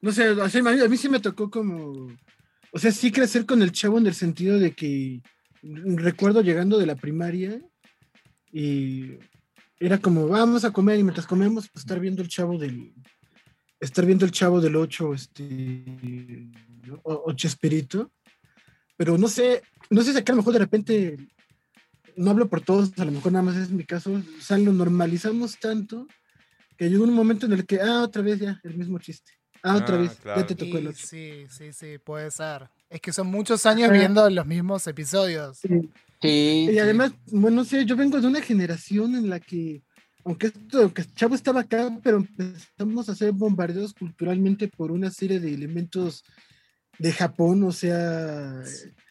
no 0.00 0.12
sé, 0.12 0.30
o 0.30 0.48
sea, 0.48 0.60
a 0.60 0.72
mí, 0.74 0.80
a 0.80 0.88
mí 0.88 0.96
sí 0.96 1.08
me 1.08 1.20
tocó 1.20 1.50
como, 1.50 2.08
o 2.72 2.78
sea, 2.78 2.90
sí 2.90 3.12
crecer 3.12 3.46
con 3.46 3.62
el 3.62 3.72
chavo 3.72 3.98
en 3.98 4.06
el 4.06 4.14
sentido 4.14 4.58
de 4.58 4.72
que 4.72 5.20
recuerdo 5.62 6.40
llegando 6.42 6.78
de 6.78 6.86
la 6.86 6.94
primaria 6.96 7.60
y 8.52 9.18
era 9.78 9.98
como, 9.98 10.26
vamos 10.26 10.64
a 10.64 10.72
comer 10.72 10.98
y 10.98 11.02
mientras 11.02 11.26
comemos, 11.26 11.68
pues 11.70 11.84
estar 11.84 12.00
viendo 12.00 12.22
el 12.22 12.28
chavo 12.28 12.58
del, 12.58 12.92
estar 13.78 14.04
viendo 14.04 14.24
el 14.24 14.32
chavo 14.32 14.60
del 14.60 14.76
8, 14.76 15.14
este, 15.14 15.84
o, 17.02 17.22
o 17.26 17.32
Chespirito, 17.34 18.10
pero 19.00 19.16
no 19.16 19.28
sé, 19.28 19.62
no 19.88 20.02
sé 20.02 20.12
si 20.12 20.18
acá 20.18 20.34
a 20.34 20.36
lo 20.36 20.42
mejor 20.42 20.52
de 20.52 20.58
repente, 20.58 21.16
no 22.16 22.32
hablo 22.32 22.50
por 22.50 22.60
todos, 22.60 22.90
a 22.98 23.04
lo 23.06 23.12
mejor 23.12 23.32
nada 23.32 23.42
más 23.42 23.56
es 23.56 23.70
mi 23.70 23.82
caso, 23.82 24.12
o 24.12 24.42
sea, 24.42 24.58
lo 24.58 24.74
normalizamos 24.74 25.58
tanto 25.58 26.06
que 26.76 26.90
llegó 26.90 27.04
un 27.04 27.14
momento 27.14 27.46
en 27.46 27.54
el 27.54 27.64
que, 27.64 27.80
ah, 27.80 28.02
otra 28.02 28.20
vez 28.20 28.40
ya, 28.40 28.60
el 28.62 28.76
mismo 28.76 28.98
chiste. 28.98 29.32
Ah, 29.62 29.76
otra 29.76 29.94
Ah, 29.96 30.00
vez, 30.00 30.18
claro. 30.20 30.40
ya 30.42 30.46
te 30.46 30.54
tocó 30.54 30.76
el 30.76 30.88
otro. 30.88 31.00
sí, 31.02 31.46
sí, 31.48 31.72
sí, 31.72 31.96
puede 31.96 32.30
ser. 32.30 32.68
Es 32.90 33.00
que 33.00 33.10
son 33.10 33.28
muchos 33.28 33.64
años 33.64 33.88
Ajá. 33.88 33.98
viendo 33.98 34.28
los 34.28 34.44
mismos 34.44 34.86
episodios. 34.86 35.56
Sí, 35.56 35.88
Y 36.20 36.68
sí. 36.72 36.78
además, 36.78 37.12
bueno, 37.32 37.56
no 37.56 37.64
sé, 37.64 37.86
yo 37.86 37.96
vengo 37.96 38.20
de 38.20 38.26
una 38.26 38.42
generación 38.42 39.14
en 39.14 39.30
la 39.30 39.40
que, 39.40 39.82
aunque 40.26 40.48
esto, 40.48 40.82
aunque 40.82 41.06
Chavo 41.14 41.34
estaba 41.34 41.60
acá, 41.62 41.90
pero 42.02 42.18
empezamos 42.18 43.08
a 43.08 43.14
ser 43.14 43.32
bombardeados 43.32 43.94
culturalmente 43.94 44.68
por 44.68 44.92
una 44.92 45.10
serie 45.10 45.40
de 45.40 45.54
elementos 45.54 46.22
de 47.00 47.12
Japón, 47.12 47.64
o 47.64 47.72
sea, 47.72 48.62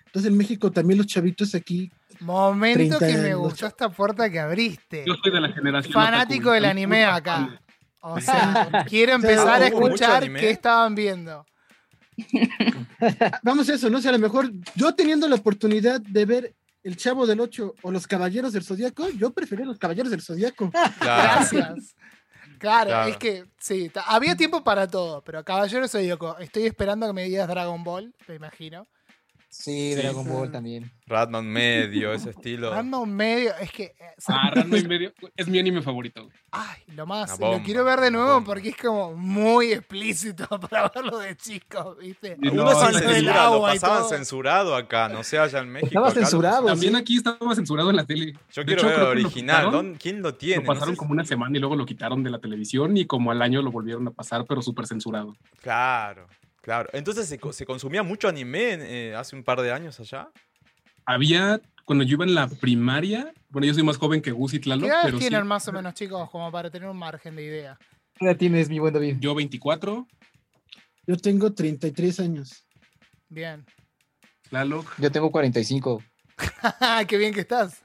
entonces 0.05 0.31
en 0.31 0.37
México 0.37 0.71
también 0.71 0.99
los 0.99 1.07
chavitos 1.07 1.55
aquí, 1.55 1.91
Momento 2.19 2.97
30 2.97 3.07
que 3.07 3.17
me 3.29 3.35
gustó 3.35 3.67
esta 3.67 3.89
puerta 3.89 4.29
que 4.29 4.39
abriste. 4.39 5.05
Yo 5.07 5.15
soy 5.15 5.31
de 5.31 5.39
la 5.39 5.49
generación. 5.49 5.93
Fanático 5.93 6.49
otaku, 6.49 6.53
del 6.53 6.65
anime 6.65 7.05
acá. 7.05 7.61
O 8.01 8.19
sea, 8.19 8.85
quiero 8.87 9.13
empezar 9.13 9.61
a 9.61 9.67
escuchar 9.67 10.31
qué 10.33 10.51
estaban 10.51 10.95
viendo. 10.95 11.45
Vamos 13.43 13.69
a 13.69 13.73
eso, 13.73 13.89
¿no? 13.89 13.99
O 13.99 14.01
sea, 14.01 14.09
a 14.09 14.13
lo 14.13 14.19
mejor 14.19 14.51
yo 14.75 14.93
teniendo 14.93 15.27
la 15.27 15.35
oportunidad 15.35 16.01
de 16.01 16.25
ver 16.25 16.55
El 16.83 16.97
Chavo 16.97 17.25
del 17.25 17.39
Ocho 17.39 17.73
o 17.81 17.91
Los 17.91 18.05
Caballeros 18.05 18.51
del 18.51 18.63
Zodíaco, 18.63 19.09
yo 19.09 19.31
prefería 19.31 19.65
Los 19.65 19.79
Caballeros 19.79 20.11
del 20.11 20.21
Zodíaco. 20.21 20.69
Claro. 20.71 20.91
Gracias. 20.99 21.95
Claro, 22.59 22.89
Claro. 22.89 23.09
es 23.09 23.17
que 23.17 23.45
sí, 23.57 23.91
había 24.05 24.35
tiempo 24.35 24.63
para 24.63 24.87
todo, 24.87 25.21
pero 25.23 25.43
Caballero 25.43 25.87
Zodíaco, 25.87 26.37
estoy 26.39 26.65
esperando 26.65 27.07
que 27.07 27.13
me 27.13 27.23
digas 27.23 27.47
Dragon 27.47 27.83
Ball, 27.83 28.13
me 28.27 28.35
imagino. 28.35 28.85
Sí, 29.51 29.93
Sí. 29.93 29.95
Dragon 29.95 30.27
Ball 30.27 30.51
también. 30.51 30.91
Ratman 31.07 31.45
medio, 31.47 32.13
ese 32.13 32.29
estilo. 32.39 32.71
Ando 32.71 33.05
medio, 33.05 33.51
es 33.59 33.71
que. 33.71 33.83
eh, 33.83 33.95
Ah, 34.27 34.51
Ranma 34.53 34.77
y 34.77 34.83
medio 34.83 35.13
es 35.37 35.47
mi 35.47 35.57
anime 35.59 35.81
favorito. 35.81 36.23
güey. 36.25 36.35
Ay, 36.51 36.81
lo 36.93 37.05
más. 37.07 37.39
Lo 37.39 37.61
quiero 37.63 37.83
ver 37.85 37.99
de 38.01 38.11
nuevo 38.11 38.43
porque 38.43 38.69
es 38.69 38.77
como 38.77 39.15
muy 39.15 39.71
explícito 39.71 40.45
para 40.69 40.89
verlo 40.93 41.17
de 41.19 41.35
chico, 41.37 41.95
¿viste? 41.99 42.35
No, 42.39 42.51
lo 42.53 42.69
del 42.69 42.93
censura, 42.95 43.49
lo 43.49 43.61
pasaban 43.61 43.99
todo. 44.01 44.09
censurado 44.09 44.75
acá, 44.75 45.07
no 45.09 45.23
sé 45.23 45.39
allá 45.39 45.59
en 45.59 45.69
México. 45.69 45.87
Estaba 45.87 46.09
acá- 46.09 46.19
censurado. 46.19 46.65
También 46.67 46.93
sí. 46.93 46.99
aquí 46.99 47.17
estaba 47.17 47.55
censurado 47.55 47.89
en 47.89 47.95
la 47.95 48.05
tele. 48.05 48.33
Yo 48.51 48.61
De 48.61 48.65
quiero 48.65 48.81
hecho, 48.81 48.87
ver 48.89 48.97
el 48.99 49.03
lo 49.03 49.09
original. 49.11 49.55
quitaron. 49.57 49.71
¿Dónde- 49.71 49.97
¿Quién 49.99 50.21
lo 50.21 50.35
tiene? 50.35 50.55
Lo 50.57 50.61
No 50.63 50.67
pasaron 50.67 50.93
sé 50.95 50.97
como 50.97 51.11
una 51.13 51.25
semana 51.25 51.57
y 51.57 51.59
luego 51.59 51.75
lo 51.75 51.85
quitaron 51.85 52.21
de 52.23 52.29
la 52.29 52.39
televisión 52.39 52.97
y 52.97 53.05
como 53.05 53.31
al 53.31 53.41
año 53.41 53.61
lo 53.61 53.71
volvieron 53.71 54.07
a 54.07 54.11
pasar, 54.11 54.45
pero 54.47 54.61
súper 54.61 54.85
censurado. 54.85 55.35
Claro, 55.61 56.27
claro. 56.69 56.87
Entonces 56.93 57.27
se, 57.27 57.39
se 57.51 57.65
consumía 57.65 58.03
mucho 58.03 58.27
anime 58.27 58.77
eh, 58.79 59.15
hace 59.15 59.35
un 59.35 59.43
par 59.43 59.59
de 59.59 59.71
años 59.71 59.99
allá. 59.99 60.29
Había, 61.03 61.59
cuando 61.83 62.03
yo 62.03 62.13
iba 62.13 62.25
en 62.25 62.35
la 62.35 62.47
primaria, 62.47 63.33
bueno, 63.49 63.65
yo 63.65 63.73
soy 63.73 63.81
más 63.81 63.97
joven 63.97 64.21
que 64.21 64.29
Gus 64.29 64.53
y 64.53 64.59
Tlaloc, 64.59 64.83
¿Qué 64.83 64.89
edad 64.91 65.01
pero 65.05 65.17
sí, 65.17 65.27
tienen 65.27 65.47
más 65.47 65.67
o 65.67 65.71
menos, 65.71 65.95
chicos, 65.95 66.29
como 66.29 66.51
para 66.51 66.69
tener 66.69 66.87
un 66.87 66.97
margen 66.97 67.35
de 67.35 67.43
idea? 67.43 67.75
¿Qué 68.13 68.25
edad 68.25 68.37
tienes, 68.37 68.69
mi 68.69 68.77
buen 68.77 68.93
David? 68.93 69.17
yo 69.19 69.33
24, 69.33 70.05
Yo 71.07 71.17
tengo 71.17 71.51
33 71.51 72.19
años. 72.19 72.67
Bien. 73.29 73.65
Tlaloc, 74.51 74.85
Yo 74.99 75.11
tengo 75.11 75.31
45. 75.31 76.03
Qué 77.07 77.17
bien 77.17 77.33
que 77.33 77.39
estás. 77.39 77.83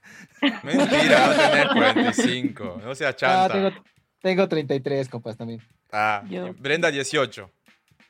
Mentira, 0.62 1.26
no 1.26 1.34
tenés 1.50 1.66
45. 1.72 2.80
No 2.84 2.94
seas 2.94 3.14
Ah, 3.14 3.16
chanta. 3.16 3.52
tengo, 3.54 3.84
tengo 4.20 4.46
33, 4.46 5.08
compas, 5.08 5.38
también. 5.38 5.62
Ah, 5.90 6.22
Yo. 6.28 6.52
Brenda 6.52 6.90
18. 6.90 7.50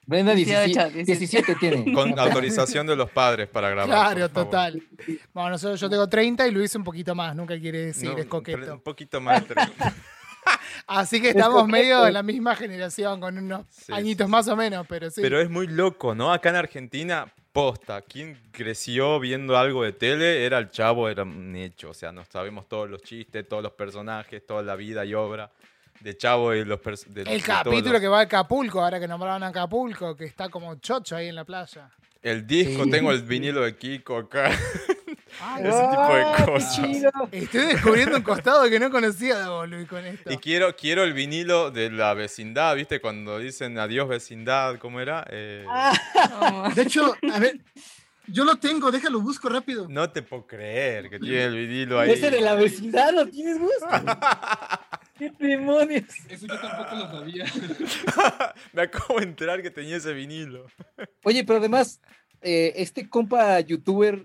Brenda 0.07 0.35
18, 0.35 0.91
17, 0.91 1.05
17 1.05 1.55
tiene. 1.57 1.93
Con 1.95 2.19
autorización 2.19 2.87
de 2.87 2.95
los 2.97 3.11
padres 3.11 3.49
para 3.49 3.71
grabar. 3.71 3.89
Claro, 4.15 4.29
total. 4.31 4.83
Bueno, 5.33 5.51
nosotros, 5.51 5.81
yo 5.81 5.89
tengo 5.89 6.09
30 6.09 6.47
y 6.47 6.51
Luis 6.51 6.75
un 6.75 6.85
poquito 6.85 7.15
más, 7.15 7.35
nunca 7.35 7.59
quiere 7.59 7.87
decir, 7.87 8.11
No, 8.11 8.19
es 8.19 8.25
Un 8.25 8.29
coqueto. 8.31 8.79
poquito 8.83 9.21
más. 9.21 9.43
Así 10.87 11.21
que 11.21 11.31
Es 11.31 11.35
estamos 11.37 11.63
coqueto. 11.63 11.73
medio 11.79 12.03
de 12.03 12.13
la 12.13 12.23
misma 12.23 12.55
generación, 12.55 13.19
con 13.21 13.39
unos 13.39 13.65
Sí, 13.71 13.93
añitos 13.93 14.27
sí, 14.27 14.31
más 14.31 14.45
sí. 14.45 14.51
o 14.51 14.57
menos, 14.57 14.87
pero 14.87 15.11
sí. 15.11 15.23
Pero 15.23 15.41
es 15.41 15.49
muy 15.49 15.67
loco, 15.67 16.15
¿no? 16.15 16.33
Acá 16.33 16.51
en 16.51 16.57
Argentina, 16.57 17.33
posta. 17.53 18.03
Quien 18.03 18.39
creció 18.51 19.19
viendo 19.21 19.57
algo 19.57 19.83
de 19.85 19.93
tele 19.93 20.45
era 20.45 20.59
el 20.59 20.71
chavo, 20.71 21.09
era 21.09 21.23
un 21.23 21.57
hecho. 21.57 21.91
O 21.91 21.95
sea, 21.95 22.13
nos 22.13 22.29
sabemos 22.29 22.69
todos 22.69 22.91
los 22.91 23.03
chistes, 23.03 23.49
todos 23.49 23.63
los 23.63 23.73
personajes, 23.73 24.45
toda 24.47 24.63
la 24.63 24.77
vida 24.77 25.05
y 25.07 25.15
obra 25.15 25.51
de 26.01 26.16
chavo 26.16 26.55
y 26.55 26.64
los 26.64 26.80
de- 27.09 27.22
el 27.22 27.42
capítulo 27.42 27.92
los- 27.92 28.01
que 28.01 28.09
va 28.09 28.18
a 28.20 28.22
Acapulco, 28.22 28.82
ahora 28.82 29.01
que 29.01 29.09
nombraron 29.09 29.42
a 29.42 29.49
Acapulco, 29.49 30.16
que 30.16 30.24
está 30.24 30.49
como 30.49 30.74
chocho 30.76 31.16
ahí 31.16 31.28
en 31.28 31.34
la 31.36 31.45
playa. 31.45 31.88
El 32.22 32.47
disco, 32.47 32.84
Sí. 32.84 32.90
tengo 32.90 33.11
el 33.12 33.22
vinilo 33.22 33.62
de 33.62 33.76
Kiko 33.76 34.16
acá. 34.18 34.51
Ay, 35.42 35.64
Ese 35.64 35.88
tipo 35.90 36.14
de 36.14 36.22
¡Ah, 36.22 36.42
cosas. 36.47 36.88
Estoy 37.32 37.66
descubriendo 37.66 38.16
un 38.16 38.22
costado 38.22 38.68
que 38.70 38.78
no 38.78 38.90
conocía 38.90 39.38
de 39.40 39.49
vos, 39.49 39.68
Luis, 39.68 39.86
con 39.88 40.05
esto. 40.07 40.32
Y 40.32 40.36
quiero, 40.38 40.74
quiero 40.76 41.05
el 41.05 41.12
vinilo 41.12 41.70
de 41.70 41.90
la 41.90 42.14
vecindad, 42.14 42.76
¿viste? 42.76 43.01
Cuando 43.01 43.38
dicen 43.38 43.78
adiós 43.78 44.09
vecindad, 44.09 44.78
¿cómo 44.78 45.01
era? 45.01 45.26
Eh, 45.30 45.66
Oh, 46.40 46.68
De 46.74 46.82
hecho, 46.82 47.14
a 47.32 47.38
ver, 47.38 47.59
yo 48.27 48.45
lo 48.45 48.57
tengo, 48.57 48.91
déjalo, 48.91 49.20
busco 49.20 49.49
rápido. 49.49 49.87
No 49.89 50.11
te 50.11 50.22
puedo 50.22 50.47
creer 50.47 51.09
que 51.11 51.18
tiene 51.18 51.45
el 51.45 51.57
vinilo 51.57 51.99
ahí. 52.01 52.12
Ese 52.12 52.31
de 52.31 52.41
la 52.41 52.55
vecindad, 52.55 53.12
¿lo 53.12 53.27
tienes 53.27 53.59
gusto? 53.59 53.87
¿Qué 55.18 55.31
demonios? 55.39 56.05
eso 56.29 56.47
yo 56.47 56.59
tampoco 56.61 56.97
lo 56.97 57.11
sabía. 57.11 57.45
Me 58.72 58.83
acabo 58.83 59.18
de 59.20 59.27
enterar 59.27 59.62
que 59.62 59.70
tenía 59.70 59.97
ese 59.97 60.12
vinilo. 60.12 60.66
Oye, 61.22 61.45
pero 61.45 61.59
además, 61.61 62.01
eh, 62.43 62.72
este 62.77 63.09
compa 63.09 63.61
youtuber, 63.61 64.25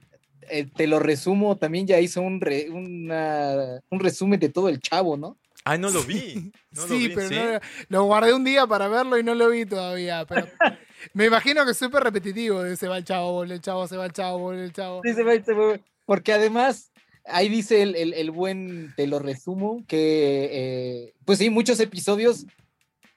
eh, 0.50 0.66
te 0.66 0.88
lo 0.88 0.98
resumo, 1.00 1.58
también 1.58 1.86
ya 1.86 2.00
hizo 2.00 2.22
un, 2.22 2.42
re- 2.42 2.70
una- 2.72 3.80
un 3.92 4.00
resumen 4.00 4.40
de 4.40 4.50
todo 4.50 4.68
el 4.70 4.80
chavo, 4.80 5.16
¿no? 5.16 5.38
Ay, 5.64 5.78
no 5.78 5.90
lo 5.92 6.02
vi. 6.04 6.52
No 6.72 6.82
lo 6.82 6.88
sí, 6.88 7.08
vi, 7.10 7.14
pero 7.16 7.28
¿sí? 7.30 7.36
no- 7.36 7.60
lo 7.90 8.04
guardé 8.06 8.34
un 8.34 8.44
día 8.44 8.66
para 8.66 8.88
verlo 8.88 9.18
y 9.20 9.24
no 9.24 9.36
lo 9.36 9.50
vi 9.50 9.66
todavía. 9.66 10.26
Pero 10.26 10.48
me 11.14 11.26
imagino 11.26 11.64
que 11.66 11.72
es 11.72 11.78
súper 11.78 12.04
repetitivo. 12.04 12.64
de 12.64 12.76
Se 12.76 12.88
va 12.88 12.98
el 12.98 13.04
chavo, 13.06 13.34
vuelve 13.34 13.56
el 13.56 13.62
chavo, 13.62 13.88
se 13.88 13.98
va 13.98 14.06
el 14.06 14.14
chavo, 14.14 14.40
vuelve 14.40 14.64
el 14.66 14.74
chavo. 14.74 15.02
Sí, 15.04 15.14
se 15.14 15.24
va, 15.24 15.34
se 15.44 15.54
va. 15.54 15.80
Porque 16.06 16.34
además, 16.34 16.92
ahí 17.26 17.50
dice 17.50 17.82
el, 17.82 17.96
el- 17.96 18.14
el 18.14 18.32
buen, 18.32 18.94
te 18.96 19.08
lo 19.08 19.20
resumo, 19.20 19.84
que 19.88 20.50
eh, 20.52 21.14
pues 21.26 21.38
sí, 21.40 21.50
muchos 21.50 21.80
episodios 21.80 22.46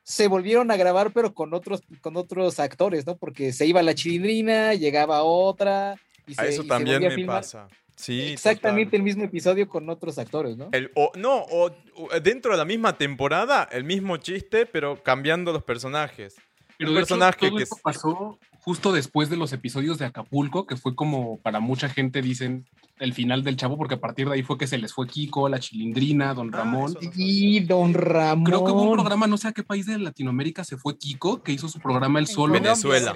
se 0.04 0.26
volvieron 0.28 0.70
a 0.70 0.76
grabar, 0.76 1.12
pero 1.12 1.32
con 1.32 1.54
otros, 1.54 1.82
con 2.00 2.16
otros 2.16 2.58
actores, 2.58 3.06
¿no? 3.06 3.16
Porque 3.16 3.52
se 3.52 3.66
iba 3.66 3.82
la 3.82 3.94
chilindrina, 3.94 4.74
llegaba 4.74 5.22
otra. 5.22 5.94
Y 6.26 6.32
A 6.32 6.42
se- 6.42 6.48
eso 6.48 6.64
también 6.64 7.00
me 7.02 7.10
filmar 7.12 7.36
pasa. 7.42 7.68
Sí, 7.94 8.32
Exactamente 8.32 8.96
el 8.96 9.02
mismo 9.02 9.22
episodio 9.24 9.68
con 9.68 9.88
otros 9.88 10.18
actores, 10.18 10.56
¿no? 10.56 10.70
El- 10.72 10.90
o- 10.96 11.12
no, 11.16 11.42
o, 11.42 11.70
o 11.94 12.20
dentro 12.20 12.52
de 12.52 12.58
la 12.58 12.64
misma 12.64 12.98
temporada, 12.98 13.68
el 13.70 13.84
mismo 13.84 14.16
chiste, 14.16 14.66
pero 14.66 15.02
cambiando 15.02 15.52
los 15.52 15.62
personajes. 15.62 16.34
Pero 16.82 16.90
Un 16.90 16.94
de 16.96 17.00
hecho, 17.02 17.08
personaje 17.08 17.48
todo 17.48 17.56
que 17.56 17.62
esto 17.64 17.76
es- 17.76 17.82
pasó 17.82 18.38
justo 18.60 18.92
después 18.92 19.28
de 19.28 19.36
los 19.36 19.52
episodios 19.52 19.98
de 19.98 20.04
Acapulco, 20.04 20.66
que 20.66 20.76
fue 20.76 20.94
como 20.94 21.38
para 21.40 21.58
mucha 21.60 21.88
gente 21.88 22.22
dicen 22.22 22.64
el 22.98 23.12
final 23.12 23.42
del 23.42 23.56
chavo, 23.56 23.76
porque 23.76 23.94
a 23.94 24.00
partir 24.00 24.28
de 24.28 24.34
ahí 24.34 24.42
fue 24.44 24.56
que 24.58 24.68
se 24.68 24.78
les 24.78 24.92
fue 24.92 25.08
Kiko, 25.08 25.48
la 25.48 25.58
Chilindrina, 25.58 26.34
Don 26.34 26.54
Ah, 26.54 26.58
Ramón. 26.58 26.92
no 26.94 27.10
Y 27.16 27.58
Don 27.60 27.92
Ramón. 27.94 28.44
Creo 28.44 28.64
que 28.64 28.70
hubo 28.70 28.82
un 28.82 28.92
programa, 28.92 29.26
no 29.26 29.36
sé 29.36 29.48
a 29.48 29.52
qué 29.52 29.64
país 29.64 29.86
de 29.86 29.98
Latinoamérica 29.98 30.62
se 30.62 30.76
fue 30.76 30.96
Kiko, 30.96 31.42
que 31.42 31.50
hizo 31.52 31.68
su 31.68 31.80
programa 31.80 32.20
En 32.20 32.26
solo. 32.28 32.52
Venezuela. 32.52 33.12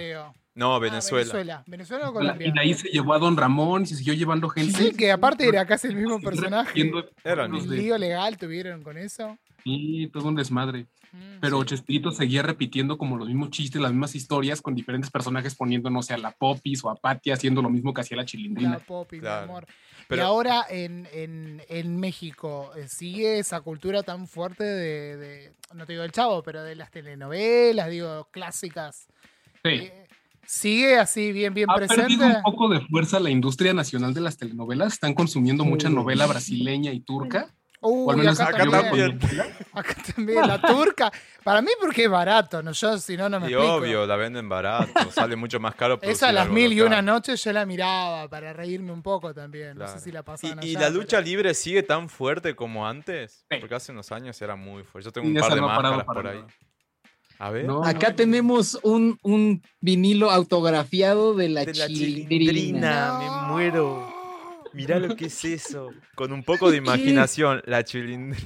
No, 0.57 0.75
Ah, 0.75 0.79
Venezuela. 0.79 1.25
Venezuela. 1.33 1.65
Venezuela 1.67 2.09
o 2.11 2.13
Colombia. 2.15 2.49
Y 2.49 2.53
de 2.53 2.61
ahí 2.61 2.75
se 2.75 2.89
llevó 2.89 3.13
a 3.13 3.19
Don 3.19 3.37
Ramón 3.37 3.83
y 3.83 3.87
se 3.87 3.97
siguió 3.97 4.15
llevando 4.15 4.49
gente. 4.49 4.73
Sí, 4.73 4.91
que 4.97 5.13
aparte 5.13 5.47
era 5.47 5.67
casi 5.67 5.89
el 5.89 5.97
mismo 5.97 6.19
personaje. 6.21 6.91
Era 7.23 7.45
el 7.45 7.53
¿Un 7.53 7.69
lío 7.77 7.99
legal 7.99 8.37
tuvieron 8.39 8.83
con 8.83 8.97
eso? 8.97 9.37
Sí, 9.63 10.09
todo 10.13 10.29
un 10.29 10.35
desmadre. 10.35 10.87
Mm, 11.13 11.41
Pero. 11.41 11.65
Chespirito 11.65 12.11
seguía 12.11 12.43
repitiendo 12.43 12.99
como 12.99 13.17
los 13.17 13.27
mismos 13.29 13.51
chistes, 13.51 13.81
las 13.81 13.91
mismas 13.93 14.15
historias, 14.15 14.61
con 14.63 14.75
diferentes 14.75 15.11
personajes 15.11 15.55
poniendo, 15.55 15.91
no 15.91 16.03
sé, 16.03 16.15
a 16.15 16.19
la 16.19 16.31
Popis 16.33 16.85
o 16.85 16.91
a 16.91 16.97
Patty 16.97 17.31
haciendo 17.31 17.63
lo 17.63 17.71
mismo 17.71 17.93
que 17.95 18.01
hacía 18.03 18.17
la 18.17 18.23
La 18.23 18.27
Chilindrina. 18.27 18.79
Poppy, 18.79 19.17
mi 19.17 19.21
Claro. 19.21 19.45
amor. 19.45 19.67
Pero- 20.09 20.23
Y 20.23 20.25
ahora 20.25 20.65
en, 20.71 21.09
en, 21.13 21.63
en 21.69 21.97
México, 21.99 22.71
eh, 22.77 22.87
¿sigue 22.89 23.39
esa 23.41 23.61
cultura 23.61 24.03
tan 24.03 24.27
fuerte 24.29 24.63
de, 24.65 25.17
de- 25.17 25.53
no 25.75 25.85
te 25.87 25.93
digo 25.95 26.05
el 26.05 26.13
chavo, 26.13 26.43
pero 26.43 26.63
de 26.63 26.77
las 26.77 26.91
telenovelas, 26.91 27.91
digo, 27.91 28.29
clásicas? 28.31 29.07
Sí. 29.65 29.71
Eh, 29.71 30.07
¿Sigue 30.49 30.97
así 30.97 31.33
bien, 31.33 31.55
bien 31.55 31.69
Ha 31.69 31.75
presente? 31.75 32.03
perdido 32.03 32.25
un 32.25 32.43
poco 32.43 32.69
de 32.69 32.81
fuerza 32.83 33.19
la 33.19 33.31
industria 33.31 33.75
nacional 33.75 34.15
de 34.15 34.21
las 34.21 34.37
telenovelas. 34.37 34.93
Están 34.93 35.13
consumiendo 35.13 35.65
mucha 35.65 35.89
novela 35.89 36.25
brasileña 36.27 36.93
y 36.93 37.01
turca. 37.01 37.53
Menos 37.83 38.41
acá, 38.41 38.63
acá 38.65 38.71
también. 38.71 39.19
también. 39.19 39.47
Acá 39.77 39.95
también, 40.15 40.47
la 40.47 40.61
turca. 40.61 41.13
Para 41.45 41.61
mí 41.61 41.69
porque 41.81 42.05
es 42.05 42.11
barato, 42.11 42.63
¿no? 42.63 42.73
Yo 42.73 42.97
si 42.99 43.17
no, 43.17 43.29
no 43.29 43.39
me 43.39 43.51
Y 43.51 43.53
explico. 43.53 43.75
obvio, 43.75 44.07
la 44.07 44.17
venden 44.17 44.49
barato, 44.49 45.11
sale 45.13 45.37
mucho 45.37 45.61
más 45.61 45.75
caro. 45.75 45.99
Esa 46.01 46.31
a 46.31 46.33
las 46.33 46.49
mil 46.49 46.73
y 46.73 46.77
local. 46.77 46.93
una 46.93 47.03
noches 47.03 47.45
yo 47.45 47.53
la 47.53 47.67
miraba 47.67 48.29
para 48.29 48.53
reírme 48.55 48.91
un 48.93 49.03
poco 49.03 49.35
también. 49.35 49.71
No 49.77 49.85
Claro. 49.85 49.93
sé 49.93 50.01
si 50.05 50.13
la 50.13 50.21
¿Y, 50.21 50.23
pasaban 50.23 50.59
y 50.65 50.71
allá, 50.71 50.81
la 50.81 50.87
pero- 50.89 51.01
lucha 51.01 51.21
libre 51.21 51.53
sigue 51.55 51.83
tan 51.83 52.09
fuerte 52.09 52.57
como 52.57 52.89
antes? 52.89 53.45
Sí. 53.51 53.59
Porque 53.61 53.75
hace 53.75 53.93
unos 53.93 54.11
años 54.13 54.41
era 54.41 54.57
muy 54.57 54.83
fuerte. 54.83 55.05
Yo 55.09 55.13
tengo 55.13 55.29
Y 55.29 55.33
un 55.33 55.37
par 55.41 55.55
de 55.55 55.61
no 55.61 55.67
máscaras 55.69 56.05
por 56.05 56.27
ahí. 56.27 56.45
A 57.39 57.51
ver. 57.51 57.67
No, 57.67 57.85
Acá 57.85 58.09
no, 58.09 58.15
tenemos 58.17 58.79
un, 58.83 59.19
un 59.23 59.63
vinilo 59.83 60.31
autografiado 60.31 61.35
de 61.35 61.51
la, 61.51 61.67
de 61.67 61.75
la 61.75 61.87
chilindrina. 61.87 62.29
chilindrina, 62.53 63.19
me 63.19 63.53
muero. 63.53 64.16
Mirá 64.77 64.99
lo 64.99 65.17
que 65.17 65.27
es 65.27 65.45
eso. 65.45 65.91
Con 66.15 66.33
un 66.33 66.45
poco 66.45 66.71
de 66.71 66.77
imaginación, 66.77 67.63
la 67.67 67.83
chilindrina. 67.83 68.37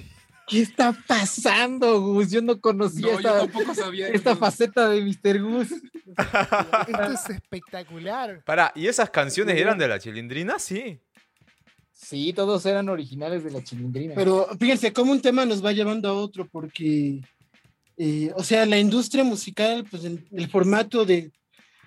¿Qué 0.46 0.62
está 0.62 0.92
pasando, 1.06 2.00
Gus? 2.00 2.30
Yo 2.30 2.40
no 2.42 2.60
conocía 2.60 3.12
No, 3.12 3.18
esta, 3.18 3.74
sabía. 3.74 4.36
faceta 4.36 4.88
de 4.88 5.00
Mr. 5.00 5.42
Gus. 5.42 5.70
Esto 5.70 7.12
es 7.12 7.30
espectacular. 7.30 8.42
Pará, 8.44 8.72
¿y 8.74 8.88
esas 8.88 9.10
canciones 9.10 9.56
eran 9.56 9.78
de 9.78 9.86
la 9.86 9.98
chilindrina? 9.98 10.58
Sí. 10.58 10.98
Sí, 11.92 12.32
todos 12.32 12.66
eran 12.66 12.88
originales 12.88 13.44
de 13.44 13.50
la 13.52 13.62
chilindrina. 13.62 14.14
Pero 14.16 14.48
fíjense 14.58 14.92
cómo 14.92 15.12
un 15.12 15.20
tema 15.20 15.44
nos 15.46 15.64
va 15.64 15.70
llevando 15.70 16.08
a 16.08 16.14
otro, 16.14 16.48
porque, 16.48 17.20
eh, 17.96 18.32
o 18.34 18.42
sea, 18.42 18.66
la 18.66 18.78
industria 18.78 19.22
musical, 19.22 19.84
pues 19.88 20.04
en 20.04 20.26
el 20.32 20.48
formato 20.48 21.04
de 21.04 21.30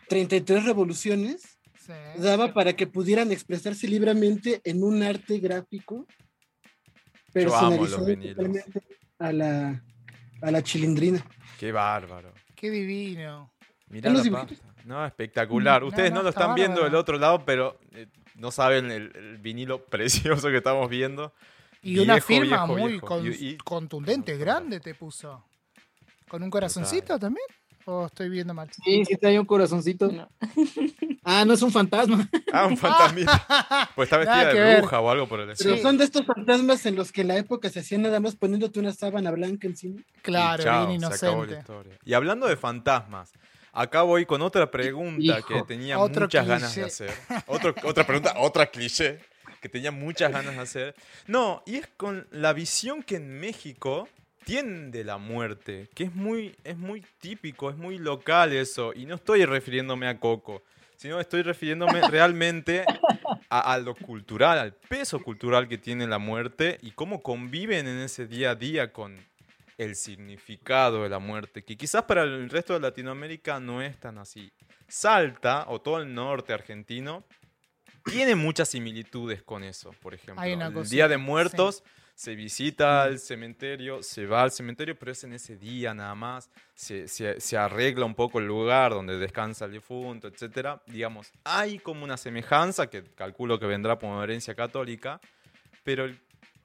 33 0.07 0.64
revoluciones, 0.64 1.52
Sí. 1.85 1.91
daba 2.18 2.53
para 2.53 2.73
que 2.73 2.88
pudieran 2.88 3.31
expresarse 3.31 3.88
libremente 3.88 4.61
en 4.64 4.84
un 4.84 5.03
arte 5.03 5.39
gráfico 5.39 6.05
personalizado 7.31 8.15
totalmente 8.15 8.81
a 9.19 9.31
la, 9.31 9.84
a 10.41 10.51
la 10.51 10.61
chilindrina. 10.64 11.26
Qué 11.60 11.72
bárbaro. 11.72 12.34
Qué 12.55 12.69
divino. 12.69 13.53
Mirá 13.88 14.10
¿En 14.10 14.15
los 14.18 14.26
la 14.27 14.45
pasta. 14.47 14.55
No, 14.85 15.05
espectacular. 15.05 15.81
No, 15.81 15.88
Ustedes 15.89 16.11
no, 16.11 16.18
no, 16.18 16.23
lo 16.23 16.30
está 16.30 16.41
están 16.41 16.55
viendo 16.55 16.76
bárbaro. 16.81 16.91
del 16.91 16.99
otro 16.99 17.18
lado, 17.19 17.45
pero 17.45 17.80
eh, 17.91 18.07
no 18.35 18.51
saben 18.51 18.91
el, 18.91 19.11
el 19.15 19.38
vinilo 19.38 19.85
precioso 19.89 20.49
que 20.49 20.57
estamos 20.57 20.89
viendo. 20.89 21.34
Y 21.81 21.99
una 21.99 22.22
firma 22.22 22.65
viejo, 22.65 22.68
muy 22.80 22.91
viejo. 22.93 23.07
con- 23.07 23.26
Y- 23.26 23.30
y- 23.49 23.57
contundente, 23.57 24.38
grande 24.38 24.80
te 24.80 24.95
puso. 24.95 25.45
¿Con 26.30 26.41
un 26.43 26.49
corazoncito 26.49 27.19
también? 27.19 27.45
¿O 27.85 28.05
estoy 28.05 28.30
viendo 28.30 28.53
mal? 28.53 28.69
Sí, 28.84 29.03
sí 29.05 29.18
trae 29.18 29.39
un 29.39 29.45
corazoncito. 29.45 30.11
No. 30.11 30.30
Ah, 31.26 31.45
no 31.45 31.53
es 31.53 31.61
un 31.61 31.72
fantasma. 31.72 32.30
Ah, 32.51 32.65
un 32.65 32.76
fantasmita. 32.76 33.47
Pues 33.95 34.07
está 34.07 34.18
vestida 34.18 34.47
de 34.53 34.60
ver. 34.60 34.77
bruja 34.81 34.99
o 34.99 35.10
algo 35.10 35.26
por 35.26 35.39
el 35.39 35.45
Pero 35.45 35.53
estilo. 35.53 35.77
son 35.77 35.97
de 35.97 36.03
estos 36.03 36.26
fantasmas 36.26 36.85
en 36.85 36.95
los 36.97 37.14
que 37.14 37.22
en 37.22 37.30
la 37.30 37.38
época 37.38 37.69
se 37.69 37.80
hacían 37.80 38.01
nada 38.01 38.19
más 38.19 38.35
poniéndote 38.35 38.77
una 38.81 38.91
sábana 38.91 39.31
blanca 39.31 39.65
encima. 39.68 40.01
Claro, 40.22 40.61
Y 40.61 40.65
chao, 40.65 40.88
bien 40.88 40.99
se 40.99 41.05
acabó 41.07 41.45
la 41.45 41.51
inocente. 41.53 41.60
historia. 41.61 41.99
Y 42.03 42.14
hablando 42.14 42.45
de 42.47 42.57
fantasmas, 42.57 43.31
acá 43.72 44.01
voy 44.01 44.26
con 44.26 44.41
otra 44.41 44.69
pregunta 44.69 45.39
Hijo, 45.39 45.47
que 45.47 45.64
tenía 45.64 45.97
otro 45.97 46.23
muchas 46.26 46.45
ganas 46.45 46.76
de 46.76 46.84
hacer. 46.84 47.14
Otro- 47.47 47.73
otra 47.85 48.05
pregunta, 48.05 48.34
otra 48.39 48.65
cliché 48.68 49.19
que 49.61 49.69
tenía 49.69 49.91
muchas 49.91 50.30
ganas 50.30 50.55
de 50.55 50.61
hacer. 50.61 50.95
No, 51.27 51.64
y 51.65 51.76
es 51.77 51.88
con 51.95 52.27
la 52.31 52.51
visión 52.51 53.01
que 53.01 53.15
en 53.15 53.39
México 53.39 54.10
tienen 54.45 54.91
de 54.91 55.03
la 55.03 55.18
muerte, 55.18 55.90
que 55.94 56.06
es 56.06 56.15
muy, 56.15 56.56
es 56.64 56.78
muy 56.78 57.03
típico, 57.20 57.70
es 57.70 57.78
muy 57.78 57.98
local 57.98 58.53
eso. 58.53 58.94
Y 58.94 59.06
no 59.06 59.15
estoy 59.15 59.45
refiriéndome 59.45 60.07
a 60.07 60.20
Coco, 60.20 60.64
sino 60.95 61.20
estoy 61.20 61.41
refiriéndome 61.41 62.02
realmente 62.10 62.86
a, 63.49 63.74
a 63.74 63.78
lo 63.80 63.95
cultural, 63.95 64.60
al 64.60 64.74
peso 64.74 65.20
cultural 65.22 65.68
que 65.68 65.78
tiene 65.78 66.07
la 66.07 66.20
muerte 66.20 66.78
y 66.82 66.91
cómo 66.91 67.22
conviven 67.22 67.88
en 67.88 67.99
ese 67.99 68.28
día 68.28 68.52
a 68.52 68.56
día 68.56 68.91
con 68.91 69.18
el 69.78 69.95
significado 69.95 71.03
de 71.03 71.10
la 71.10 71.20
muerte, 71.20 71.64
que 71.64 71.76
quizás 71.76 72.03
para 72.03 72.24
el 72.24 72.49
resto 72.49 72.74
de 72.74 72.80
Latinoamérica 72.80 73.60
no 73.60 73.82
es 73.82 73.99
tan 73.99 74.18
así. 74.18 74.52
Salta, 74.88 75.65
o 75.68 75.82
todo 75.82 75.99
el 75.99 76.14
norte 76.14 76.53
argentino, 76.53 77.26
tiene 78.06 78.36
muchas 78.36 78.70
similitudes 78.70 79.41
con 79.41 79.64
eso, 79.64 79.91
por 80.02 80.14
ejemplo. 80.14 80.41
Hay 80.41 80.53
una 80.53 80.68
el 80.68 80.90
Día 80.90 81.07
de 81.07 81.18
Muertos 81.18 81.84
se 82.15 82.35
visita 82.35 83.03
al 83.03 83.19
cementerio, 83.19 84.03
se 84.03 84.26
va 84.27 84.44
al 84.44 84.52
cementerio, 84.52 84.98
pero 84.98 85.11
es 85.11 85.23
en 85.23 85.34
ese 85.34 85.57
día 85.57 85.94
nada 85.94 86.15
más. 86.15 86.49
Se, 86.76 87.07
se- 87.07 87.40
se 87.41 87.57
arregla 87.57 88.06
un 88.06 88.15
poco 88.15 88.40
el 88.40 88.45
lugar 88.48 88.91
donde 88.91 89.18
descansa 89.18 89.65
el 89.65 89.72
difunto, 89.73 90.27
etc. 90.27 90.80
Digamos, 90.88 91.31
hay 91.44 91.80
como 91.80 92.03
una 92.03 92.18
semejanza 92.18 92.88
que 92.88 93.03
calculo 93.15 93.60
que 93.60 93.65
vendrá 93.65 93.98
por 93.98 94.23
herencia 94.23 94.56
católica, 94.56 95.19
pero 95.84 96.06
el 96.06 96.19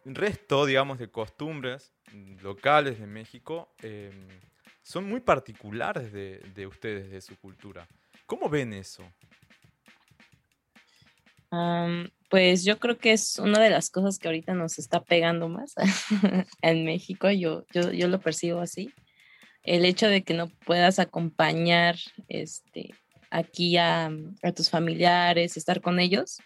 resto, 0.04 0.64
digamos, 0.66 0.98
de 0.98 1.10
costumbres 1.10 1.92
mm, 2.12 2.40
locales 2.42 2.98
de 3.00 3.06
México 3.06 3.74
eh, 3.82 4.10
son 4.82 5.04
muy 5.08 5.20
particulares 5.20 6.12
de, 6.12 6.38
de 6.54 6.66
ustedes, 6.66 7.10
de 7.10 7.20
su 7.20 7.36
cultura. 7.38 7.86
¿Cómo 8.26 8.48
ven 8.48 8.72
eso? 8.74 9.10
Am, 11.50 12.10
pues 12.28 12.64
yo 12.64 12.78
creo 12.78 12.98
que 12.98 13.12
es 13.12 13.38
una 13.38 13.58
de 13.60 13.70
las 13.70 13.90
cosas 13.90 14.18
que 14.18 14.28
ahorita 14.28 14.54
nos 14.54 14.78
está 14.78 15.02
pegando 15.02 15.48
más 15.48 15.74
en 16.62 16.84
México, 16.84 17.30
yo, 17.30 17.64
yo, 17.72 17.92
yo 17.92 18.08
lo 18.08 18.20
percibo 18.20 18.60
así. 18.60 18.92
El 19.62 19.84
hecho 19.84 20.08
de 20.08 20.22
que 20.22 20.34
no 20.34 20.48
puedas 20.48 20.98
acompañar 20.98 21.96
este, 22.28 22.90
aquí 23.30 23.76
a, 23.76 24.10
tus 24.54 24.70
familiares, 24.70 25.56
estar 25.56 25.80
con 25.80 26.00
ellos, 26.00 26.38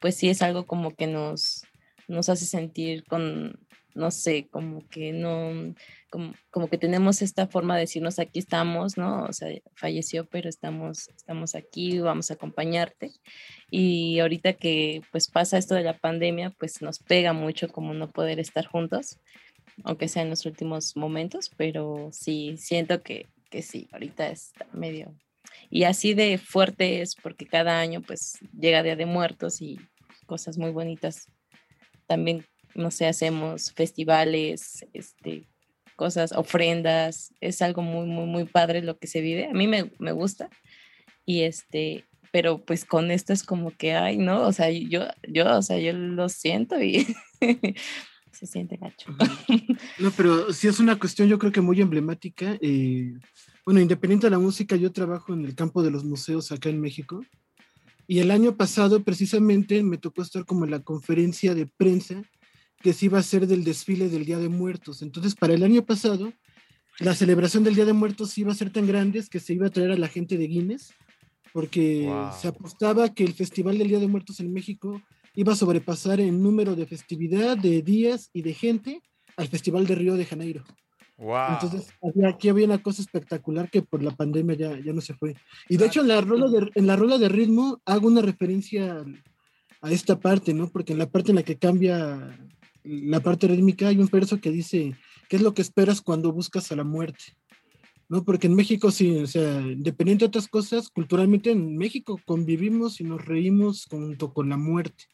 pues 0.00 0.16
sí 0.16 0.28
es 0.28 0.42
algo 0.42 0.66
como 0.66 0.94
que 0.94 1.06
nos, 1.06 1.62
nos 2.06 2.28
hace 2.28 2.46
sentir 2.46 3.04
con, 3.04 3.58
no 3.94 4.10
sé, 4.10 4.48
como 4.50 4.86
que 4.88 5.12
no, 5.12 5.74
como, 6.10 6.34
como 6.50 6.68
que 6.68 6.78
tenemos 6.78 7.22
esta 7.22 7.46
forma 7.46 7.74
de 7.74 7.82
decirnos 7.82 8.18
aquí 8.18 8.38
estamos, 8.38 8.96
¿no? 8.96 9.24
O 9.24 9.32
sea, 9.32 9.48
falleció, 9.74 10.26
pero 10.26 10.48
estamos, 10.48 11.08
estamos 11.08 11.54
aquí, 11.54 11.98
vamos 11.98 12.30
a 12.30 12.34
acompañarte. 12.34 13.12
Y 13.70 14.18
ahorita 14.20 14.54
que 14.54 15.02
pues 15.12 15.28
pasa 15.28 15.58
esto 15.58 15.74
de 15.74 15.82
la 15.82 15.98
pandemia, 15.98 16.50
pues 16.50 16.82
nos 16.82 16.98
pega 16.98 17.32
mucho 17.32 17.68
como 17.68 17.94
no 17.94 18.08
poder 18.10 18.40
estar 18.40 18.66
juntos, 18.66 19.18
aunque 19.84 20.08
sea 20.08 20.22
en 20.22 20.30
los 20.30 20.46
últimos 20.46 20.96
momentos, 20.96 21.50
pero 21.56 22.10
sí, 22.12 22.56
siento 22.56 23.02
que, 23.02 23.26
que 23.50 23.62
sí, 23.62 23.88
ahorita 23.92 24.28
está 24.28 24.66
medio... 24.72 25.14
Y 25.70 25.84
así 25.84 26.14
de 26.14 26.38
fuerte 26.38 27.02
es 27.02 27.14
porque 27.14 27.46
cada 27.46 27.80
año 27.80 28.00
pues 28.00 28.38
llega 28.58 28.82
Día 28.82 28.96
de 28.96 29.06
Muertos 29.06 29.60
y 29.60 29.78
cosas 30.26 30.56
muy 30.56 30.70
bonitas. 30.70 31.30
También, 32.06 32.46
no 32.74 32.90
sé, 32.90 33.06
hacemos 33.06 33.72
festivales, 33.72 34.86
este, 34.92 35.46
cosas, 35.98 36.32
ofrendas, 36.32 37.34
es 37.40 37.60
algo 37.60 37.82
muy, 37.82 38.06
muy, 38.06 38.26
muy 38.26 38.44
padre 38.44 38.82
lo 38.82 38.98
que 38.98 39.08
se 39.08 39.20
vive. 39.20 39.46
A 39.46 39.52
mí 39.52 39.66
me, 39.66 39.90
me 39.98 40.12
gusta. 40.12 40.48
Y 41.26 41.42
este, 41.42 42.06
pero 42.32 42.64
pues 42.64 42.84
con 42.84 43.10
esto 43.10 43.32
es 43.32 43.42
como 43.42 43.72
que, 43.72 43.94
ay, 43.94 44.16
no, 44.16 44.46
o 44.46 44.52
sea, 44.52 44.70
yo, 44.70 45.08
yo, 45.28 45.44
o 45.58 45.60
sea, 45.60 45.78
yo 45.78 45.92
lo 45.92 46.28
siento 46.28 46.80
y 46.80 47.04
se 48.32 48.46
siente 48.46 48.76
gacho. 48.76 49.12
No, 49.98 50.12
pero 50.16 50.52
sí 50.52 50.68
es 50.68 50.78
una 50.78 50.98
cuestión 50.98 51.28
yo 51.28 51.38
creo 51.38 51.50
que 51.50 51.60
muy 51.60 51.80
emblemática. 51.80 52.56
eh, 52.60 53.12
bueno, 53.66 53.80
independiente 53.80 54.28
de 54.28 54.30
la 54.30 54.38
música, 54.38 54.76
yo 54.76 54.92
trabajo 54.92 55.34
en 55.34 55.44
el 55.44 55.54
campo 55.56 55.82
de 55.82 55.90
los 55.90 56.04
museos 56.04 56.52
acá 56.52 56.68
en 56.68 56.80
México. 56.80 57.22
Y 58.06 58.20
el 58.20 58.30
año 58.30 58.56
pasado 58.56 59.02
precisamente 59.02 59.82
me 59.82 59.98
tocó 59.98 60.22
estar 60.22 60.46
como 60.46 60.64
en 60.64 60.70
la 60.70 60.80
conferencia 60.80 61.54
de 61.54 61.66
prensa 61.66 62.22
que 62.80 62.92
se 62.92 63.06
iba 63.06 63.18
a 63.18 63.20
hacer 63.20 63.46
del 63.46 63.64
desfile 63.64 64.08
del 64.08 64.24
Día 64.24 64.38
de 64.38 64.48
Muertos. 64.48 65.02
Entonces, 65.02 65.34
para 65.34 65.54
el 65.54 65.62
año 65.64 65.84
pasado, 65.84 66.32
la 67.00 67.14
celebración 67.14 67.64
del 67.64 67.74
Día 67.74 67.84
de 67.84 67.92
Muertos 67.92 68.36
iba 68.38 68.52
a 68.52 68.54
ser 68.54 68.70
tan 68.70 68.86
grande 68.86 69.24
que 69.30 69.40
se 69.40 69.54
iba 69.54 69.66
a 69.66 69.70
traer 69.70 69.90
a 69.92 69.96
la 69.96 70.08
gente 70.08 70.36
de 70.36 70.46
Guinness, 70.46 70.92
porque 71.52 72.04
Wow. 72.06 72.30
se 72.40 72.48
apostaba 72.48 73.12
que 73.14 73.24
el 73.24 73.32
Festival 73.32 73.78
del 73.78 73.88
Día 73.88 73.98
de 73.98 74.06
Muertos 74.08 74.40
en 74.40 74.52
México 74.52 75.00
iba 75.34 75.52
a 75.52 75.56
sobrepasar 75.56 76.20
en 76.20 76.42
número 76.42 76.74
de 76.76 76.86
festividad, 76.86 77.56
de 77.56 77.82
días 77.82 78.30
y 78.32 78.42
de 78.42 78.54
gente 78.54 79.00
al 79.36 79.48
Festival 79.48 79.86
de 79.86 79.94
Río 79.94 80.14
de 80.16 80.24
Janeiro. 80.24 80.64
¡Wow! 81.16 81.54
Entonces, 81.54 81.88
había- 82.02 82.28
aquí 82.28 82.48
había 82.48 82.66
una 82.66 82.78
cosa 82.82 83.02
espectacular 83.02 83.68
que 83.70 83.82
por 83.82 84.02
la 84.02 84.12
pandemia 84.12 84.54
ya, 84.56 84.78
ya 84.80 84.92
no 84.92 85.00
se 85.00 85.14
fue. 85.14 85.34
Y 85.68 85.76
de 85.76 85.86
hecho, 85.86 86.00
en 86.02 86.08
la, 86.08 86.20
rola 86.20 86.48
de, 86.48 86.70
en 86.74 86.86
la 86.86 86.94
rola 86.96 87.18
de 87.18 87.28
ritmo 87.28 87.80
hago 87.84 88.06
una 88.06 88.22
referencia 88.22 89.04
a 89.80 89.90
esta 89.90 90.18
parte, 90.20 90.54
¿no? 90.54 90.68
Porque 90.70 90.92
en 90.92 90.98
la 91.00 91.10
parte 91.10 91.30
en 91.32 91.36
la 91.36 91.42
que 91.42 91.56
cambia 91.56 92.38
la 92.88 93.20
parte 93.20 93.46
rítmica 93.46 93.88
hay 93.88 93.98
un 93.98 94.08
verso 94.10 94.40
que 94.40 94.50
dice, 94.50 94.96
¿qué 95.28 95.36
es 95.36 95.42
lo 95.42 95.52
que 95.52 95.62
esperas 95.62 96.00
cuando 96.00 96.32
buscas 96.32 96.72
a 96.72 96.76
la 96.76 96.84
muerte? 96.84 97.36
¿No? 98.08 98.24
Porque 98.24 98.46
en 98.46 98.54
México, 98.54 98.90
sí, 98.90 99.18
o 99.18 99.26
sea, 99.26 99.60
independiente 99.60 100.24
de 100.24 100.28
otras 100.28 100.48
cosas, 100.48 100.88
culturalmente 100.88 101.50
en 101.50 101.76
México 101.76 102.18
convivimos 102.24 103.00
y 103.00 103.04
nos 103.04 103.24
reímos 103.24 103.86
junto 103.90 104.32
con 104.32 104.48
la 104.48 104.56
muerte. 104.56 105.04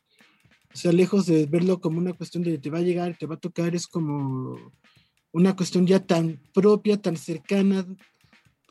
O 0.73 0.77
sea, 0.77 0.93
lejos 0.93 1.27
de 1.27 1.47
verlo 1.47 1.81
como 1.81 1.99
una 1.99 2.13
cuestión 2.13 2.45
de 2.45 2.59
te 2.59 2.71
va 2.71 2.79
a 2.79 2.83
llegar, 2.83 3.17
te 3.19 3.27
va 3.27 3.35
a 3.35 3.41
tocar, 3.41 3.75
es 3.75 3.89
como 3.89 4.57
una 5.33 5.57
cuestión 5.57 5.87
ya 5.87 5.99
tan 5.99 6.41
propia, 6.53 7.01
tan 7.01 7.17
cercana, 7.17 7.85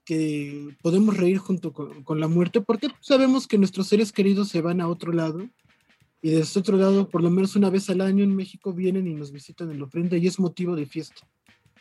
que 0.05 0.75
podemos 0.81 1.15
reír 1.17 1.37
junto 1.37 1.73
con, 1.73 2.03
con 2.03 2.19
la 2.19 2.27
muerte, 2.27 2.61
porque 2.61 2.89
sabemos 3.01 3.47
que 3.47 3.57
nuestros 3.57 3.87
seres 3.87 4.11
queridos 4.11 4.49
se 4.49 4.61
van 4.61 4.81
a 4.81 4.87
otro 4.87 5.11
lado, 5.11 5.49
y 6.23 6.31
de 6.31 6.39
ese 6.39 6.57
otro 6.57 6.77
lado, 6.77 7.09
por 7.09 7.21
lo 7.21 7.29
menos 7.29 7.57
una 7.57 7.69
vez 7.69 7.89
al 7.89 7.99
año 7.99 8.23
en 8.23 8.33
México, 8.33 8.71
vienen 8.71 9.05
y 9.07 9.13
nos 9.13 9.29
visitan 9.29 9.69
en 9.69 9.77
la 9.77 9.83
ofrenda, 9.83 10.15
y 10.15 10.25
es 10.25 10.39
motivo 10.39 10.73
de 10.73 10.85
fiesta. 10.85 11.27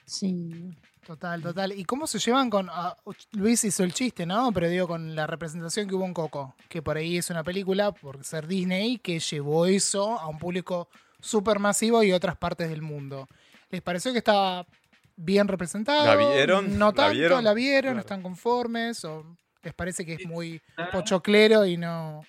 Sí. 0.05 0.69
Total, 1.06 1.40
total. 1.40 1.73
¿Y 1.78 1.85
cómo 1.85 2.09
se 2.09 2.19
llevan 2.19 2.51
con... 2.51 2.69
ah, 2.69 2.97
Luis 3.31 3.62
hizo 3.62 3.85
el 3.85 3.94
chiste, 3.94 4.27
¿no? 4.27 4.51
Pero 4.52 4.69
digo, 4.69 4.89
con 4.89 5.14
la 5.14 5.28
representación 5.28 5.89
que 5.89 5.94
hubo 5.94 6.05
en 6.05 6.12
Coco, 6.12 6.56
que 6.69 6.82
por 6.82 6.97
ahí 6.97 7.19
es 7.19 7.31
una 7.31 7.44
película, 7.44 7.93
por 7.93 8.24
ser 8.24 8.48
Disney, 8.48 8.98
que 8.98 9.20
llevó 9.20 9.66
eso 9.66 10.19
a 10.19 10.27
un 10.27 10.40
público 10.40 10.89
súper 11.20 11.60
masivo 11.60 12.02
y 12.02 12.10
otras 12.10 12.36
partes 12.36 12.69
del 12.69 12.82
mundo. 12.82 13.28
¿Les 13.70 13.81
pareció 13.81 14.10
que 14.10 14.19
estaba 14.19 14.66
bien 15.14 15.47
representado? 15.47 16.05
¿La 16.05 16.16
vieron? 16.16 16.78
No 16.78 16.86
¿La 16.86 16.93
tanto, 16.93 17.14
vieron? 17.14 17.44
¿la 17.44 17.55
vieron? 17.55 17.93
Claro. 17.93 18.01
¿Están 18.01 18.23
conformes? 18.23 19.05
¿O 19.05 19.36
les 19.62 19.73
parece 19.73 20.05
que 20.05 20.14
es 20.14 20.27
muy 20.27 20.60
pochoclero 20.90 21.64
y 21.64 21.77
no...? 21.77 22.23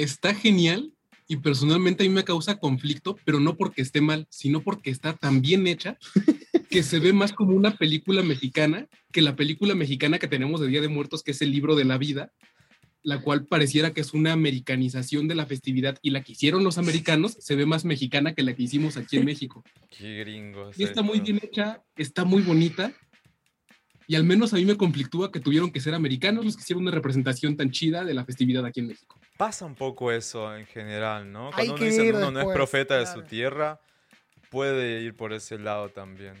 Está 0.00 0.34
genial 0.34 0.94
y 1.28 1.36
personalmente 1.36 2.04
a 2.04 2.08
mí 2.08 2.14
me 2.14 2.24
causa 2.24 2.58
conflicto, 2.58 3.18
pero 3.26 3.38
no 3.38 3.56
porque 3.58 3.82
esté 3.82 4.00
mal, 4.00 4.26
sino 4.30 4.62
porque 4.62 4.90
está 4.90 5.12
tan 5.12 5.42
bien 5.42 5.66
hecha 5.66 5.98
que 6.70 6.82
se 6.82 6.98
ve 7.00 7.12
más 7.12 7.34
como 7.34 7.54
una 7.54 7.76
película 7.76 8.22
mexicana 8.22 8.88
que 9.12 9.20
la 9.20 9.36
película 9.36 9.74
mexicana 9.74 10.18
que 10.18 10.26
tenemos 10.26 10.60
de 10.60 10.68
Día 10.68 10.80
de 10.80 10.88
Muertos, 10.88 11.22
que 11.22 11.32
es 11.32 11.42
el 11.42 11.52
libro 11.52 11.76
de 11.76 11.84
la 11.84 11.98
vida, 11.98 12.32
la 13.02 13.20
cual 13.20 13.46
pareciera 13.46 13.92
que 13.92 14.00
es 14.00 14.14
una 14.14 14.32
americanización 14.32 15.28
de 15.28 15.34
la 15.34 15.44
festividad 15.44 15.98
y 16.00 16.10
la 16.10 16.22
que 16.22 16.32
hicieron 16.32 16.64
los 16.64 16.78
americanos 16.78 17.36
se 17.38 17.54
ve 17.54 17.66
más 17.66 17.84
mexicana 17.84 18.34
que 18.34 18.42
la 18.42 18.54
que 18.54 18.62
hicimos 18.62 18.96
aquí 18.96 19.18
en 19.18 19.26
México. 19.26 19.62
¡Qué 19.90 20.20
gringos! 20.20 20.78
Y 20.78 20.84
está 20.84 21.02
muy 21.02 21.20
bien 21.20 21.40
hecha, 21.42 21.82
está 21.94 22.24
muy 22.24 22.40
bonita. 22.40 22.94
Y 24.10 24.16
al 24.16 24.24
menos 24.24 24.52
a 24.52 24.56
mí 24.56 24.64
me 24.64 24.76
conflictúa 24.76 25.30
que 25.30 25.38
tuvieron 25.38 25.70
que 25.70 25.78
ser 25.78 25.94
americanos 25.94 26.44
los 26.44 26.56
que 26.56 26.62
hicieron 26.62 26.82
una 26.82 26.90
representación 26.90 27.56
tan 27.56 27.70
chida 27.70 28.02
de 28.02 28.12
la 28.12 28.24
festividad 28.24 28.66
aquí 28.66 28.80
en 28.80 28.88
México. 28.88 29.16
Pasa 29.36 29.64
un 29.64 29.76
poco 29.76 30.10
eso 30.10 30.52
en 30.56 30.66
general, 30.66 31.30
¿no? 31.30 31.50
Hay 31.50 31.68
Cuando 31.68 31.74
uno 31.74 31.78
que 31.78 31.90
dice 31.90 32.12
uno 32.12 32.32
no 32.32 32.40
es 32.40 32.48
profeta 32.48 32.98
de 32.98 33.06
su 33.06 33.12
claro. 33.12 33.28
tierra, 33.28 33.80
puede 34.50 35.00
ir 35.02 35.14
por 35.14 35.32
ese 35.32 35.60
lado 35.60 35.90
también. 35.90 36.34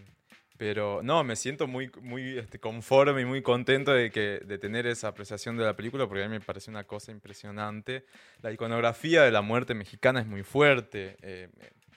Pero 0.58 1.00
no, 1.04 1.22
me 1.22 1.36
siento 1.36 1.68
muy, 1.68 1.92
muy 2.02 2.38
este, 2.38 2.58
conforme 2.58 3.22
y 3.22 3.24
muy 3.24 3.40
contento 3.40 3.92
de, 3.92 4.10
que, 4.10 4.42
de 4.44 4.58
tener 4.58 4.88
esa 4.88 5.06
apreciación 5.06 5.56
de 5.56 5.64
la 5.64 5.76
película 5.76 6.08
porque 6.08 6.24
a 6.24 6.28
mí 6.28 6.32
me 6.32 6.40
parece 6.40 6.72
una 6.72 6.82
cosa 6.82 7.12
impresionante. 7.12 8.04
La 8.42 8.50
iconografía 8.50 9.22
de 9.22 9.30
la 9.30 9.42
muerte 9.42 9.74
mexicana 9.74 10.18
es 10.18 10.26
muy 10.26 10.42
fuerte, 10.42 11.18
eh, 11.22 11.48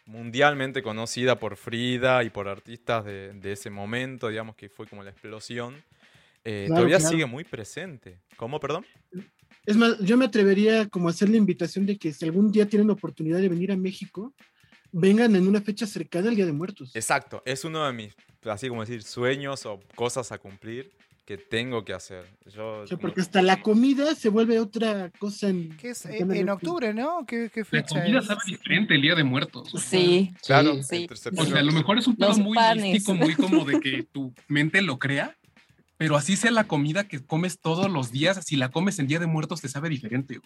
mundialmente 0.06 0.84
conocida 0.84 1.40
por 1.40 1.56
Frida 1.56 2.24
y 2.24 2.30
por 2.30 2.48
artistas 2.48 3.06
de, 3.06 3.34
de, 3.34 3.52
ese 3.54 3.70
momento, 3.70 4.28
digamos 4.28 4.56
que 4.56 4.70
fue 4.70 4.88
como 4.88 5.04
la 5.04 5.12
explosión. 5.12 5.76
Eh, 6.44 6.66
Claro, 6.68 6.82
todavía 6.82 6.98
claro. 6.98 7.12
sigue 7.12 7.26
muy 7.26 7.44
presente. 7.44 8.20
¿Cómo, 8.36 8.60
perdón? 8.60 8.86
Es 9.66 9.78
más, 9.78 9.98
yo 10.00 10.18
me 10.18 10.26
atrevería 10.26 10.90
como 10.90 11.08
a 11.08 11.12
hacer 11.12 11.30
la 11.30 11.38
invitación 11.38 11.86
de 11.86 11.98
que 11.98 12.12
si 12.12 12.26
algún 12.26 12.52
día 12.52 12.68
tienen 12.68 12.90
oportunidad 12.90 13.40
de 13.40 13.48
venir 13.48 13.72
a 13.72 13.78
México, 13.78 14.34
vengan 14.92 15.36
en 15.36 15.48
una 15.48 15.62
fecha 15.62 15.88
cercana 15.88 16.30
al 16.30 16.36
Día 16.36 16.46
de 16.46 16.52
Muertos. 16.52 16.96
Exacto, 16.96 17.42
es 17.46 17.64
uno 17.64 17.86
de 17.86 17.94
mis, 17.94 18.14
así 18.44 18.68
como 18.68 18.82
decir, 18.82 19.04
sueños 19.04 19.66
o 19.66 19.80
cosas 19.96 20.32
a 20.32 20.38
cumplir 20.38 20.92
que 21.26 21.38
tengo 21.38 21.86
que 21.86 21.94
hacer. 21.94 22.26
Yo, 22.54 22.86
porque 23.00 23.22
hasta 23.22 23.42
la 23.42 23.62
comida 23.62 24.14
se 24.16 24.30
vuelve 24.30 24.60
otra 24.60 25.10
cosa 25.20 25.48
en... 25.50 25.76
Que 25.78 25.92
es 25.92 26.06
en 26.06 26.34
en, 26.34 26.50
octubre, 26.50 26.94
¿no? 26.94 27.26
¿Qué, 27.26 27.50
qué 27.54 27.62
La 27.62 27.66
fecha 27.66 28.02
comida 28.02 28.20
es? 28.20 28.26
sabe 28.26 28.42
diferente 28.46 28.96
el 28.96 29.02
día 29.02 29.16
de 29.16 29.24
muertos. 29.24 29.72
Sí, 29.78 30.34
claro, 30.46 30.84
sí. 30.84 31.08
O 31.10 31.46
sea, 31.46 31.60
a 31.60 31.64
lo 31.64 31.72
mejor 31.72 31.98
es 31.98 32.08
un 32.08 32.18
pedo 32.18 32.36
muy 32.38 32.56
panes. 32.56 32.84
místico, 32.84 33.16
muy 33.16 33.36
como 33.36 33.64
de 33.64 33.80
que 33.80 34.04
tu 34.04 34.34
mente 34.48 34.82
lo 34.82 35.00
crea, 35.00 35.38
pero 35.98 36.18
así 36.18 36.36
sea 36.36 36.52
la 36.52 36.66
comida 36.66 37.08
que 37.08 37.24
comes 37.24 37.60
todos 37.60 37.90
los 37.90 38.12
días, 38.12 38.44
si 38.46 38.58
la 38.58 38.70
comes 38.70 39.00
en 39.00 39.08
Día 39.08 39.20
de 39.20 39.28
Muertos 39.28 39.62
te 39.62 39.70
sabe 39.70 39.88
diferente. 39.88 40.42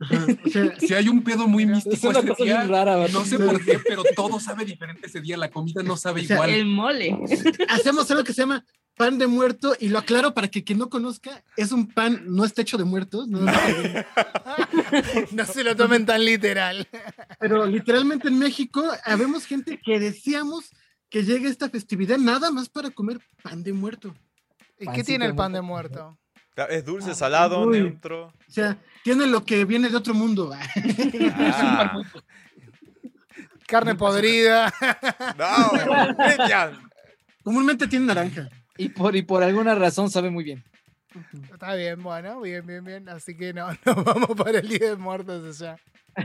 Ajá, 0.00 0.26
o 0.44 0.48
sea, 0.50 0.74
Si 0.78 0.92
hay 0.94 1.08
un 1.08 1.22
pedo 1.22 1.46
muy 1.46 1.64
Es 1.64 1.70
místico 1.70 2.08
una 2.08 2.18
ese 2.18 2.28
cosa 2.28 2.44
día, 2.44 2.64
rara, 2.64 2.96
¿verdad? 2.96 3.12
no 3.12 3.24
sé 3.24 3.38
por 3.38 3.64
qué, 3.64 3.78
pero 3.86 4.02
todo 4.14 4.38
sabe 4.40 4.66
diferente 4.66 5.06
ese 5.06 5.22
día, 5.22 5.38
la 5.38 5.50
comida 5.50 5.82
no 5.82 5.96
sabe 5.96 6.20
O 6.20 6.24
sea, 6.24 6.36
igual. 6.36 6.50
El 6.50 6.66
mole. 6.66 7.18
hacemos 7.68 8.10
algo 8.10 8.24
que 8.24 8.34
se 8.34 8.42
llama 8.42 8.64
pan 9.00 9.16
de 9.16 9.26
muerto 9.26 9.74
y 9.80 9.88
lo 9.88 9.98
aclaro 9.98 10.34
para 10.34 10.48
que 10.48 10.62
quien 10.62 10.78
no 10.78 10.90
conozca, 10.90 11.42
es 11.56 11.72
un 11.72 11.86
pan, 11.86 12.22
no 12.26 12.44
está 12.44 12.60
hecho 12.60 12.76
de 12.76 12.84
muertos, 12.84 13.28
no, 13.28 13.40
no 15.32 15.46
se 15.46 15.64
lo 15.64 15.74
tomen 15.74 16.04
tan 16.04 16.22
literal. 16.22 16.86
pero 17.38 17.64
literalmente 17.64 18.28
en 18.28 18.38
México 18.38 18.84
habemos 19.06 19.46
gente 19.46 19.80
que 19.82 19.98
deseamos 19.98 20.70
que 21.08 21.24
llegue 21.24 21.48
esta 21.48 21.70
festividad 21.70 22.18
nada 22.18 22.50
más 22.50 22.68
para 22.68 22.90
comer 22.90 23.18
pan 23.42 23.62
de 23.62 23.72
muerto. 23.72 24.14
¿Y 24.78 24.86
qué 24.92 25.02
tiene 25.02 25.24
el 25.24 25.34
pan 25.34 25.54
de 25.54 25.62
muerto. 25.62 26.18
Es 26.68 26.84
dulce, 26.84 27.14
salado, 27.14 27.62
Uy. 27.62 27.80
neutro. 27.80 28.26
O 28.26 28.52
sea, 28.52 28.76
tiene 29.02 29.26
lo 29.26 29.46
que 29.46 29.64
viene 29.64 29.88
de 29.88 29.96
otro 29.96 30.12
mundo. 30.12 30.52
Ah, 30.54 31.92
Carne 33.66 33.94
podrida. 33.94 34.70
no. 35.38 35.70
Comúnmente 37.42 37.88
tiene 37.88 38.04
naranja. 38.04 38.50
Y 38.80 38.88
por, 38.90 39.14
y 39.16 39.22
por 39.22 39.42
alguna 39.42 39.74
razón 39.74 40.10
sabe 40.10 40.30
muy 40.30 40.44
bien. 40.44 40.64
Está 41.52 41.74
bien, 41.74 42.02
bueno, 42.02 42.40
bien, 42.40 42.66
bien, 42.66 42.84
bien. 42.84 43.08
Así 43.08 43.36
que 43.36 43.52
no, 43.52 43.68
nos 43.84 44.04
vamos 44.04 44.30
para 44.36 44.58
el 44.60 44.68
Día 44.68 44.90
de 44.90 44.96
Muertos 44.96 45.60
allá. 45.60 45.76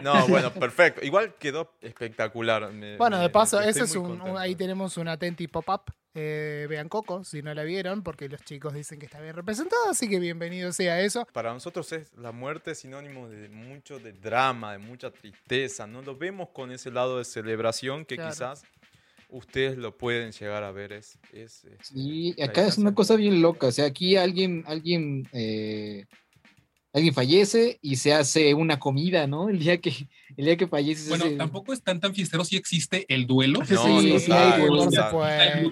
No, 0.04 0.28
bueno, 0.28 0.52
perfecto. 0.52 1.06
Igual 1.06 1.36
quedó 1.40 1.72
espectacular. 1.82 2.72
me- 2.72 2.98
Bueno, 2.98 3.20
de 3.20 3.30
paso, 3.30 3.62
ese 3.62 3.84
es 3.84 3.96
un, 3.96 4.20
ahí 4.38 4.56
tenemos 4.56 4.98
un 4.98 5.08
Atenti 5.08 5.48
pop-up. 5.48 5.94
Eh, 6.18 6.66
vean 6.70 6.88
Coco, 6.88 7.24
si 7.26 7.42
no 7.42 7.54
la 7.54 7.64
vieron, 7.64 8.02
porque 8.02 8.30
los 8.30 8.42
chicos 8.42 8.74
dicen 8.74 9.00
que 9.00 9.06
está 9.06 9.20
bien 9.20 9.36
representado, 9.36 9.90
así 9.92 10.08
que 10.10 10.18
bienvenido 10.20 10.72
sea 10.72 11.02
eso. 11.02 11.28
Para 11.34 11.54
nosotros 11.54 11.92
es 11.92 12.14
la 12.16 12.32
muerte 12.32 12.72
es 12.72 12.80
sinónimo 12.80 13.28
de 13.28 13.50
mucho 13.50 14.00
de 14.00 14.14
drama, 14.14 14.72
de 14.72 14.78
mucha 14.78 15.12
tristeza. 15.12 15.86
No 15.88 16.02
lo 16.02 16.16
vemos 16.16 16.50
con 16.54 16.72
ese 16.72 16.90
lado 16.90 17.18
de 17.18 17.26
celebración 17.26 18.06
que 18.06 18.16
Claro. 18.16 18.32
quizás 18.32 18.64
ustedes 19.30 19.78
lo 19.78 19.98
pueden 19.98 20.32
llegar 20.32 20.64
a 20.64 20.72
ver. 20.72 20.94
Es, 20.94 21.18
es, 21.34 21.64
es- 21.66 21.88
Sí, 21.88 22.36
acá 22.42 22.66
es 22.68 22.78
una 22.78 22.94
cosa 22.94 23.16
bien 23.16 23.42
loca. 23.42 23.68
O 23.68 23.72
sea, 23.72 23.86
aquí 23.86 24.16
alguien, 24.16 24.64
alguien, 24.68 25.28
eh, 25.34 26.06
alguien 26.94 27.14
fallece 27.14 27.78
y 27.82 27.98
se 27.98 28.14
hace 28.14 28.54
una 28.54 28.80
comida, 28.80 29.28
¿no? 29.28 29.50
El 29.50 29.60
día 29.60 29.78
que, 29.82 29.90
el 30.38 30.46
día 30.46 30.56
que 30.58 30.68
fallece. 30.68 31.04
se 31.04 31.10
Bueno, 31.10 31.26
hace- 31.26 31.36
tampoco 31.36 31.74
es 31.74 31.84
tan 31.84 32.00
tan 32.00 32.14
fiestero 32.16 32.46
si 32.46 32.56
existe 32.56 33.06
el 33.14 33.28
duelo. 33.28 33.66
Sí, 33.66 33.74
No, 33.74 34.00
sí, 34.02 34.20
sí, 34.20 34.32
hay 34.32 34.62
duelo, 34.62 34.86
No 34.86 34.90
se 34.92 34.98
total. 34.98 35.12
puede. 35.12 35.72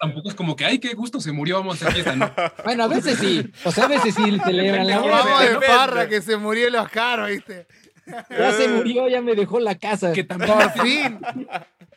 Tampoco 0.00 0.28
es 0.30 0.34
como 0.34 0.56
que, 0.56 0.64
ay, 0.64 0.78
qué 0.78 0.94
gusto, 0.94 1.20
se 1.20 1.30
murió, 1.32 1.58
vamos 1.58 1.74
a 1.82 1.88
hacer 1.88 1.92
fiesta, 2.02 2.16
¿no? 2.16 2.32
Bueno, 2.64 2.84
a 2.84 2.88
veces 2.88 3.18
sí. 3.18 3.42
O 3.64 3.70
sea, 3.72 3.84
a 3.84 3.88
veces 3.88 4.14
sí 4.14 4.22
celebran 4.44 4.86
la 4.86 4.98
vamos 5.00 5.40
de 5.42 5.66
farra 5.66 6.08
que 6.08 6.22
se 6.22 6.36
murió 6.38 6.68
el 6.68 6.76
Oscar, 6.76 7.30
¿viste? 7.30 7.66
Ya 8.06 8.52
se 8.52 8.68
murió, 8.68 9.08
ya 9.08 9.20
me 9.20 9.34
dejó 9.34 9.60
la 9.60 9.74
casa. 9.76 10.12
Que 10.12 10.24
también, 10.24 10.52
Por 10.52 10.72
fin. 10.86 11.18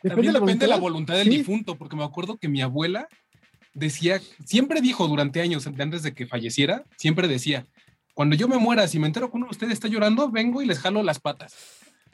también 0.02 0.32
depende 0.32 0.66
de 0.66 0.68
la 0.68 0.76
voluntad. 0.76 1.14
del 1.14 1.24
Sí. 1.28 1.38
difunto, 1.38 1.76
porque 1.76 1.96
me 1.96 2.04
acuerdo 2.04 2.36
que 2.36 2.48
mi 2.48 2.62
abuela 2.62 3.08
decía, 3.74 4.20
siempre 4.44 4.80
dijo 4.80 5.06
durante 5.08 5.40
años, 5.40 5.66
antes 5.66 6.02
de 6.02 6.14
que 6.14 6.26
falleciera, 6.26 6.84
siempre 6.96 7.28
decía, 7.28 7.66
cuando 8.14 8.34
yo 8.36 8.48
me 8.48 8.56
muera, 8.58 8.88
si 8.88 8.98
me 8.98 9.06
entero 9.06 9.30
que 9.30 9.36
uno 9.36 9.46
de 9.46 9.50
ustedes 9.50 9.74
está 9.74 9.88
llorando, 9.88 10.30
vengo 10.30 10.62
y 10.62 10.66
les 10.66 10.78
jalo 10.78 11.02
las 11.02 11.18
patas. 11.20 11.54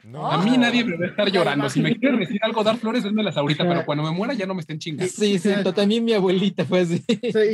No. 0.03 0.29
A 0.29 0.43
mí 0.43 0.57
nadie 0.57 0.83
me 0.83 0.97
va 0.97 1.05
a 1.05 1.09
estar 1.09 1.31
llorando. 1.31 1.69
Si 1.69 1.81
me 1.81 1.95
quieren 1.95 2.19
decir 2.19 2.37
algo, 2.43 2.61
dar 2.61 2.75
flores, 2.77 3.03
démelas 3.03 3.37
ahorita, 3.37 3.65
pero 3.65 3.85
cuando 3.85 4.03
me 4.03 4.11
muera 4.11 4.33
ya 4.33 4.45
no 4.45 4.53
me 4.53 4.59
estén 4.59 4.77
chingando. 4.79 5.09
Sí, 5.09 5.39
sí, 5.39 5.49
también 5.73 6.03
mi 6.03 6.11
abuelita 6.11 6.65
fue 6.65 6.81
así. 6.81 7.01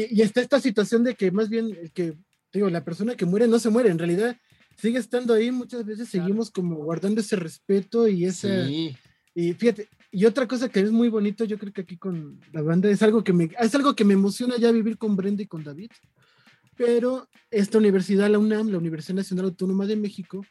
Y, 0.09 0.19
está 0.23 0.41
esta 0.41 0.59
situación 0.59 1.03
de 1.03 1.13
que 1.13 1.29
más 1.29 1.47
bien 1.49 1.77
que, 1.93 2.15
digo, 2.51 2.67
la 2.71 2.83
persona 2.83 3.15
que 3.15 3.27
muere 3.27 3.47
no 3.47 3.59
se 3.59 3.69
muere, 3.69 3.91
en 3.91 3.99
realidad 3.99 4.35
sigue 4.79 4.99
estando 4.99 5.33
ahí, 5.33 5.51
muchas 5.51 5.85
veces 5.85 6.09
Claro. 6.09 6.25
seguimos 6.25 6.51
como 6.51 6.75
guardando 6.75 7.21
ese 7.21 7.35
respeto 7.35 8.07
y 8.07 8.25
esa... 8.25 8.65
Sí. 8.67 8.95
Y 9.35 9.53
fíjate, 9.53 9.87
y 10.11 10.25
otra 10.25 10.47
cosa 10.47 10.69
que 10.69 10.79
es 10.79 10.91
muy 10.91 11.07
bonito, 11.09 11.45
yo 11.45 11.57
creo 11.59 11.71
que 11.71 11.81
aquí 11.81 11.97
con 11.97 12.39
la 12.51 12.61
banda, 12.61 12.89
es 12.89 13.01
algo 13.03 13.23
que 13.23 13.31
me, 13.31 13.49
es 13.59 13.75
algo 13.75 13.95
que 13.95 14.03
me 14.03 14.13
emociona 14.13 14.57
ya 14.57 14.71
vivir 14.71 14.97
con 14.97 15.15
Brenda 15.15 15.43
y 15.43 15.47
con 15.47 15.63
David. 15.63 15.91
Pero 16.75 17.27
esta 17.51 17.77
universidad, 17.77 18.29
la 18.29 18.39
UNAM, 18.39 18.69
la 18.69 18.77
Universidad 18.77 19.15
Nacional 19.15 19.45
Autónoma 19.45 19.85
de 19.85 19.95
México, 19.97 20.45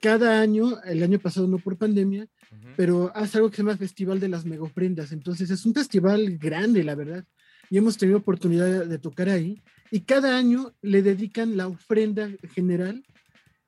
cada 0.00 0.40
año, 0.40 0.80
el 0.84 1.02
año 1.02 1.18
pasado 1.18 1.46
no 1.48 1.58
por 1.58 1.76
pandemia, 1.76 2.24
Ujú. 2.52 2.68
pero 2.76 3.12
hace 3.14 3.38
algo 3.38 3.50
que 3.50 3.56
se 3.56 3.62
llama 3.62 3.76
Festival 3.76 4.20
de 4.20 4.28
las 4.28 4.44
Megofrendas. 4.44 5.12
Entonces 5.12 5.50
es 5.50 5.64
un 5.66 5.74
festival 5.74 6.38
grande, 6.38 6.84
la 6.84 6.94
verdad. 6.94 7.24
Y 7.68 7.78
hemos 7.78 7.96
tenido 7.96 8.18
oportunidad 8.18 8.66
de, 8.66 8.86
de 8.86 8.98
tocar 8.98 9.28
ahí. 9.28 9.60
Y 9.90 10.00
cada 10.00 10.36
año 10.38 10.72
le 10.82 11.02
dedican 11.02 11.56
la 11.56 11.66
ofrenda 11.68 12.30
general 12.54 13.04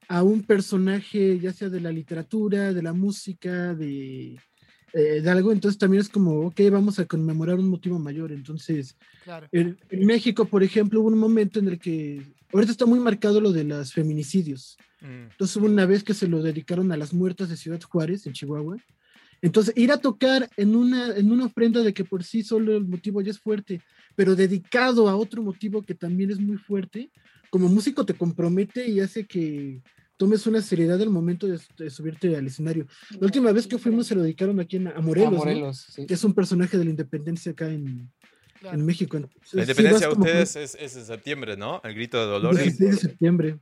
a 0.09 0.23
un 0.23 0.43
personaje, 0.43 1.39
ya 1.39 1.53
sea 1.53 1.69
de 1.69 1.81
la 1.81 1.93
literatura, 1.93 2.73
de 2.73 2.83
la 2.83 2.93
música, 2.93 3.75
de, 3.75 4.39
eh, 4.93 5.21
de 5.23 5.31
algo. 5.31 5.53
Entonces 5.53 5.79
también 5.79 6.01
es 6.01 6.09
como, 6.09 6.47
ok, 6.47 6.61
vamos 6.71 6.99
a 6.99 7.07
conmemorar 7.07 7.59
un 7.59 7.69
motivo 7.69 7.99
mayor. 7.99 8.33
Entonces, 8.33 8.97
Claro. 9.25 9.49
en, 9.53 9.79
en 9.91 10.07
México, 10.07 10.45
por 10.45 10.63
ejemplo, 10.63 11.01
hubo 11.01 11.09
un 11.09 11.19
momento 11.19 11.59
en 11.61 11.69
el 11.69 11.79
que, 11.79 12.23
ahorita 12.53 12.73
está 12.73 12.87
muy 12.87 13.01
marcado 13.01 13.41
lo 13.41 13.53
de 13.53 13.65
los 13.65 13.93
feminicidios. 13.93 14.77
Mm. 15.01 15.31
Entonces 15.33 15.57
hubo 15.57 15.67
una 15.67 15.87
vez 15.87 16.05
que 16.05 16.15
se 16.15 16.29
lo 16.29 16.43
dedicaron 16.43 16.93
a 16.93 16.97
las 16.97 17.13
muertas 17.13 17.49
de 17.49 17.57
Ciudad 17.57 17.81
Juárez, 17.81 18.27
en 18.27 18.33
Chihuahua. 18.33 18.77
Entonces, 19.41 19.75
ir 19.77 19.91
a 19.91 19.99
tocar 19.99 20.49
en 20.57 20.77
una, 20.77 21.17
en 21.17 21.33
una 21.33 21.47
ofrenda 21.47 21.83
de 21.83 21.93
que 21.93 22.05
por 22.05 22.23
sí 22.23 22.45
solo 22.45 22.77
el 22.77 22.87
motivo 22.87 23.21
ya 23.21 23.33
es 23.33 23.41
fuerte, 23.41 23.81
pero 24.15 24.37
dedicado 24.37 25.09
a 25.09 25.17
otro 25.17 25.43
motivo 25.43 25.83
que 25.83 25.95
también 25.95 26.31
es 26.31 26.41
muy 26.41 26.57
fuerte, 26.57 27.11
como 27.51 27.69
músico 27.69 28.07
te 28.07 28.15
compromete 28.15 28.89
y 28.89 29.01
hace 29.01 29.27
que 29.27 29.83
tomes 30.17 30.47
una 30.47 30.63
seriedad 30.63 31.01
al 31.03 31.11
momento 31.11 31.47
de, 31.47 31.59
de 31.77 31.91
subirte 31.91 32.37
al 32.37 32.47
escenario. 32.47 32.87
La 33.19 33.27
última 33.27 33.53
vez 33.53 33.67
que 33.67 33.79
fuimos 33.79 34.07
se 34.07 34.15
lo 34.15 34.23
dedicaron 34.23 34.61
aquí 34.61 34.77
en, 34.77 34.89
a 34.89 35.01
Morelos, 35.01 35.29
A 35.29 35.31
¿no? 35.33 35.39
Morelos, 35.39 35.87
sí. 35.91 36.07
que 36.07 36.15
es 36.15 36.25
un 36.25 36.33
personaje 36.33 36.79
de 36.79 36.85
la 36.85 36.91
independencia 36.91 37.53
acá 37.53 37.69
en, 37.69 38.11
claro. 38.63 38.79
en 38.79 38.87
México. 38.87 39.17
Entonces, 39.19 39.53
La 39.53 39.65
sí 39.65 39.71
independencia 39.71 40.09
de 40.09 40.15
como 40.15 40.25
ustedes 40.25 40.57
es, 40.57 40.75
es 40.81 40.97
en 40.97 41.05
septiembre, 41.05 41.57
¿no? 41.57 41.81
El 41.85 41.95
grito 41.95 42.17
de 42.19 42.25
el 42.25 42.31
Dolores. 42.31 42.63
16 42.79 42.91
de 42.91 42.97
septiembre. 42.97 43.57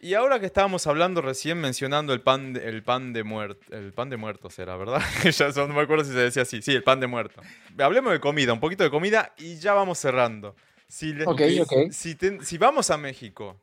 Y 0.00 0.14
ahora 0.14 0.40
que 0.40 0.46
estábamos 0.46 0.86
hablando 0.86 1.20
recién 1.20 1.60
mencionando 1.60 2.14
el 2.14 2.22
pan 2.22 2.54
de, 2.54 2.66
el 2.66 2.82
pan 2.82 3.12
de 3.12 3.24
muerto, 3.24 3.76
el 3.76 3.92
pan 3.92 4.08
de 4.08 4.16
muertos 4.16 4.58
era, 4.58 4.74
¿verdad? 4.76 5.02
ya 5.24 5.52
son- 5.52 5.68
no 5.68 5.74
me 5.74 5.82
acuerdo 5.82 6.02
si 6.04 6.12
se 6.12 6.18
decía 6.18 6.42
así. 6.42 6.62
Sí, 6.62 6.72
el 6.72 6.82
pan 6.82 6.98
de 7.00 7.06
muerto. 7.06 7.42
Hablemos 7.78 8.12
de 8.12 8.20
comida, 8.20 8.54
un 8.54 8.60
poquito 8.60 8.84
de 8.84 8.90
comida 8.90 9.34
y 9.36 9.56
ya 9.56 9.74
vamos 9.74 9.98
cerrando. 9.98 10.56
Si, 10.88 11.12
le- 11.12 11.26
Ok, 11.26 11.42
si- 11.42 11.60
ok. 11.60 11.72
Si, 11.90 12.14
ten- 12.14 12.42
si 12.44 12.56
vamos 12.56 12.90
a 12.90 12.96
México, 12.96 13.60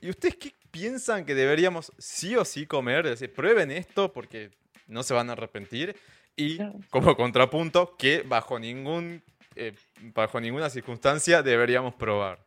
¿y 0.00 0.10
ustedes 0.10 0.36
qué 0.36 0.52
piensan 0.70 1.24
que 1.24 1.34
deberíamos 1.34 1.90
sí 1.98 2.36
o 2.36 2.44
sí 2.44 2.66
comer? 2.66 3.06
Es 3.06 3.18
decir, 3.18 3.34
prueben 3.34 3.72
esto 3.72 4.12
porque 4.12 4.50
no 4.86 5.02
se 5.02 5.12
van 5.14 5.28
a 5.30 5.32
arrepentir. 5.32 5.96
Y 6.36 6.58
como 6.90 7.16
contrapunto, 7.16 7.96
que 7.98 8.22
bajo 8.22 8.60
ningún 8.60 9.22
eh, 9.56 9.74
bajo 10.14 10.40
ninguna 10.40 10.70
circunstancia 10.70 11.42
deberíamos 11.42 11.94
probar. 11.94 12.44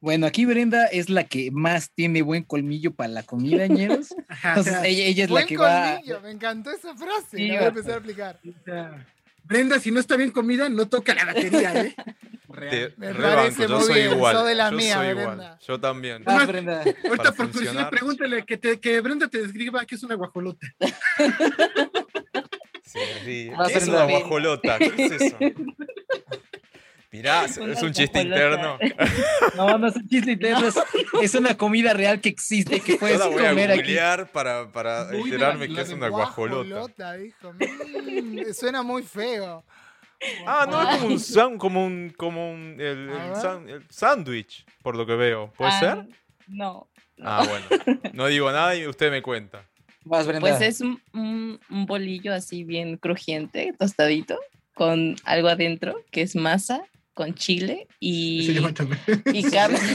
Bueno, 0.00 0.26
aquí 0.26 0.44
Brenda 0.44 0.86
es 0.86 1.10
la 1.10 1.24
que 1.24 1.50
más 1.50 1.90
tiene 1.92 2.22
buen 2.22 2.44
colmillo 2.44 2.94
para 2.94 3.08
la 3.08 3.22
comida, 3.24 3.66
ñeros. 3.66 4.14
Entonces, 4.44 4.74
ella, 4.84 5.04
ella 5.04 5.24
es 5.24 5.30
la 5.30 5.34
Buen 5.34 5.46
que 5.48 5.56
va. 5.56 5.92
colmillo, 5.94 6.20
me 6.20 6.30
encantó 6.30 6.70
esa 6.70 6.94
frase. 6.94 7.36
Sí, 7.36 7.48
la 7.48 7.54
voy 7.54 7.56
a 7.56 7.60
va. 7.62 7.68
empezar 7.68 7.92
a 7.92 7.96
aplicar. 7.96 8.40
Brenda, 9.42 9.80
si 9.80 9.90
no 9.90 9.98
está 9.98 10.16
bien 10.16 10.30
comida, 10.30 10.68
no 10.68 10.88
toca 10.88 11.14
la 11.14 11.24
batería, 11.24 11.80
¿eh? 11.84 11.94
Te 12.70 12.92
Me 12.96 13.14
parece 13.14 13.68
yo 13.68 13.76
muy 13.78 13.86
soy 13.86 13.94
bien, 14.02 14.12
igual. 14.12 14.46
de 14.46 14.54
la 14.54 14.70
yo 14.70 14.76
mía, 14.76 14.94
soy 14.94 15.06
Brenda. 15.14 15.32
igual. 15.32 15.58
Yo 15.66 15.80
también. 15.80 16.22
Ah, 16.26 16.44
Brenda. 16.46 16.78
Ahorita 16.78 16.92
por 17.04 17.16
curiosidad, 17.16 17.52
funcionar. 17.52 17.90
pregúntale 17.90 18.44
que, 18.44 18.56
te, 18.56 18.80
que 18.80 19.00
Brenda 19.00 19.28
te 19.28 19.42
describa 19.42 19.84
qué 19.84 19.94
es 19.94 20.02
una 20.02 20.14
guajolota. 20.16 20.66
Sí, 23.24 23.50
a 23.56 23.66
¿Qué 23.66 23.74
es 23.74 23.88
una 23.88 24.04
guajolota? 24.04 24.78
¿Qué 24.78 24.92
es 24.96 25.12
eso? 25.22 25.36
Mirá, 27.10 27.46
es 27.46 27.56
Una 27.56 27.72
un 27.80 27.92
chiste 27.92 28.22
guajolota. 28.24 28.78
interno. 28.84 29.14
No, 29.56 29.78
no 29.78 29.86
es 29.88 29.96
un 29.96 30.06
chiste 30.08 30.32
interno, 30.32 30.66
es, 30.68 30.76
es 31.22 31.34
una 31.34 31.56
comida 31.56 31.94
real 31.94 32.20
que 32.20 32.28
existe, 32.28 32.80
que 32.80 32.92
Yo 32.92 32.98
puedes 32.98 33.18
la 33.18 33.26
voy 33.26 33.44
a 33.44 33.48
comer 33.48 33.70
aquí. 33.70 33.80
googlear 33.80 34.30
para, 34.30 34.70
para 34.70 35.10
enterarme 35.16 35.68
la- 35.68 35.74
que 35.74 35.80
es 35.80 35.90
una 35.90 36.08
guajolota. 36.08 36.68
Guajolota, 36.68 37.12
dijo. 37.14 37.52
Mm, 37.54 38.52
suena 38.52 38.82
muy 38.82 39.02
feo. 39.02 39.64
Ah, 40.46 40.66
no, 40.70 40.82
es 40.82 40.96
como 40.98 41.06
un 41.14 41.20
san- 41.20 41.58
como 41.58 41.84
un, 41.86 42.10
como 42.16 42.50
un, 42.52 42.76
el, 42.78 43.10
A 43.10 43.28
el 43.28 43.36
san- 43.36 43.68
el 43.68 43.84
sándwich, 43.88 44.66
por 44.82 44.94
lo 44.94 45.06
que 45.06 45.14
veo. 45.14 45.50
¿Puede 45.56 45.70
Ah, 45.72 45.80
ser? 45.80 45.96
No. 46.46 46.88
no. 47.16 47.26
Ah, 47.26 47.46
bueno. 47.48 48.00
No 48.12 48.26
digo 48.26 48.52
nada 48.52 48.76
y 48.76 48.86
usted 48.86 49.10
me 49.10 49.22
cuenta. 49.22 49.64
Brenda. 50.26 50.40
Pues 50.40 50.60
es 50.60 50.80
un, 50.80 51.00
un- 51.12 51.60
un 51.70 51.86
bolillo 51.86 52.34
así 52.34 52.64
bien 52.64 52.96
crujiente, 52.96 53.72
tostadito, 53.78 54.38
con 54.74 55.16
algo 55.24 55.48
adentro, 55.48 56.02
que 56.10 56.22
es 56.22 56.34
masa, 56.36 56.82
con 57.14 57.34
chile 57.34 57.86
Se 57.88 57.96
y, 58.00 58.58
y 59.32 59.42
carne. 59.44 59.78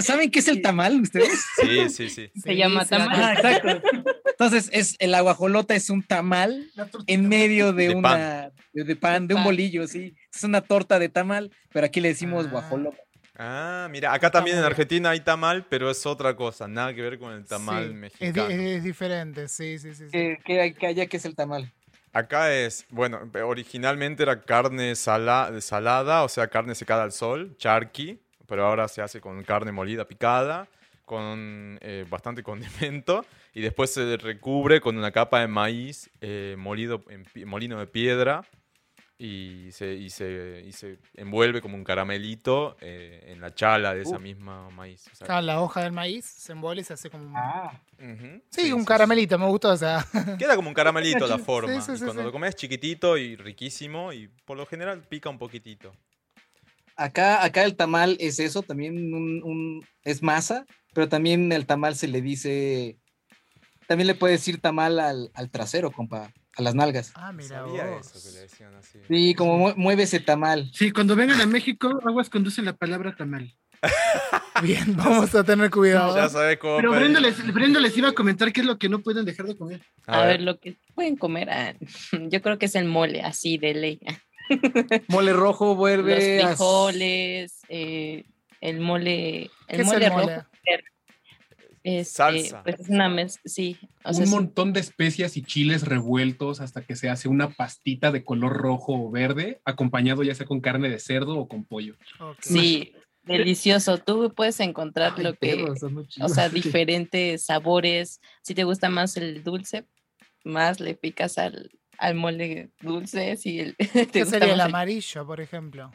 ¿Saben 0.00 0.30
qué 0.30 0.38
es 0.38 0.48
el 0.48 0.62
tamal 0.62 1.00
ustedes? 1.00 1.44
Sí, 1.60 1.88
sí, 1.90 2.08
sí. 2.08 2.30
Se 2.42 2.56
llama 2.56 2.84
tamal. 2.86 3.08
Ah, 3.12 3.32
exacto. 3.34 3.82
Entonces, 4.30 4.70
es, 4.72 4.96
el 4.98 5.14
aguajolota 5.14 5.74
es 5.74 5.90
un 5.90 6.02
tamal 6.02 6.70
en 7.06 7.28
medio 7.28 7.72
de, 7.72 7.88
De 7.88 7.94
una 7.94 8.50
de, 8.72 8.84
de 8.84 8.96
pan, 8.96 9.26
de 9.26 9.34
un 9.34 9.38
Pan. 9.38 9.44
bolillo, 9.44 9.86
sí. 9.88 10.14
Es 10.34 10.44
una 10.44 10.60
torta 10.60 10.98
de 10.98 11.08
tamal, 11.08 11.50
pero 11.72 11.86
aquí 11.86 12.00
le 12.00 12.08
decimos 12.08 12.46
Ah. 12.46 12.50
guajolota. 12.50 12.98
Ah, 13.38 13.88
mira, 13.90 14.12
acá 14.14 14.30
también 14.30 14.56
en. 14.58 14.64
Argentina 14.64 15.10
hay 15.10 15.20
tamal, 15.20 15.66
pero 15.68 15.90
es 15.90 16.06
otra 16.06 16.34
cosa, 16.36 16.66
nada 16.68 16.94
que 16.94 17.02
ver 17.02 17.18
con 17.18 17.32
el 17.32 17.44
tamal 17.44 17.88
Sí, 17.90 17.94
mexicano. 17.94 18.48
es 18.50 18.82
diferente, 18.82 19.48
sí, 19.48 19.78
sí, 19.78 19.94
sí. 19.94 20.06
sí. 20.06 20.10
¿Qué, 20.10 20.38
qué, 20.44 20.74
qué 20.78 20.86
allá 20.86 21.06
que 21.06 21.18
es 21.18 21.24
el 21.26 21.34
tamal? 21.34 21.70
Acá 22.12 22.52
es, 22.54 22.86
bueno, 22.88 23.20
originalmente 23.44 24.22
era 24.22 24.42
carne 24.42 24.94
sala- 24.96 25.52
salada, 25.60 26.22
o 26.24 26.28
sea, 26.30 26.48
carne 26.48 26.74
secada 26.74 27.02
al 27.02 27.12
sol, 27.12 27.54
charqui, 27.58 28.18
pero 28.46 28.64
ahora 28.66 28.88
se 28.88 29.02
hace 29.02 29.20
con 29.20 29.42
carne 29.44 29.70
molida 29.70 30.08
picada, 30.08 30.66
con 31.04 31.78
eh, 31.82 32.06
bastante 32.08 32.42
condimento, 32.42 33.26
y 33.52 33.60
después 33.60 33.92
se 33.92 34.16
recubre 34.16 34.80
con 34.80 34.96
una 34.96 35.10
capa 35.10 35.40
de 35.40 35.48
maíz 35.48 36.08
eh, 36.22 36.54
molido 36.58 37.04
en 37.10 37.26
molino 37.46 37.78
de 37.78 37.86
piedra, 37.86 38.44
y 39.18 39.68
se, 39.72 39.94
y 39.94 40.10
se, 40.10 40.62
y 40.66 40.72
se 40.72 40.98
envuelve 41.14 41.62
como 41.62 41.76
un 41.76 41.84
caramelito 41.84 42.76
eh, 42.80 43.24
en 43.28 43.40
la 43.40 43.54
chala 43.54 43.94
de 43.94 44.02
esa 44.02 44.18
misma 44.18 44.68
maíz. 44.70 45.06
o 45.12 45.14
sea, 45.16 45.24
Acá 45.24 45.40
la 45.42 45.60
hoja 45.62 45.82
del 45.82 45.92
maíz 45.92 46.24
se 46.26 46.52
envuelve 46.52 46.82
y 46.82 46.84
se 46.84 46.92
hace 46.92 47.08
como 47.10 47.24
un... 47.24 47.34
ujú, 48.10 48.42
Sí, 48.50 48.72
un 48.72 48.80
sí, 48.80 48.86
caramelito, 48.86 49.38
me 49.38 49.46
gustó, 49.46 49.70
o 49.70 49.76
sea... 49.76 50.04
Queda 50.38 50.54
como 50.56 50.68
un 50.68 50.74
caramelito 50.74 51.26
la 51.26 51.36
Sí, 51.38 51.44
forma. 51.44 51.80
sí, 51.80 51.92
y 51.94 51.98
cuando 51.98 52.22
sí. 52.22 52.26
lo 52.26 52.32
comes 52.32 52.54
chiquitito 52.56 53.16
y 53.16 53.36
riquísimo 53.36 54.12
y 54.12 54.28
por 54.44 54.56
lo 54.58 54.66
general 54.66 55.02
pica 55.08 55.30
un 55.30 55.38
poquitito. 55.38 55.92
Acá, 56.96 57.44
acá 57.44 57.64
el 57.64 57.76
tamal 57.76 58.16
es 58.20 58.38
eso, 58.38 58.62
también 58.62 59.14
un, 59.14 59.42
un- 59.42 59.86
es 60.04 60.22
masa, 60.22 60.64
pero 60.94 61.08
también 61.08 61.52
el 61.52 61.66
tamal 61.66 61.94
se 61.96 62.08
le 62.08 62.22
dice, 62.22 62.96
también 63.86 64.06
le 64.06 64.14
puede 64.14 64.32
decir 64.34 64.60
tamal 64.60 64.98
al, 65.00 65.30
al 65.34 65.50
trasero, 65.50 65.90
compa, 65.92 66.30
a 66.56 66.62
las 66.62 66.74
nalgas. 66.74 67.12
Ah, 67.14 67.32
mira 67.32 67.48
sabía 67.60 67.86
vos. 67.86 68.06
eso 68.14 68.28
que 68.28 68.34
le 68.34 68.40
decían 68.42 68.74
así. 68.74 68.98
Sí, 69.08 69.34
como 69.34 69.58
mue- 69.58 69.74
mueve 69.76 70.04
ese 70.04 70.20
tamal. 70.20 70.70
Sí, 70.72 70.90
cuando 70.90 71.14
vengan 71.16 71.40
a 71.40 71.46
México, 71.46 72.00
aguas 72.06 72.30
conducen 72.30 72.64
la 72.64 72.72
palabra 72.74 73.14
tamal. 73.14 73.54
Bien, 74.62 74.96
vamos 74.96 75.34
a 75.34 75.44
tener 75.44 75.70
cuidado. 75.70 76.16
Ya 76.16 76.28
sabes 76.30 76.58
cómo. 76.58 76.76
Pero. 76.78 76.92
Brenda 76.92 77.20
les, 77.20 77.52
Brenda 77.52 77.78
les 77.78 77.96
iba 77.96 78.08
a 78.08 78.12
comentar 78.12 78.52
qué 78.52 78.62
es 78.62 78.66
lo 78.66 78.78
que 78.78 78.88
no 78.88 79.00
pueden 79.00 79.24
dejar 79.26 79.46
de 79.46 79.56
comer. 79.56 79.82
A, 80.06 80.22
ver. 80.24 80.40
lo 80.40 80.58
que 80.58 80.78
pueden 80.94 81.16
comer. 81.16 81.50
ah, 81.50 81.74
yo 82.30 82.40
creo 82.42 82.58
que 82.58 82.66
es 82.66 82.74
el 82.74 82.86
mole, 82.86 83.20
así 83.22 83.58
de 83.58 83.74
ley. 83.74 84.00
Mole 85.08 85.32
rojo 85.32 85.66
Los 85.68 85.76
vuelve 85.76 86.40
a- 86.42 86.48
frijoles, 86.48 87.60
eh, 87.68 88.24
el 88.60 88.80
mole, 88.80 89.50
¿Qué 89.68 89.74
el 89.74 89.80
es 89.80 89.86
mole 89.86 90.06
el 90.06 90.12
rojo. 90.12 90.46
Este, 91.86 92.04
Salsa. 92.04 92.62
Pues 92.64 92.80
es 92.80 92.88
una 92.88 93.08
mezcla, 93.08 93.42
sí. 93.44 93.78
O 94.04 94.12
sea, 94.12 94.24
un 94.24 94.30
montón 94.30 94.72
de 94.72 94.80
especias 94.80 95.36
y 95.36 95.42
chiles 95.42 95.82
revueltos 95.82 96.60
hasta 96.60 96.82
que 96.82 96.96
se 96.96 97.08
hace 97.08 97.28
una 97.28 97.50
pastita 97.50 98.10
de 98.10 98.24
color 98.24 98.52
rojo 98.54 98.92
o 98.94 99.10
verde, 99.10 99.60
acompañado 99.64 100.22
ya 100.24 100.34
sea 100.34 100.46
con 100.46 100.60
carne 100.60 100.88
de 100.88 100.98
cerdo 100.98 101.38
o 101.38 101.46
con 101.48 101.64
pollo. 101.64 101.94
Sí, 102.40 102.92
delicioso. 103.22 103.98
Tú 103.98 104.32
puedes 104.34 104.58
encontrar 104.60 105.14
Ay, 105.16 105.22
lo 105.24 105.34
que, 105.34 105.64
o 106.20 106.28
sea, 106.28 106.48
diferentes 106.48 107.44
sabores. 107.44 108.20
Si 108.42 108.54
te 108.54 108.64
gusta 108.64 108.88
más 108.88 109.16
el 109.16 109.44
dulce, 109.44 109.86
más 110.44 110.80
le 110.80 110.94
picas 110.94 111.38
al, 111.38 111.70
al 111.98 112.14
mole 112.16 112.70
dulce. 112.80 113.36
Si 113.36 113.60
el, 113.60 113.76
te 113.76 114.06
¿Qué 114.08 114.26
sería 114.26 114.54
el 114.54 114.60
amarillo, 114.60 115.24
por 115.24 115.40
ejemplo? 115.40 115.92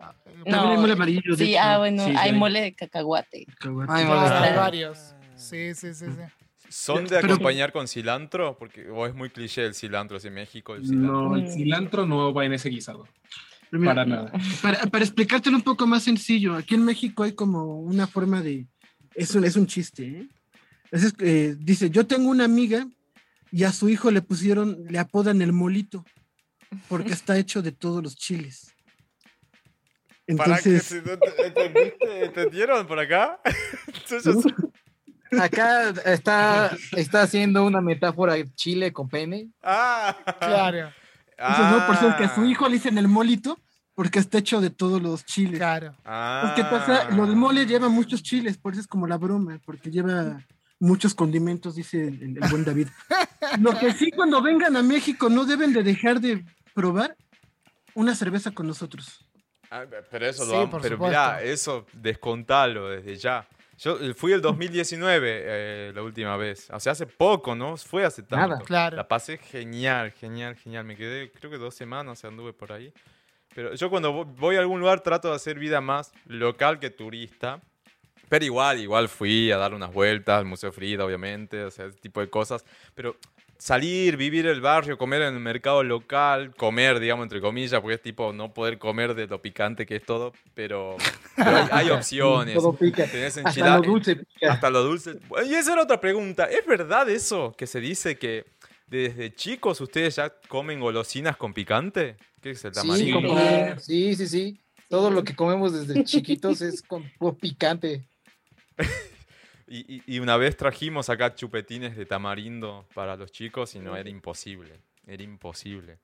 Ah, 0.00 0.14
eh, 0.26 0.30
No, 0.38 0.44
También 0.44 0.70
hay 0.70 0.78
mole 0.78 0.92
amarillo. 0.92 1.36
Sí, 1.36 1.52
hecho. 1.54 1.60
ah, 1.62 1.78
bueno, 1.78 2.06
Sí, 2.06 2.12
hay 2.16 2.32
mole 2.32 2.60
de 2.60 2.74
cacahuate. 2.74 3.46
cacahuate. 3.46 3.92
Ay, 3.92 4.04
ah, 4.06 4.08
mole. 4.08 4.36
hay 4.46 4.52
Ah. 4.54 4.56
varios. 4.60 5.14
Sí, 5.38 5.74
sí, 5.74 5.94
sí, 5.94 6.06
sí. 6.06 6.22
¿Son 6.68 7.04
de 7.04 7.20
Pero- 7.20 7.34
acompañar 7.34 7.72
con 7.72 7.88
cilantro? 7.88 8.56
Porque 8.58 8.88
o 8.90 9.06
es 9.06 9.14
muy 9.14 9.30
cliché 9.30 9.64
el 9.64 9.74
cilantro, 9.74 10.16
así 10.18 10.28
en 10.28 10.34
México 10.34 10.74
el 10.74 10.84
cilantro. 10.84 11.12
No, 11.30 11.36
el 11.36 11.50
cilantro 11.50 12.06
no 12.06 12.32
va 12.34 12.44
en 12.44 12.52
ese 12.52 12.68
guisado. 12.68 13.06
Mira, 13.70 13.94
Para 13.94 14.06
nada. 14.06 14.32
Para, 14.62 14.86
para 14.86 15.04
explicártelo 15.04 15.56
un 15.56 15.62
poco 15.62 15.86
más 15.86 16.02
sencillo, 16.02 16.54
aquí 16.54 16.74
en 16.74 16.84
México 16.84 17.22
hay 17.22 17.32
como 17.32 17.80
una 17.80 18.06
forma 18.06 18.42
de... 18.42 18.66
Es 19.14 19.34
un, 19.34 19.44
es 19.44 19.56
un 19.56 19.66
chiste, 19.66 20.06
¿eh? 20.06 20.28
Eh, 21.20 21.56
dice, 21.58 21.90
yo 21.90 22.06
tengo 22.06 22.30
una 22.30 22.44
amiga 22.44 22.86
y 23.50 23.64
a 23.64 23.72
su 23.72 23.88
hijo 23.88 24.10
le 24.10 24.22
pusieron, 24.22 24.84
le 24.88 24.98
apodan 24.98 25.42
el 25.42 25.52
molito, 25.52 26.04
porque 26.88 27.12
está 27.12 27.36
hecho 27.38 27.60
de 27.62 27.72
todos 27.72 28.02
los 28.02 28.16
chiles. 28.16 28.74
Entonces. 30.26 31.02
¿Entendieron 32.06 32.86
por 32.86 32.98
acá? 32.98 33.40
Entonces, 33.86 34.36
Acá 35.40 35.90
está, 36.06 36.70
está 36.92 37.22
haciendo 37.22 37.64
una 37.64 37.80
metáfora 37.80 38.34
de 38.34 38.48
chile 38.54 38.92
con 38.92 39.08
pene. 39.08 39.48
ah, 39.62 40.16
Claro, 40.38 40.90
entonces, 41.36 41.64
no, 41.70 41.86
por 41.86 41.94
eso 41.96 42.08
es 42.08 42.14
que 42.16 42.24
a 42.24 42.34
su 42.34 42.40
Ah. 42.42 42.46
hijo 42.46 42.66
le 42.68 42.74
dicen 42.74 42.98
el 42.98 43.08
molito, 43.08 43.58
porque 43.94 44.18
está 44.18 44.38
hecho 44.38 44.60
de 44.60 44.70
todos 44.70 45.00
los 45.02 45.24
chiles. 45.24 45.58
claro. 45.58 45.94
Ah. 46.04 46.46
Es 46.48 46.52
que 46.54 46.64
pasa, 46.68 47.10
lo 47.10 47.26
del 47.26 47.36
mole 47.36 47.66
lleva 47.66 47.88
muchos 47.88 48.22
chiles, 48.22 48.56
por 48.58 48.72
eso 48.72 48.80
es 48.82 48.86
como 48.86 49.06
la 49.06 49.16
broma, 49.18 49.58
porque 49.64 49.90
lleva 49.90 50.40
muchos 50.80 51.14
condimentos, 51.14 51.74
dice 51.74 52.08
el, 52.08 52.38
buen 52.50 52.64
David. 52.64 52.88
Lo 53.60 53.76
que 53.78 53.92
sí, 53.92 54.10
cuando 54.12 54.40
vengan 54.42 54.76
a 54.76 54.82
México, 54.82 55.28
no 55.28 55.44
deben 55.44 55.72
de 55.72 55.82
dejar 55.82 56.20
de 56.20 56.44
probar 56.74 57.16
una 57.94 58.14
cerveza 58.14 58.50
con 58.52 58.66
nosotros. 58.68 59.24
Ah, 59.70 59.84
pero 60.10 60.26
eso 60.26 60.44
Sí, 60.44 60.50
lo 60.50 60.56
vamos- 60.56 60.70
por 60.70 60.80
pero 60.82 60.96
supuesto. 60.96 61.38
eso 61.40 61.86
descontalo 61.92 62.88
desde 62.90 63.16
ya. 63.16 63.46
Yo 63.78 63.98
eh, 64.00 64.12
fui 64.14 64.32
el 64.32 64.40
2019 64.40 65.22
eh, 65.44 65.92
la 65.94 66.02
última 66.02 66.36
vez. 66.36 66.68
O 66.70 66.80
sea, 66.80 66.92
hace 66.92 67.06
poco, 67.06 67.54
¿no? 67.54 67.76
Fue 67.76 68.04
hace 68.04 68.22
tanto. 68.22 68.48
Nada. 68.48 68.58
Claro. 68.64 68.96
La 68.96 69.06
pasé 69.08 69.38
genial, 69.38 70.12
genial, 70.12 70.56
genial. 70.56 70.84
Me 70.84 70.96
quedé, 70.96 71.30
creo 71.30 71.50
que 71.50 71.58
dos 71.58 71.74
semanas 71.74 72.24
anduve 72.24 72.52
por 72.52 72.72
ahí. 72.72 72.92
Pero 73.54 73.74
yo 73.74 73.88
cuando 73.90 74.12
vo- 74.12 74.34
voy 74.36 74.56
a 74.56 74.60
algún 74.60 74.80
lugar 74.80 75.00
trato 75.00 75.28
de 75.30 75.36
hacer 75.36 75.58
vida 75.58 75.80
más 75.80 76.12
local 76.26 76.78
que 76.78 76.90
turista. 76.90 77.60
Pero 78.28 78.44
igual, 78.44 78.78
igual 78.78 79.08
fui 79.08 79.50
a 79.52 79.56
dar 79.56 79.72
unas 79.72 79.90
vueltas 79.92 80.38
al 80.38 80.44
Museo 80.44 80.70
Frida, 80.70 81.04
obviamente, 81.04 81.64
o 81.64 81.70
sea, 81.70 81.86
ese 81.86 81.98
tipo 81.98 82.20
de 82.20 82.28
cosas. 82.28 82.64
Pero 82.94 83.16
salir, 83.58 84.16
vivir 84.16 84.46
el 84.46 84.60
barrio, 84.60 84.96
comer 84.96 85.22
en 85.22 85.34
el 85.34 85.40
mercado 85.40 85.82
local, 85.82 86.54
comer, 86.56 87.00
digamos, 87.00 87.24
entre 87.24 87.40
comillas, 87.40 87.80
porque 87.80 87.96
es 87.96 88.02
tipo 88.02 88.32
no 88.32 88.54
poder 88.54 88.78
comer 88.78 89.14
de 89.14 89.26
lo 89.26 89.42
picante 89.42 89.84
que 89.84 89.96
es 89.96 90.04
todo, 90.04 90.32
pero, 90.54 90.96
pero 91.36 91.56
hay, 91.56 91.68
hay 91.72 91.90
opciones. 91.90 92.54
Todo 92.54 92.72
pica. 92.72 93.06
Tenés 93.06 93.36
Hasta 93.38 93.76
lo 93.76 93.82
dulce 93.82 94.16
pica. 94.16 94.52
hasta 94.52 94.70
lo 94.70 94.82
dulce. 94.84 95.18
Y 95.46 95.54
esa 95.54 95.72
era 95.72 95.82
otra 95.82 96.00
pregunta. 96.00 96.44
¿Es 96.44 96.64
verdad 96.66 97.08
eso 97.10 97.54
que 97.58 97.66
se 97.66 97.80
dice 97.80 98.16
que 98.16 98.46
desde 98.86 99.34
chicos 99.34 99.80
ustedes 99.80 100.16
ya 100.16 100.32
comen 100.48 100.80
golosinas 100.80 101.36
con 101.36 101.52
picante? 101.52 102.16
¿Qué 102.40 102.50
es 102.50 102.64
el 102.64 102.74
Sí, 102.74 103.12
sí, 103.80 104.14
sí, 104.14 104.28
sí. 104.28 104.60
Todo 104.88 105.10
lo 105.10 105.22
que 105.24 105.34
comemos 105.34 105.72
desde 105.72 106.02
chiquitos 106.04 106.62
es 106.62 106.80
con 106.82 107.10
puro 107.18 107.36
picante. 107.36 108.06
Y, 109.68 109.96
y- 109.96 110.02
y 110.06 110.18
una 110.20 110.36
vez 110.36 110.56
trajimos 110.56 111.08
acá 111.10 111.34
chupetines 111.34 111.96
de 111.96 112.06
tamarindo 112.06 112.86
para 112.94 113.16
los 113.16 113.30
chicos 113.32 113.74
y 113.74 113.78
no 113.80 113.96
era 113.96 114.08
imposible. 114.08 114.80
Era 115.06 115.22
imposible. 115.22 115.98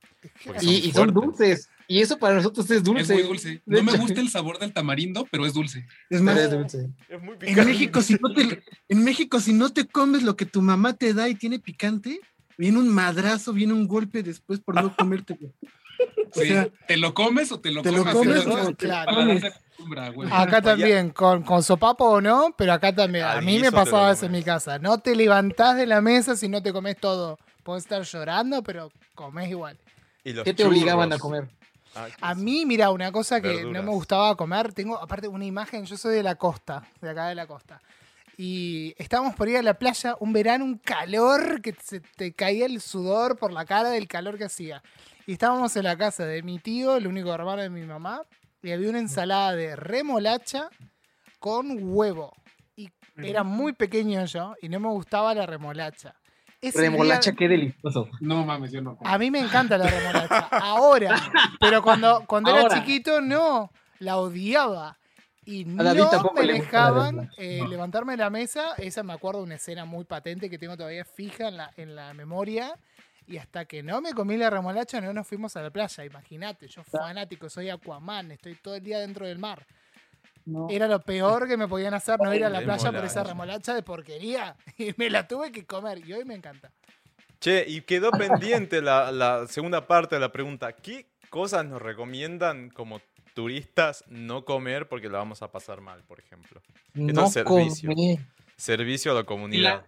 Porque 0.47 0.65
Y, 0.65 0.77
y 0.89 0.93
son 0.93 1.13
dulces. 1.13 1.69
Y 1.87 2.01
eso 2.01 2.19
para 2.19 2.37
nosotros 2.37 2.71
es 2.71 2.83
dulce. 2.83 3.03
Es 3.03 3.11
muy 3.11 3.23
dulce. 3.23 3.63
No 3.67 3.83
me 3.83 3.99
gusta 3.99 4.19
el 4.21 4.31
sabor 4.31 4.59
del 4.59 4.73
tamarindo, 4.73 5.27
pero 5.31 5.45
es 5.45 5.53
dulce. 5.53 5.87
Es 6.09 6.23
más, 6.23 6.39
es 6.39 6.51
dulce. 6.51 6.89
Es 7.09 7.21
muy 7.23 7.37
en. 7.43 7.67
México, 7.67 8.01
si 8.01 8.15
no 8.15 8.33
te, 8.33 8.63
en 8.89 9.05
México, 9.05 9.41
si 9.41 9.53
no 9.53 9.71
te 9.73 9.87
comes 9.87 10.23
lo 10.23 10.37
que 10.37 10.47
tu 10.47 10.63
mamá 10.63 10.95
te 10.95 11.13
da 11.13 11.29
y 11.29 11.35
tiene 11.35 11.59
picante, 11.59 12.19
viene 12.57 12.79
un 12.79 12.89
madrazo, 12.89 13.53
viene 13.53 13.75
un 13.75 13.87
golpe 13.87 14.23
después 14.23 14.61
por 14.61 14.75
no 14.77 14.95
comértelo. 14.97 15.53
O 16.37 16.41
sea, 16.41 16.69
¿Te 16.89 16.97
lo 16.97 17.15
comes 17.15 17.53
o 17.53 17.61
te 17.61 17.71
lo 17.71 17.83
¿te 17.83 17.93
lo 17.93 17.99
comes? 17.99 18.15
comes 18.15 18.37
Entonces, 18.39 18.67
o 18.69 18.75
te- 18.75 18.87
Claro. 18.87 19.13
Acá 20.33 20.63
también, 20.63 21.11
con, 21.11 21.43
con 21.43 21.63
sopapo 21.63 22.05
o 22.07 22.21
no, 22.21 22.55
pero 22.57 22.73
acá 22.73 22.95
también. 22.95 23.25
A 23.25 23.41
mí 23.41 23.59
me 23.59 23.71
pasaba 23.71 24.13
eso 24.13 24.27
en 24.27 24.33
mi 24.33 24.43
casa. 24.43 24.79
No 24.79 24.99
te 24.99 25.15
levantás 25.15 25.77
de 25.77 25.87
la 25.87 26.01
mesa 26.01 26.37
si 26.37 26.49
no 26.49 26.63
te 26.63 26.73
comes 26.73 26.97
todo. 26.99 27.39
Puedes 27.63 27.85
estar 27.85 28.03
llorando, 28.03 28.63
pero 28.63 28.91
comes 29.15 29.49
igual. 29.49 29.79
Y 30.25 30.33
los 30.33 30.45
¿Qué 30.45 30.55
te 30.55 30.65
obligaban 30.65 31.13
a 31.13 31.17
churros. 31.19 31.21
comer? 31.23 31.49
Ah, 31.97 32.09
A 32.21 32.35
mí, 32.35 32.67
mira, 32.67 32.91
una 32.91 33.13
cosa 33.13 33.41
que 33.41 33.49
no 33.49 33.55
Verduras. 33.57 33.85
me 33.85 33.91
gustaba 33.91 34.37
comer, 34.37 34.73
tengo 34.73 34.99
aparte 34.99 35.29
una 35.29 35.45
imagen, 35.45 35.85
yo 35.87 35.97
soy 35.97 36.17
de 36.17 36.23
la 36.25 36.35
costa, 36.35 36.83
de 37.01 37.11
acá 37.11 37.29
de 37.29 37.37
la 37.37 37.47
costa. 37.47 37.81
Y 38.37 38.95
estábamos 38.99 39.37
por 39.37 39.49
ir 39.49 39.57
a 39.59 39.63
la 39.63 39.75
playa, 39.75 40.17
un 40.19 40.33
verano, 40.33 40.65
un 40.65 40.79
calor, 40.79 41.61
que 41.63 41.75
se 41.81 42.01
te 42.01 42.33
caía 42.33 42.67
el 42.67 42.81
sudor 42.81 43.37
por 43.39 43.53
la 43.53 43.65
cara 43.65 43.91
del 43.91 44.09
calor 44.09 44.37
que 44.39 44.45
hacía. 44.45 44.83
Y 45.27 45.33
estábamos 45.33 45.75
en 45.77 45.85
la 45.85 45.97
casa 45.97 46.25
de 46.27 46.43
mi 46.43 46.59
tío, 46.59 46.97
el 46.97 47.07
único 47.07 47.33
hermano 47.33 47.63
de 47.63 47.71
mi 47.71 47.83
mamá, 47.83 48.23
y 48.63 48.73
había 48.73 48.91
una 48.91 48.99
ensalada 48.99 49.55
de 49.55 49.77
remolacha 49.77 50.69
con 51.39 51.79
huevo. 51.81 52.33
Y 52.77 52.91
era 53.17 53.43
muy 53.45 53.73
pequeño 53.73 54.25
yo 54.27 54.55
y 54.61 54.69
no 54.69 54.81
me 54.81 54.89
gustaba 54.89 55.35
la 55.35 55.47
remolacha. 55.47 56.15
Ese 56.61 56.81
día- 56.81 56.91
Remolacha, 56.91 57.33
qué 57.33 57.47
delicioso. 57.47 58.09
No 58.21 58.45
mames, 58.45 58.73
yo 58.73 58.81
no. 58.81 58.99
a 59.05 59.19
mí 59.19 59.31
me 59.31 59.39
encanta 59.39 59.77
la 59.77 59.87
remolacha. 59.87 60.49
Ahora. 60.51 61.15
Pero 61.61 61.83
cuando, 61.83 62.25
cuando 62.27 62.51
era 62.51 62.61
Ahora. 62.63 62.75
chiquito, 62.81 63.21
no. 63.21 63.71
La 63.99 64.17
odiaba. 64.17 64.99
Y 65.45 65.67
no 65.67 65.85
me 66.35 66.47
dejaban 66.47 67.31
eh, 67.37 67.61
levantarme 67.69 68.15
de 68.15 68.17
la 68.17 68.31
mesa. 68.31 68.75
Esa 68.79 69.03
me 69.03 69.13
acuerdo 69.13 69.41
de 69.41 69.45
una 69.45 69.55
escena 69.57 69.85
muy 69.85 70.05
patente 70.05 70.49
que 70.49 70.59
tengo 70.59 70.75
todavía 70.75 71.05
fija 71.05 71.49
en 71.49 71.59
la, 71.59 71.71
en 71.77 71.95
la 71.95 72.15
memoria. 72.15 72.75
Y 73.27 73.39
hasta 73.39 73.65
que 73.65 73.83
no 73.83 74.01
me 74.01 74.13
comí 74.13 74.37
la 74.37 74.51
remolacha, 74.51 75.01
no 75.01 75.13
nos 75.13 75.27
fuimos 75.27 75.57
a 75.57 75.63
la 75.63 75.71
playa. 75.71 76.05
Imagínate, 76.05 76.69
yo 76.69 76.85
fanático, 76.85 77.49
soy 77.49 77.71
Aquaman, 77.71 78.33
estoy 78.33 78.55
todo 78.57 78.75
el 78.75 78.83
día 78.83 79.01
dentro 79.01 79.27
del 79.27 79.39
mar. 79.39 79.67
No. 80.45 80.69
Era 80.69 80.87
lo 80.87 81.01
peor 81.01 81.49
que 81.49 81.57
me 81.57 81.67
podían 81.67 81.95
hacer, 81.95 82.19
no 82.21 82.35
ir 82.35 82.45
a 82.45 82.51
la 82.51 82.61
playa 82.61 82.93
por 82.93 83.05
esa 83.05 83.25
Remolacha. 83.25 83.75
de 83.75 83.83
porquería. 83.83 84.57
Y 84.79 84.93
me 84.99 85.09
la 85.09 85.27
tuve 85.27 85.51
que 85.51 85.65
comer. 85.65 86.07
Y 86.07 86.13
hoy 86.13 86.25
me 86.27 86.35
encanta. 86.35 86.71
Che, 87.41 87.65
y 87.67 87.81
quedó 87.81 88.11
pendiente 88.11 88.83
la, 88.83 89.11
la 89.11 89.47
segunda 89.47 89.87
parte 89.87 90.17
de 90.17 90.21
la 90.21 90.33
pregunta. 90.33 90.73
¿Qué 90.75 91.07
cosas 91.31 91.65
nos 91.65 91.81
recomiendan 91.81 92.69
como 92.69 93.01
turistas 93.35 94.05
no 94.09 94.45
comer 94.45 94.87
porque 94.89 95.09
la 95.09 95.19
vamos 95.19 95.43
a 95.43 95.51
pasar 95.51 95.81
mal, 95.81 96.03
por 96.05 96.21
ejemplo? 96.21 96.61
No 96.93 97.25
es 97.27 97.33
servicio. 97.33 97.91
comer. 97.91 98.19
Servicio 98.57 99.13
a 99.13 99.15
la 99.15 99.25
comunidad. 99.25 99.87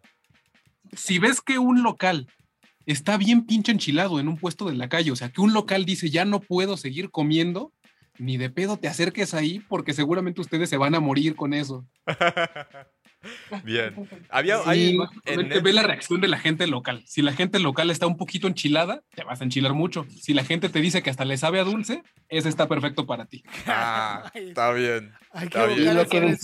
Si 0.93 1.19
ves 1.19 1.41
que 1.43 1.59
un 1.59 1.83
local 1.83 2.29
está 2.87 3.17
bien 3.17 3.45
pinche 3.45 3.73
enchilado 3.73 4.19
en 4.21 4.29
un 4.29 4.39
puesto 4.39 4.67
de 4.67 4.75
la 4.75 4.89
calle, 4.89 5.11
o 5.11 5.17
sea, 5.17 5.31
que 5.31 5.41
un 5.41 5.53
local 5.53 5.85
dice 5.85 6.09
ya 6.11 6.25
no 6.25 6.41
puedo 6.41 6.77
seguir 6.77 7.11
comiendo, 7.11 7.73
ni 8.19 8.37
de 8.37 8.49
pedo 8.49 8.79
te 8.79 8.89
acerques 8.89 9.35
ahí 9.35 9.61
porque 9.69 9.93
seguramente 9.93 10.41
ustedes 10.41 10.71
se 10.71 10.77
van 10.77 10.95
a 10.95 11.01
morir 11.01 11.37
con 11.37 11.53
eso. 11.53 11.87
Bien. 13.65 14.09
Había, 14.29 14.59
Sí, 14.59 14.63
hay 14.67 14.91
en 14.91 14.99
Básicamente 14.99 15.61
ve 15.61 15.73
la 15.73 15.83
reacción 15.83 16.21
de 16.21 16.29
la 16.29 16.39
gente 16.39 16.67
local. 16.67 17.03
Si 17.07 17.23
la 17.23 17.33
gente 17.33 17.59
local 17.59 17.91
está 17.91 18.07
un 18.07 18.17
poquito 18.17 18.47
enchilada, 18.47 19.03
te 19.15 19.25
vas 19.25 19.41
a 19.41 19.45
enchilar 19.45 19.75
mucho. 19.75 20.07
Si 20.21 20.33
la 20.33 20.45
gente 20.45 20.69
te 20.69 20.81
dice 20.81 21.03
que 21.03 21.11
hasta 21.11 21.25
le 21.25 21.37
sabe 21.37 21.59
a 21.59 21.65
dulce, 21.65 22.03
ese 22.29 22.49
está 22.49 22.69
perfecto 22.69 23.07
para 23.07 23.27
ti. 23.27 23.43
Ah, 23.67 24.31
está 24.35 24.73
bien. 24.73 25.13
Hay 25.33 25.49
que 25.49 25.59
Está 25.59 25.67
bien. 25.67 25.79
buscar 25.79 25.93
Y 25.93 25.97
lo 25.97 26.09
que. 26.09 26.39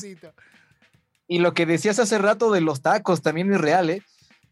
Y 1.29 1.39
lo 1.39 1.55
que 1.55 1.67
decías 1.67 1.99
hace 1.99 2.19
rato 2.19 2.51
de 2.51 2.61
los 2.61 2.83
tacos 2.83 3.23
también 3.23 3.53
es 3.53 3.61
real, 3.61 3.91
¿eh? 3.91 4.03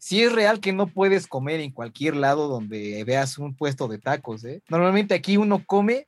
Sí 0.03 0.23
es 0.23 0.31
real 0.31 0.59
que 0.59 0.73
no 0.73 0.87
puedes 0.87 1.27
comer 1.27 1.59
en 1.59 1.69
cualquier 1.71 2.15
lado 2.15 2.47
donde 2.47 3.03
veas 3.03 3.37
un 3.37 3.53
puesto 3.55 3.87
de 3.87 3.99
tacos, 3.99 4.43
¿eh? 4.45 4.63
Normalmente 4.67 5.13
aquí 5.13 5.37
uno 5.37 5.63
come 5.63 6.07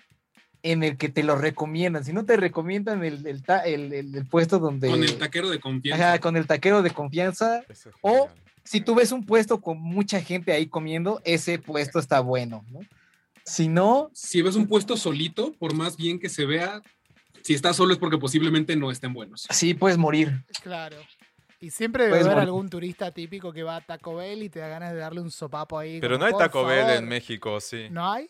en 0.64 0.82
el 0.82 0.98
que 0.98 1.10
te 1.10 1.22
lo 1.22 1.36
recomiendan. 1.36 2.04
Si 2.04 2.12
no 2.12 2.26
te 2.26 2.36
recomiendan 2.36 3.04
el, 3.04 3.28
el, 3.28 3.44
ta- 3.44 3.60
el- 3.60 3.94
el- 3.94 4.16
el 4.16 4.26
puesto 4.26 4.58
donde... 4.58 4.90
Con 4.90 5.04
el 5.04 5.16
taquero 5.20 5.48
de 5.52 5.60
confianza. 5.60 6.10
Ajá, 6.10 6.20
con 6.20 6.36
el 6.38 6.48
taquero 6.48 6.82
de 6.82 6.90
confianza. 6.90 7.64
Es 7.70 7.88
O-. 8.02 8.30
Si 8.64 8.82
tú 8.82 8.96
ves 8.96 9.12
un 9.12 9.26
puesto 9.28 9.62
con 9.62 9.80
mucha 9.80 10.22
gente 10.22 10.54
ahí 10.54 10.66
comiendo, 10.66 11.22
ese 11.24 11.60
puesto 11.60 12.00
está 12.00 12.20
bueno, 12.22 12.66
¿no? 12.72 12.80
Si 13.46 13.68
no, 13.68 14.10
Si 14.14 14.42
ves 14.42 14.56
un 14.56 14.66
puesto 14.68 14.98
solito, 14.98 15.54
por 15.60 15.76
más 15.76 15.98
bien 15.98 16.18
que 16.18 16.30
se 16.30 16.46
vea, 16.48 16.82
si 17.44 17.54
está 17.54 17.74
solo 17.74 17.92
es 17.94 18.00
porque 18.00 18.18
posiblemente 18.18 18.76
no 18.78 18.90
estén 18.90 19.14
buenos. 19.14 19.46
sí 19.52 19.74
puedes 19.76 19.98
morir. 20.00 20.46
Claro. 20.64 20.96
Y 21.64 21.70
siempre 21.72 22.04
debe 22.04 22.16
Puedes 22.18 22.28
haber 22.28 22.40
algún 22.44 22.68
turista 22.70 23.12
típico 23.12 23.54
que 23.54 23.64
va 23.64 23.78
a 23.78 23.82
Taco 23.82 24.16
Bell 24.18 24.44
y 24.44 24.50
te 24.50 24.60
da 24.60 24.68
ganas 24.68 24.92
de 24.92 25.00
darle 25.00 25.22
un 25.22 25.32
sopapo 25.32 25.80
ahí. 25.80 26.02
Pero 26.02 26.16
como, 26.16 26.20
no 26.20 26.26
hay 26.26 26.32
"Por 26.34 26.42
Taco 26.42 26.66
Bell 26.66 26.82
favor". 26.82 26.96
en 26.98 27.08
México, 27.08 27.62
sí. 27.62 27.88
¿No 27.90 28.12
hay? 28.12 28.28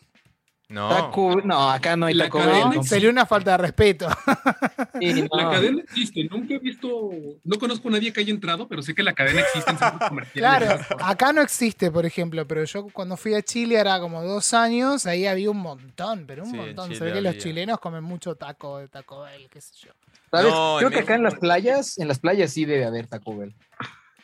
No. 0.68 0.88
Taco, 0.88 1.40
no, 1.44 1.68
acá 1.70 1.96
no 1.96 2.06
hay 2.06 2.14
La 2.14 2.24
Taco 2.26 2.38
cadena 2.38 2.68
Bell. 2.68 2.76
¿No? 2.78 2.82
Sería 2.84 3.10
una 3.10 3.26
falta 3.26 3.50
de 3.52 3.56
respeto. 3.58 4.06
Sí, 5.00 5.26
La 5.32 5.50
cadena 5.50 5.82
existe, 5.82 6.22
nunca 6.30 6.54
he 6.54 6.58
visto, 6.60 7.10
no 7.42 7.58
conozco 7.58 7.88
a 7.88 7.90
nadie 7.90 8.12
que 8.12 8.20
haya 8.20 8.30
entrado, 8.30 8.68
pero 8.68 8.80
sé 8.80 8.94
que 8.94 9.02
la 9.02 9.12
cadena 9.12 9.40
existe 9.40 9.68
en 9.72 9.78
centros 9.78 10.08
comerciales. 10.08 10.76
Claro, 10.86 11.04
acá 11.04 11.32
no 11.32 11.42
existe, 11.42 11.90
por 11.90 12.06
ejemplo, 12.06 12.46
pero 12.46 12.62
yo 12.62 12.86
cuando 12.92 13.16
fui 13.16 13.34
a 13.34 13.42
Chile 13.42 13.74
era 13.76 13.98
como 13.98 14.22
dos 14.22 14.54
años, 14.54 15.04
ahí 15.06 15.26
había 15.26 15.50
un 15.50 15.56
montón, 15.58 16.24
pero 16.28 16.44
un 16.44 16.50
Sí, 16.52 16.56
montón. 16.56 16.94
Se 16.94 17.02
ve 17.04 17.12
que 17.12 17.20
los 17.20 17.36
chilenos 17.38 17.80
comen 17.80 18.04
mucho 18.04 18.36
taco 18.36 18.78
de 18.78 18.86
Taco 18.88 19.22
Bell, 19.22 19.48
qué 19.50 19.60
sé 19.60 19.72
yo. 19.86 19.90
¿Sabes? 20.36 20.52
No, 20.52 20.76
Creo 20.78 20.90
que 20.90 20.98
acá 21.00 21.14
en 21.14 21.22
las 21.22 21.34
playas, 21.36 21.98
en 21.98 22.08
las 22.08 22.18
playas 22.18 22.52
sí 22.52 22.64
debe 22.64 22.84
haber 22.84 23.06
Taco 23.06 23.36
Bell. 23.36 23.54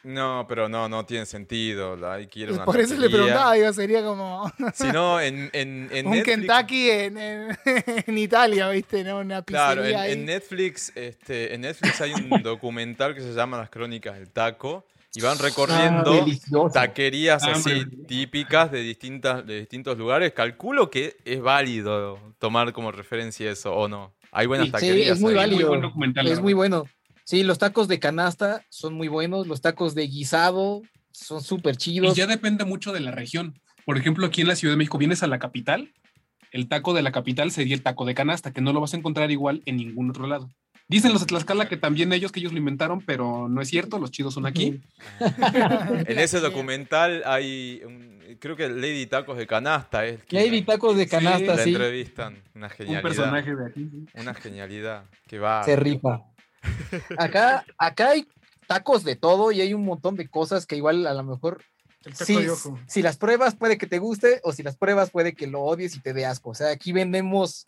No, 0.03 0.47
pero 0.49 0.67
no, 0.71 0.89
no 0.89 1.05
tiene 1.05 1.27
sentido. 1.27 1.95
la- 1.95 2.15
Hay 2.15 2.27
que 2.27 2.41
ir 2.41 2.49
a 2.49 2.53
una 2.55 2.65
Por 2.65 2.81
eso 2.81 2.95
le 2.97 3.11
preguntaba, 3.11 3.53
digo, 3.53 3.71
sería 3.75 4.03
como 4.03 4.51
Si 4.75 4.91
no, 4.91 5.21
en, 5.21 5.51
en, 5.53 5.91
en 5.93 6.07
un 6.07 6.13
Netflix- 6.15 6.25
Kentucky 6.25 6.91
en, 6.91 7.19
en- 7.19 7.59
en 8.07 8.19
Italia, 8.19 8.71
¿viste? 8.71 9.05
¿No? 9.05 9.19
Una 9.19 9.43
pizzería 9.43 9.73
Claro, 9.75 9.85
en, 9.85 9.97
ahí. 9.97 10.13
en 10.13 10.25
Netflix, 10.25 10.91
este, 10.97 11.55
en 11.55 11.61
Netflix 11.61 12.01
hay 12.01 12.15
un 12.15 12.31
documental 12.43 13.15
que 13.15 13.21
se 13.21 13.35
llama 13.35 13.59
Las 13.59 13.69
Crónicas 13.69 14.15
del 14.15 14.31
Taco 14.31 14.87
y 15.13 15.21
van 15.21 15.39
recorriendo 15.39 16.13
Ah, 16.13 16.17
delicioso. 16.25 16.71
taquerías 16.73 17.43
Ah, 17.43 17.51
así 17.53 17.71
hombre. 17.83 18.07
típicas 18.07 18.71
de 18.73 18.81
distintas 18.81 19.47
de 19.47 19.59
distintos 19.61 19.99
lugares. 19.99 20.33
Calculo 20.33 20.89
que 20.89 21.19
es 21.27 21.43
válido 21.43 22.19
tomar 22.39 22.73
como 22.73 22.91
referencia 22.91 23.51
eso 23.51 23.75
o 23.75 23.87
no. 23.87 24.15
Hay 24.33 24.47
buenas 24.47 24.67
Sí, 24.67 24.73
taquerías. 24.73 25.17
es 25.17 25.21
muy 25.21 25.31
ahí. 25.33 25.37
válido. 25.37 25.69
buen 25.69 25.81
documental, 25.81 26.25
la 26.27 26.33
Es 26.33 26.41
muy 26.41 26.53
bueno. 26.53 26.85
Sí, 27.25 27.43
los 27.43 27.59
tacos 27.59 27.87
de 27.89 27.99
canasta 28.01 28.65
son 28.71 28.95
muy 28.95 29.09
buenos, 29.09 29.47
los 29.47 29.61
tacos 29.61 29.95
de 29.95 30.07
guisado 30.09 30.83
son 31.13 31.43
súper 31.43 31.75
Y 31.75 31.79
chidos. 31.79 32.17
ya 32.17 32.27
depende 32.27 32.65
mucho 32.65 32.93
de 32.93 33.01
la 33.01 33.11
región. 33.13 33.55
Por 33.85 33.97
ejemplo, 33.99 34.27
aquí 34.27 34.41
en 34.43 34.49
la 34.49 34.57
Ciudad 34.57 34.73
de 34.75 34.79
México 34.79 34.99
vienes 34.99 35.23
a 35.23 35.27
la 35.27 35.39
capital, 35.39 35.93
el 36.53 36.69
taco 36.69 36.93
de 36.95 37.03
la 37.03 37.13
capital 37.13 37.51
sería 37.53 37.75
el 37.75 37.83
taco 37.83 38.05
de 38.05 38.15
canasta, 38.15 38.53
que 38.53 38.61
no 38.61 38.73
lo 38.73 38.81
vas 38.81 38.95
a 38.95 38.97
encontrar 38.97 39.31
igual 39.31 39.63
en 39.67 39.77
ningún 39.77 40.11
otro 40.11 40.27
lado. 40.27 40.51
Dicen 40.89 41.13
los 41.13 41.21
de 41.21 41.29
Tlaxcala 41.29 41.69
que 41.69 41.77
también 41.77 42.13
ellos, 42.13 42.33
que 42.33 42.41
ellos 42.41 42.53
lo 42.53 42.59
inventaron, 42.59 43.01
pero 43.01 43.49
no 43.49 43.61
es 43.61 43.69
cierto, 43.69 44.01
los 44.01 44.11
chidos 44.11 44.35
son 44.35 44.47
aquí. 44.47 44.81
En 46.07 46.19
ese 46.19 46.41
documental 46.41 47.23
hay, 47.27 47.81
un- 47.87 48.20
creo 48.39 48.57
que 48.57 48.69
Lady 48.69 49.07
Tacos 49.07 49.37
de 49.39 49.47
Canasta 49.47 50.05
es 50.07 50.23
quien 50.25 50.45
Lady 50.45 50.63
tacos 50.63 50.97
de 50.97 51.05
Sí, 51.05 51.11
canasta, 51.11 51.55
la 51.57 51.65
sí, 51.65 51.71
entrevistan. 51.73 52.43
Una 52.55 52.67
Un 52.67 52.73
genialidad. 52.73 53.03
personaje 53.03 53.55
de 53.57 53.67
aquí. 53.67 53.89
sí. 53.91 54.07
Una 54.21 54.35
genialidad. 54.35 55.05
Que 55.27 55.39
va. 55.39 55.65
se 55.65 55.77
rifa. 55.77 56.21
Acá, 57.19 57.65
acá 57.79 58.11
hay 58.11 58.27
tacos 58.67 59.05
de 59.05 59.17
todo 59.17 59.51
y 59.53 59.61
hay 59.61 59.75
un 59.75 59.85
montón 59.85 60.17
de 60.17 60.29
cosas 60.29 60.67
que 60.67 60.77
igual 60.77 61.07
a 61.07 61.15
lo 61.15 61.23
mejor 61.25 61.63
si, 62.15 62.37
si 62.87 63.03
las 63.03 63.17
pruebas 63.19 63.57
puede 63.57 63.77
que 63.79 63.87
te 63.87 63.99
guste 63.99 64.41
o 64.45 64.53
si 64.53 64.63
las 64.63 64.77
pruebas 64.77 65.11
puede 65.11 65.35
que 65.35 65.47
lo 65.47 65.61
odies 65.63 65.97
y 65.97 66.01
te 66.01 66.13
dé 66.13 66.25
asco. 66.27 66.51
O 66.51 66.55
sea, 66.55 66.71
aquí 66.71 66.93
vendemos, 66.93 67.67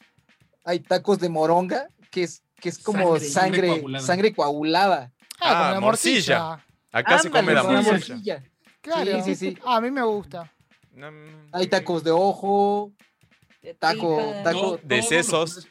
hay 0.64 0.80
tacos 0.80 1.18
de 1.18 1.28
moronga, 1.28 1.86
que 2.10 2.22
es, 2.24 2.42
que 2.60 2.68
es 2.68 2.78
como 2.78 3.18
Sangre, 3.18 3.28
sangre, 3.30 3.68
sangre 3.80 4.00
sangre 4.00 4.32
coagulada. 4.34 5.10
Ah, 5.40 5.48
como 5.50 5.64
Ah, 5.64 5.72
la 5.72 5.80
morcilla. 5.80 6.38
morcilla. 6.38 6.66
Acá 6.92 7.18
se 7.18 7.30
come 7.30 7.52
la 7.54 7.62
con 7.62 7.74
la 7.74 7.82
morcilla. 7.82 8.12
morcilla. 8.38 8.42
Claro. 8.82 9.22
Sí, 9.22 9.34
sí, 9.34 9.52
sí. 9.52 9.58
A 9.64 9.80
mí 9.80 9.90
me 9.90 10.02
gusta. 10.02 10.52
No, 10.94 11.10
Hay 11.52 11.68
tacos 11.68 12.04
de 12.04 12.10
ojo, 12.10 12.92
De 13.62 13.74
Taco- 13.74 14.16
tripa. 14.16 14.42
taco- 14.42 14.80
de 14.82 15.02
sesos. 15.02 15.68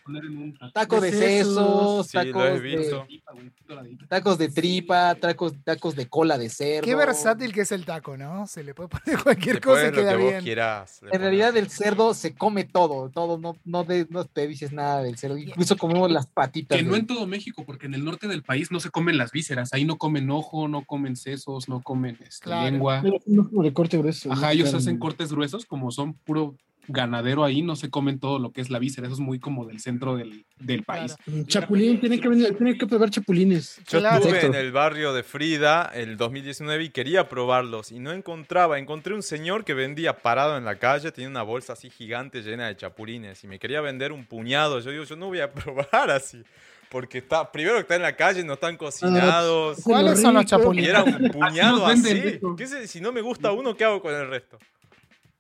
taco. 0.74 1.02
de 1.02 1.12
De 1.12 1.18
sesos. 1.18 2.08
Sí, 2.08 2.14
tacos, 2.14 2.62
de, 2.62 4.08
tacos 4.08 4.38
de 4.38 4.48
tripa, 4.48 5.16
tacos, 5.16 5.54
tacos 5.66 5.96
de 5.98 6.08
cola 6.08 6.38
de 6.38 6.48
cerdo. 6.50 6.86
Qué 6.86 6.96
versátil 6.96 7.52
que 7.52 7.62
es 7.62 7.72
el 7.74 7.84
taco, 7.84 8.16
¿no? 8.16 8.48
Se 8.48 8.64
le 8.64 8.74
puede 8.74 8.88
poner 8.90 9.22
cualquier 9.22 9.56
le 9.56 9.62
cosa 9.62 9.82
y 9.88 9.90
pones 9.90 9.96
lo 9.98 10.02
queda 10.04 10.12
que 10.18 10.24
vos 10.24 10.32
bien. 10.32 10.44
quieras. 10.44 11.00
le 11.02 11.08
En 11.08 11.12
pones. 11.12 11.22
realidad 11.22 11.58
el 11.58 11.70
cerdo 11.70 12.14
se 12.14 12.34
come 12.34 12.64
todo, 12.64 13.10
todo, 13.10 13.38
no, 13.38 13.58
no, 13.66 13.84
de- 13.84 14.08
no 14.10 14.24
te 14.24 14.48
dices 14.48 14.72
nada 14.72 15.04
del 15.04 15.18
cerdo, 15.18 15.38
incluso 15.38 15.76
comemos 15.76 16.10
las 16.10 16.28
patitas. 16.28 16.78
Que 16.78 16.86
no 16.86 16.96
en 16.96 17.06
todo 17.06 17.28
México, 17.28 17.64
porque 17.66 17.88
en 17.88 17.94
el 17.96 18.06
norte 18.06 18.30
del 18.30 18.42
país 18.44 18.72
no 18.72 18.80
se 18.80 18.90
comen 18.90 19.18
las 19.18 19.32
vísceras. 19.34 19.74
Ahí 19.74 19.84
no 19.84 19.98
comen 19.98 20.30
ojo, 20.32 20.70
no 20.70 20.86
comen 20.86 21.18
sesos, 21.18 21.68
no 21.68 21.82
comen 21.82 22.18
este, 22.26 22.46
Claro. 22.46 22.72
lengua. 22.72 23.02
Pero 23.04 23.18
no 23.26 23.50
como 23.50 23.64
de 23.64 23.74
corte 23.74 23.98
grueso. 23.98 24.32
Ajá, 24.32 24.46
¿no? 24.48 24.52
ellos 24.52 24.70
Claro. 24.70 24.78
hacen 24.78 24.98
cortes 24.98 25.34
gruesos, 25.34 25.66
como 25.66 25.92
son 25.92 26.14
puro 26.14 26.56
ganadero 26.92 27.44
ahí, 27.44 27.62
no 27.62 27.76
se 27.76 27.90
comen 27.90 28.20
todo 28.20 28.40
lo 28.40 28.52
que 28.52 28.62
es 28.62 28.70
la 28.70 28.80
víscera. 28.80 29.08
Eso 29.08 29.16
es 29.16 29.20
muy 29.20 29.40
como 29.40 29.66
del 29.66 29.80
centro 29.80 30.16
del, 30.16 30.46
del 30.60 30.84
país. 30.84 31.16
Mm, 31.26 31.44
Chapulín, 31.44 32.00
tiene 32.00 32.20
que 32.20 32.28
venir, 32.28 32.56
tiene 32.58 32.78
que 32.78 32.88
probar 32.88 33.10
chapulines. 33.10 33.78
Yo 33.90 34.00
Claro. 34.00 34.18
estuve 34.24 34.46
en 34.46 34.56
el 34.56 34.72
barrio 34.72 35.14
de 35.14 35.24
Frida 35.24 35.92
el 35.94 36.18
2019 36.18 36.84
y 36.86 36.90
quería 36.90 37.28
probarlos 37.30 37.92
y 37.92 38.00
no 38.00 38.12
encontraba. 38.12 38.80
Encontré 38.80 39.14
un 39.14 39.24
señor 39.24 39.64
que 39.66 39.74
vendía 39.74 40.18
parado 40.18 40.58
en 40.58 40.66
la 40.66 40.76
calle, 40.80 41.12
tenía 41.12 41.30
una 41.30 41.44
bolsa 41.44 41.74
así 41.74 41.90
gigante 41.90 42.42
llena 42.42 42.68
de 42.68 42.76
chapulines 42.78 43.44
y 43.44 43.48
me 43.48 43.60
quería 43.60 43.82
vender 43.82 44.12
un 44.12 44.26
puñado. 44.26 44.80
Yo 44.80 44.92
digo, 44.92 45.04
yo 45.04 45.16
no 45.16 45.28
voy 45.28 45.40
a 45.40 45.52
probar 45.54 46.10
así. 46.12 46.44
Porque 46.90 47.20
está, 47.20 47.50
primero 47.50 47.76
que 47.76 47.82
está 47.84 47.96
en 47.96 48.02
la 48.02 48.18
calle, 48.18 48.44
no 48.44 48.54
están 48.56 48.76
cocinados. 48.76 49.80
¿Cuáles 49.82 50.22
son 50.22 50.34
los 50.34 50.44
Y 50.44 50.48
chapulines? 50.48 50.90
era 50.90 51.04
un 51.04 51.30
puñado 51.32 51.86
así. 51.86 52.10
eso. 52.18 52.54
¿Qué 52.58 52.68
sé? 52.68 52.86
Si 52.88 53.00
no 53.00 53.14
me 53.14 53.22
gusta 53.22 53.54
uno, 53.54 53.76
¿qué 53.78 53.86
hago 53.86 54.02
con 54.02 54.14
el 54.14 54.28
resto? 54.30 54.58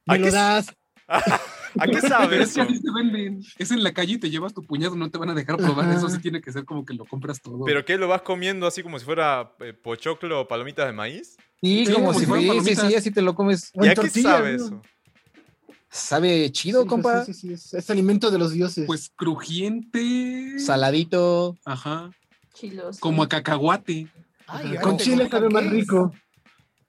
Me 0.05 0.15
¿A 0.15 0.17
lo 0.17 0.31
das. 0.31 0.73
¿A 1.79 1.87
qué 1.87 2.01
sabe 2.01 2.27
Pero 2.29 2.43
es 2.43 2.53
que 2.53 2.63
venden. 2.93 3.41
En 3.57 3.83
la 3.83 3.93
calle 3.93 4.13
y 4.13 4.17
te 4.17 4.29
llevas 4.29 4.53
tu 4.53 4.61
puñado, 4.63 4.95
no 4.95 5.09
te 5.09 5.17
van 5.17 5.29
a 5.29 5.33
dejar 5.33 5.57
probar. 5.57 5.85
Ajá. 5.87 5.97
Eso 5.97 6.09
sí 6.09 6.19
tiene 6.19 6.41
que 6.41 6.51
ser 6.51 6.65
como 6.65 6.85
que 6.85 6.93
lo 6.93 7.05
compras 7.05 7.41
todo. 7.41 7.63
¿Pero 7.65 7.85
qué? 7.85 7.97
¿Lo 7.97 8.07
vas 8.07 8.21
comiendo 8.23 8.67
así 8.67 8.83
como 8.83 8.99
si 8.99 9.05
fuera 9.05 9.53
eh, 9.59 9.73
pochoclo 9.73 10.41
o 10.41 10.47
palomitas 10.47 10.85
de 10.85 10.93
maíz? 10.93 11.37
Sí, 11.61 11.85
Sí, 11.85 11.93
como 11.93 12.07
como 12.07 12.19
si 12.19 12.25
fuera, 12.25 12.41
sí, 12.41 12.49
sí, 12.49 12.75
palomitas. 12.75 12.95
así 12.95 13.11
te 13.11 13.21
lo 13.21 13.35
comes. 13.35 13.71
¿Y 13.75 13.87
a 13.87 13.95
qué 13.95 14.09
sabe 14.09 14.57
¿no? 14.57 14.65
eso? 14.65 14.81
Sabe 15.89 16.51
chido, 16.51 16.83
Sí, 16.83 16.87
compa. 16.87 17.25
Sí, 17.25 17.33
sí, 17.33 17.47
sí, 17.47 17.53
es, 17.53 17.73
es 17.73 17.89
alimento 17.89 18.31
de 18.31 18.37
los 18.37 18.51
dioses. 18.51 18.85
Pues 18.85 19.09
crujiente. 19.15 20.59
Saladito. 20.59 21.57
Aja. 21.65 22.11
Chilos. 22.53 22.99
Como 22.99 23.23
a 23.23 23.29
cacahuate. 23.29 24.07
Ay, 24.47 24.73
Ajá, 24.75 24.81
Con 24.81 24.97
chile 24.97 25.27
sabe 25.29 25.49
más 25.49 25.65
rico. 25.69 26.13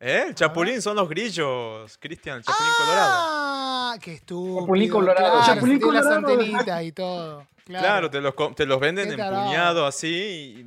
¿Eh? 0.01 0.25
El 0.29 0.35
chapulín 0.35 0.83
son 0.83 0.97
los 0.97 1.09
grillos, 1.09 1.97
Cristian, 1.99 2.39
el 2.39 2.43
chapulín 2.45 2.73
colorado. 2.79 3.52
Ah, 3.93 3.99
qué 4.01 4.15
estúpido. 4.15 4.61
Chapulín 4.61 4.91
colorado. 4.91 5.31
Claro, 5.39 5.47
Chapulín 5.55 5.79
tiene 5.79 5.93
las 5.95 6.05
colorado. 6.07 6.33
antenitas 6.33 6.83
y 6.85 6.93
todo. 6.93 7.47
Claro, 7.65 7.87
Claro, 7.87 8.11
te 8.11 8.21
los, 8.21 8.35
te 8.57 8.67
los 8.67 8.81
venden 8.81 9.09
en 9.13 9.15
puñado 9.17 9.87
así. 9.87 10.09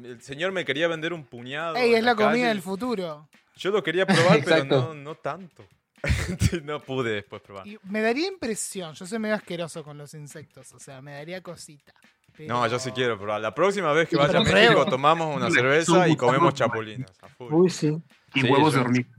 Y 0.01 0.05
el 0.07 0.21
señor 0.21 0.53
me 0.53 0.63
quería 0.63 0.87
vender 0.87 1.11
un 1.11 1.25
puñado. 1.25 1.75
Ey, 1.75 1.93
es 1.93 2.01
la 2.03 2.15
comida 2.15 2.31
calle. 2.31 2.45
del 2.47 2.61
futuro. 2.61 3.27
Yo 3.57 3.71
lo 3.71 3.83
quería 3.83 4.05
probar, 4.05 4.41
pero 4.45 4.63
no, 4.63 4.93
no 4.93 5.15
tanto. 5.15 5.65
no 6.63 6.79
pude 6.81 7.11
después 7.15 7.41
probar. 7.41 7.67
Y 7.67 7.77
me 7.83 7.99
daría 8.01 8.27
impresión, 8.29 8.93
yo 8.93 9.05
soy 9.05 9.19
medio 9.19 9.35
asqueroso 9.35 9.83
con 9.83 9.97
los 9.97 10.13
insectos, 10.13 10.71
o 10.71 10.79
sea, 10.79 11.01
me 11.01 11.11
daría 11.15 11.41
cosita. 11.41 11.93
No, 12.39 12.65
yo 12.67 12.79
sí 12.79 12.91
quiero 12.91 13.17
probar. 13.19 13.41
La 13.41 13.53
próxima 13.53 13.91
vez 13.91 14.07
que 14.07 14.15
vaya 14.15 14.39
a 14.39 14.43
México 14.43 14.85
tomamos 14.85 15.35
una 15.35 15.51
cerveza 15.51 16.07
y 16.07 16.15
comemos 16.15 16.53
chapulines. 16.53 17.11
Uy, 17.39 17.69
sí. 17.69 17.97
Y 18.35 18.41
Sí, 18.41 18.47
huevos 18.49 18.71
yo- 18.73 18.79
de 18.79 18.85
hormiga. 18.85 19.09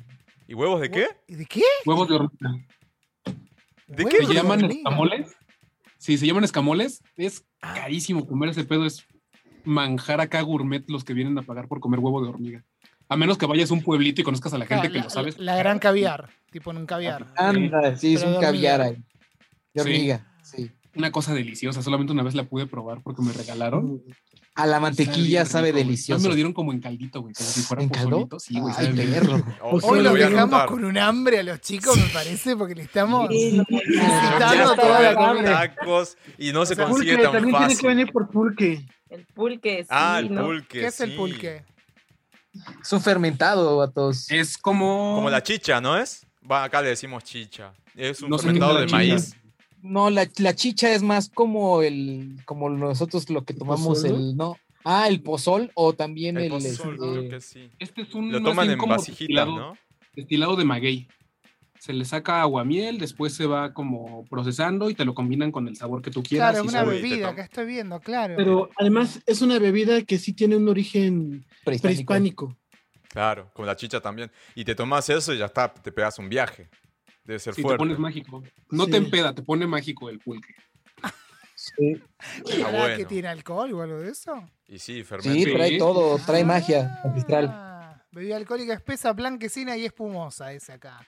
¿Y 0.48 0.54
huevos 0.54 0.80
de 0.80 0.90
qué? 0.90 1.08
¿Y 1.28 1.34
¿De 1.34 1.44
qué? 1.44 1.62
Huevos 1.84 2.08
de 2.08 2.14
hormiga. 2.14 2.66
¿De 3.86 4.04
qué? 4.04 4.18
¿Se 4.18 4.26
de 4.26 4.34
llaman 4.34 4.64
escamoles? 4.70 5.34
Sí, 5.98 6.18
se 6.18 6.26
llaman 6.26 6.44
escamoles. 6.44 7.02
Es 7.16 7.44
Ah. 7.60 7.74
carísimo 7.74 8.26
comer 8.26 8.50
ese 8.50 8.64
pedo. 8.64 8.84
Es 8.86 9.06
manjar 9.64 10.20
acá 10.20 10.40
gourmet 10.42 10.84
los 10.88 11.04
que 11.04 11.14
vienen 11.14 11.38
a 11.38 11.42
pagar 11.42 11.68
por 11.68 11.80
comer 11.80 12.00
huevo 12.00 12.22
de 12.22 12.28
hormiga. 12.28 12.64
A 13.08 13.16
menos 13.16 13.38
que 13.38 13.46
vayas 13.46 13.70
a 13.70 13.74
un 13.74 13.82
pueblito 13.82 14.20
y 14.20 14.24
conozcas 14.24 14.52
a 14.54 14.58
la 14.58 14.66
gente 14.66 14.88
que 14.90 14.98
la, 14.98 15.04
lo 15.04 15.10
sabes. 15.10 15.38
la 15.38 15.56
gran 15.56 15.78
caviar, 15.78 16.30
tipo 16.50 16.70
en 16.72 16.78
un 16.78 16.86
caviar. 16.86 17.26
Anda, 17.36 17.96
sí, 17.96 18.14
es 18.14 18.22
un 18.24 18.40
caviar 18.40 18.80
ahí. 18.80 18.96
De 19.74 19.82
Sí. 19.82 19.88
hormiga, 19.88 20.26
sí. 20.42 20.70
Una 20.96 21.12
cosa 21.12 21.34
deliciosa. 21.34 21.82
Solamente 21.82 22.12
una 22.12 22.22
vez 22.22 22.34
la 22.34 22.44
pude 22.44 22.66
probar 22.66 23.02
porque 23.02 23.22
me 23.22 23.32
regalaron. 23.32 24.02
A 24.56 24.66
la 24.66 24.80
mantequilla 24.80 25.44
sabe 25.44 25.66
rico, 25.68 25.78
delicioso. 25.78 26.22
me 26.22 26.28
lo 26.30 26.34
dieron 26.34 26.52
como 26.54 26.72
en 26.72 26.80
caldito, 26.80 27.20
güey. 27.20 27.34
Como 27.34 27.48
si 27.48 27.60
fuera 27.60 27.82
¿En 27.82 27.88
caldo? 27.90 28.28
Sí, 28.38 28.58
güey. 28.58 28.74
Ay, 28.76 28.92
perro. 28.94 29.34
Hoy 29.62 29.80
Hoy 29.82 30.02
lo 30.02 30.14
dejamos 30.14 30.64
con 30.64 30.84
un 30.84 30.96
hambre 30.96 31.40
a 31.40 31.42
los 31.42 31.60
chicos, 31.60 31.96
me 31.96 32.08
parece, 32.08 32.56
porque 32.56 32.74
le 32.74 32.82
estamos 32.84 33.28
toda 34.76 35.00
la 35.00 35.14
comer 35.14 35.36
comida. 35.36 35.74
tacos 35.76 36.16
y 36.38 36.52
no 36.52 36.64
se 36.66 36.74
sea, 36.74 36.86
consigue 36.86 37.12
Pulque, 37.16 37.22
tan 37.24 37.32
también 37.32 37.56
tiene 37.58 37.76
que 37.76 37.86
venir 37.86 38.12
por 38.12 38.30
pulque. 38.30 38.86
El 39.10 39.26
pulque, 39.26 39.82
sí, 39.82 39.88
Ah, 39.90 40.18
el 40.20 40.34
¿no? 40.34 40.46
pulque. 40.46 40.80
¿Qué 40.80 40.86
es 40.86 41.00
el 41.00 41.14
pulque? 41.14 41.64
Es 42.82 42.92
un 42.92 43.00
fermentado, 43.02 43.76
vatos. 43.76 44.30
Es 44.30 44.56
como. 44.56 45.16
Como 45.16 45.30
la 45.30 45.42
chicha, 45.42 45.80
¿no 45.80 45.96
es? 45.98 46.26
Va, 46.50 46.64
acá 46.64 46.80
le 46.80 46.88
decimos 46.88 47.22
chicha. 47.24 47.72
Es 47.94 48.22
un 48.22 48.30
No 48.30 48.38
fermentado 48.38 48.78
de 48.78 48.86
maíz. 48.86 49.36
No, 49.86 50.10
la, 50.10 50.28
la 50.38 50.54
chicha 50.54 50.92
es 50.92 51.02
más 51.02 51.28
como 51.28 51.82
el, 51.82 52.38
como 52.44 52.68
nosotros 52.70 53.28
lo 53.30 53.44
que 53.44 53.54
tomamos 53.54 54.04
el, 54.04 54.36
no. 54.36 54.56
Ah, 54.84 55.08
el 55.08 55.20
pozol 55.22 55.70
o 55.74 55.94
también 55.94 56.36
El 56.36 56.44
el, 56.44 56.50
pozol, 56.50 56.94
este, 56.94 56.96
creo 57.10 57.28
que 57.28 57.40
sí. 57.40 57.70
Este 57.78 58.02
es 58.02 58.14
un. 58.14 58.30
Lo 58.30 58.42
toman 58.42 58.70
en 58.70 58.78
como 58.78 58.92
vasijitas, 58.92 59.46
destilado- 59.46 59.56
¿no? 59.56 59.78
Destilado 60.14 60.56
de 60.56 60.64
maguey. 60.64 61.08
Se 61.80 61.92
le 61.92 62.04
saca 62.04 62.40
aguamiel, 62.40 62.98
después 62.98 63.34
se 63.34 63.46
va 63.46 63.72
como 63.72 64.24
procesando 64.26 64.88
y 64.90 64.94
te 64.94 65.04
lo 65.04 65.14
combinan 65.14 65.52
con 65.52 65.68
el 65.68 65.76
sabor 65.76 66.02
que 66.02 66.10
tú 66.10 66.22
quieras. 66.22 66.52
Claro, 66.52 66.64
y 66.64 66.68
una 66.68 66.84
bebida, 66.84 67.28
acá 67.28 67.42
estoy 67.42 67.66
viendo, 67.66 68.00
claro. 68.00 68.34
Pero 68.36 68.70
además 68.76 69.20
es 69.26 69.42
una 69.42 69.58
bebida 69.58 70.02
que 70.02 70.18
sí 70.18 70.32
tiene 70.32 70.56
un 70.56 70.68
origen 70.68 71.44
prehispánico. 71.64 72.06
prehispánico. 72.06 72.56
Claro, 73.08 73.50
como 73.54 73.66
la 73.66 73.76
chicha 73.76 74.00
también. 74.00 74.30
Y 74.54 74.64
te 74.64 74.74
tomas 74.74 75.08
eso 75.10 75.32
y 75.32 75.38
ya 75.38 75.46
está, 75.46 75.72
te 75.72 75.92
pegas 75.92 76.18
un 76.18 76.28
viaje. 76.28 76.68
Debe 77.26 77.38
ser 77.40 77.54
Sí, 77.54 77.60
te 77.60 77.62
fuerte. 77.62 77.78
pones 77.78 77.98
mágico. 77.98 78.42
No 78.70 78.84
Sí. 78.84 78.90
te 78.92 78.96
empeda, 78.98 79.34
te 79.34 79.42
pone 79.42 79.66
mágico 79.66 80.08
el 80.08 80.18
pulque. 80.20 80.54
Sí, 81.54 82.00
¿Será 82.44 82.70
bueno. 82.70 82.96
que 82.96 83.04
tiene 83.06 83.28
alcohol 83.28 83.72
o 83.72 83.82
algo 83.82 83.98
de 83.98 84.10
eso? 84.10 84.48
Y 84.68 84.78
sí, 84.78 84.94
Sí, 84.98 85.04
fermento. 85.04 85.52
trae 85.54 85.70
Sí. 85.70 85.78
todo, 85.78 86.18
trae 86.24 86.44
magia 86.44 87.00
Ah, 87.02 87.08
magistral. 87.08 88.02
Bebida 88.12 88.36
alcohólica 88.36 88.72
espesa, 88.74 89.12
blanquecina 89.12 89.76
y 89.76 89.84
espumosa, 89.84 90.52
ese 90.52 90.72
acá. 90.74 91.04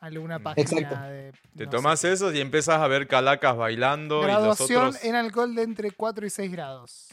Alguna 0.00 0.38
página 0.38 0.62
Exacto. 0.62 1.00
de. 1.08 1.32
Te 1.56 1.64
no 1.64 1.70
tomas 1.70 1.98
sé. 2.00 2.12
eso 2.12 2.32
y 2.32 2.40
empiezas 2.40 2.80
a 2.80 2.86
ver 2.86 3.08
calacas 3.08 3.56
bailando 3.56 4.18
y 4.18 4.20
los 4.20 4.26
Graduación 4.26 4.86
otros... 4.88 5.04
en 5.04 5.14
alcohol 5.16 5.54
de 5.56 5.62
entre 5.62 5.90
4 5.90 6.24
y 6.26 6.30
6 6.30 6.52
grados. 6.52 7.08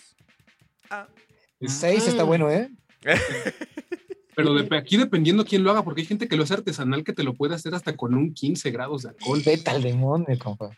Es- 1.60 1.74
Seis 1.74 2.08
está 2.08 2.24
bueno, 2.24 2.52
¿eh? 2.52 2.70
Pero 4.36 4.54
de- 4.54 4.76
aquí 4.78 4.98
dependiendo 4.98 5.46
quién 5.46 5.64
lo 5.64 5.72
haga, 5.72 5.84
porque 5.84 6.02
hay 6.02 6.08
gente 6.08 6.28
que 6.28 6.36
lo 6.36 6.44
hace 6.44 6.54
artesanal 6.56 7.04
que 7.04 7.14
te 7.14 7.24
lo 7.24 7.34
puede 7.34 7.56
hacer 7.56 7.74
hasta 7.74 7.96
con 7.96 8.14
un 8.14 8.34
15 8.34 8.72
grados 8.72 9.04
de 9.04 9.10
alcohol. 9.10 9.42
Vete 9.46 9.70
al 9.70 9.82
demonio, 9.82 10.28
compa. 10.40 10.70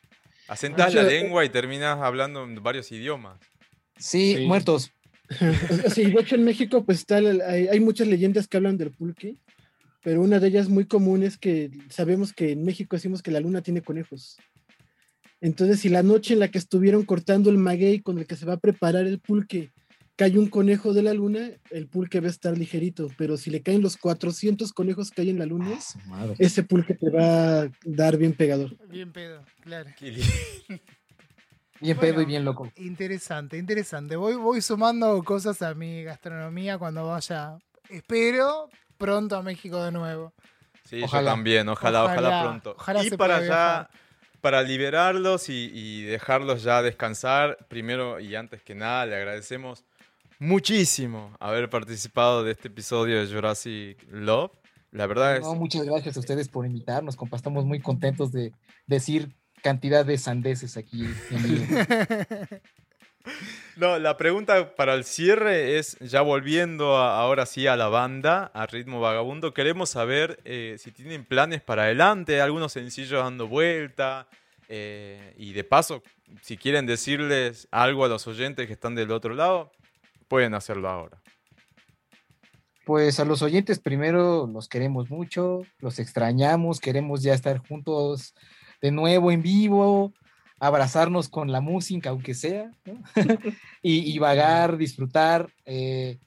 Asentas 0.48 0.94
la 0.94 1.04
Mucho- 1.04 1.14
lengua 1.14 1.44
y 1.46 1.50
terminas 1.50 1.98
hablando 2.02 2.44
en 2.44 2.62
varios 2.64 2.92
idiomas. 2.92 3.40
Sí, 3.98 4.36
Sí. 4.38 4.46
muertos. 4.46 4.92
Sí, 5.94 6.06
de 6.06 6.22
hecho 6.22 6.36
en 6.36 6.44
México 6.46 6.86
pues 6.86 7.00
está, 7.00 7.18
hay, 7.18 7.68
hay 7.68 7.80
muchas 7.82 8.08
leyendas 8.08 8.48
que 8.48 8.56
hablan 8.58 8.78
del 8.78 8.92
pulque, 8.92 9.36
pero 10.04 10.22
una 10.22 10.40
de 10.40 10.48
ellas 10.48 10.70
muy 10.70 10.86
común 10.86 11.24
es 11.24 11.38
que 11.38 11.70
sabemos 11.90 12.32
que 12.32 12.52
en 12.54 12.64
México 12.64 12.96
decimos 12.96 13.22
que 13.22 13.32
la 13.32 13.42
luna 13.42 13.62
tiene 13.62 13.82
conejos. 13.82 14.38
Entonces, 15.42 15.82
si 15.82 15.90
la 15.90 16.02
noche 16.02 16.34
en 16.34 16.40
la 16.40 16.48
que 16.48 16.58
estuvieron 16.58 17.04
cortando 17.04 17.50
el 17.50 17.58
maguey 17.58 18.00
con 18.00 18.18
el 18.18 18.26
que 18.26 18.36
se 18.36 18.46
va 18.46 18.54
a 18.54 18.58
preparar 18.58 19.06
el 19.06 19.20
pulque 19.20 19.70
cae 20.18 20.38
un 20.38 20.50
conejo 20.50 20.92
de 20.94 21.04
la 21.04 21.14
luna, 21.14 21.52
el 21.70 21.88
pulque 21.88 22.20
va 22.20 22.28
a 22.28 22.32
estar 22.32 22.58
ligerito, 22.58 23.08
pero 23.18 23.38
si 23.38 23.50
le 23.52 23.62
caen 23.62 23.82
los 23.82 23.96
400 23.98 24.74
conejos 24.74 25.12
que 25.12 25.22
hay 25.22 25.30
en 25.30 25.40
la 25.40 25.46
luna, 25.46 25.78
Ah, 26.12 26.28
ese 26.40 26.64
pulque 26.64 26.96
te 26.96 27.10
va 27.10 27.62
a 27.62 27.70
dar 27.86 28.18
bien 28.18 28.34
pegador. 28.34 28.76
Bien 28.90 29.12
pedo, 29.14 29.46
claro. 29.62 29.90
Bien 31.80 31.96
Bueno. 31.96 32.02
pedo 32.02 32.22
y 32.24 32.26
bien 32.26 32.44
loco. 32.44 32.72
Interesante, 32.78 33.56
interesante. 33.58 34.16
Voy, 34.16 34.34
voy 34.36 34.62
sumando 34.62 35.24
cosas 35.24 35.62
a 35.62 35.76
mi 35.76 36.02
gastronomía 36.04 36.80
cuando 36.80 37.06
vaya. 37.08 37.60
Espero 37.88 38.70
pronto 38.98 39.36
a 39.36 39.44
México 39.44 39.84
de 39.84 39.92
nuevo. 39.92 40.34
Sí, 40.84 41.04
Ojalá. 41.04 41.30
yo 41.32 41.36
también, 41.36 41.70
ojalá, 41.70 42.06
ojalá, 42.06 42.28
Ojalá, 42.30 42.42
pronto. 42.44 42.76
ojalá 42.80 43.04
y 43.06 43.12
para 43.12 43.40
viajar. 43.42 43.90
para 44.42 44.64
liberarlos 44.64 45.50
y, 45.50 45.70
y 45.72 46.02
dejarlos 46.04 46.64
ya 46.64 46.82
descansar, 46.82 47.58
primero 47.68 48.20
y 48.20 48.34
antes 48.36 48.64
que 48.64 48.74
nada, 48.74 49.06
le 49.06 49.16
agradecemos 49.16 49.86
muchísimo 50.40 51.36
haber 51.40 51.70
participado 51.70 52.44
de 52.44 52.52
este 52.52 52.68
episodio 52.68 53.20
de 53.20 53.34
Jurassic 53.34 54.06
Love. 54.12 54.52
La 54.92 55.06
verdad 55.08 55.38
es... 55.38 55.44
No, 55.44 55.56
muchas 55.56 55.84
gracias 55.86 56.16
a 56.18 56.20
ustedes 56.20 56.48
por 56.48 56.66
invitarnos, 56.66 57.16
compa. 57.16 57.36
Estamos 57.38 57.66
muy 57.66 57.80
contentos 57.80 58.32
de 58.32 58.54
decir 58.86 59.36
cantidad 59.62 60.06
de 60.06 60.18
sandeces 60.18 60.78
aquí 60.78 61.06
en. 61.32 61.88
No, 63.76 64.00
la 64.00 64.16
pregunta 64.16 64.74
para 64.76 64.94
el 64.94 65.04
cierre 65.04 65.78
es, 65.78 66.00
ya 66.00 66.22
volviendo 66.22 66.96
a- 66.98 67.20
ahora 67.20 67.46
sí 67.46 67.68
a 67.68 67.76
la 67.76 67.90
banda, 67.90 68.50
a 68.54 68.66
Ritmo 68.66 69.02
Vagabundo, 69.02 69.54
queremos 69.54 69.90
saber 69.90 70.40
eh, 70.46 70.78
si 70.80 70.92
tienen 70.92 71.26
planes 71.26 71.62
para 71.62 71.84
adelante, 71.84 72.40
algunos 72.42 72.72
sencillos 72.72 73.22
dando 73.24 73.48
vuelta, 73.48 74.28
eh, 74.70 75.34
y 75.38 75.52
de 75.54 75.64
paso, 75.66 76.02
si 76.42 76.58
quieren 76.58 76.86
decirles 76.86 77.68
algo 77.70 78.06
a 78.06 78.08
los 78.08 78.26
oyentes 78.28 78.66
que 78.66 78.74
están 78.74 78.96
del 78.96 79.12
otro 79.12 79.36
lado, 79.36 79.72
pueden 80.28 80.54
hacerlo 80.54 80.90
ahora. 80.90 81.22
Pues 82.86 83.20
a 83.20 83.26
los 83.26 83.42
oyentes 83.42 83.80
primero 83.80 84.48
los 84.48 84.70
queremos 84.70 85.10
mucho, 85.10 85.62
los 85.80 86.00
extrañamos, 86.00 86.80
queremos 86.80 87.22
ya 87.22 87.34
estar 87.34 87.58
juntos 87.58 88.34
de 88.82 88.92
nuevo 88.92 89.32
en 89.32 89.42
vivo, 89.42 90.14
abrazarnos 90.60 91.28
con 91.28 91.52
la 91.52 91.60
música, 91.60 92.12
aunque 92.12 92.34
sea, 92.34 92.72
¿no? 92.86 93.02
y, 93.82 94.12
y 94.12 94.20
vagar, 94.20 94.78
disfrutar, 94.78 95.52
eh, 95.66 96.18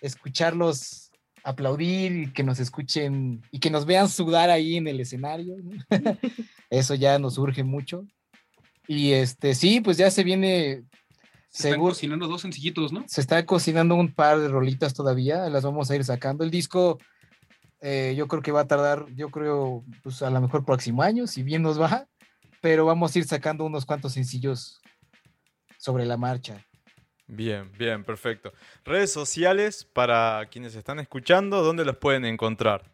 escucharlos 0.00 1.12
aplaudir 1.44 2.12
y 2.12 2.32
que 2.32 2.42
nos 2.42 2.60
escuchen 2.60 3.42
y 3.50 3.58
que 3.58 3.70
nos 3.70 3.86
vean 3.86 4.08
sudar 4.08 4.50
ahí 4.50 4.76
en 4.76 4.88
el 4.88 5.00
escenario. 5.00 5.56
¿no? 5.62 5.72
Eso 6.70 6.94
ya 6.94 7.18
nos 7.18 7.38
urge 7.38 7.64
mucho. 7.64 8.06
Y 8.86 9.12
este, 9.12 9.54
sí, 9.54 9.80
pues 9.80 9.96
ya 9.96 10.10
se 10.10 10.24
viene, 10.24 10.84
Se 11.52 11.68
están 11.68 11.80
cocinando 11.80 12.28
dos 12.28 12.40
sencillitos, 12.40 12.92
¿no? 12.94 13.04
se 13.06 13.20
está 13.20 13.44
cocinando 13.44 13.94
un 13.94 14.14
par 14.14 14.40
de 14.40 14.48
rolitas 14.48 14.94
todavía, 14.94 15.50
las 15.50 15.62
vamos 15.62 15.90
a 15.90 15.96
ir 15.96 16.02
sacando. 16.02 16.44
El 16.44 16.50
disco, 16.50 16.98
eh, 17.82 18.14
yo 18.16 18.26
creo 18.26 18.40
que 18.40 18.52
va 18.52 18.60
a 18.60 18.66
tardar, 18.66 19.04
yo 19.14 19.28
creo, 19.28 19.84
pues 20.02 20.22
a 20.22 20.30
lo 20.30 20.40
mejor 20.40 20.64
próximo 20.64 21.02
año, 21.02 21.26
si 21.26 21.42
bien 21.42 21.60
nos 21.60 21.78
va, 21.78 22.08
pero 22.62 22.86
vamos 22.86 23.14
a 23.14 23.18
ir 23.18 23.26
sacando 23.26 23.64
unos 23.64 23.84
cuantos 23.84 24.14
sencillos 24.14 24.80
sobre 25.76 26.06
la 26.06 26.16
marcha. 26.16 26.64
Bien, 27.26 27.70
bien, 27.78 28.02
perfecto. 28.02 28.52
Redes 28.82 29.12
sociales 29.12 29.84
para 29.84 30.48
quienes 30.50 30.74
están 30.74 31.00
escuchando, 31.00 31.62
¿dónde 31.62 31.84
los 31.84 31.98
pueden 31.98 32.24
encontrar? 32.24 32.90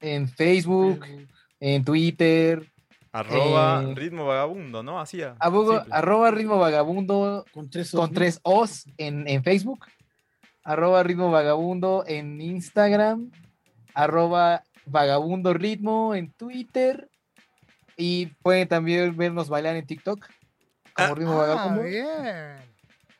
En 0.00 0.28
Facebook, 0.28 1.06
en 1.60 1.84
Twitter, 1.84 2.73
Arroba 3.14 3.84
Eh, 3.88 3.94
ritmo 3.94 4.26
vagabundo, 4.26 4.82
¿no? 4.82 4.98
Simple. 5.78 5.94
arroba 5.94 6.30
ritmo 6.32 6.58
vagabundo 6.58 7.44
Con 7.54 7.70
tres 7.70 7.90
con 7.92 8.00
ojos. 8.00 8.12
tres 8.12 8.40
O's 8.42 8.86
en, 8.98 9.28
en 9.28 9.42
Facebook, 9.44 9.86
arroba 10.64 11.02
ritmo 11.04 11.30
vagabundo 11.30 12.02
en 12.08 12.40
Instagram, 12.40 13.30
arroba 13.94 14.64
vagabundo 14.84 15.54
ritmo 15.54 16.14
en 16.16 16.32
Twitter 16.32 17.08
y 17.96 18.26
pueden 18.42 18.66
también 18.66 19.16
vernos 19.16 19.48
bailar 19.48 19.76
en 19.76 19.86
TikTok 19.86 20.18
como 20.92 21.08
Ah, 21.08 21.14
ritmo 21.14 21.32
Ah, 21.34 21.46
vagabundo. 21.46 21.82
bien. 21.84 22.04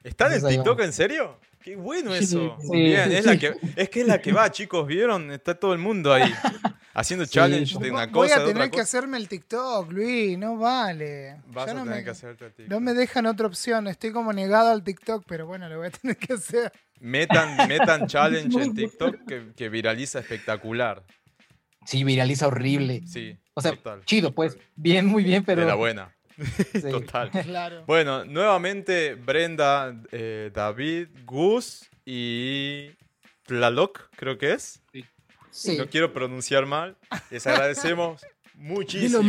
¿Están 0.03 0.33
en 0.33 0.37
Entonces 0.39 0.49
TikTok 0.57 0.81
en 0.81 0.93
serio? 0.93 1.39
Qué 1.65 1.77
bueno 1.77 2.15
eso. 2.15 2.57
sí, 2.61 2.71
Bien, 2.71 3.11
sí, 3.11 3.17
es, 3.17 3.25
la 3.25 3.39
que, 3.39 3.55
es 3.77 3.89
que 3.89 4.01
es 4.03 4.07
la 4.07 4.21
que 4.21 4.33
va, 4.33 4.51
chicos, 4.53 4.87
¿vieron? 4.87 5.33
Está 5.33 5.55
todo 5.59 5.73
el 5.73 5.79
mundo 5.79 6.13
ahí 6.13 6.31
haciendo 6.93 7.25
Sí, 7.25 7.33
challenge 7.33 7.79
de 7.79 7.91
una 7.91 8.05
Voy 8.07 8.29
cosa, 8.29 8.37
a 8.37 8.39
de 8.41 8.45
tener 8.47 8.57
otra 8.57 8.65
que 8.67 8.71
cosa. 8.73 8.83
hacerme 8.83 9.17
el 9.17 9.29
TikTok, 9.29 9.91
Luis, 9.91 10.37
no 10.39 10.59
vale. 10.59 11.37
Vas 11.47 11.67
Ya 11.67 11.73
a 11.73 11.75
no, 11.75 11.85
tener 11.85 11.97
me, 11.99 12.05
que 12.05 12.11
hacerte 12.11 12.45
el 12.47 12.53
TikTok. 12.53 12.71
no 12.71 12.81
me 12.81 12.93
dejan 12.93 13.25
otra 13.27 13.47
opción, 13.47 13.87
estoy 13.89 14.13
como 14.13 14.33
negado 14.35 14.71
al 14.71 14.85
TikTok, 14.85 15.25
pero 15.27 15.47
bueno, 15.47 15.69
lo 15.71 15.79
voy 15.79 15.87
a 15.87 15.91
tener 15.91 16.17
que 16.19 16.35
hacer. 16.35 16.71
Metan, 17.01 17.67
metan 17.69 18.07
challenge 18.09 18.63
en 18.63 18.75
TikTok 18.75 19.17
que, 19.27 19.53
que 19.57 19.69
viraliza 19.71 20.19
espectacular. 20.21 21.03
Sí, 21.87 22.05
viraliza 22.05 22.47
horrible. 22.47 23.03
Sí, 23.07 23.37
O 23.55 23.61
sea, 23.63 23.73
total. 23.73 24.05
chido, 24.05 24.35
pues. 24.35 24.57
Bien, 24.77 25.07
muy 25.07 25.25
bien, 25.25 25.45
pero. 25.45 25.63
de 25.63 25.67
la 25.69 25.75
buena. 25.75 26.15
sí. 26.73 26.91
Total. 26.91 27.31
Claro. 27.31 27.85
Bueno, 27.87 28.25
nuevamente 28.25 29.15
Brenda, 29.15 29.95
eh, 30.13 30.51
David, 30.53 31.09
Gus 31.25 31.89
y 32.05 32.91
Tlaloc, 33.45 34.09
creo 34.17 34.39
que 34.39 34.53
es. 34.53 34.83
Sí. 35.51 35.77
No 35.79 35.87
quiero 35.89 36.13
pronunciar 36.13 36.67
mal. 36.67 36.97
Les 37.31 37.47
agradecemos 37.47 38.27
muchísimo. 38.57 39.23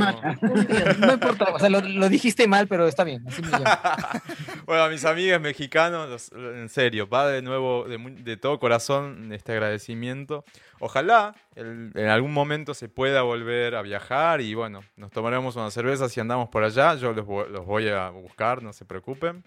No 0.99 1.13
importa, 1.13 1.45
o 1.53 1.59
sea, 1.59 1.69
lo, 1.69 1.81
lo 1.81 2.09
dijiste 2.09 2.47
mal, 2.47 2.67
pero 2.67 2.87
está 2.87 3.03
bien. 3.03 3.23
Así 3.27 3.41
me 3.41 3.49
bueno, 4.65 4.83
a 4.83 4.89
mis 4.89 5.03
amigas 5.05 5.41
mexicanos, 5.41 6.31
en 6.33 6.69
serio, 6.69 7.07
va 7.07 7.27
de 7.27 7.41
nuevo, 7.41 7.85
de, 7.85 8.37
todo 8.37 8.59
corazón 8.59 9.31
este 9.33 9.51
agradecimiento. 9.53 10.43
Ojalá 10.79 11.35
el- 11.55 11.91
en 11.95 12.07
algún 12.07 12.33
momento 12.33 12.73
se 12.73 12.89
pueda 12.89 13.21
volver 13.23 13.75
a 13.75 13.81
viajar 13.81 14.41
y 14.41 14.53
bueno, 14.53 14.81
nos 14.97 15.11
tomaremos 15.11 15.55
una 15.55 15.71
cerveza 15.71 16.09
si 16.09 16.19
andamos 16.19 16.49
por 16.49 16.63
allá. 16.63 16.95
Yo 16.95 17.13
los, 17.13 17.25
los 17.49 17.65
voy 17.65 17.89
a 17.89 18.09
buscar, 18.09 18.61
no 18.63 18.73
se 18.73 18.85
preocupen. 18.85 19.43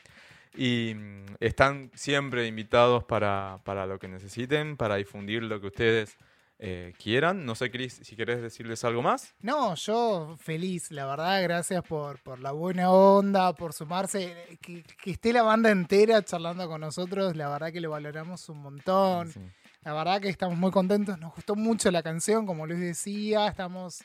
Y 0.57 0.95
mm, 0.97 1.25
están 1.41 1.91
siempre 1.95 2.47
invitados 2.47 3.05
para, 3.05 3.59
para 3.65 3.87
lo 3.87 3.99
que 3.99 4.09
necesiten, 4.09 4.77
para 4.77 4.97
difundir 4.97 5.43
lo 5.43 5.61
que 5.61 5.69
ustedes 5.69 6.17
eh, 6.59 6.93
quieran. 6.99 7.45
No 7.45 7.55
sé, 7.55 7.71
Cris, 7.71 8.01
si 8.03 8.17
querés 8.17 8.43
decirles 8.43 8.85
algo 8.85 9.03
más. 9.03 9.35
No, 9.41 9.75
yo 9.75 10.37
feliz, 10.39 10.91
la 10.91 11.07
verdad, 11.07 11.43
gracias 11.43 11.83
por, 11.85 12.19
por 12.23 12.41
la 12.41 12.53
buena 12.53 12.91
onda, 12.91 13.53
por 13.55 13.73
sumarse, 13.73 14.59
que, 14.61 14.83
que 14.83 15.11
esté 15.13 15.33
la 15.33 15.43
banda 15.43 15.71
entera 15.71 16.23
charlando 16.25 16.69
con 16.69 16.81
nosotros, 16.81 17.37
la 17.37 17.49
verdad 17.49 17.73
que 17.73 17.81
lo 17.81 17.91
valoramos 17.91 18.49
un 18.49 18.63
montón. 18.63 19.31
Sí. 19.31 19.41
La 19.85 19.95
verdad 19.95 20.21
que 20.21 20.29
estamos 20.29 20.59
muy 20.59 20.71
contentos, 20.71 21.19
nos 21.19 21.35
gustó 21.35 21.55
mucho 21.55 21.91
la 21.91 22.03
canción, 22.03 22.45
como 22.45 22.67
Luis 22.67 22.81
decía, 22.81 23.47
estamos 23.47 24.03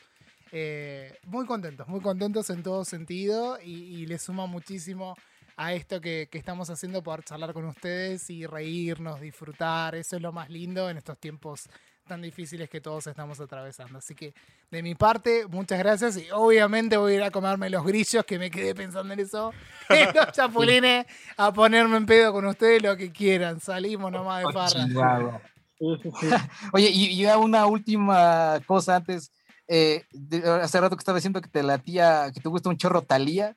eh, 0.52 1.18
muy 1.24 1.46
contentos, 1.46 1.88
muy 1.88 2.00
contentos 2.00 2.48
en 2.50 2.62
todo 2.62 2.84
sentido 2.84 3.58
y, 3.60 3.72
y 3.72 4.06
le 4.06 4.18
suma 4.18 4.46
muchísimo 4.46 5.16
a 5.56 5.74
esto 5.74 6.00
que, 6.00 6.28
que 6.30 6.38
estamos 6.38 6.70
haciendo, 6.70 7.02
poder 7.02 7.24
charlar 7.24 7.52
con 7.52 7.64
ustedes 7.64 8.30
y 8.30 8.46
reírnos, 8.46 9.20
disfrutar, 9.20 9.94
eso 9.96 10.16
es 10.16 10.22
lo 10.22 10.32
más 10.32 10.48
lindo 10.48 10.88
en 10.88 10.96
estos 10.96 11.18
tiempos 11.18 11.68
tan 12.06 12.20
difíciles 12.22 12.68
que 12.68 12.80
todos 12.80 13.06
estamos 13.06 13.40
atravesando. 13.40 13.98
Así 13.98 14.14
que 14.14 14.34
de 14.70 14.82
mi 14.82 14.94
parte, 14.94 15.46
muchas 15.48 15.78
gracias 15.78 16.16
y 16.16 16.30
obviamente 16.30 16.96
voy 16.96 17.12
a 17.12 17.16
ir 17.16 17.22
a 17.22 17.30
comerme 17.30 17.70
los 17.70 17.84
grillos 17.84 18.24
que 18.24 18.38
me 18.38 18.50
quedé 18.50 18.74
pensando 18.74 19.12
en 19.12 19.20
eso, 19.20 19.52
en 19.88 20.08
los 20.14 20.32
chapulines, 20.32 21.06
a 21.36 21.52
ponerme 21.52 21.96
en 21.96 22.06
pedo 22.06 22.32
con 22.32 22.46
ustedes 22.46 22.82
lo 22.82 22.96
que 22.96 23.10
quieran, 23.10 23.60
salimos 23.60 24.12
nomás 24.12 24.44
de 24.46 24.52
farra. 24.52 25.40
Sí, 25.78 26.10
sí. 26.20 26.26
Oye, 26.72 26.88
y, 26.90 27.16
ya 27.16 27.36
una 27.38 27.66
última 27.66 28.60
cosa 28.66 28.96
antes. 28.96 29.32
eh, 29.66 30.04
de- 30.12 30.48
hace 30.62 30.80
rato 30.80 30.94
que 30.94 31.00
estaba 31.00 31.16
diciendo 31.16 31.40
que 31.40 31.48
te 31.48 31.62
la 31.62 31.78
tía, 31.78 32.30
que 32.32 32.40
te 32.40 32.48
gusta 32.48 32.68
un 32.68 32.76
chorro 32.76 33.02
Talía. 33.02 33.54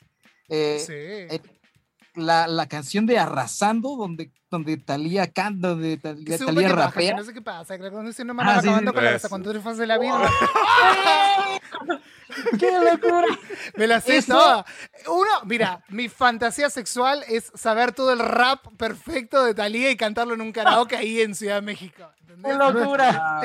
Sí. 0.49 0.93
La, 2.17 2.47
la 2.47 2.67
canción 2.67 3.05
de 3.05 3.17
Arrasando, 3.19 3.95
donde, 3.95 4.31
donde 4.49 4.77
Talía 4.77 5.31
canta, 5.31 5.69
donde 5.69 5.97
Talía, 5.97 6.37
Que 6.37 6.43
Talía 6.43 6.67
que 6.67 6.73
rapea. 6.73 7.11
que 7.11 7.17
no 7.17 7.23
sé 7.23 7.33
qué 7.33 7.41
pasa, 7.41 7.77
que 7.77 7.83
la 7.83 7.91
conducción 7.91 8.27
no 8.27 8.33
me 8.33 8.43
Ah, 8.43 8.59
sí, 8.61 8.67
acabando 8.67 8.91
sí. 8.91 8.95
con 8.95 9.03
la 9.05 9.11
Eso. 9.15 9.29
cuando 9.29 9.53
tú 9.53 9.61
fase 9.61 9.85
la 9.87 9.97
birra. 9.97 10.29
¡Qué 12.59 12.71
locura! 12.71 13.25
Me 13.75 13.87
la 13.87 14.01
sé 14.01 14.17
Eso- 14.17 14.33
toda. 14.33 14.65
Uno, 15.07 15.29
mira, 15.45 15.83
mi 15.89 16.09
fantasía 16.09 16.69
sexual 16.69 17.23
es 17.27 17.51
saber 17.55 17.93
todo 17.93 18.11
el 18.13 18.19
rap 18.19 18.65
perfecto 18.77 19.43
de 19.43 19.53
Talía 19.53 19.89
y 19.91 19.95
cantarlo 19.97 20.33
en 20.33 20.41
un 20.41 20.51
karaoke 20.51 20.95
ahí 20.95 21.21
en 21.21 21.35
Ciudad 21.35 21.55
de 21.55 21.61
México. 21.61 22.03
¡Qué 22.43 22.53
locura! 22.53 23.41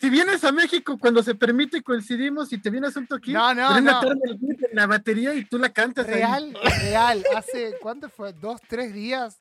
Si 0.00 0.10
vienes 0.10 0.42
a 0.44 0.52
México 0.52 0.98
cuando 0.98 1.22
se 1.22 1.34
permite 1.34 1.82
coincidimos 1.82 2.52
y 2.52 2.58
te 2.58 2.70
vienes 2.70 2.96
un 2.96 3.06
toquín, 3.06 3.34
No, 3.34 3.54
no, 3.54 3.80
no. 3.80 4.02
el 4.02 4.38
beat 4.38 4.62
en 4.70 4.76
la 4.76 4.86
batería 4.86 5.34
y 5.34 5.44
tú 5.44 5.58
la 5.58 5.72
cantas 5.72 6.06
ahí. 6.08 6.14
Real, 6.14 6.56
real. 6.80 7.24
Hace, 7.36 7.76
¿cuánto 7.80 8.08
fue? 8.08 8.32
¿Dos, 8.32 8.60
tres 8.68 8.92
días? 8.92 9.40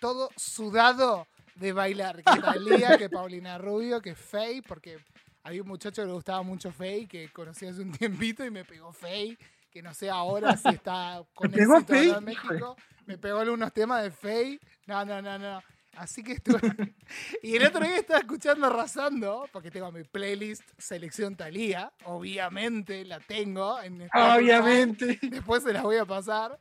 Todo 0.00 0.30
sudado 0.36 1.26
de 1.56 1.72
bailar. 1.72 2.22
Que 2.22 2.40
Talía, 2.40 2.96
que 2.96 3.08
Paulina 3.10 3.58
Rubio, 3.58 4.00
que 4.00 4.14
Faye, 4.14 4.62
porque 4.62 4.98
había 5.42 5.62
un 5.62 5.68
muchacho 5.68 6.02
que 6.02 6.06
le 6.06 6.12
gustaba 6.12 6.42
mucho 6.42 6.70
Faye, 6.70 7.08
que 7.08 7.28
conocí 7.30 7.66
hace 7.66 7.82
un 7.82 7.90
tiempito 7.92 8.44
y 8.44 8.50
me 8.50 8.64
pegó 8.64 8.92
Faye, 8.92 9.36
que 9.70 9.82
no 9.82 9.92
sé 9.92 10.08
ahora 10.08 10.56
si 10.56 10.68
está 10.68 11.22
con 11.34 11.50
¿Te 11.50 11.58
pegó 11.58 11.78
éxito 11.78 12.18
en 12.18 12.24
México. 12.24 12.76
Me 13.06 13.18
pegó 13.18 13.40
algunos 13.40 13.72
temas 13.72 14.02
de 14.02 14.10
Faye. 14.10 14.60
No, 14.86 15.04
no, 15.04 15.20
no, 15.20 15.38
no. 15.38 15.62
Así 15.98 16.22
que 16.22 16.32
estuve. 16.32 16.60
y 17.42 17.56
el 17.56 17.66
otro 17.66 17.84
día 17.84 17.96
estaba 17.96 18.20
escuchando 18.20 18.68
Arrasando, 18.68 19.48
porque 19.52 19.70
tengo 19.70 19.90
mi 19.90 20.04
playlist 20.04 20.62
Selección 20.78 21.34
Talía. 21.34 21.92
Obviamente 22.04 23.04
la 23.04 23.18
tengo. 23.18 23.80
En. 23.80 24.08
Obviamente. 24.14 25.18
Después 25.20 25.64
se 25.64 25.72
las 25.72 25.82
voy 25.82 25.96
a 25.96 26.04
pasar. 26.04 26.56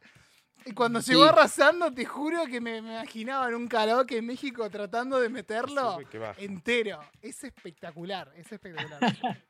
Y 0.68 0.74
cuando 0.74 1.02
Sí. 1.02 1.12
llegó 1.12 1.24
arrasando, 1.26 1.94
te 1.94 2.06
juro 2.06 2.46
que 2.46 2.60
me, 2.62 2.82
me 2.82 2.94
imaginaba 2.96 3.48
en 3.48 3.56
un 3.56 3.68
karaoke 3.68 4.18
en 4.18 4.26
México 4.26 4.70
tratando 4.70 5.20
de 5.20 5.30
meterlo 5.30 6.00
Sí, 6.12 6.18
entero. 6.44 7.00
Es 7.22 7.44
espectacular, 7.44 8.32
es 8.36 8.52
espectacular. 8.52 9.00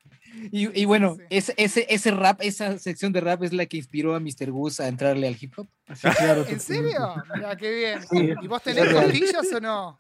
Y, 0.52 0.82
y 0.82 0.84
bueno, 0.84 1.16
Sí. 1.16 1.24
ese, 1.30 1.54
ese, 1.56 1.86
ese 1.90 2.12
rap, 2.12 2.42
esa 2.42 2.78
sección 2.80 3.14
de 3.14 3.22
rap 3.22 3.44
es 3.44 3.54
la 3.54 3.66
que 3.66 3.78
inspiró 3.78 4.14
a 4.14 4.20
Mr. 4.20 4.52
Gus 4.52 4.82
a 4.82 4.90
entrarle 4.90 5.26
al 5.26 5.38
hip 5.40 5.54
hop. 5.58 5.68
Así, 5.88 6.06
claro. 6.10 6.46
¿En 6.50 6.60
serio? 6.60 7.16
Mira, 7.34 7.56
qué 7.56 7.72
bien. 7.74 8.02
Sí. 8.06 8.34
¿Y 8.42 8.48
vos 8.48 8.62
tenés 8.62 8.94
costillas 8.94 9.54
o 9.54 9.60
no? 9.62 9.98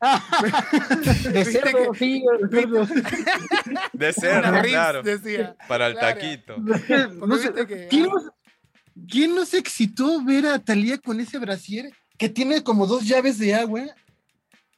De 1.32 1.44
cerdo, 1.44 1.92
que- 1.92 1.98
sí. 1.98 2.24
De 3.92 4.12
cerdo, 4.12 4.48
Una 4.50 4.62
Ritz 4.62 4.72
claro. 4.72 5.02
decía. 5.02 5.56
Para 5.66 5.88
el 5.88 5.94
Claro. 5.94 6.14
taquito. 6.14 6.56
No 6.58 7.36
sé, 7.36 7.52
que- 7.66 7.88
¿quién, 9.08 9.30
no- 9.30 9.40
no 9.40 9.46
se 9.46 9.58
excitó 9.58 10.22
ver 10.24 10.46
a 10.46 10.58
Talía 10.58 10.98
con 10.98 11.20
ese 11.20 11.38
brasier 11.38 11.90
que 12.18 12.28
tiene 12.28 12.62
como 12.62 12.86
dos 12.86 13.06
llaves 13.06 13.38
de 13.38 13.54
agua? 13.54 13.82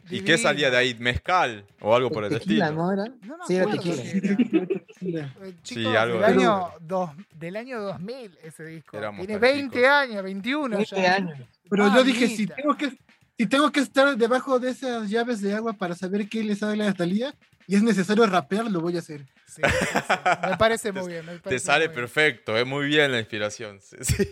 ¿Y 0.09 0.20
qué 0.20 0.38
salía 0.38 0.70
de 0.70 0.76
ahí? 0.76 0.94
¿Mezcal 0.94 1.66
o 1.80 1.94
algo 1.94 2.10
por 2.10 2.24
el 2.24 2.30
Tequila, 2.30 2.66
estilo? 2.66 2.82
¿no 2.82 2.93
era? 2.93 3.05
No 3.22 3.36
me 3.38 3.44
Sí, 3.47 3.55
era 3.56 3.70
tequila. 3.72 4.02
era. 4.02 5.34
Eh, 5.43 5.55
Chicos, 5.62 5.97
algo 5.97 6.18
del, 6.20 6.36
de- 6.36 6.43
año 6.44 6.68
dos, 6.80 7.10
del 7.34 7.56
año 7.56 7.80
2000 7.80 8.38
ese 8.43 8.64
disco. 8.66 8.97
Éramos 8.97 9.26
Tiene 9.26 9.34
tan 9.34 9.40
20 9.43 9.76
chicos. 9.76 9.90
años, 9.90 10.22
21 10.22 10.76
20 10.76 10.97
ya. 10.97 11.14
años. 11.16 11.38
Pero 11.68 11.94
yo 11.94 12.05
dije, 12.05 12.28
si 12.28 12.47
tengo 12.47 12.76
que 12.76 12.97
si 13.38 13.47
tengo 13.47 13.70
que 13.70 13.80
estar 13.80 14.16
debajo 14.16 14.59
de 14.59 14.70
esas 14.70 15.10
llaves 15.10 15.40
de 15.43 15.55
agua 15.55 15.72
para 15.74 15.94
saber 15.94 16.28
qué 16.28 16.43
le 16.43 16.55
sale 16.56 16.86
a 16.86 16.94
Talía 16.94 17.34
y 17.66 17.76
es 17.76 17.82
necesario 17.82 18.26
rapear, 18.26 18.70
lo 18.70 18.80
voy 18.80 18.97
a 18.97 19.01
hacer. 19.01 19.26
Sí, 19.47 19.62
sí, 19.64 19.86
sí. 19.88 20.14
Me 20.51 20.56
parece 20.56 20.93
muy 20.93 21.09
bien. 21.12 21.26
me 21.26 21.32
Te 21.34 21.40
parece 21.40 21.64
sale 21.64 21.88
bien. 21.88 22.01
perfecto, 22.01 22.56
es 22.56 22.66
muy 22.66 22.86
bien 22.86 23.12
la 23.12 23.18
inspiración. 23.18 23.80
Sí, 23.90 23.97
sí. 24.02 24.28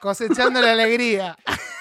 Cosechando 0.00 0.60
la 0.60 0.72
alegría. 0.72 1.36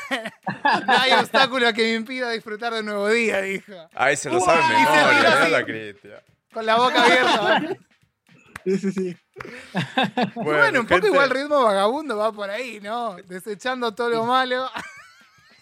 no 0.10 0.94
hay 1.00 1.12
obstáculo 1.12 1.72
que 1.74 1.84
me 1.84 1.94
impida 1.94 2.32
disfrutar 2.32 2.74
de 2.74 2.80
un 2.80 2.88
nuevo 2.88 3.08
día, 3.10 3.42
dijo. 3.42 3.74
Ahí 3.94 4.16
se 4.16 4.30
lo 4.32 4.40
sabe 4.40 4.62
memoria, 4.68 5.44
así. 5.44 5.52
la 5.52 5.64
crítica. 5.64 6.24
Con 6.52 6.66
la 6.66 6.76
boca 6.78 7.04
abierta. 7.04 7.58
¿eh? 7.58 7.80
Sí, 8.66 8.78
sí, 8.80 8.92
sí. 8.92 9.18
Bueno, 10.36 10.80
un 10.82 10.88
poco 10.88 11.06
igual 11.08 11.30
ritmo 11.30 11.64
vagabundo 11.64 12.18
va 12.18 12.32
por 12.32 12.50
ahí, 12.50 12.80
¿no? 12.82 13.16
Desechando 13.28 13.94
todo 13.94 14.10
lo 14.10 14.26
malo. 14.26 14.68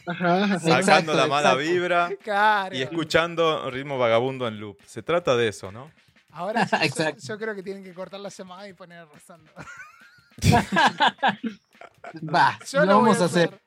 Ajá, 0.07 0.43
ajá. 0.43 0.59
Sacando 0.59 0.79
Exacto, 0.79 1.13
la 1.15 1.27
mala 1.27 1.51
exacto. 1.53 1.71
vibra 1.71 2.09
Claro. 2.23 2.75
y 2.75 2.81
escuchando 2.81 3.69
ritmo 3.71 3.97
vagabundo 3.97 4.47
en 4.47 4.59
loop. 4.59 4.77
Se 4.85 5.01
trata 5.03 5.35
de 5.35 5.47
eso, 5.47 5.71
¿no? 5.71 5.91
Ahora 6.31 6.65
yo, 6.65 6.77
yo- 6.77 6.83
Exacto. 6.83 7.21
yo 7.27 7.37
creo 7.37 7.55
que 7.55 7.63
tienen 7.63 7.83
que 7.83 7.93
cortar 7.93 8.19
la 8.19 8.29
llamada 8.29 8.67
y 8.67 8.73
poner 8.73 8.99
arrasando. 8.99 9.51
Va, 12.33 12.59
Yo 12.71 12.79
lo 12.81 12.85
lo 12.85 12.99
voy 12.99 13.09
vamos 13.11 13.21
a 13.21 13.25
hacer. 13.25 13.59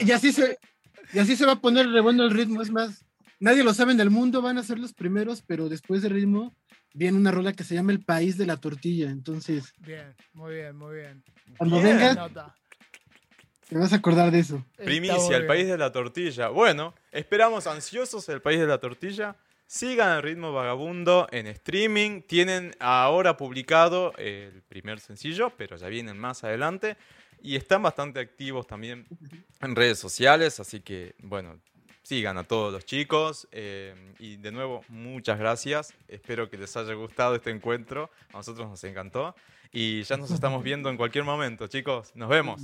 Y, 0.00 0.12
así 0.12 0.32
se, 0.32 0.58
y 1.12 1.18
así 1.18 1.36
se 1.36 1.46
va 1.46 1.52
a 1.52 1.60
poner 1.60 1.88
re 1.88 2.00
bueno 2.00 2.24
el 2.24 2.30
ritmo. 2.30 2.62
Es 2.62 2.70
más, 2.70 3.04
nadie 3.38 3.62
lo 3.64 3.74
sabe 3.74 3.92
en 3.92 4.00
el 4.00 4.10
mundo, 4.10 4.42
van 4.42 4.58
a 4.58 4.62
ser 4.62 4.78
los 4.78 4.92
primeros, 4.92 5.42
pero 5.46 5.68
después 5.68 6.02
del 6.02 6.12
ritmo 6.12 6.54
viene 6.92 7.16
una 7.18 7.30
rola 7.30 7.52
que 7.52 7.64
se 7.64 7.74
llama 7.74 7.92
El 7.92 8.04
País 8.04 8.36
de 8.36 8.46
la 8.46 8.56
Tortilla. 8.56 9.10
Entonces, 9.10 9.72
Bien, 9.78 10.14
muy 10.32 10.54
bien, 10.56 10.76
muy 10.76 10.96
bien. 10.96 11.24
cuando 11.56 11.80
Bien. 11.80 11.96
vengas, 11.98 12.16
Nota. 12.16 12.54
Te 13.70 13.78
vas 13.78 13.92
a 13.92 13.96
acordar 13.96 14.32
de 14.32 14.40
eso. 14.40 14.64
Primicia, 14.76 15.36
el 15.36 15.46
país 15.46 15.68
de 15.68 15.78
la 15.78 15.92
tortilla. 15.92 16.48
Bueno, 16.48 16.92
esperamos 17.12 17.68
ansiosos 17.68 18.28
el 18.28 18.42
país 18.42 18.58
de 18.58 18.66
la 18.66 18.78
tortilla. 18.78 19.36
Sigan 19.68 20.16
el 20.16 20.22
ritmo 20.24 20.52
vagabundo 20.52 21.28
en 21.30 21.46
streaming. 21.46 22.22
Tienen 22.22 22.74
ahora 22.80 23.36
publicado 23.36 24.12
el 24.18 24.60
primer 24.68 24.98
sencillo, 24.98 25.50
pero 25.56 25.76
ya 25.76 25.86
vienen 25.86 26.18
más 26.18 26.42
adelante. 26.42 26.96
Y 27.42 27.54
están 27.54 27.80
bastante 27.84 28.18
activos 28.18 28.66
también 28.66 29.06
en 29.60 29.76
redes 29.76 30.00
sociales. 30.00 30.58
Así 30.58 30.80
que, 30.80 31.14
bueno, 31.20 31.60
sigan 32.02 32.38
a 32.38 32.44
todos 32.44 32.72
los 32.72 32.84
chicos. 32.84 33.46
eh, 33.52 33.94
y 34.18 34.34
de 34.36 34.50
nuevo, 34.50 34.84
muchas 34.88 35.38
gracias. 35.38 35.94
Espero 36.08 36.50
que 36.50 36.58
les 36.58 36.76
haya 36.76 36.94
gustado 36.94 37.36
este 37.36 37.50
encuentro. 37.50 38.10
A 38.30 38.38
nosotros 38.38 38.68
nos 38.68 38.82
encantó. 38.82 39.36
Y 39.70 40.02
ya 40.02 40.16
nos 40.16 40.32
estamos 40.32 40.64
viendo 40.64 40.90
en 40.90 40.96
cualquier 40.96 41.22
momento, 41.22 41.68
chicos. 41.68 42.10
Nos 42.16 42.28
vemos. 42.28 42.60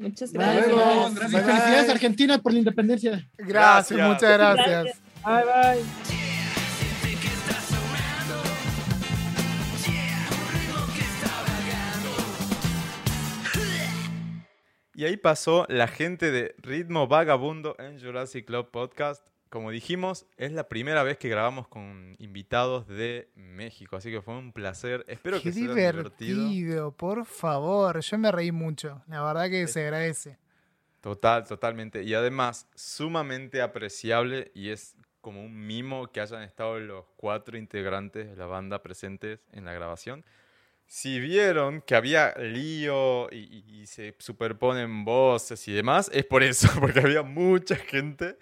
Muchas 0.00 0.32
gracias. 0.32 0.66
felicidades 1.20 1.88
Argentina 1.90 2.38
por 2.38 2.52
la 2.52 2.58
independencia. 2.60 3.28
Gracias, 3.36 3.98
Gracias. 3.98 4.08
muchas 4.08 4.38
gracias. 4.38 5.00
Bye, 5.24 5.44
bye. 5.44 6.20
Y 14.94 15.04
ahí 15.04 15.16
pasó 15.16 15.64
la 15.68 15.88
gente 15.88 16.30
de 16.30 16.54
Ritmo 16.58 17.06
Vagabundo 17.06 17.74
en 17.78 17.98
Jurassic 17.98 18.44
Club 18.44 18.70
Podcast. 18.70 19.26
Como 19.50 19.70
dijimos, 19.72 20.26
es 20.36 20.52
la 20.52 20.68
primera 20.68 21.02
vez 21.02 21.18
que 21.18 21.28
grabamos 21.28 21.66
con 21.66 22.14
invitados 22.20 22.86
de 22.86 23.28
México, 23.34 23.96
así 23.96 24.10
que 24.10 24.22
fue 24.22 24.34
un 24.38 24.52
placer. 24.52 25.04
Espero 25.08 25.38
Qué 25.38 25.42
que 25.42 25.52
sea 25.52 25.62
divertido. 25.74 26.38
divertido, 26.44 26.92
por 26.92 27.24
favor. 27.26 27.98
Yo 28.00 28.16
me 28.18 28.30
reí 28.30 28.52
mucho. 28.52 29.02
La 29.08 29.22
verdad 29.24 29.50
que 29.50 29.66
se 29.66 29.82
agradece. 29.82 30.38
Total, 31.00 31.44
totalmente. 31.44 32.02
Y 32.04 32.14
además, 32.14 32.68
sumamente 32.76 33.60
apreciable 33.60 34.52
y 34.54 34.68
es 34.70 34.94
como 35.20 35.42
un 35.44 35.66
mimo 35.66 36.06
que 36.12 36.20
hayan 36.20 36.42
estado 36.42 36.78
los 36.78 37.04
cuatro 37.16 37.58
integrantes 37.58 38.30
de 38.30 38.36
la 38.36 38.46
banda 38.46 38.82
presentes 38.82 39.40
en 39.52 39.64
la 39.64 39.72
grabación. 39.72 40.24
Si 40.86 41.18
vieron 41.20 41.82
que 41.82 41.94
había 41.94 42.34
lío 42.36 43.28
y, 43.32 43.38
y- 43.38 43.80
y 43.82 43.86
se 43.86 44.14
superponen 44.18 45.04
voces 45.04 45.66
y 45.68 45.72
demás, 45.72 46.08
es 46.12 46.24
por 46.24 46.42
eso, 46.42 46.68
porque 46.80 47.00
había 47.00 47.22
mucha 47.22 47.76
gente 47.76 48.36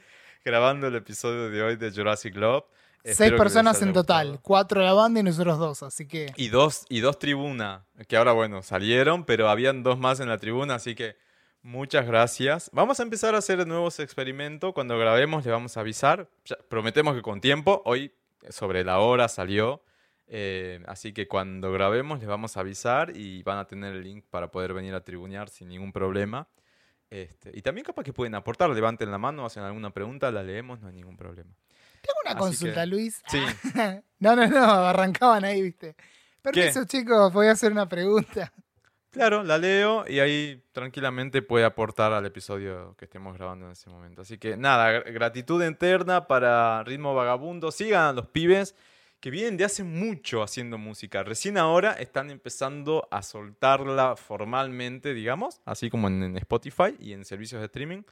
grabando 0.49 0.87
el 0.87 0.95
episodio 0.95 1.51
de 1.51 1.63
hoy 1.63 1.77
de 1.77 1.91
Jurassic 1.91 2.35
Love. 2.35 2.65
Seis 3.05 3.33
personas 3.33 3.83
en 3.83 3.93
total. 3.93 4.29
gustado. 4.29 4.43
Cuatro 4.43 4.81
de 4.81 4.87
la 4.87 4.95
banda 4.95 5.21
y 5.21 5.23
nosotros 5.23 5.59
dos. 5.59 5.83
Así 5.83 6.09
que 6.09 6.33
Y 6.37 6.49
dos, 6.49 6.87
y 6.89 7.01
dos 7.01 7.19
tribunas, 7.19 7.83
que 8.09 8.17
ahora, 8.17 8.33
bueno, 8.33 8.63
salieron, 8.63 9.25
pero 9.25 9.51
habían 9.51 9.83
dos 9.83 9.99
más 9.99 10.21
en 10.21 10.29
la 10.29 10.39
tribuna, 10.39 10.77
así 10.77 10.95
que 10.95 11.17
muchas 11.61 12.07
gracias. 12.07 12.71
Vamos 12.73 12.99
a 12.99 13.03
empezar 13.03 13.35
a 13.35 13.39
hacer 13.39 13.67
nuevos 13.67 14.01
experimentos. 14.01 14.73
Cuando 14.73 14.99
grabemos 14.99 15.45
les 15.45 15.53
vamos 15.53 15.77
a 15.77 15.81
avisar. 15.81 16.29
Ya, 16.47 16.57
prometemos 16.69 17.15
que 17.15 17.21
con 17.21 17.43
tiempo, 17.43 17.83
hoy 17.85 18.15
sobre 18.49 18.85
la 18.85 19.01
hora 19.01 19.29
salió. 19.29 19.83
eh, 20.31 20.83
así 20.87 21.13
que 21.13 21.27
cuando 21.29 21.73
grabemos 21.73 22.21
les 22.21 22.29
vamos 22.29 22.57
a 22.57 22.61
avisar 22.61 23.15
y 23.17 23.43
van 23.43 23.59
a 23.59 23.67
tener 23.67 23.95
el 23.95 24.03
link 24.03 24.25
para 24.31 24.51
poder 24.51 24.73
venir 24.75 24.95
a 24.95 25.03
tribunear 25.03 25.49
sin 25.51 25.69
ningún 25.69 25.93
problema. 25.93 26.49
Este, 27.11 27.51
y 27.55 27.63
también 27.63 27.85
capaz 27.85 28.03
que 28.05 28.13
pueden 28.13 28.35
aportar, 28.35 28.69
levanten 28.71 29.11
la 29.11 29.19
mano, 29.19 29.47
hacen 29.47 29.63
alguna 29.63 29.91
pregunta, 29.91 30.31
la 30.31 30.43
leemos, 30.43 30.81
no 30.81 30.89
hay 30.89 30.95
ningún 30.95 31.17
problema. 31.17 31.51
tengo 32.03 32.19
una 32.25 32.33
Así 32.33 32.39
consulta, 32.39 32.81
que- 32.83 32.87
Luis. 32.87 33.23
Sí, 33.29 33.41
No, 34.21 34.37
no, 34.37 34.47
no, 34.47 34.65
arrancaban 34.65 35.45
ahí, 35.45 35.63
viste. 35.63 35.95
Permiso, 36.43 36.85
chicos, 36.85 37.33
voy 37.33 37.47
a 37.47 37.53
hacer 37.53 37.73
una 37.73 37.89
pregunta. 37.89 38.53
Claro, 39.11 39.43
la 39.43 39.57
leo 39.57 40.05
y 40.07 40.21
ahí 40.21 40.63
tranquilamente 40.73 41.41
puede 41.41 41.65
aportar 41.65 42.13
al 42.13 42.27
episodio 42.27 42.95
que 42.99 43.07
estemos 43.07 43.35
grabando 43.39 43.65
en 43.65 43.73
ese 43.73 43.89
momento. 43.89 44.21
Así 44.21 44.37
que 44.37 44.59
nada, 44.59 44.93
gr- 45.03 45.13
gratitud 45.15 45.61
eterna 45.63 46.27
para 46.27 46.85
Ritmo 46.85 47.15
Vagabundo. 47.15 47.73
Sigan 47.73 48.05
a 48.05 48.13
los 48.13 48.27
pibes 48.27 48.75
que 49.21 49.31
vienen 49.31 49.57
de 49.57 49.65
hace 49.65 49.85
mucho 49.85 50.43
haciendo 50.43 50.79
música. 50.79 51.23
Recién 51.23 51.59
ahora 51.59 51.93
están 51.93 52.31
empezando 52.31 53.09
a 53.11 53.23
soltarla 53.23 54.17
formalmente, 54.17 55.15
digamos, 55.15 55.61
así 55.65 55.91
como 55.91 56.09
en, 56.09 56.23
en 56.23 56.37
Spotify 56.39 56.97
y 56.99 57.13
en 57.13 57.25
servicios 57.25 57.61
de 57.61 57.67
streaming, 57.67 58.03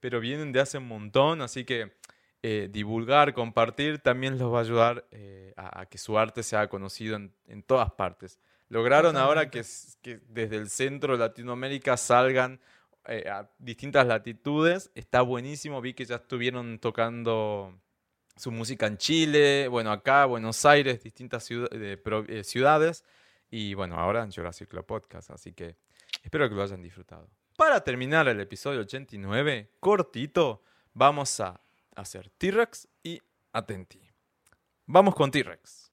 pero 0.00 0.20
vienen 0.20 0.52
de 0.52 0.60
hace 0.60 0.78
un 0.78 0.88
montón, 0.88 1.42
así 1.42 1.64
que 1.64 1.92
eh, 2.42 2.68
divulgar, 2.70 3.34
compartir 3.34 3.98
también 3.98 4.38
los 4.38 4.52
va 4.52 4.58
a 4.58 4.62
ayudar 4.62 5.06
eh, 5.10 5.52
a, 5.56 5.80
a 5.80 5.86
que 5.86 5.98
su 5.98 6.18
arte 6.18 6.42
sea 6.42 6.68
conocido 6.68 7.16
en, 7.16 7.32
en 7.46 7.62
todas 7.62 7.90
partes. 7.92 8.38
Lograron 8.68 9.16
ahora 9.18 9.50
que, 9.50 9.62
que 10.00 10.20
desde 10.28 10.56
el 10.56 10.70
centro 10.70 11.12
de 11.12 11.18
Latinoamérica 11.18 11.98
salgan 11.98 12.58
eh, 13.06 13.28
a 13.28 13.50
distintas 13.58 14.06
latitudes. 14.06 14.90
Está 14.94 15.20
buenísimo. 15.20 15.82
Vi 15.82 15.92
que 15.92 16.06
ya 16.06 16.16
estuvieron 16.16 16.78
tocando 16.78 17.78
su 18.36 18.50
música 18.50 18.86
en 18.86 18.96
Chile, 18.96 19.68
bueno, 19.68 19.92
acá, 19.92 20.24
Buenos 20.26 20.64
Aires, 20.64 21.02
distintas 21.02 21.48
ciu- 21.50 21.68
de 21.68 21.96
pro- 21.96 22.24
eh, 22.28 22.44
ciudades. 22.44 23.04
Y 23.50 23.74
bueno, 23.74 23.96
ahora 23.98 24.22
en 24.22 24.32
Jurassic 24.32 24.68
Podcast. 24.84 25.30
Así 25.30 25.52
que 25.52 25.76
espero 26.22 26.48
que 26.48 26.54
lo 26.54 26.62
hayan 26.62 26.82
disfrutado. 26.82 27.28
Para 27.56 27.82
terminar 27.84 28.26
el 28.28 28.40
episodio 28.40 28.80
89, 28.80 29.70
cortito, 29.78 30.62
vamos 30.94 31.38
a 31.40 31.60
hacer 31.94 32.30
T-Rex 32.38 32.88
y 33.02 33.20
Atenti. 33.52 34.00
Vamos 34.86 35.14
con 35.14 35.30
T-Rex. 35.30 35.90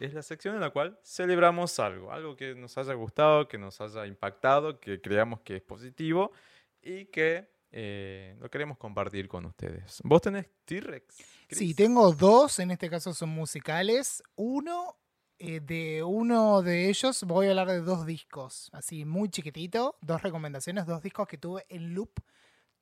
Es 0.00 0.14
la 0.14 0.22
sección 0.22 0.54
en 0.54 0.60
la 0.60 0.70
cual 0.70 0.98
celebramos 1.02 1.78
algo, 1.78 2.12
algo 2.12 2.36
que 2.36 2.54
nos 2.54 2.76
haya 2.78 2.94
gustado, 2.94 3.48
que 3.48 3.58
nos 3.58 3.80
haya 3.80 4.06
impactado, 4.06 4.80
que 4.80 5.00
creamos 5.00 5.40
que 5.40 5.56
es 5.56 5.62
positivo 5.62 6.32
y 6.80 7.06
que 7.06 7.48
eh, 7.70 8.36
lo 8.38 8.50
queremos 8.50 8.76
compartir 8.76 9.28
con 9.28 9.46
ustedes. 9.46 10.00
¿Vos 10.04 10.20
tenés 10.20 10.46
T-Rex? 10.64 11.16
Sí, 11.50 11.74
tengo 11.74 12.12
dos, 12.12 12.58
en 12.58 12.70
este 12.70 12.90
caso 12.90 13.14
son 13.14 13.30
musicales. 13.30 14.22
Uno, 14.36 14.96
eh, 15.38 15.60
de 15.60 16.02
uno 16.02 16.62
de 16.62 16.88
ellos 16.88 17.22
voy 17.24 17.46
a 17.46 17.50
hablar 17.50 17.68
de 17.68 17.80
dos 17.80 18.04
discos, 18.04 18.68
así 18.72 19.04
muy 19.04 19.30
chiquitito, 19.30 19.96
dos 20.02 20.22
recomendaciones, 20.22 20.86
dos 20.86 21.02
discos 21.02 21.26
que 21.26 21.38
tuve 21.38 21.64
en 21.68 21.94
loop 21.94 22.12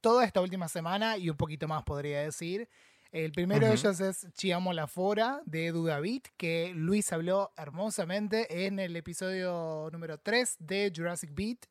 toda 0.01 0.25
esta 0.25 0.41
última 0.41 0.69
semana 0.69 1.17
y 1.17 1.31
un 1.31 1.37
poquito 1.37 1.69
más 1.69 1.85
podría 1.85 2.23
decir. 2.23 2.69
El 3.13 3.33
primero 3.33 3.67
de 3.67 3.73
ellos 3.73 3.99
es 3.99 4.33
Chiamo 4.35 4.73
la 4.73 4.87
Fora 4.87 5.43
de 5.45 5.67
Edu 5.67 5.85
David, 5.85 6.23
que 6.37 6.73
Luis 6.77 7.13
habló 7.13 7.53
hermosamente 7.57 8.67
en 8.67 8.79
el 8.79 8.95
episodio 8.95 9.89
número 9.91 10.19
3 10.19 10.57
de 10.61 10.93
Jurassic 10.95 11.35
Beat. 11.35 11.67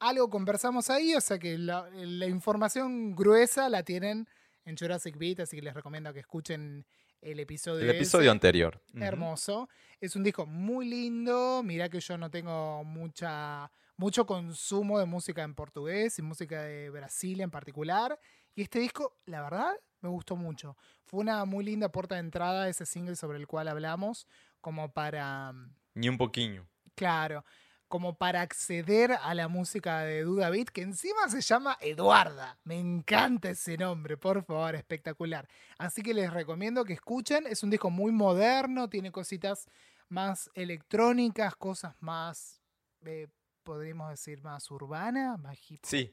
Algo 0.00 0.28
conversamos 0.28 0.90
ahí, 0.90 1.14
o 1.14 1.20
sea 1.22 1.38
que 1.38 1.56
la, 1.56 1.88
la 1.94 2.26
información 2.26 3.16
gruesa 3.16 3.70
la 3.70 3.84
tienen 3.84 4.28
en 4.66 4.76
Jurassic 4.76 5.16
Beat, 5.16 5.40
así 5.40 5.56
que 5.56 5.62
les 5.62 5.72
recomiendo 5.72 6.12
que 6.12 6.20
escuchen 6.20 6.84
el 7.22 7.40
episodio. 7.40 7.82
El 7.82 7.96
episodio 7.96 8.24
ese. 8.24 8.32
anterior. 8.32 8.82
Hermoso. 8.94 9.70
Es 9.98 10.14
un 10.14 10.22
disco 10.24 10.44
muy 10.44 10.86
lindo. 10.86 11.62
Mirá 11.62 11.88
que 11.88 12.00
yo 12.00 12.18
no 12.18 12.30
tengo 12.30 12.84
mucha, 12.84 13.70
mucho 13.96 14.26
consumo 14.26 14.98
de 14.98 15.06
música 15.06 15.42
en 15.42 15.54
portugués 15.54 16.18
y 16.18 16.22
música 16.22 16.62
de 16.62 16.90
Brasil 16.90 17.40
en 17.40 17.50
particular. 17.50 18.18
Y 18.54 18.62
este 18.62 18.78
disco, 18.78 19.16
la 19.24 19.42
verdad, 19.42 19.74
me 20.06 20.12
gustó 20.14 20.36
mucho. 20.36 20.76
Fue 21.04 21.20
una 21.20 21.44
muy 21.44 21.64
linda 21.64 21.90
puerta 21.90 22.14
de 22.16 22.20
entrada 22.22 22.68
ese 22.68 22.86
single 22.86 23.16
sobre 23.16 23.38
el 23.38 23.46
cual 23.46 23.68
hablamos, 23.68 24.26
como 24.60 24.90
para, 24.92 25.52
Ni 25.94 26.08
un 26.08 26.16
poquillo. 26.18 26.66
claro, 26.94 27.44
como 27.88 28.16
para 28.18 28.40
acceder 28.40 29.12
a 29.22 29.32
la 29.34 29.46
música 29.46 30.00
de 30.00 30.22
Duda 30.22 30.50
Beat, 30.50 30.70
que 30.70 30.82
encima 30.82 31.28
se 31.28 31.40
llama 31.40 31.76
Eduarda. 31.80 32.58
Me 32.64 32.76
encanta 32.80 33.50
ese 33.50 33.76
nombre, 33.76 34.16
por 34.16 34.42
favor, 34.44 34.74
espectacular. 34.74 35.46
Así 35.78 36.02
que 36.02 36.12
les 36.12 36.32
recomiendo 36.32 36.84
que 36.84 36.94
escuchen. 36.94 37.46
Es 37.46 37.62
un 37.62 37.70
disco 37.70 37.88
muy 37.90 38.10
moderno, 38.10 38.88
tiene 38.90 39.12
cositas 39.12 39.68
más 40.08 40.50
electrónicas, 40.54 41.54
cosas 41.54 41.94
más, 42.00 42.60
eh, 43.04 43.28
podríamos 43.66 44.08
decir, 44.08 44.42
más 44.42 44.70
urbanas, 44.70 45.38
más 45.38 45.58
hip 45.70 45.80
Sí. 45.82 46.10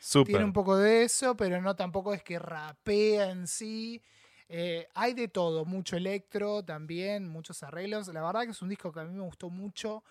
Súper. 0.00 0.32
Tiene 0.32 0.44
un 0.44 0.52
poco 0.52 0.76
de 0.76 1.04
eso, 1.04 1.36
pero 1.36 1.60
no 1.60 1.76
tampoco 1.76 2.14
es 2.14 2.22
que 2.22 2.38
rapea 2.38 3.30
en 3.30 3.46
sí. 3.46 4.02
Eh, 4.48 4.88
hay 4.94 5.14
de 5.14 5.28
todo, 5.28 5.64
mucho 5.64 5.96
electro 5.96 6.64
también, 6.64 7.28
muchos 7.28 7.62
arreglos. 7.62 8.08
La 8.08 8.22
verdad 8.22 8.42
que 8.42 8.50
es 8.50 8.62
un 8.62 8.68
disco 8.68 8.90
que 8.92 9.00
a 9.00 9.04
mí 9.04 9.14
me 9.14 9.22
gustó 9.22 9.48
mucho. 9.48 10.02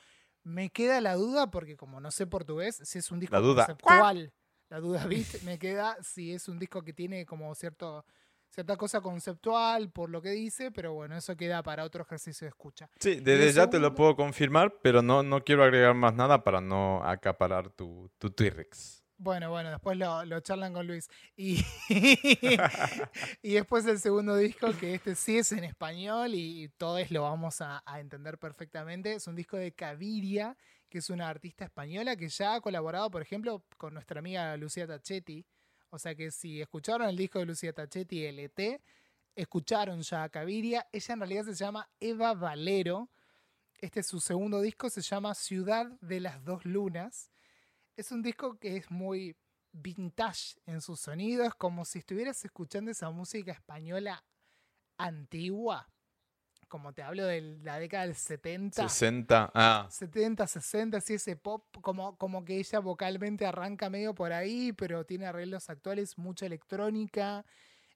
Me 0.43 0.69
queda 0.69 1.01
la 1.01 1.15
duda, 1.15 1.51
porque 1.51 1.75
como 1.75 1.99
no 1.99 2.09
sé 2.11 2.25
portugués, 2.25 2.79
si 2.83 2.99
es 2.99 3.11
un 3.11 3.19
disco 3.19 3.35
La 3.35 3.41
duda. 3.41 3.65
conceptual. 3.65 4.33
La 4.69 4.79
duda, 4.79 5.05
¿viste? 5.07 5.39
Me 5.43 5.59
queda 5.59 5.97
si 6.01 6.31
es 6.33 6.47
un 6.47 6.57
disco 6.57 6.81
que 6.83 6.93
tiene 6.93 7.25
como 7.25 7.53
cierto 7.55 8.05
cierta 8.51 8.75
cosa 8.77 9.01
conceptual 9.01 9.89
por 9.89 10.09
lo 10.09 10.21
que 10.21 10.31
dice, 10.31 10.71
pero 10.71 10.93
bueno, 10.93 11.15
eso 11.15 11.35
queda 11.35 11.63
para 11.63 11.83
otro 11.83 12.03
ejercicio 12.03 12.45
de 12.45 12.49
escucha. 12.49 12.89
Sí, 12.99 13.15
desde 13.15 13.51
ya 13.53 13.69
te 13.69 13.79
lo 13.79 13.95
puedo 13.95 14.15
confirmar, 14.15 14.75
pero 14.81 15.01
no, 15.01 15.23
no 15.23 15.43
quiero 15.43 15.63
agregar 15.63 15.95
más 15.95 16.13
nada 16.13 16.43
para 16.43 16.61
no 16.61 17.03
acaparar 17.03 17.69
tu, 17.69 18.11
tu 18.19 18.29
T-Rex. 18.29 19.01
Bueno, 19.17 19.51
bueno, 19.51 19.69
después 19.69 19.97
lo, 19.97 20.25
lo 20.25 20.39
charlan 20.39 20.73
con 20.73 20.87
Luis. 20.87 21.07
Y, 21.35 21.63
y 23.43 23.53
después 23.53 23.85
el 23.85 23.99
segundo 23.99 24.35
disco, 24.35 24.71
que 24.79 24.95
este 24.95 25.15
sí 25.15 25.37
es 25.37 25.51
en 25.51 25.63
español 25.63 26.31
y 26.33 26.69
todos 26.77 27.09
lo 27.11 27.21
vamos 27.21 27.61
a, 27.61 27.83
a 27.85 27.99
entender 27.99 28.39
perfectamente. 28.39 29.13
Es 29.13 29.27
un 29.27 29.35
disco 29.35 29.57
de 29.57 29.73
Caviria, 29.73 30.57
que 30.89 30.97
es 30.97 31.09
una 31.11 31.29
artista 31.29 31.65
española 31.65 32.15
que 32.15 32.29
ya 32.29 32.55
ha 32.55 32.61
colaborado, 32.61 33.11
por 33.11 33.21
ejemplo, 33.21 33.63
con 33.77 33.93
nuestra 33.93 34.19
amiga 34.19 34.57
Lucía 34.57 34.87
Tachetti. 34.87 35.45
O 35.91 35.99
sea 35.99 36.15
que 36.15 36.31
si 36.31 36.61
escucharon 36.61 37.07
el 37.07 37.17
disco 37.17 37.39
de 37.39 37.45
Lucía 37.45 37.73
Tachetti, 37.73 38.25
LT, 38.25 38.81
escucharon 39.35 40.01
ya 40.01 40.23
a 40.23 40.29
Caviria. 40.29 40.87
Ella 40.91 41.13
en 41.13 41.19
realidad 41.19 41.43
se 41.45 41.53
llama 41.53 41.89
Eva 41.99 42.33
Valero. 42.33 43.09
Este 43.77 43.99
es 43.99 44.07
su 44.07 44.21
segundo 44.21 44.61
disco, 44.61 44.89
se 44.89 45.01
llama 45.01 45.35
Ciudad 45.35 45.87
de 45.99 46.21
las 46.21 46.43
Dos 46.45 46.63
Lunas. 46.65 47.29
Es 47.97 48.11
un 48.11 48.21
disco 48.21 48.57
que 48.57 48.77
es 48.77 48.89
muy 48.89 49.35
vintage 49.73 50.55
en 50.65 50.79
sus 50.79 51.01
sonidos, 51.01 51.55
como 51.55 51.83
si 51.83 51.99
estuvieras 51.99 52.43
escuchando 52.45 52.89
esa 52.89 53.09
música 53.11 53.51
española 53.51 54.23
antigua. 54.97 55.89
Como 56.71 56.93
te 56.93 57.03
hablo 57.03 57.25
de 57.25 57.41
la 57.63 57.79
década 57.79 58.05
del 58.07 58.15
70. 58.15 58.87
60. 58.87 59.51
Ah, 59.53 59.87
70, 59.89 60.47
60, 60.47 60.99
así 60.99 61.15
ese 61.15 61.35
pop, 61.35 61.65
como, 61.81 62.15
como 62.15 62.45
que 62.45 62.55
ella 62.57 62.79
vocalmente 62.79 63.45
arranca 63.45 63.89
medio 63.89 64.15
por 64.15 64.31
ahí, 64.31 64.71
pero 64.71 65.05
tiene 65.05 65.25
arreglos 65.25 65.69
actuales, 65.69 66.17
mucha 66.17 66.45
electrónica, 66.45 67.43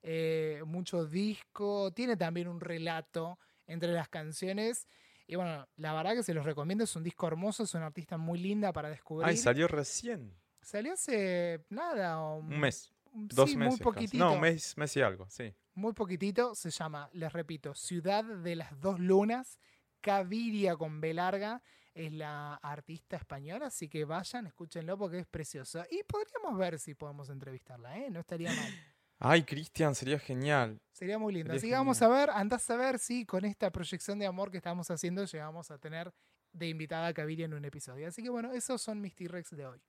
eh, 0.04 0.62
mucho 0.66 1.06
disco, 1.06 1.94
tiene 1.94 2.18
también 2.18 2.50
un 2.50 2.60
relato 2.60 3.40
entre 3.66 3.94
las 3.94 4.10
canciones. 4.10 4.90
Y 5.26 5.36
bueno, 5.38 5.66
la 5.78 5.94
verdad 5.94 6.14
que 6.14 6.24
se 6.24 6.34
los 6.34 6.46
recomiendo, 6.46 6.84
es 6.84 6.94
un 6.98 7.04
disco 7.04 7.28
hermoso, 7.28 7.64
es 7.64 7.74
una 7.76 7.86
artista 7.86 8.18
muy 8.18 8.40
linda 8.40 8.74
para 8.74 8.90
descubrir. 8.90 9.30
ay, 9.30 9.38
salió 9.38 9.70
recién. 9.70 10.36
Salió 10.62 10.92
hace 10.96 11.64
nada, 11.70 12.20
o- 12.20 12.40
Un 12.40 12.60
mes. 12.60 12.92
Dos 13.16 13.50
sí, 13.50 13.58
meses. 13.58 13.72
muy 13.72 13.78
casi. 13.80 13.84
poquitito. 13.84 14.26
No, 14.26 14.40
mes, 14.40 14.78
mes 14.78 14.98
y 14.98 15.02
algo, 15.02 15.30
sí. 15.30 15.54
Muy 15.74 15.94
poquitito, 15.94 16.54
se 16.54 16.70
llama, 16.70 17.10
les 17.14 17.32
repito, 17.32 17.74
Ciudad 17.74 18.24
de 18.24 18.56
las 18.56 18.80
Dos 18.80 19.00
Lunas, 19.00 19.60
Caviria 20.02 20.76
con 20.76 21.00
B 21.00 21.14
larga, 21.14 21.62
es 21.94 22.12
la 22.12 22.56
artista 22.56 23.16
española, 23.16 23.68
así 23.68 23.88
que 23.88 24.04
vayan, 24.04 24.48
escúchenlo 24.48 24.98
porque 24.98 25.20
es 25.20 25.28
precioso. 25.28 25.84
Y 25.90 26.04
podríamos 26.04 26.58
ver 26.58 26.78
si 26.78 26.94
podemos 26.94 27.30
entrevistarla, 27.30 27.98
¿eh? 27.98 28.10
No 28.12 28.20
estaría 28.20 28.54
mal. 28.54 28.58
Ay, 29.20 29.44
Cristian, 29.44 29.96
sería 29.96 30.20
genial. 30.20 30.82
Sería 30.92 31.18
muy 31.18 31.34
lindo. 31.34 31.48
Sería 31.48 31.58
Así 31.58 31.68
que 31.70 31.76
vamos 31.76 32.02
a 32.02 32.10
ver, 32.10 32.30
andás 32.30 32.70
a 32.70 32.76
ver 32.76 33.00
si 33.00 33.26
con 33.26 33.46
esta 33.46 33.72
proyección 33.72 34.20
de 34.20 34.26
amor 34.26 34.52
que 34.52 34.58
estamos 34.58 34.92
haciendo 34.92 35.24
llegamos 35.24 35.72
a 35.72 35.78
tener 35.78 36.14
de 36.52 36.68
invitada 36.68 37.08
a 37.08 37.14
Caviria 37.14 37.46
en 37.46 37.54
un 37.54 37.64
episodio. 37.64 38.08
Así 38.08 38.22
que 38.22 38.30
bueno, 38.30 38.52
esos 38.52 38.82
son 38.82 39.00
mis 39.00 39.16
T-Rex 39.16 39.52
de 39.56 39.66
hoy. 39.66 39.82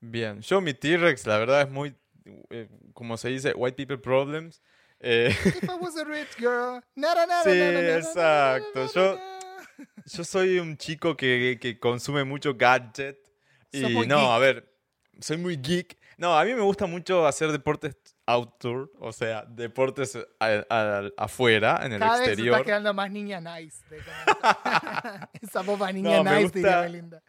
Bien, 0.00 0.40
yo 0.40 0.60
mi 0.60 0.74
T-Rex, 0.74 1.26
la 1.26 1.38
verdad 1.38 1.62
es 1.62 1.70
muy, 1.70 1.96
eh, 2.50 2.68
como 2.92 3.16
se 3.16 3.28
dice, 3.28 3.52
white 3.54 3.76
people 3.76 3.98
problems. 3.98 4.62
Eh, 5.00 5.28
If 5.44 5.64
I 5.64 5.74
was 5.80 5.96
a 5.96 6.04
rich 6.04 6.36
girl. 6.38 6.80
na, 6.94 7.14
na, 7.14 7.26
na, 7.26 7.42
Sí, 7.42 7.50
exacto. 7.50 8.86
Yo- 8.94 9.18
soy 10.24 10.58
un 10.58 10.76
chico 10.76 11.16
que, 11.16 11.58
que 11.60 11.78
consume 11.78 12.24
mucho 12.24 12.54
gadget. 12.54 13.18
Y 13.72 13.80
no, 13.80 14.18
geek. 14.20 14.28
a 14.30 14.38
ver, 14.38 14.72
soy 15.20 15.36
muy 15.36 15.56
geek. 15.56 15.98
No, 16.16 16.38
a 16.38 16.44
mí 16.44 16.54
me 16.54 16.60
gusta 16.62 16.86
mucho 16.86 17.26
hacer 17.26 17.50
deportes 17.50 17.96
outdoor, 18.26 18.90
o 19.00 19.12
sea, 19.12 19.44
deportes 19.48 20.16
a- 20.40 20.64
a- 20.70 21.10
afuera, 21.16 21.80
en 21.84 21.92
el 21.92 21.98
Cada 22.00 22.18
vez 22.20 22.28
exterior. 22.28 22.54
está 22.56 22.64
quedando 22.64 22.94
más 22.94 23.10
niña 23.10 23.40
nice. 23.40 23.84
de. 23.90 23.98
Esa 25.42 25.62
popa 25.62 25.92
niña 25.92 26.22
No, 26.22 26.34
nice, 26.40 26.50
diría. 26.58 27.22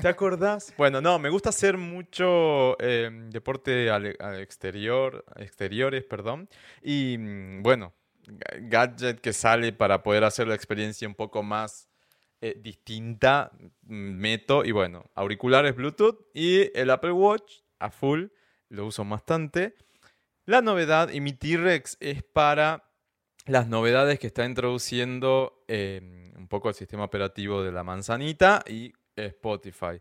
¿Te 0.00 0.08
acordás? 0.08 0.72
Bueno, 0.78 1.00
no, 1.00 1.18
me 1.18 1.28
gusta 1.28 1.50
hacer 1.50 1.76
mucho 1.76 2.76
eh, 2.80 3.10
deporte 3.30 3.90
al, 3.90 4.16
al 4.18 4.40
exterior, 4.40 5.24
exteriores, 5.36 6.04
perdón. 6.04 6.48
Y 6.82 7.16
mm, 7.18 7.62
bueno, 7.62 7.92
ga- 8.26 8.58
gadget 8.68 9.20
que 9.20 9.32
sale 9.32 9.72
para 9.72 10.02
poder 10.02 10.24
hacer 10.24 10.48
la 10.48 10.54
experiencia 10.54 11.06
un 11.08 11.14
poco 11.14 11.42
más 11.42 11.88
eh, 12.40 12.54
distinta, 12.58 13.50
mm, 13.82 13.94
meto. 14.16 14.64
Y 14.64 14.70
bueno, 14.72 15.04
auriculares 15.14 15.74
Bluetooth 15.74 16.28
y 16.32 16.70
el 16.78 16.88
Apple 16.90 17.12
Watch 17.12 17.60
a 17.80 17.90
full, 17.90 18.26
lo 18.70 18.86
uso 18.86 19.04
bastante. 19.04 19.74
La 20.48 20.62
novedad 20.62 21.10
y 21.10 21.20
mi 21.20 21.34
T-Rex 21.34 21.98
es 22.00 22.22
para 22.22 22.90
las 23.44 23.68
novedades 23.68 24.18
que 24.18 24.28
está 24.28 24.46
introduciendo 24.46 25.62
eh, 25.68 26.32
un 26.38 26.48
poco 26.48 26.70
el 26.70 26.74
sistema 26.74 27.04
operativo 27.04 27.62
de 27.62 27.70
la 27.70 27.84
manzanita 27.84 28.64
y 28.66 28.94
Spotify. 29.14 30.00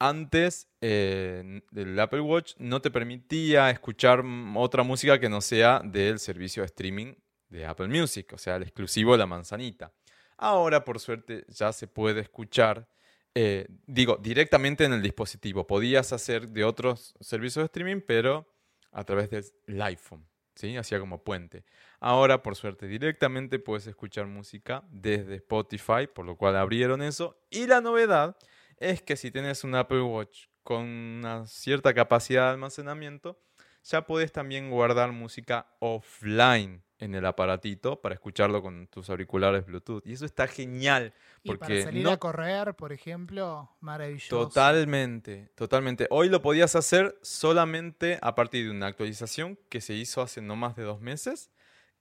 Antes, 0.00 0.66
eh, 0.80 1.62
el 1.72 2.00
Apple 2.00 2.18
Watch 2.18 2.54
no 2.58 2.82
te 2.82 2.90
permitía 2.90 3.70
escuchar 3.70 4.24
otra 4.56 4.82
música 4.82 5.20
que 5.20 5.28
no 5.28 5.40
sea 5.40 5.80
del 5.84 6.18
servicio 6.18 6.64
de 6.64 6.66
streaming 6.66 7.14
de 7.48 7.64
Apple 7.64 7.86
Music, 7.86 8.32
o 8.32 8.38
sea, 8.38 8.56
el 8.56 8.64
exclusivo 8.64 9.12
de 9.12 9.18
la 9.18 9.26
manzanita. 9.26 9.92
Ahora, 10.36 10.84
por 10.84 10.98
suerte, 10.98 11.44
ya 11.46 11.72
se 11.72 11.86
puede 11.86 12.22
escuchar, 12.22 12.88
eh, 13.36 13.68
digo, 13.86 14.18
directamente 14.20 14.84
en 14.84 14.94
el 14.94 15.02
dispositivo. 15.02 15.64
Podías 15.64 16.12
hacer 16.12 16.48
de 16.48 16.64
otros 16.64 17.14
servicios 17.20 17.62
de 17.62 17.66
streaming, 17.66 18.00
pero 18.04 18.48
a 18.96 19.04
través 19.04 19.28
del 19.28 19.82
iPhone, 19.82 20.26
¿sí? 20.54 20.74
Hacía 20.74 20.98
como 20.98 21.22
puente. 21.22 21.66
Ahora, 22.00 22.42
por 22.42 22.56
suerte, 22.56 22.86
directamente 22.86 23.58
puedes 23.58 23.86
escuchar 23.86 24.26
música 24.26 24.84
desde 24.88 25.34
Spotify, 25.34 26.06
por 26.12 26.24
lo 26.24 26.36
cual 26.36 26.56
abrieron 26.56 27.02
eso. 27.02 27.38
Y 27.50 27.66
la 27.66 27.82
novedad 27.82 28.38
es 28.78 29.02
que 29.02 29.16
si 29.16 29.30
tienes 29.30 29.64
un 29.64 29.74
Apple 29.74 30.00
Watch 30.00 30.46
con 30.62 30.84
una 30.84 31.46
cierta 31.46 31.92
capacidad 31.92 32.44
de 32.44 32.50
almacenamiento, 32.52 33.38
ya 33.84 34.06
puedes 34.06 34.32
también 34.32 34.70
guardar 34.70 35.12
música 35.12 35.76
offline 35.78 36.82
en 36.98 37.14
el 37.14 37.26
aparatito 37.26 38.00
para 38.00 38.14
escucharlo 38.14 38.62
con 38.62 38.86
tus 38.86 39.10
auriculares 39.10 39.66
Bluetooth. 39.66 40.02
Y 40.06 40.12
eso 40.14 40.24
está 40.24 40.46
genial. 40.46 41.12
Y 41.42 41.48
para 41.50 41.58
Porque 41.58 41.82
salir 41.82 42.02
no- 42.04 42.10
a 42.10 42.16
correr, 42.16 42.74
por 42.74 42.92
ejemplo, 42.92 43.70
maravilloso. 43.80 44.48
Totalmente, 44.48 45.50
totalmente. 45.54 46.06
Hoy 46.10 46.28
lo 46.28 46.40
podías 46.42 46.74
hacer 46.76 47.18
solamente 47.22 48.18
a 48.22 48.34
partir 48.34 48.64
de 48.64 48.70
una 48.70 48.86
actualización 48.86 49.58
que 49.68 49.80
se 49.80 49.94
hizo 49.94 50.22
hace 50.22 50.40
no 50.40 50.56
más 50.56 50.76
de 50.76 50.84
dos 50.84 51.00
meses 51.00 51.50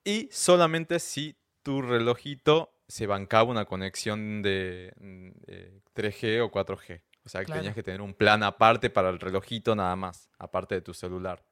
y 0.04 0.30
solamente 0.32 1.00
si 1.00 1.36
tu 1.64 1.82
relojito 1.82 2.72
se 2.88 3.08
bancaba 3.08 3.50
una 3.50 3.66
conexión 3.66 4.42
de, 4.42 4.94
mm, 5.00 5.30
eh, 5.48 5.80
3G 5.94 6.42
o 6.42 6.52
4G. 6.52 7.02
O 7.26 7.30
sea 7.30 7.42
que 7.42 7.46
Claro. 7.48 7.62
tenías 7.62 7.76
que 7.76 7.82
tener 7.84 8.02
un 8.02 8.14
plan 8.14 8.44
aparte 8.44 8.90
para 8.92 9.10
el 9.10 9.20
relojito 9.20 9.76
nada 9.76 9.96
más, 9.96 10.30
aparte 10.38 10.76
de 10.76 10.82
tu 10.82 10.94
celular. 10.94 11.44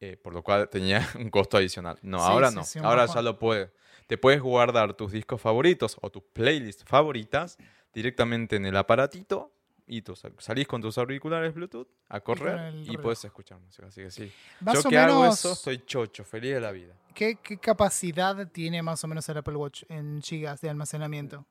Eh, 0.00 0.16
por 0.16 0.34
lo 0.34 0.42
cual 0.42 0.68
tenía 0.68 1.00
un 1.18 1.30
costo 1.30 1.56
adicional. 1.56 1.98
No, 2.02 2.18
Sí, 2.18 2.24
ahora 2.26 2.50
sí, 2.50 2.54
no. 2.56 2.64
sí, 2.64 2.78
ahora 2.82 3.06
ya 3.06 3.22
lo 3.22 3.38
puedes. 3.38 3.70
Te 4.06 4.18
puedes 4.18 4.40
guardar 4.40 4.94
tus 4.94 5.10
discos 5.12 5.40
favoritos 5.40 5.96
o 6.00 6.10
tus 6.10 6.22
playlists 6.32 6.84
favoritas 6.84 7.56
directamente 7.92 8.56
en 8.56 8.66
el 8.66 8.76
aparatito 8.76 9.52
y 9.86 10.02
tú 10.02 10.14
sal- 10.14 10.34
salís 10.38 10.66
con 10.68 10.82
tus 10.82 10.98
auriculares 10.98 11.54
Bluetooth 11.54 11.88
a 12.08 12.20
correr 12.20 12.74
y 12.84 12.96
puedes 12.98 13.24
escuchar 13.24 13.58
música. 13.58 13.86
Así 13.88 14.02
que 14.02 14.10
sí. 14.10 14.30
Más 14.60 14.74
Yo 14.82 14.88
que 14.90 14.98
hago 14.98 15.24
eso, 15.26 15.52
estoy 15.52 15.84
chocho, 15.86 16.24
feliz 16.24 16.54
de 16.54 16.60
la 16.60 16.72
vida. 16.72 16.94
¿qué, 17.14 17.36
qué 17.42 17.56
capacidad 17.58 18.46
tiene 18.52 18.82
más 18.82 19.02
o 19.02 19.08
menos 19.08 19.26
el 19.30 19.38
Apple 19.38 19.56
Watch 19.56 19.84
en 19.88 20.20
gigas 20.22 20.60
de 20.60 20.68
almacenamiento? 20.68 21.46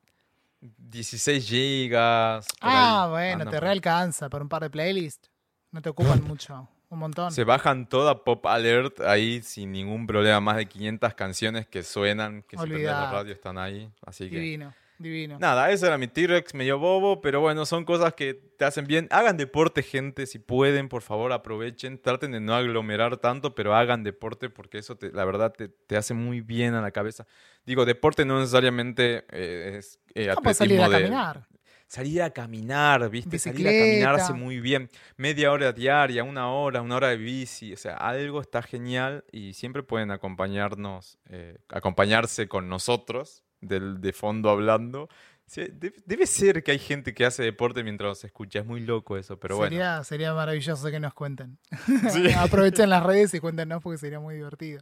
16 0.61 1.45
gigas. 1.47 2.47
Ah, 2.61 3.03
ahí. 3.05 3.09
bueno, 3.11 3.41
Anda 3.41 3.51
te 3.51 3.59
realcanza 3.59 4.29
para 4.29 4.43
un 4.43 4.49
par 4.49 4.61
de 4.61 4.69
playlists. 4.69 5.29
No 5.71 5.81
te 5.81 5.89
ocupan 5.89 6.23
mucho, 6.27 6.67
un 6.89 6.99
montón. 6.99 7.31
Se 7.31 7.43
bajan 7.43 7.87
toda 7.89 8.23
Pop 8.23 8.45
Alert 8.45 9.01
ahí 9.01 9.41
sin 9.41 9.71
ningún 9.71 10.07
problema. 10.07 10.39
Más 10.39 10.57
de 10.57 10.65
500 10.67 11.13
canciones 11.13 11.67
que 11.67 11.83
suenan, 11.83 12.43
que 12.43 12.57
si 12.57 12.63
prendes 12.63 12.83
la 12.85 12.91
Olvidate. 12.97 13.15
radio 13.15 13.33
están 13.33 13.57
ahí. 13.57 13.89
Así 14.05 14.29
que. 14.29 14.39
Divino, 14.39 14.73
divino. 14.97 15.37
Nada, 15.39 15.71
ese 15.71 15.87
era 15.87 15.97
mi 15.97 16.07
T-Rex 16.07 16.53
medio 16.53 16.79
bobo, 16.79 17.19
pero 17.21 17.41
bueno, 17.41 17.65
son 17.65 17.83
cosas 17.85 18.13
que 18.13 18.33
te 18.33 18.63
hacen 18.65 18.85
bien. 18.87 19.07
Hagan 19.11 19.35
deporte, 19.37 19.83
gente, 19.83 20.25
si 20.25 20.39
pueden, 20.39 20.87
por 20.87 21.01
favor, 21.01 21.31
aprovechen. 21.33 22.01
Traten 22.01 22.31
de 22.31 22.39
no 22.39 22.55
aglomerar 22.55 23.17
tanto, 23.17 23.55
pero 23.55 23.75
hagan 23.75 24.03
deporte 24.03 24.49
porque 24.49 24.77
eso, 24.77 24.95
te- 24.95 25.11
la 25.11 25.25
verdad, 25.25 25.51
te, 25.51 25.67
te 25.69 25.97
hace 25.97 26.13
muy 26.13 26.41
bien 26.41 26.75
a 26.75 26.81
la 26.81 26.91
cabeza. 26.91 27.25
Digo, 27.65 27.83
deporte 27.85 28.25
no 28.25 28.39
necesariamente 28.39 29.25
eh, 29.31 29.77
es 29.79 29.99
eh, 30.13 30.33
salir 30.53 30.79
a 30.81 30.87
de- 30.87 30.99
caminar. 31.01 31.47
Salir 31.87 32.23
a 32.23 32.31
caminar, 32.31 33.09
¿viste? 33.09 33.37
Salir 33.37 33.67
a 33.67 33.71
caminar 33.71 34.15
hace 34.15 34.33
muy 34.33 34.59
bien. 34.59 34.89
Media 35.17 35.51
hora 35.51 35.71
diaria, 35.71 36.23
una 36.23 36.49
hora, 36.49 36.81
una 36.81 36.95
hora 36.95 37.09
de 37.09 37.17
bici. 37.17 37.73
O 37.73 37.77
sea, 37.77 37.95
algo 37.95 38.41
está 38.41 38.61
genial 38.61 39.23
y 39.31 39.53
siempre 39.53 39.83
pueden 39.83 40.11
acompañarnos, 40.11 41.19
eh, 41.29 41.57
acompañarse 41.69 42.47
con 42.47 42.69
nosotros 42.69 43.43
del, 43.61 44.01
de 44.01 44.13
fondo 44.13 44.49
hablando. 44.49 45.09
Debe 45.47 46.25
ser 46.25 46.63
que 46.63 46.71
hay 46.71 46.79
gente 46.79 47.13
que 47.13 47.23
hace 47.23 47.43
deporte 47.43 47.83
mientras 47.83 48.09
nos 48.09 48.23
escucha. 48.23 48.59
Es 48.59 48.65
muy 48.65 48.81
loco 48.81 49.15
eso, 49.15 49.39
pero 49.39 49.57
bueno. 49.57 50.03
sería, 50.03 50.33
maravilloso 50.33 50.89
que 50.89 50.99
nos 50.99 51.13
cuenten. 51.13 51.59
Sí. 52.11 52.31
Aprovechen 52.37 52.89
las 52.89 53.03
redes 53.03 53.33
y 53.35 53.39
cuéntenos 53.39 53.81
porque 53.83 53.99
sería 53.99 54.19
muy 54.19 54.35
divertido. 54.35 54.81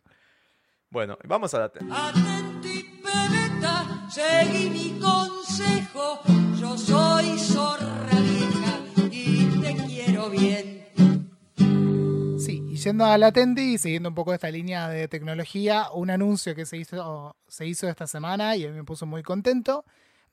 Bueno, 0.90 1.18
vamos 1.26 1.54
a 1.54 1.60
la 1.60 1.70
tele. 1.70 1.92
Atenti, 1.92 3.02
pebeta, 3.04 4.08
seguí 4.10 4.70
mi 4.70 5.00
consejo. 5.00 6.22
Yo 6.64 6.78
soy 6.78 7.38
zorra 7.40 8.18
vieja 8.22 8.80
y 9.12 9.48
te 9.60 9.76
quiero 9.86 10.30
bien. 10.30 10.88
Sí, 12.40 12.64
y 12.70 12.78
yendo 12.78 13.04
a 13.04 13.18
la 13.18 13.34
Tendi 13.34 13.74
y 13.74 13.78
siguiendo 13.78 14.08
un 14.08 14.16
poco 14.16 14.34
esta 14.34 14.50
línea 14.50 14.88
de 14.88 15.10
tecnología, 15.10 15.88
un 15.94 16.10
anuncio 16.10 16.56
que 16.56 16.66
se 16.66 16.78
hizo, 16.78 17.36
se 17.50 17.66
hizo 17.66 17.90
esta 17.90 18.08
semana 18.08 18.56
y 18.56 18.66
a 18.66 18.70
mí 18.70 18.78
me 18.78 18.86
puso 18.86 19.06
muy 19.06 19.24
contento. 19.24 19.84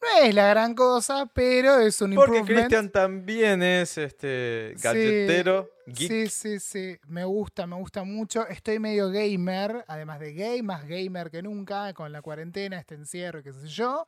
No 0.00 0.24
es 0.24 0.32
la 0.32 0.46
gran 0.50 0.74
cosa, 0.76 1.26
pero 1.26 1.80
es 1.80 2.00
un 2.00 2.14
Porque 2.14 2.38
improvement. 2.38 2.68
Cristian 2.68 2.90
también 2.90 3.64
es 3.64 3.98
este 3.98 4.76
galletero, 4.80 5.68
geek. 5.86 6.10
Sí, 6.10 6.28
sí, 6.28 6.60
sí. 6.60 6.96
Me 7.08 7.24
gusta, 7.24 7.66
me 7.66 7.74
gusta 7.74 8.04
mucho. 8.04 8.46
Estoy 8.46 8.78
medio 8.78 9.10
gamer, 9.10 9.84
además 9.88 10.20
de 10.20 10.32
gay, 10.32 10.62
más 10.62 10.86
gamer 10.86 11.28
que 11.28 11.42
nunca, 11.42 11.92
con 11.92 12.12
la 12.12 12.22
cuarentena, 12.22 12.78
este 12.78 12.94
encierro, 12.94 13.42
qué 13.42 13.52
sé 13.52 13.66
yo. 13.66 14.06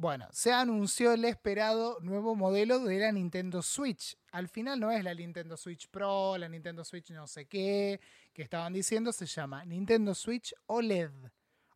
Bueno, 0.00 0.26
se 0.32 0.50
anunció 0.50 1.12
el 1.12 1.26
esperado 1.26 1.98
nuevo 2.00 2.34
modelo 2.34 2.78
de 2.78 3.00
la 3.00 3.12
Nintendo 3.12 3.60
Switch. 3.60 4.16
Al 4.32 4.48
final 4.48 4.80
no 4.80 4.90
es 4.90 5.04
la 5.04 5.12
Nintendo 5.12 5.58
Switch 5.58 5.90
Pro, 5.90 6.38
la 6.38 6.48
Nintendo 6.48 6.86
Switch 6.86 7.10
no 7.10 7.26
sé 7.26 7.44
qué, 7.44 8.00
que 8.32 8.40
estaban 8.40 8.72
diciendo, 8.72 9.12
se 9.12 9.26
llama 9.26 9.62
Nintendo 9.66 10.14
Switch 10.14 10.54
OLED. 10.64 11.10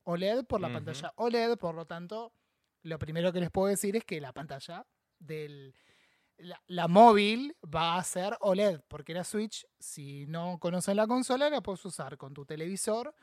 OLED 0.05 0.46
por 0.46 0.62
la 0.62 0.72
pantalla 0.72 1.12
OLED, 1.16 1.59
por 1.59 1.74
lo 1.74 1.84
tanto, 1.84 2.32
lo 2.80 2.98
primero 2.98 3.30
que 3.30 3.40
les 3.40 3.51
puedo 3.51 3.68
decir 3.68 3.94
es 3.94 4.06
que 4.06 4.22
la 4.22 4.32
pantalla 4.32 4.86
del, 5.18 5.74
la, 6.38 6.59
la 6.68 6.88
móvil 6.88 7.55
va 7.62 7.98
a 7.98 8.05
ser 8.05 8.38
OLED, 8.40 8.80
porque 8.88 9.12
la 9.12 9.24
Switch, 9.24 9.66
si 9.78 10.24
no 10.28 10.59
conocen 10.59 10.96
la 10.96 11.06
consola, 11.06 11.51
la 11.51 11.60
puedes 11.60 11.84
usar 11.84 12.16
con 12.16 12.32
tu 12.32 12.46
televisor 12.46 13.14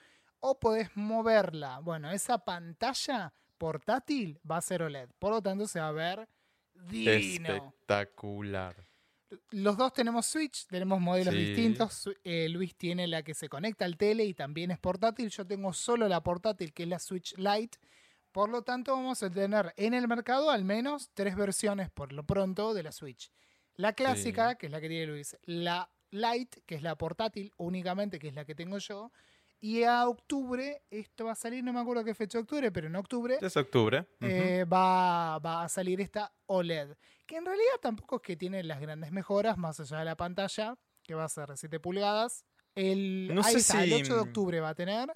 o 0.42 0.60
podés 0.60 0.96
moverla. 0.96 1.80
Bueno, 1.80 2.12
esa 2.12 2.38
pantalla 2.46 3.34
portátil 3.66 4.40
va 4.50 4.58
a 4.58 4.62
ser 4.62 4.82
OLED, 4.82 5.10
por 5.20 5.30
lo 5.32 5.40
tanto 5.42 5.68
se 5.68 5.80
va 5.80 5.90
a 5.90 5.92
ver 5.92 6.28
divino. 6.74 7.50
Espectacular. 7.54 8.76
Los 9.52 9.78
dos 9.78 9.94
tenemos 9.94 10.26
Switch, 10.26 10.66
tenemos 10.66 11.00
modelos 11.00 11.34
Sí. 11.36 11.40
distintos. 11.46 12.10
Eh, 12.24 12.50
Luis 12.50 12.76
tiene 12.76 13.06
la 13.08 13.22
que 13.22 13.36
se 13.36 13.48
conecta 13.48 13.86
al 13.86 13.98
tele 13.98 14.26
y 14.26 14.34
también 14.34 14.72
es 14.72 14.80
portátil. 14.80 15.30
Yo 15.30 15.46
tengo 15.46 15.72
solo 15.74 16.08
la 16.08 16.22
portátil, 16.24 16.74
que 16.74 16.84
es 16.84 16.90
la 16.90 16.98
Switch 17.00 17.36
Lite. 17.38 17.78
Por 18.32 18.50
lo 18.50 18.64
tanto, 18.64 18.94
vamos 18.94 19.22
a 19.24 19.30
tener 19.30 19.74
en 19.78 19.94
el 19.94 20.08
mercado 20.08 20.50
al 20.50 20.66
menos 20.66 21.12
tres 21.14 21.36
versiones 21.36 21.90
por 21.92 22.12
lo 22.14 22.24
pronto 22.26 22.74
de 22.74 22.82
la 22.84 22.92
Switch. 22.92 23.32
La 23.76 23.94
clásica, 23.94 24.50
Sí. 24.52 24.56
que 24.58 24.66
es 24.66 24.72
la 24.72 24.82
que 24.82 24.90
tiene 24.90 25.06
Luis. 25.06 25.38
La 25.44 25.88
Lite, 26.10 26.62
que 26.66 26.76
es 26.76 26.82
la 26.82 26.96
portátil 26.98 27.54
únicamente, 27.58 28.18
que 28.20 28.28
es 28.30 28.34
la 28.34 28.44
que 28.44 28.56
tengo 28.56 28.80
yo. 28.80 29.12
Y 29.64 29.84
a 29.84 30.08
octubre, 30.08 30.82
esto 30.90 31.26
va 31.26 31.34
a 31.34 31.36
salir, 31.36 31.64
no 31.64 31.72
me 31.72 31.80
acuerdo 31.80 32.04
qué 32.04 32.16
fecha 32.16 32.40
de 32.40 32.42
octubre, 32.42 32.72
pero 32.72 32.88
en 32.88 32.96
octubre 32.96 33.38
Es 33.40 33.56
octubre. 33.56 34.08
Eh, 34.20 34.66
va, 34.66 35.38
va 35.38 35.64
a 35.64 35.70
salir 35.70 36.02
esta 36.02 36.34
OLED. 36.48 36.96
Que 37.28 37.38
en 37.38 37.46
realidad 37.46 37.74
tampoco 37.80 38.16
es 38.16 38.22
que 38.24 38.36
tiene 38.36 38.64
las 38.64 38.82
grandes 38.82 39.12
mejoras, 39.12 39.58
más 39.60 39.80
allá 39.80 40.00
de 40.00 40.06
la 40.06 40.18
pantalla, 40.18 40.76
que 41.04 41.14
va 41.14 41.26
a 41.26 41.30
ser 41.30 41.48
de 41.50 41.58
7 41.58 41.80
pulgadas. 41.80 42.44
El, 42.74 43.30
No 43.36 43.42
ahí 43.44 43.54
sé 43.54 43.60
está, 43.60 43.84
el 43.84 43.90
si- 43.90 44.02
8 44.02 44.16
de 44.16 44.22
octubre 44.22 44.60
va 44.62 44.70
a 44.70 44.76
tener. 44.76 45.12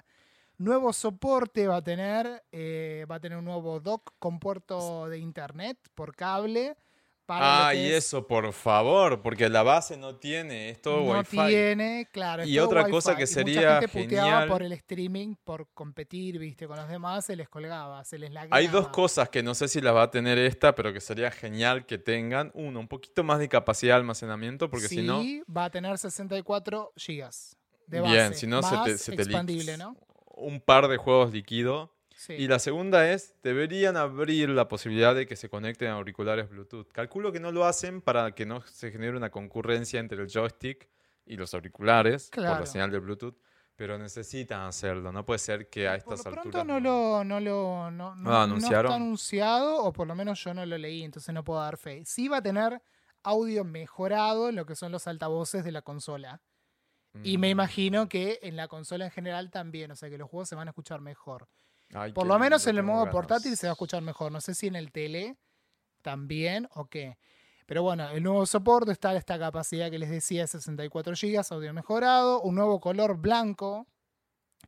Nuevo 0.58 0.92
soporte 0.92 1.66
va 1.66 1.76
a 1.78 1.82
tener. 1.82 2.44
eh, 2.52 3.04
va 3.10 3.16
a 3.16 3.20
tener 3.20 3.36
un 3.38 3.44
nuevo 3.46 3.80
dock 3.80 4.12
con 4.20 4.38
puerto 4.38 5.08
de 5.08 5.18
internet 5.18 5.76
por 5.94 6.14
cable. 6.14 6.76
Para 7.26 7.68
Ah, 7.68 7.72
que 7.72 7.78
y 7.80 7.86
es- 7.86 8.04
eso, 8.06 8.24
por 8.26 8.52
favor, 8.52 9.20
porque 9.20 9.48
la 9.48 9.64
base 9.64 9.96
no 9.96 10.14
tiene, 10.14 10.70
es 10.70 10.80
todo 10.80 11.00
no 11.12 11.18
Wi-Fi. 11.18 11.36
tiene, 11.48 12.08
claro. 12.12 12.44
es 12.44 12.48
Y 12.48 12.54
todo 12.54 12.66
otra 12.66 12.88
cosa 12.88 13.10
Wi-Fi. 13.10 13.18
que 13.18 13.24
Y 13.24 13.26
sería 13.26 13.54
mucha 13.74 13.88
gente 13.88 13.88
puteaba 14.04 14.26
genial- 14.30 14.48
por 14.48 14.62
el 14.62 14.72
streaming, 14.72 15.34
por 15.42 15.68
competir, 15.74 16.38
viste, 16.38 16.68
con 16.68 16.76
los 16.76 16.88
demás, 16.88 17.24
se 17.24 17.34
les 17.34 17.48
colgaba, 17.48 18.04
se 18.04 18.16
les 18.18 18.30
lagueaba. 18.30 18.56
Hay 18.56 18.68
dos 18.68 18.88
cosas 18.88 19.28
que 19.28 19.42
no 19.42 19.54
sé 19.56 19.66
si 19.66 19.80
las 19.80 19.92
va 19.92 20.04
a 20.04 20.10
tener 20.12 20.38
esta, 20.38 20.74
pero 20.76 20.92
que 20.92 21.00
sería 21.00 21.32
genial 21.32 21.84
que 21.84 21.98
tengan. 21.98 22.52
Uno, 22.54 22.78
un 22.78 22.86
poquito 22.86 23.24
más 23.24 23.40
de 23.40 23.48
capacidad 23.48 23.94
de 23.94 24.00
almacenamiento, 24.00 24.70
porque 24.70 24.86
si 24.86 25.02
no, 25.02 25.20
Sí, 25.20 25.42
va 25.54 25.64
a 25.64 25.70
tener 25.70 25.98
64 25.98 26.92
gigas 26.96 27.56
de 27.88 28.00
base. 28.02 28.12
bien, 28.14 28.34
si 28.34 28.46
no 28.46 28.62
se 28.62 28.76
te, 28.84 28.98
se 28.98 29.12
te 29.16 29.22
expandible, 29.22 29.76
¿no? 29.76 29.96
un 30.38 30.60
par 30.60 30.86
de 30.86 30.96
juegos 30.98 31.32
líquidos. 31.32 31.88
Sí. 32.26 32.32
Y 32.34 32.48
la 32.48 32.58
segunda 32.58 33.08
es, 33.12 33.34
deberían 33.42 33.96
abrir 33.96 34.48
la 34.48 34.66
posibilidad 34.68 35.14
de 35.14 35.26
que 35.26 35.36
se 35.36 35.48
conecten 35.48 35.88
a 35.88 35.92
auriculares 35.94 36.48
Bluetooth. 36.50 36.88
Calculo 36.92 37.30
que 37.30 37.38
no 37.40 37.52
lo 37.52 37.64
hacen 37.66 38.00
para 38.00 38.34
que 38.34 38.46
no 38.46 38.62
se 38.62 38.90
genere 38.90 39.16
una 39.16 39.30
concurrencia 39.30 40.00
entre 40.00 40.20
el 40.22 40.28
joystick 40.28 40.88
y 41.24 41.36
los 41.36 41.54
auriculares 41.54 42.30
por 42.30 42.42
Claro. 42.42 42.60
la 42.60 42.66
señal 42.66 42.90
de 42.90 42.98
Bluetooth, 42.98 43.36
pero 43.76 43.96
necesitan 43.98 44.62
hacerlo. 44.62 45.12
No 45.12 45.24
puede 45.24 45.38
ser 45.38 45.68
que 45.70 45.86
a 45.86 45.98
por 45.98 46.14
estas 46.14 46.18
lo 46.26 46.32
pronto 46.32 46.58
alturas... 46.60 46.66
no 46.66 46.80
lo, 46.80 47.24
no 47.24 47.40
lo 47.40 47.90
no, 47.90 48.14
no- 48.14 48.16
¿No 48.16 48.22
lo 48.24 48.30
no 48.30 48.42
anunciaron? 48.42 48.86
está 48.92 48.96
anunciado, 48.96 49.76
o 49.84 49.92
por 49.92 50.06
lo 50.08 50.14
menos 50.14 50.42
yo 50.42 50.52
no 50.54 50.64
lo 50.66 50.78
leí, 50.78 51.02
entonces 51.04 51.32
no 51.34 51.44
puedo 51.44 51.60
dar 51.60 51.76
fe. 51.76 52.02
Sí 52.04 52.26
va 52.28 52.38
a 52.38 52.42
tener 52.42 52.80
audio 53.22 53.64
mejorado 53.64 54.48
en 54.48 54.56
lo 54.56 54.66
que 54.66 54.74
son 54.76 54.90
los 54.92 55.06
altavoces 55.06 55.62
de 55.64 55.72
la 55.72 55.82
consola. 55.82 56.40
Y 57.22 57.38
me 57.38 57.48
Mm. 57.48 57.50
imagino 57.52 58.08
que 58.08 58.38
en 58.42 58.56
la 58.56 58.68
consola 58.68 59.06
en 59.06 59.10
general 59.10 59.50
también, 59.50 59.90
o 59.90 59.96
sea 59.96 60.10
que 60.10 60.18
los 60.18 60.28
juegos 60.28 60.48
se 60.48 60.54
van 60.54 60.68
a 60.68 60.70
escuchar 60.72 61.00
mejor. 61.00 61.48
Ay, 61.94 62.12
Por 62.12 62.26
lo 62.26 62.38
menos 62.38 62.66
en 62.66 62.76
el 62.76 62.82
modo 62.82 63.00
ganas. 63.00 63.12
portátil 63.12 63.56
se 63.56 63.66
va 63.66 63.72
a 63.72 63.74
escuchar 63.74 64.02
mejor. 64.02 64.32
No 64.32 64.40
sé 64.40 64.54
si 64.54 64.66
en 64.66 64.76
el 64.76 64.92
tele 64.92 65.36
también 66.02 66.68
o 66.74 66.86
qué. 66.86 67.16
Pero 67.66 67.82
bueno, 67.82 68.08
el 68.10 68.22
nuevo 68.22 68.46
soporte 68.46 68.92
está 68.92 69.14
esta 69.16 69.38
capacidad 69.38 69.90
que 69.90 69.98
les 69.98 70.08
decía 70.10 70.42
de 70.42 70.46
64 70.46 71.14
GB, 71.20 71.44
audio 71.50 71.72
mejorado, 71.74 72.40
un 72.42 72.54
nuevo 72.54 72.80
color 72.80 73.16
blanco, 73.18 73.86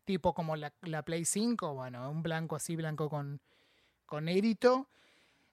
tipo 0.04 0.34
como 0.34 0.56
la, 0.56 0.72
la 0.82 1.04
Play 1.04 1.24
5, 1.24 1.74
bueno, 1.74 2.10
un 2.10 2.22
blanco 2.24 2.56
así, 2.56 2.74
blanco 2.74 3.08
con, 3.08 3.40
con 4.04 4.24
negrito. 4.24 4.88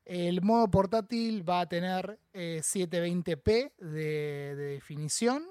El 0.06 0.42
modo 0.42 0.70
portátil 0.70 1.48
va 1.48 1.62
a 1.62 1.70
tener 1.70 2.20
eh, 2.34 2.62
720p 2.64 3.74
de, 3.78 4.56
de 4.56 4.56
definición. 4.56 5.46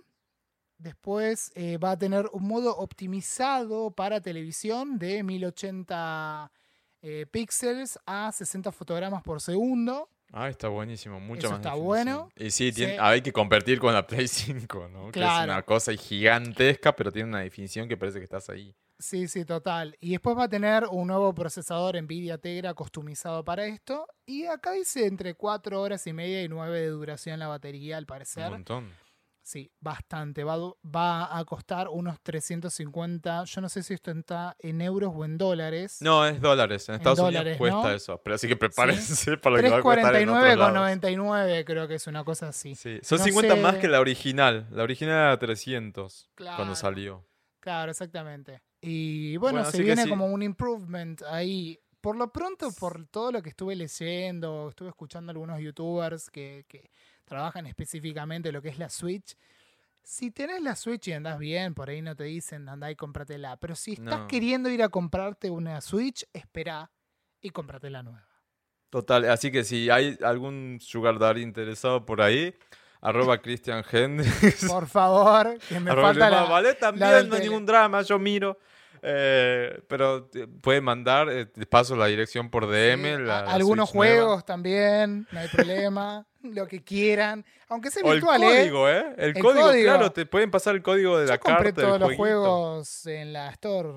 Después 0.84 1.50
eh, 1.54 1.78
va 1.78 1.92
a 1.92 1.98
tener 1.98 2.26
un 2.32 2.46
modo 2.46 2.76
optimizado 2.76 3.90
para 3.90 4.20
televisión 4.20 4.98
de 4.98 5.22
1080 5.22 6.52
eh, 7.00 7.24
píxeles 7.30 7.98
a 8.04 8.30
60 8.30 8.70
fotogramas 8.70 9.22
por 9.22 9.40
segundo. 9.40 10.10
Ah, 10.30 10.50
está 10.50 10.68
buenísimo, 10.68 11.18
mucho 11.20 11.46
Eso 11.46 11.50
más 11.50 11.58
está 11.60 11.70
definición. 11.70 11.86
bueno. 11.86 12.28
Y 12.36 12.50
sí, 12.50 12.70
tiene- 12.72 12.92
Sí. 12.94 12.98
hay 13.00 13.22
que 13.22 13.32
competir 13.32 13.78
con 13.80 13.94
la 13.94 14.06
Play 14.06 14.28
5, 14.28 14.88
¿no? 14.88 15.10
Que 15.10 15.20
es 15.20 15.24
Claro. 15.24 15.52
una 15.52 15.62
cosa 15.62 15.92
gigantesca, 15.94 16.94
pero 16.94 17.10
tiene 17.10 17.30
una 17.30 17.40
definición 17.40 17.88
que 17.88 17.96
parece 17.96 18.18
que 18.18 18.24
estás 18.24 18.50
ahí. 18.50 18.74
Sí, 18.98 19.26
sí, 19.26 19.44
total. 19.46 19.96
Y 20.00 20.10
después 20.12 20.36
va 20.36 20.44
a 20.44 20.48
tener 20.48 20.84
un 20.90 21.08
nuevo 21.08 21.34
procesador 21.34 22.00
Nvidia 22.00 22.36
Tegra 22.38 22.74
customizado 22.74 23.42
para 23.44 23.64
esto. 23.66 24.06
Y 24.26 24.44
acá 24.46 24.72
dice 24.72 25.06
entre 25.06 25.34
4 25.34 25.80
horas 25.80 26.06
y 26.06 26.12
media 26.12 26.42
y 26.42 26.48
9 26.48 26.78
de 26.80 26.88
duración 26.88 27.38
la 27.40 27.48
batería, 27.48 27.96
al 27.96 28.04
Un 28.04 28.06
parecer. 28.06 28.50
montón. 28.50 28.90
Sí, 29.46 29.70
bastante. 29.78 30.42
Va, 30.42 30.56
va 30.82 31.36
a 31.38 31.44
costar 31.44 31.88
unos 31.88 32.18
350. 32.22 33.44
Yo 33.44 33.60
no 33.60 33.68
sé 33.68 33.82
si 33.82 33.92
esto 33.92 34.10
está 34.10 34.56
en 34.58 34.80
euros 34.80 35.12
o 35.14 35.22
en 35.26 35.36
dólares. 35.36 35.98
No, 36.00 36.26
es 36.26 36.40
dólares. 36.40 36.88
En 36.88 36.94
Estados 36.94 37.18
dólares, 37.18 37.58
Unidos 37.60 37.74
cuesta 37.76 37.90
¿no? 37.90 37.94
eso. 37.94 38.20
Pero 38.24 38.36
así 38.36 38.48
que 38.48 38.56
prepárense 38.56 39.36
para 39.36 39.56
lo 39.56 39.62
que 39.62 39.68
va 39.68 39.76
a 39.76 39.82
costar 39.82 40.16
en 40.16 40.30
otros 40.30 40.56
lados. 40.56 40.98
349,99 41.02 41.64
creo 41.66 41.86
que 41.86 41.94
es 41.96 42.06
una 42.06 42.24
cosa 42.24 42.48
así. 42.48 42.74
Sí, 42.74 42.98
Son 43.02 43.18
No 43.18 43.24
50 43.24 43.56
más 43.56 43.76
que 43.76 43.86
la 43.88 44.00
original. 44.00 44.66
La 44.70 44.82
original 44.82 45.14
era 45.14 45.38
300 45.38 46.30
Claro. 46.34 46.56
cuando 46.56 46.74
salió. 46.74 47.26
Claro, 47.60 47.90
exactamente. 47.90 48.62
Y 48.80 49.36
bueno, 49.36 49.58
Bueno, 49.58 49.70
se 49.70 49.82
viene 49.82 50.04
sí. 50.04 50.08
como 50.08 50.26
un 50.26 50.42
improvement 50.42 51.20
ahí. 51.24 51.78
Por 52.00 52.16
lo 52.16 52.30
pronto, 52.32 52.70
por 52.78 53.06
todo 53.08 53.32
lo 53.32 53.42
que 53.42 53.48
estuve 53.50 53.74
leyendo, 53.76 54.68
estuve 54.70 54.88
escuchando 54.90 55.30
algunos 55.32 55.58
youtubers 55.60 56.28
que, 56.30 56.64
que 56.68 56.90
trabajan 57.24 57.66
específicamente 57.66 58.52
lo 58.52 58.60
que 58.62 58.68
es 58.68 58.78
la 58.78 58.88
Switch. 58.88 59.36
Si 60.02 60.30
tenés 60.30 60.60
la 60.62 60.76
Switch 60.76 61.08
y 61.08 61.12
andás 61.12 61.38
bien, 61.38 61.74
por 61.74 61.88
ahí 61.88 62.02
no 62.02 62.14
te 62.14 62.24
dicen 62.24 62.68
andá 62.68 62.90
y 62.90 62.96
cómpratela. 62.96 63.56
Pero 63.56 63.74
si 63.74 63.92
estás 63.94 64.20
No. 64.20 64.26
queriendo 64.26 64.68
ir 64.68 64.82
a 64.82 64.88
comprarte 64.90 65.50
una 65.50 65.80
Switch, 65.80 66.24
espera 66.32 66.90
y 67.40 67.50
cómprate 67.50 67.88
la 67.90 68.02
nueva. 68.02 68.26
Total, 68.90 69.24
así 69.30 69.50
que 69.50 69.64
si 69.64 69.90
hay 69.90 70.16
algún 70.22 70.78
sugar 70.80 71.18
daddy 71.18 71.42
interesado 71.42 72.04
por 72.06 72.20
ahí, 72.22 72.54
arroba 73.00 73.38
Christian 73.42 73.82
Hendrix. 73.90 74.30
Por 74.70 74.86
favor, 74.86 75.58
que 75.68 75.80
me 75.80 75.90
arroba 75.90 76.08
falta 76.08 76.30
la, 76.30 76.44
vale, 76.44 76.74
también, 76.74 77.28
no 77.28 77.34
hay 77.34 77.42
ningún 77.42 77.66
drama, 77.66 78.02
yo 78.02 78.18
miro. 78.18 78.58
Eh, 79.02 79.82
pero 79.88 80.24
te- 80.26 80.46
puede 80.46 80.80
mandar, 80.80 81.28
eh, 81.28 81.44
te 81.46 81.66
paso 81.66 81.96
la 81.96 82.06
dirección 82.06 82.48
por 82.50 82.66
DM. 82.66 83.16
Sí, 83.16 83.22
la- 83.24 83.40
algunos 83.40 83.92
nueva. 83.94 84.14
juegos 84.22 84.44
también, 84.46 85.26
no 85.32 85.40
hay 85.40 85.48
problema. 85.48 86.26
lo 86.44 86.66
que 86.68 86.82
quieran. 86.84 87.44
Aunque 87.68 87.90
sea 87.90 88.02
O 88.04 88.08
el 88.08 88.14
virtual, 88.14 88.42
¿eh? 88.42 88.46
código, 88.46 88.88
¿eh? 88.88 89.04
El, 89.16 89.24
El 89.36 89.42
código, 89.42 89.66
código. 89.68 89.84
claro, 89.84 90.12
te 90.12 90.26
pueden 90.26 90.50
pasar 90.50 90.74
el 90.76 90.82
código 90.82 91.18
de 91.18 91.26
Yo 91.26 91.32
la 91.32 91.38
compré 91.38 91.72
carta. 91.72 91.80
todos 91.82 91.92
del 91.94 92.00
los 92.00 92.16
jueguito. 92.16 92.40
juegos 92.40 93.06
en 93.06 93.32
la 93.32 93.50
Store 93.50 93.90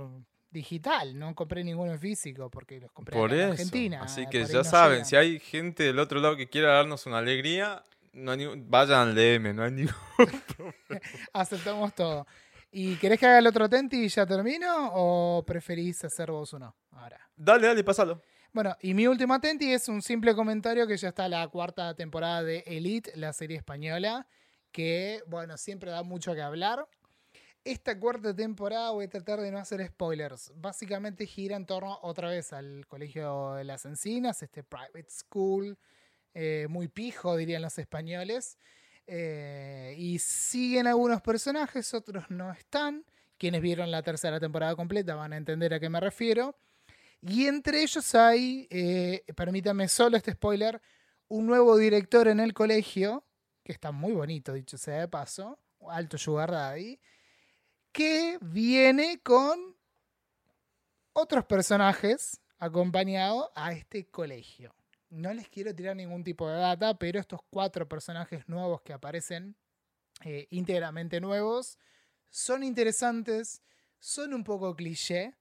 digital, 0.50 1.18
no 1.20 1.36
compré 1.36 1.64
ninguno 1.64 1.92
en 1.92 2.00
físico 2.00 2.50
porque 2.50 2.80
los 2.80 2.92
compré 2.92 3.16
Por 3.18 3.32
en 3.34 3.40
eso. 3.42 3.52
Argentina. 3.52 4.02
Así 4.04 4.26
que 4.28 4.46
ya 4.46 4.58
no 4.60 4.64
saben, 4.64 4.92
llegan. 4.98 5.06
si 5.06 5.16
hay 5.16 5.40
gente 5.40 5.84
del 5.84 6.00
otro 6.00 6.20
lado 6.20 6.36
que 6.36 6.48
quiera 6.50 6.74
darnos 6.74 7.06
una 7.06 7.20
alegría, 7.20 7.84
no 8.14 8.32
hay 8.32 8.38
ningún- 8.40 8.66
vayan 8.70 9.10
al 9.10 9.16
DM, 9.16 9.54
no 9.54 9.64
hay 9.64 9.72
ningún. 9.72 9.94
Aceptamos 11.34 11.94
todo. 11.94 12.26
¿Y 12.72 12.96
querés 12.96 13.20
que 13.20 13.26
haga 13.26 13.40
el 13.40 13.48
otro 13.48 13.70
Tenti 13.70 14.04
y 14.06 14.08
ya 14.10 14.26
termino? 14.26 14.90
¿O 14.94 15.44
preferís 15.46 16.04
hacer 16.04 16.32
vos 16.32 16.54
uno? 16.54 16.76
Ahora. 16.92 17.20
Dale, 17.36 17.68
dale, 17.68 17.84
pásalo. 17.84 18.22
Bueno, 18.54 18.76
y 18.82 18.94
mi 18.94 19.08
último 19.08 19.34
Atenti 19.34 19.72
es 19.72 19.88
un 19.88 20.02
simple 20.02 20.34
comentario 20.34 20.88
que 20.88 20.98
ya 20.98 21.10
está 21.10 21.28
la 21.28 21.48
cuarta 21.48 21.94
temporada 21.94 22.44
de 22.44 22.64
Elite, 22.66 23.12
la 23.16 23.34
serie 23.34 23.58
española, 23.58 24.28
que, 24.72 25.22
bueno, 25.28 25.58
siempre 25.58 25.92
da 25.92 26.04
mucho 26.04 26.34
que 26.34 26.42
hablar. 26.42 26.88
Esta 27.64 28.00
cuarta 28.00 28.34
temporada 28.34 28.92
voy 28.92 29.06
a 29.06 29.10
tratar 29.10 29.42
de 29.42 29.52
no 29.52 29.58
hacer 29.60 29.86
spoilers. 29.86 30.54
Básicamente 30.56 31.26
gira 31.26 31.58
en 31.58 31.66
torno 31.66 32.00
otra 32.02 32.30
vez 32.30 32.54
al 32.54 32.88
Colegio 32.88 33.56
de 33.56 33.66
las 33.66 33.86
Encinas, 33.86 34.42
este 34.42 34.64
private 34.64 35.10
school, 35.10 35.78
eh, 36.34 36.68
muy 36.70 36.88
pijo, 36.88 37.36
dirían 37.36 37.62
los 37.62 37.78
españoles. 37.78 38.58
Eh, 39.06 39.96
y 39.98 40.20
siguen 40.20 40.88
algunos 40.88 41.22
personajes, 41.22 41.94
otros 41.94 42.30
no 42.30 42.52
están. 42.52 43.06
Quienes 43.38 43.62
vieron 43.62 43.92
la 43.92 44.02
tercera 44.02 44.40
temporada 44.40 44.76
completa 44.76 45.16
van 45.16 45.34
a 45.34 45.38
entender 45.38 45.74
a 45.74 45.80
qué 45.80 45.90
me 45.90 46.00
refiero. 46.00 46.56
Y 47.22 47.48
entre 47.48 47.82
ellos 47.82 48.14
hay, 48.16 48.68
eh, 48.70 49.24
permítame 49.36 49.88
solo 49.88 50.18
este 50.18 50.34
spoiler, 50.34 50.82
un 51.28 51.46
nuevo 51.46 51.78
director 51.78 52.28
en 52.28 52.40
el 52.40 52.54
colegio, 52.54 53.26
que 53.64 53.74
está 53.74 53.92
muy 53.92 54.14
bonito, 54.14 54.54
dicho 54.54 54.78
sea 54.78 55.02
de 55.02 55.08
paso, 55.08 55.60
alto 55.90 56.18
sugar 56.18 56.52
daddy, 56.52 57.00
que 57.92 58.38
viene 58.42 59.20
con 59.24 59.76
otros 61.14 61.46
personajes 61.46 62.40
acompañado 62.60 63.52
a 63.56 63.74
este 63.74 64.08
colegio. 64.08 64.76
No 65.10 65.34
les 65.34 65.50
quiero 65.50 65.74
tirar 65.74 65.96
ningún 65.96 66.24
tipo 66.24 66.48
de 66.48 66.58
data, 66.58 66.98
pero 66.98 67.20
estos 67.20 67.40
cuatro 67.50 67.88
personajes 67.88 68.48
nuevos 68.48 68.82
que 68.82 68.94
aparecen 68.94 69.56
eh, 70.24 70.48
íntegramente 70.50 71.22
nuevos 71.22 71.78
son 72.30 72.64
interesantes, 72.64 73.62
son 74.00 74.34
un 74.34 74.44
poco 74.44 74.76
cliché, 74.76 75.36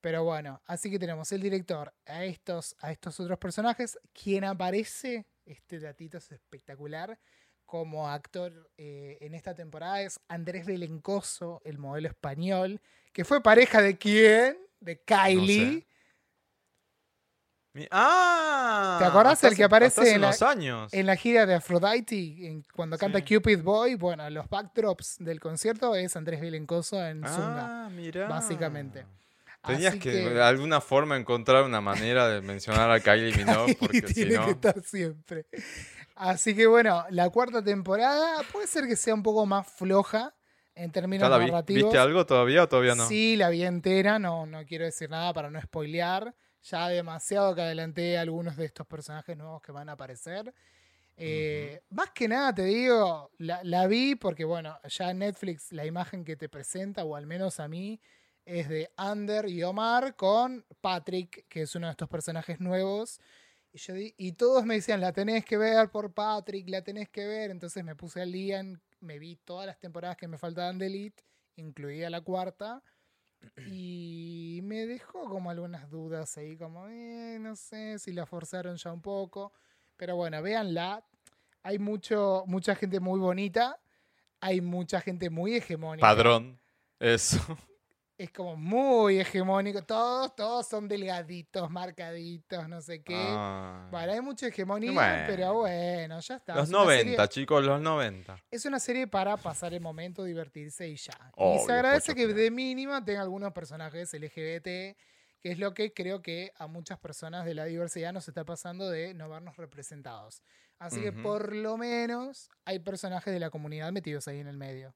pero 0.00 0.24
bueno, 0.24 0.60
así 0.66 0.90
que 0.90 0.98
tenemos 0.98 1.30
el 1.32 1.40
director 1.42 1.92
a 2.06 2.24
estos, 2.24 2.76
a 2.80 2.92
estos 2.92 3.18
otros 3.20 3.38
personajes. 3.38 3.98
Quien 4.12 4.44
aparece, 4.44 5.26
este 5.44 5.78
datito 5.80 6.18
es 6.18 6.30
espectacular, 6.30 7.18
como 7.64 8.08
actor 8.08 8.70
eh, 8.76 9.18
en 9.20 9.34
esta 9.34 9.54
temporada 9.54 10.00
es 10.02 10.20
Andrés 10.28 10.66
Belencoso, 10.66 11.60
el 11.64 11.78
modelo 11.78 12.08
español, 12.08 12.80
que 13.12 13.24
fue 13.24 13.42
pareja 13.42 13.82
de 13.82 13.98
quién? 13.98 14.56
De 14.78 15.00
Kylie. 15.02 15.80
sé. 15.80 15.86
Mi- 17.72 17.88
¡Ah! 17.90 18.96
¿Te 18.98 19.04
acordás 19.04 19.42
el 19.44 19.54
que 19.54 19.64
aparece 19.64 20.00
hace 20.00 20.14
en 20.14 20.20
la- 20.22 20.28
unos 20.28 20.40
años. 20.42 20.94
En 20.94 21.04
la 21.06 21.14
gira 21.16 21.44
de 21.44 21.54
Aphrodite, 21.54 22.46
en- 22.46 22.62
cuando 22.74 22.96
canta 22.96 23.18
Sí. 23.18 23.34
Cupid 23.36 23.62
Boy, 23.62 23.96
bueno, 23.96 24.28
los 24.30 24.48
backdrops 24.48 25.16
del 25.18 25.40
concierto 25.40 25.94
es 25.94 26.16
Andrés 26.16 26.40
Belencoso 26.40 27.04
en 27.04 27.18
Zunga. 27.26 27.86
Ah, 27.86 27.90
mira. 27.90 28.28
básicamente. 28.28 29.04
Tenías 29.66 29.96
que, 29.96 30.10
de 30.12 30.42
alguna 30.42 30.80
forma 30.80 31.16
encontrar 31.16 31.64
una 31.64 31.80
manera 31.80 32.28
de 32.28 32.40
mencionar 32.40 32.90
a 32.90 33.00
Kylie 33.00 33.34
Minogue 33.36 33.76
porque 33.78 34.06
si 34.08 34.14
tiene 34.14 34.34
no. 34.36 34.44
que 34.46 34.50
estar 34.52 34.82
siempre. 34.82 35.46
Así 36.14 36.54
que 36.56 36.66
bueno, 36.66 37.04
la 37.10 37.28
cuarta 37.30 37.62
temporada 37.62 38.42
puede 38.52 38.66
ser 38.66 38.86
que 38.86 38.96
sea 38.96 39.14
un 39.14 39.22
poco 39.22 39.44
más 39.46 39.66
floja 39.70 40.34
en 40.74 40.90
términos 40.90 41.26
¿Ya 41.26 41.30
la 41.30 41.38
vi- 41.38 41.46
narrativos. 41.50 41.82
¿Viste 41.84 41.98
algo 41.98 42.24
todavía 42.26 42.62
o 42.64 42.68
todavía 42.68 42.94
no? 42.94 43.06
Sí, 43.08 43.36
la 43.36 43.48
vi 43.50 43.64
entera, 43.64 44.18
no, 44.18 44.46
no 44.46 44.64
quiero 44.64 44.84
decir 44.84 45.10
nada 45.10 45.32
para 45.34 45.50
no 45.50 45.60
spoilear. 45.60 46.34
Ya 46.62 46.88
demasiado 46.88 47.54
que 47.54 47.62
adelanté 47.62 48.18
algunos 48.18 48.56
de 48.56 48.64
estos 48.64 48.86
personajes 48.86 49.36
nuevos 49.36 49.62
que 49.62 49.70
van 49.72 49.88
a 49.88 49.92
aparecer. 49.92 50.52
Eh, 51.18 51.80
Más 51.90 52.10
que 52.10 52.28
nada 52.28 52.54
te 52.54 52.64
digo, 52.64 53.30
la, 53.38 53.60
la 53.64 53.86
vi 53.86 54.16
porque 54.16 54.44
bueno, 54.44 54.78
ya 54.88 55.10
en 55.10 55.20
Netflix 55.20 55.72
la 55.72 55.86
imagen 55.86 56.24
que 56.24 56.36
te 56.36 56.48
presenta, 56.48 57.04
o 57.04 57.16
al 57.16 57.26
menos 57.26 57.58
a 57.60 57.68
mí, 57.68 58.00
es 58.46 58.68
de 58.68 58.90
Ander 58.96 59.48
y 59.48 59.62
Omar 59.64 60.16
con 60.16 60.64
Patrick, 60.80 61.46
que 61.48 61.62
es 61.62 61.74
uno 61.74 61.88
de 61.88 61.90
estos 61.90 62.08
personajes 62.08 62.60
nuevos. 62.60 63.20
Y, 63.72 63.78
yo 63.78 63.92
di- 63.92 64.14
y 64.16 64.32
todos 64.32 64.64
me 64.64 64.76
decían, 64.76 65.00
la 65.00 65.12
tenés 65.12 65.44
que 65.44 65.58
ver 65.58 65.90
por 65.90 66.12
Patrick, 66.14 66.68
la 66.70 66.82
tenés 66.82 67.08
que 67.10 67.26
ver. 67.26 67.50
Entonces 67.50 67.84
me 67.84 67.94
puse 67.96 68.22
al 68.22 68.32
día, 68.32 68.64
me 69.00 69.18
vi 69.18 69.36
todas 69.36 69.66
las 69.66 69.78
temporadas 69.78 70.16
que 70.16 70.28
me 70.28 70.38
faltaban 70.38 70.78
de 70.78 70.86
Elite, 70.86 71.22
incluida 71.56 72.08
la 72.08 72.20
cuarta. 72.22 72.82
Y 73.68 74.60
me 74.62 74.86
dejó 74.86 75.28
como 75.28 75.50
algunas 75.50 75.90
dudas 75.90 76.36
ahí, 76.38 76.56
como, 76.56 76.88
eh, 76.88 77.38
no 77.40 77.54
sé 77.56 77.98
si 77.98 78.12
la 78.12 78.24
forzaron 78.26 78.76
ya 78.76 78.92
un 78.92 79.02
poco. 79.02 79.52
Pero 79.96 80.16
bueno, 80.16 80.40
véanla. 80.40 81.04
Hay 81.62 81.78
mucho, 81.78 82.44
mucha 82.46 82.74
gente 82.76 83.00
muy 83.00 83.18
bonita. 83.18 83.78
Hay 84.40 84.60
mucha 84.60 85.00
gente 85.00 85.30
muy 85.30 85.56
hegemónica. 85.56 86.06
Padrón. 86.06 86.60
Eso. 87.00 87.38
Es 88.18 88.30
como 88.32 88.56
muy 88.56 89.20
hegemónico. 89.20 89.82
Todos, 89.82 90.34
todos 90.34 90.66
son 90.66 90.88
delgaditos, 90.88 91.70
marcaditos, 91.70 92.66
no 92.66 92.80
sé 92.80 93.02
qué. 93.02 93.14
Ah. 93.14 93.88
Bueno, 93.90 94.12
hay 94.12 94.20
mucha 94.22 94.46
hegemonía, 94.46 94.92
Bueno. 94.92 95.24
pero 95.26 95.54
bueno, 95.54 96.20
ya 96.20 96.36
está. 96.36 96.54
Los 96.54 96.64
Es 96.64 96.68
una 96.70 96.78
90, 96.84 97.02
serie- 97.12 97.28
chicos, 97.28 97.62
los 97.62 97.80
90. 97.82 98.42
es 98.50 98.64
una 98.64 98.80
serie 98.80 99.06
para 99.06 99.36
pasar 99.36 99.74
el 99.74 99.82
momento, 99.82 100.24
divertirse 100.24 100.88
y 100.88 100.96
ya. 100.96 101.12
y 101.36 101.58
se 101.66 101.72
agradece 101.72 102.14
que 102.14 102.26
de 102.26 102.50
mínima 102.50 103.04
tenga 103.04 103.20
algunos 103.20 103.52
personajes 103.52 104.10
LGBT, 104.14 104.96
que 105.42 105.52
es 105.52 105.58
lo 105.58 105.74
que 105.74 105.92
creo 105.92 106.22
que 106.22 106.52
a 106.56 106.66
muchas 106.66 106.98
personas 106.98 107.44
de 107.44 107.54
la 107.54 107.66
diversidad 107.66 108.14
nos 108.14 108.26
está 108.28 108.44
pasando 108.46 108.88
de 108.88 109.12
no 109.12 109.28
vernos 109.28 109.56
representados. 109.58 110.42
Así 110.78 111.00
que 111.02 111.12
por 111.12 111.54
lo 111.54 111.76
menos 111.76 112.48
hay 112.64 112.78
personajes 112.78 113.32
de 113.32 113.40
la 113.40 113.50
comunidad 113.50 113.92
metidos 113.92 114.26
ahí 114.28 114.40
en 114.40 114.46
el 114.46 114.56
medio. 114.56 114.94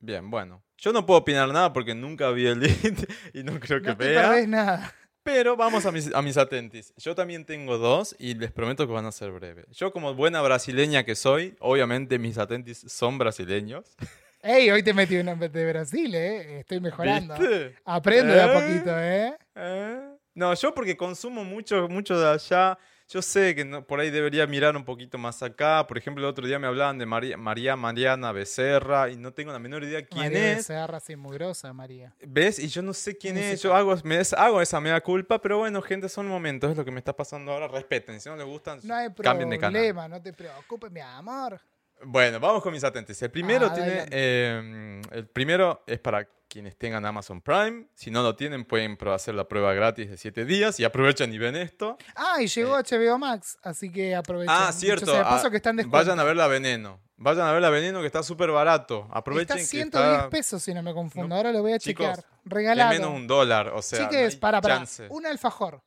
Bien, 0.00 0.30
bueno. 0.30 0.62
Yo 0.78 0.92
no 0.92 1.04
puedo 1.04 1.20
opinar 1.20 1.48
nada 1.50 1.72
porque 1.72 1.94
nunca 1.94 2.30
vi 2.30 2.46
el 2.46 2.60
lead 2.60 2.74
y 3.34 3.42
no 3.42 3.60
creo 3.60 3.80
que 3.82 3.90
No 3.90 3.96
vea. 3.96 4.46
nada. 4.46 4.94
Pero 5.22 5.54
vamos 5.54 5.84
a 5.84 5.92
mis, 5.92 6.12
a 6.14 6.22
mis 6.22 6.38
atentis. 6.38 6.94
Yo 6.96 7.14
también 7.14 7.44
tengo 7.44 7.76
dos 7.76 8.16
y 8.18 8.32
les 8.34 8.50
prometo 8.50 8.86
que 8.86 8.92
van 8.92 9.04
a 9.04 9.12
ser 9.12 9.30
breves. 9.30 9.66
Yo 9.70 9.92
como 9.92 10.14
buena 10.14 10.40
brasileña 10.40 11.04
que 11.04 11.14
soy, 11.14 11.54
obviamente 11.60 12.18
mis 12.18 12.38
atentis 12.38 12.78
son 12.88 13.18
brasileños. 13.18 13.84
Ey, 14.42 14.70
hoy 14.70 14.82
te 14.82 14.94
metí 14.94 15.18
una 15.18 15.34
de 15.34 15.66
Brasil, 15.70 16.14
¿eh? 16.14 16.60
Estoy 16.60 16.80
mejorando. 16.80 17.36
¿Viste? 17.36 17.76
Aprendo 17.84 18.32
de 18.32 18.40
a 18.40 18.46
¿Eh? 18.46 18.54
poquito, 18.54 18.98
¿eh? 18.98 19.36
¿Eh? 19.54 20.00
No, 20.34 20.54
yo 20.54 20.72
porque 20.72 20.96
consumo 20.96 21.44
mucho, 21.44 21.86
mucho 21.90 22.18
de 22.18 22.26
allá. 22.26 22.78
Yo 23.12 23.20
sé 23.22 23.56
que 23.56 23.64
no- 23.64 23.84
por 23.84 23.98
ahí 23.98 24.08
debería 24.08 24.46
mirar 24.46 24.76
un 24.76 24.84
poquito 24.84 25.18
más 25.18 25.42
acá. 25.42 25.84
Por 25.88 25.98
ejemplo, 25.98 26.22
el 26.24 26.30
otro 26.30 26.46
día 26.46 26.60
me 26.60 26.68
hablaban 26.68 26.96
de 26.96 27.06
María, 27.06 27.36
María 27.36 27.74
Mariana 27.74 28.30
Becerra 28.30 29.10
y 29.10 29.16
no 29.16 29.32
tengo 29.32 29.50
la 29.50 29.58
menor 29.58 29.82
idea 29.82 30.06
quién 30.06 30.22
María 30.26 30.52
es. 30.52 30.56
Becerra, 30.58 31.00
sí, 31.00 31.16
muy 31.16 31.34
grosa, 31.36 31.72
María. 31.72 32.14
¿Ves? 32.24 32.60
Y 32.60 32.68
yo 32.68 32.82
no 32.82 32.94
sé 32.94 33.16
quién 33.18 33.36
es. 33.36 33.60
Yo 33.62 33.74
hago, 33.74 33.96
me 34.04 34.18
des- 34.18 34.32
hago 34.32 34.60
esa 34.62 34.80
mea 34.80 35.00
culpa, 35.00 35.40
pero 35.40 35.58
bueno, 35.58 35.82
gente, 35.82 36.08
son 36.08 36.28
momentos. 36.28 36.70
Es 36.70 36.76
lo 36.76 36.84
que 36.84 36.92
me 36.92 36.98
está 37.00 37.12
pasando 37.12 37.50
ahora. 37.50 37.66
Respeten. 37.66 38.20
Si 38.20 38.28
no 38.28 38.36
les 38.36 38.46
gustan, 38.46 38.78
No 38.84 38.94
hay 38.94 39.08
cambien 39.12 39.50
de 39.50 39.58
canal. 39.58 39.72
problema, 39.72 40.06
no 40.06 40.22
te 40.22 40.32
preocupes, 40.32 40.92
mi 40.92 41.00
amor. 41.00 41.60
Bueno, 42.04 42.38
vamos 42.38 42.62
con 42.62 42.72
mis 42.72 42.84
atentes. 42.84 43.20
El 43.22 43.30
primero 43.32 43.66
Ah, 43.66 43.74
tiene. 43.74 44.06
eh, 44.10 45.02
el 45.10 45.26
primero 45.26 45.82
es 45.86 45.98
para 45.98 46.26
quienes 46.50 46.76
tengan 46.76 47.06
Amazon 47.06 47.40
Prime. 47.40 47.86
Si 47.94 48.10
no 48.10 48.22
lo 48.22 48.34
tienen, 48.34 48.64
pueden 48.64 48.98
hacer 49.08 49.34
la 49.36 49.46
prueba 49.48 49.72
gratis 49.72 50.10
de 50.10 50.16
7 50.16 50.44
días 50.44 50.78
y 50.80 50.84
aprovechen 50.84 51.32
y 51.32 51.38
ven 51.38 51.54
esto. 51.56 51.96
Ah, 52.16 52.42
y 52.42 52.48
llegó 52.48 52.76
HBO 52.76 53.18
Max, 53.18 53.56
así 53.62 53.90
que 53.90 54.14
aprovechen. 54.16 54.54
Ah, 54.54 54.72
cierto. 54.72 55.06
sea 55.06 55.18
de 55.18 55.24
paso 55.24 55.46
ah, 55.46 55.50
que 55.50 55.56
están 55.56 55.76
vayan 55.86 56.18
a 56.18 56.24
ver 56.24 56.36
la 56.36 56.48
veneno. 56.48 57.00
Vayan 57.16 57.46
a 57.46 57.52
ver 57.52 57.62
la 57.62 57.70
veneno 57.70 58.00
que 58.00 58.06
está 58.06 58.22
súper 58.22 58.50
barato. 58.50 59.06
Aprovechen 59.12 59.58
Está 59.58 59.70
que 59.70 59.76
110 59.78 60.12
está. 60.16 60.30
pesos, 60.30 60.62
si 60.62 60.74
no 60.74 60.82
me 60.82 60.92
confundo. 60.92 61.28
No, 61.28 61.36
Ahora 61.36 61.52
lo 61.52 61.60
voy 61.62 61.72
a 61.74 61.78
chicos, 61.78 62.06
chequear. 62.06 62.18
Es 62.18 62.50
Regalado. 62.50 62.90
menos 62.90 63.10
un 63.14 63.26
dólar. 63.26 63.68
O 63.68 63.82
sea, 63.82 64.00
no 64.00 64.08
Chiques, 64.10 64.34
hay 64.34 64.40
para, 64.40 64.60
para. 64.60 64.84
Un 65.10 65.26
alfajor. 65.26 65.82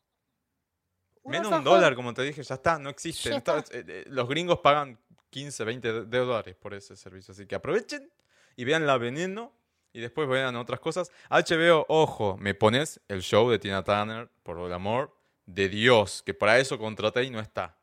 Un 1.24 1.32
Menos 1.32 1.52
un 1.52 1.64
dólar, 1.64 1.96
como 1.96 2.14
te 2.14 2.22
dije, 2.22 2.44
ya 2.44 2.56
está, 2.56 2.78
no 2.80 2.90
existe. 2.90 3.30
Ya 3.30 3.38
Está- 3.38 3.58
está. 3.60 3.78
eh, 3.78 3.84
eh, 3.88 4.04
los 4.08 4.28
gringos 4.30 4.60
pagan 4.60 5.00
15, 5.30 5.64
20 5.64 5.92
de- 5.94 6.06
de 6.06 6.18
dólares 6.20 6.56
por 6.56 6.74
ese 6.74 6.96
servicio. 6.96 7.32
Así 7.32 7.46
que 7.48 7.56
aprovechen 7.56 8.12
y 8.56 8.64
vean 8.66 8.86
la 8.86 8.98
veneno 8.98 9.54
y 9.94 10.02
después 10.02 10.28
vean 10.28 10.56
otras 10.56 10.80
cosas. 10.80 11.12
HBO, 11.30 11.86
ojo, 11.88 12.36
me 12.38 12.54
pones 12.56 13.00
el 13.08 13.22
show 13.22 13.50
de 13.50 13.60
Tina 13.60 13.84
Turner, 13.84 14.30
por 14.44 14.60
el 14.60 14.74
amor 14.74 15.16
de 15.46 15.70
Dios, 15.70 16.24
que 16.26 16.34
para 16.34 16.58
eso 16.60 16.78
contraté 16.80 17.24
y 17.24 17.30
no 17.30 17.40
está. 17.40 17.78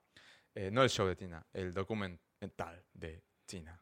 Eh, 0.54 0.70
no 0.72 0.82
el 0.82 0.90
show 0.90 1.06
de 1.06 1.14
Tina, 1.16 1.46
el 1.52 1.72
documental 1.72 2.84
de 2.92 3.22
Tina. 3.46 3.80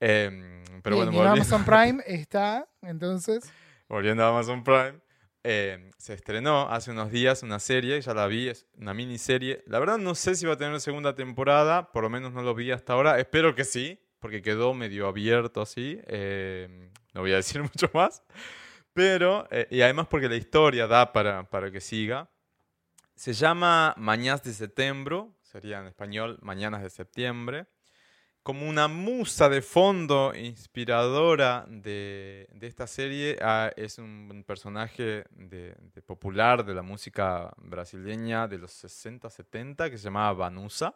Em, 0.00 0.64
pero 0.82 0.96
bueno, 0.96 1.12
y 1.12 1.16
en 1.16 1.22
volvi- 1.22 1.32
Amazon 1.32 1.64
Prime 1.64 2.02
está, 2.06 2.68
entonces. 2.82 3.52
volviendo 3.88 4.24
a 4.24 4.28
Amazon 4.30 4.64
Prime, 4.64 5.00
eh, 5.44 5.90
se 5.98 6.14
estrenó 6.14 6.68
hace 6.70 6.90
unos 6.90 7.10
días 7.10 7.42
una 7.42 7.58
serie, 7.60 8.00
ya 8.00 8.14
la 8.14 8.26
vi, 8.26 8.48
es 8.48 8.66
una 8.76 8.94
miniserie. 8.94 9.62
La 9.66 9.78
verdad 9.78 9.98
no 9.98 10.14
sé 10.14 10.34
si 10.34 10.46
va 10.46 10.54
a 10.54 10.56
tener 10.56 10.80
segunda 10.80 11.14
temporada, 11.14 11.92
por 11.92 12.02
lo 12.02 12.10
menos 12.10 12.32
no 12.32 12.42
lo 12.42 12.54
vi 12.54 12.70
hasta 12.72 12.92
ahora. 12.94 13.18
Espero 13.20 13.54
que 13.54 13.64
sí, 13.64 14.00
porque 14.22 14.40
quedó 14.40 14.72
medio 14.72 15.08
abierto 15.08 15.60
así. 15.60 16.00
eh, 16.06 16.90
no 17.12 17.20
voy 17.22 17.32
a 17.32 17.36
decir 17.42 17.60
mucho 17.60 17.90
más. 17.92 18.22
Pero, 18.94 19.48
eh, 19.50 19.66
y 19.70 19.82
además 19.82 20.06
porque 20.08 20.28
la 20.28 20.36
historia 20.36 20.86
da 20.86 21.12
para, 21.12 21.50
para 21.50 21.70
que 21.70 21.80
siga. 21.80 22.30
Se 23.16 23.32
llama 23.34 23.94
Mañanas 23.98 24.42
de 24.44 24.52
Septiembre, 24.52 25.24
sería 25.42 25.80
en 25.80 25.86
español 25.88 26.38
Mañanas 26.40 26.82
de 26.82 26.90
Septiembre. 26.90 27.66
como 28.42 28.68
una 28.68 28.88
musa 28.88 29.48
de 29.48 29.62
fondo 29.62 30.34
inspiradora 30.34 31.64
de, 31.68 32.48
de 32.52 32.66
esta 32.66 32.86
serie 32.86 33.38
ah, 33.42 33.70
es 33.76 33.98
un 33.98 34.44
personaje 34.46 35.24
de, 35.30 35.76
de 35.94 36.02
popular 36.02 36.64
de 36.64 36.74
la 36.74 36.82
música 36.82 37.52
brasileña 37.58 38.48
de 38.48 38.58
los 38.58 38.72
60, 38.72 39.30
70 39.30 39.90
que 39.90 39.98
se 39.98 40.04
llamaba 40.04 40.32
Vanusa. 40.34 40.94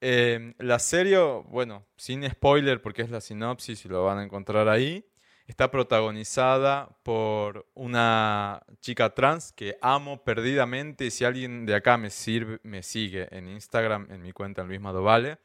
Eh, 0.00 0.54
la 0.58 0.78
serie, 0.78 1.18
bueno, 1.48 1.84
sin 1.96 2.28
spoiler 2.28 2.80
porque 2.80 3.02
es 3.02 3.10
la 3.10 3.20
sinopsis 3.20 3.84
y 3.84 3.88
lo 3.88 4.04
van 4.04 4.18
a 4.18 4.24
encontrar 4.24 4.68
ahí, 4.68 5.04
está 5.46 5.70
protagonizada 5.70 6.96
por 7.02 7.66
una 7.74 8.62
chica 8.80 9.14
trans 9.14 9.52
que 9.52 9.76
amo 9.80 10.22
perdidamente. 10.22 11.06
y 11.06 11.10
Si 11.10 11.24
alguien 11.24 11.66
de 11.66 11.74
acá 11.74 11.96
me, 11.96 12.10
sirve, 12.10 12.60
me 12.62 12.82
sigue 12.82 13.28
en 13.36 13.48
Instagram, 13.48 14.06
en 14.10 14.22
mi 14.22 14.32
cuenta 14.32 14.62
Luis 14.62 14.80
Madovale, 14.80 15.38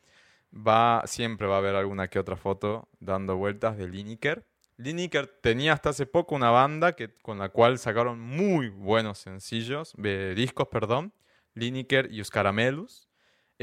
va, 0.53 1.03
siempre 1.05 1.47
va 1.47 1.55
a 1.55 1.57
haber 1.59 1.75
alguna 1.75 2.09
que 2.09 2.19
otra 2.19 2.35
foto 2.35 2.89
dando 2.99 3.37
vueltas 3.37 3.77
de 3.77 3.87
Lineker. 3.87 4.45
Lineker 4.77 5.27
tenía 5.41 5.73
hasta 5.73 5.89
hace 5.89 6.05
poco 6.05 6.35
una 6.35 6.49
banda 6.51 6.93
que, 6.93 7.15
con 7.21 7.39
la 7.39 7.49
cual 7.49 7.77
sacaron 7.79 8.19
muy 8.19 8.69
buenos 8.69 9.19
sencillos, 9.19 9.93
eh, 10.03 10.33
discos, 10.35 10.67
perdón, 10.67 11.13
Lineker 11.53 12.11
y 12.11 12.21
Os 12.21 12.29
Caramelos. 12.29 13.09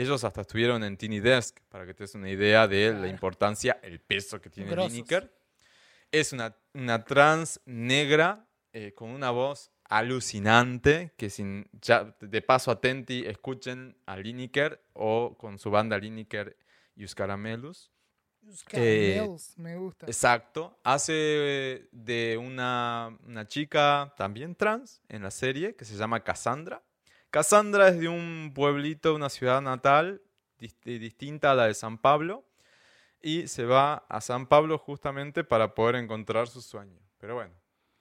Ellos 0.01 0.25
hasta 0.25 0.41
estuvieron 0.41 0.83
en 0.83 0.97
Tiny 0.97 1.21
Desk, 1.21 1.59
para 1.69 1.85
que 1.85 1.93
te 1.93 2.05
des 2.05 2.15
una 2.15 2.31
idea 2.31 2.67
de 2.67 2.87
la 2.89 2.93
Claro. 2.93 3.09
importancia, 3.09 3.79
el 3.83 4.01
peso 4.01 4.41
que 4.41 4.49
tiene. 4.49 4.75
Lineker. 4.75 5.31
Es 6.11 6.33
una, 6.33 6.57
una 6.75 7.05
trans 7.05 7.61
negra 7.67 8.47
eh, 8.73 8.95
con 8.95 9.11
una 9.11 9.31
voz 9.31 9.71
alucinante, 9.85 11.13
que 11.17 11.29
sin, 11.29 11.69
ya, 11.83 12.17
de 12.21 12.43
paso 12.43 12.71
atenti, 12.71 13.27
escuchen 13.27 13.97
a 14.07 14.17
Lineker 14.17 14.83
o 14.95 15.37
con 15.37 15.59
su 15.59 15.71
banda 15.71 15.99
Lineker 15.99 16.57
y 16.97 17.07
Caramelos. 17.09 17.91
Los 18.43 18.65
Eh, 18.73 19.29
me 19.57 19.77
gusta. 19.77 20.07
Exacto. 20.07 20.79
Hace 20.83 21.13
eh, 21.15 21.89
de 21.93 22.39
una, 22.39 23.19
una 23.27 23.47
chica 23.47 24.15
también 24.17 24.55
trans 24.55 25.03
en 25.09 25.23
la 25.23 25.31
serie 25.31 25.75
que 25.77 25.85
se 25.85 25.97
llama 25.97 26.25
Cassandra. 26.25 26.83
Cassandra 27.31 27.89
es 27.89 28.01
de 28.01 28.09
un 28.09 28.51
pueblito, 28.53 29.15
una 29.15 29.29
ciudad 29.29 29.63
natal 29.63 30.21
eh, 30.59 30.99
distinta 30.99 31.53
a 31.53 31.55
la 31.55 31.67
de 31.67 31.75
San 31.75 31.97
Pablo 31.99 32.45
y 33.23 33.47
se 33.47 33.65
va 33.65 34.05
a 34.09 34.21
San 34.21 34.47
Pablo 34.47 34.79
justamente 34.79 35.45
para 35.45 35.75
poder 35.75 35.95
encontrar 35.95 36.49
su 36.49 36.61
sueño. 36.61 36.99
Pero 37.19 37.37
bueno, 37.37 37.55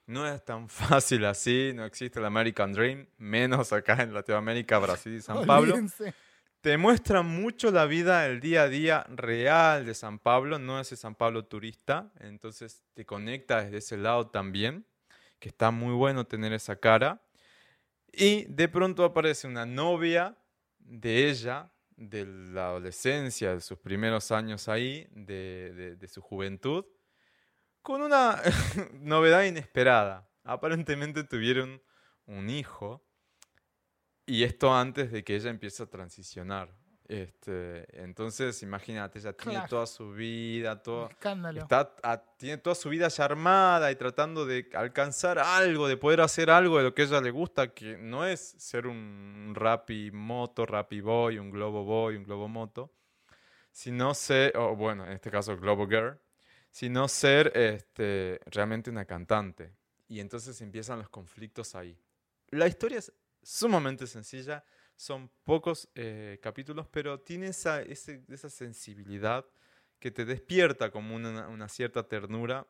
no 0.06 0.26
es 0.26 0.44
tan 0.44 0.68
fácil 0.68 1.24
así, 1.26 1.72
no 1.74 1.84
existe 1.84 2.18
el 2.18 2.24
American 2.24 2.72
Dream, 2.72 3.06
menos 3.18 3.72
acá 3.72 4.02
en 4.02 4.12
Latinoamérica, 4.12 4.78
Brasil 4.80 5.14
y 5.14 5.20
San 5.20 5.46
Pablo 5.46 5.74
Olvídense. 5.74 6.12
te 6.60 6.76
muestra 6.76 7.22
mucho 7.22 7.70
la 7.70 7.86
vida, 7.86 8.26
el 8.26 8.40
día 8.40 8.62
a 8.62 8.68
día 8.68 9.06
real 9.10 9.86
de 9.86 9.94
San 9.94 10.18
Pablo, 10.18 10.58
no 10.58 10.80
ese 10.80 10.96
San 10.96 11.14
Pablo 11.14 11.44
turista, 11.44 12.10
entonces 12.18 12.82
te 12.94 13.06
conecta 13.06 13.62
desde 13.62 13.78
ese 13.78 13.96
lado 13.96 14.26
también, 14.26 14.86
que 15.38 15.50
está 15.50 15.70
muy 15.70 15.94
bueno 15.94 16.26
tener 16.26 16.52
esa 16.52 16.74
cara. 16.74 17.22
Y 18.12 18.44
de 18.44 18.68
pronto 18.68 19.04
aparece 19.04 19.46
una 19.46 19.66
novia 19.66 20.36
de 20.78 21.28
ella, 21.28 21.72
de 21.96 22.26
la 22.26 22.68
adolescencia, 22.68 23.54
de 23.54 23.60
sus 23.60 23.78
primeros 23.78 24.32
años 24.32 24.68
ahí, 24.68 25.06
de, 25.12 25.98
su 26.08 26.20
juventud, 26.20 26.84
con 27.82 28.02
una 28.02 28.40
novedad 28.94 29.44
inesperada. 29.44 30.28
Aparentemente 30.44 31.24
tuvieron 31.24 31.82
un 32.26 32.50
hijo. 32.50 33.06
Y 34.26 34.44
esto 34.44 34.74
antes 34.74 35.10
de 35.10 35.24
que 35.24 35.36
ella 35.36 35.50
empiece 35.50 35.82
a 35.82 35.86
transicionar. 35.86 36.79
Este, 37.10 37.86
entonces, 38.04 38.62
imagínate, 38.62 39.18
ella 39.18 39.32
tiene 39.32 39.54
Claro. 39.54 39.68
toda 39.68 39.86
su 39.88 40.12
vida, 40.12 40.80
todo, 40.80 41.08
Escándalo. 41.08 41.62
está, 41.62 41.92
a- 42.04 42.22
tiene 42.36 42.56
toda 42.58 42.76
su 42.76 42.88
vida 42.88 43.08
ya 43.08 43.24
armada 43.24 43.90
y 43.90 43.96
tratando 43.96 44.46
de 44.46 44.70
alcanzar 44.74 45.40
algo, 45.40 45.88
de 45.88 45.96
poder 45.96 46.20
hacer 46.20 46.50
algo 46.50 46.78
de 46.78 46.84
lo 46.84 46.94
que 46.94 47.02
a 47.02 47.04
ella 47.06 47.20
le 47.20 47.32
gusta, 47.32 47.74
que 47.74 47.98
no 47.98 48.24
es 48.24 48.40
ser 48.58 48.86
un 48.86 49.52
rapi 49.56 50.12
moto, 50.12 50.64
rapi 50.66 51.00
boy, 51.00 51.38
un 51.38 51.50
globo 51.50 51.82
boy, 51.82 52.14
un 52.14 52.22
globo 52.22 52.46
moto, 52.46 52.92
sino 53.72 54.14
ser, 54.14 54.56
o 54.56 54.76
bueno, 54.76 55.04
en 55.04 55.10
este 55.10 55.32
caso 55.32 55.56
globo 55.56 55.88
girl, 55.88 56.16
sino 56.70 57.08
ser 57.08 57.50
este, 57.56 58.38
realmente 58.46 58.88
una 58.88 59.04
cantante. 59.04 59.72
Y 60.06 60.20
entonces 60.20 60.60
empiezan 60.60 61.00
los 61.00 61.08
conflictos 61.08 61.74
ahí. 61.74 61.98
La 62.50 62.68
historia 62.68 62.98
es 62.98 63.12
sumamente 63.42 64.06
sencilla, 64.06 64.62
son 65.00 65.30
pocos 65.44 65.88
eh, 65.94 66.38
capítulos, 66.42 66.86
pero 66.86 67.20
tiene 67.20 67.46
esa, 67.46 67.80
esa 67.80 68.50
sensibilidad 68.50 69.46
que 69.98 70.10
te 70.10 70.26
despierta 70.26 70.90
como 70.90 71.16
una, 71.16 71.48
una 71.48 71.68
cierta 71.70 72.06
ternura 72.06 72.66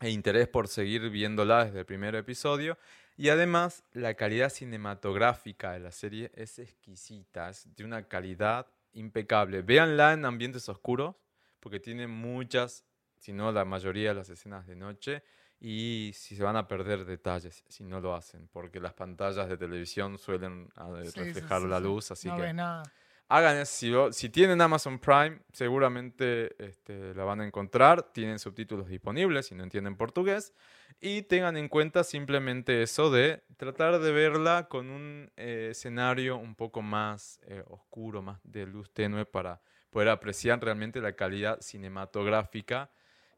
e 0.00 0.10
interés 0.10 0.46
por 0.46 0.68
seguir 0.68 1.10
viéndola 1.10 1.64
desde 1.64 1.80
el 1.80 1.84
primer 1.84 2.14
episodio. 2.14 2.78
Y 3.16 3.28
además, 3.28 3.82
la 3.92 4.14
calidad 4.14 4.50
cinematográfica 4.50 5.72
de 5.72 5.80
la 5.80 5.90
serie 5.90 6.30
es 6.36 6.60
exquisita, 6.60 7.50
es 7.50 7.66
de 7.74 7.84
una 7.84 8.06
calidad 8.06 8.68
impecable. 8.92 9.62
Véanla 9.62 10.12
en 10.12 10.26
ambientes 10.26 10.68
oscuros, 10.68 11.16
porque 11.58 11.80
tiene 11.80 12.06
muchas, 12.06 12.84
si 13.18 13.32
no 13.32 13.50
la 13.50 13.64
mayoría 13.64 14.10
de 14.10 14.14
las 14.14 14.30
escenas 14.30 14.64
de 14.68 14.76
noche, 14.76 15.24
y 15.66 16.12
si 16.12 16.36
se 16.36 16.42
van 16.42 16.56
a 16.56 16.68
perder 16.68 17.06
detalles 17.06 17.64
si 17.68 17.84
no 17.84 17.98
lo 17.98 18.14
hacen, 18.14 18.48
porque 18.52 18.80
las 18.80 18.92
pantallas 18.92 19.48
de 19.48 19.56
televisión 19.56 20.18
suelen 20.18 20.68
ah, 20.76 20.90
Sí, 21.04 21.10
sí, 21.10 21.16
reflejar 21.16 21.62
sí, 21.62 21.68
la 21.68 21.78
sí. 21.78 21.84
luz, 21.84 22.10
así 22.10 22.28
no 22.28 22.36
que 22.36 22.52
nada. 22.52 22.82
hagan 23.28 23.56
eso. 23.56 23.72
Si, 23.74 23.88
lo- 23.88 24.12
si 24.12 24.28
tienen 24.28 24.60
Amazon 24.60 24.98
Prime, 24.98 25.40
seguramente 25.54 26.54
este, 26.62 27.14
la 27.14 27.24
van 27.24 27.40
a 27.40 27.46
encontrar. 27.46 28.12
Tienen 28.12 28.38
subtítulos 28.38 28.88
disponibles 28.88 29.46
si 29.46 29.54
no 29.54 29.62
entienden 29.62 29.96
portugués. 29.96 30.52
Y 31.00 31.22
tengan 31.22 31.56
en 31.56 31.68
cuenta 31.70 32.04
simplemente 32.04 32.82
eso 32.82 33.10
de 33.10 33.42
tratar 33.56 34.00
de 34.00 34.12
verla 34.12 34.68
con 34.68 34.90
un 34.90 35.32
eh, 35.38 35.68
escenario 35.70 36.36
un 36.36 36.56
poco 36.56 36.82
más 36.82 37.40
eh, 37.46 37.64
oscuro, 37.68 38.20
más 38.20 38.38
de 38.44 38.66
luz 38.66 38.92
tenue 38.92 39.24
para 39.24 39.62
poder 39.88 40.10
apreciar 40.10 40.62
realmente 40.62 41.00
la 41.00 41.14
calidad 41.16 41.58
cinematográfica 41.62 42.90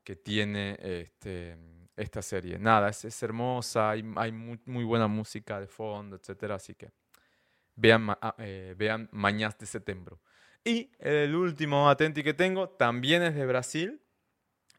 que 0.03 0.17
tiene 0.17 0.77
este, 0.81 1.57
esta 1.97 2.23
serie. 2.23 2.59
Nada, 2.59 2.89
es, 2.91 3.05
es 3.05 3.23
hermosa, 3.23 3.91
hay, 3.91 4.05
hay 4.17 4.33
muy, 4.33 4.61
muy 4.67 4.85
buena 4.85 5.07
música 5.07 5.59
de 5.59 5.67
fondo, 5.67 6.17
etcétera, 6.17 6.57
así 6.57 6.75
que 6.75 6.91
vean, 7.75 8.11
ah, 8.11 8.35
eh, 8.39 8.75
vean 8.77 9.09
Mañas 9.13 9.57
de 9.59 9.67
Septiembre. 9.67 10.17
Y 10.65 10.91
el 10.99 11.35
último 11.35 11.89
atenti 11.89 12.23
que 12.23 12.35
tengo 12.35 12.69
también 12.69 13.23
es 13.23 13.35
de 13.35 13.47
Brasil. 13.47 14.01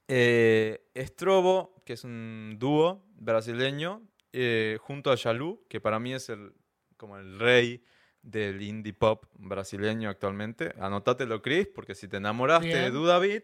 Eh, 0.09 0.89
Estrobo, 0.93 1.81
que 1.85 1.93
es 1.93 2.03
un 2.03 2.57
dúo 2.59 3.05
brasileño, 3.15 4.01
eh, 4.33 4.77
junto 4.81 5.11
a 5.11 5.15
Yalu, 5.15 5.65
que 5.69 5.79
para 5.79 5.99
mí 5.99 6.13
es 6.13 6.29
el, 6.29 6.53
como 6.97 7.17
el 7.17 7.39
rey 7.39 7.83
del 8.21 8.61
indie 8.61 8.93
pop 8.93 9.25
brasileño 9.35 10.09
actualmente. 10.09 10.73
Anótatelo, 10.79 11.41
Chris, 11.41 11.67
porque 11.67 11.95
si 11.95 12.07
te 12.07 12.17
enamoraste 12.17 12.67
de 12.67 12.81
Bien. 12.81 12.93
Dudavid, 12.93 13.43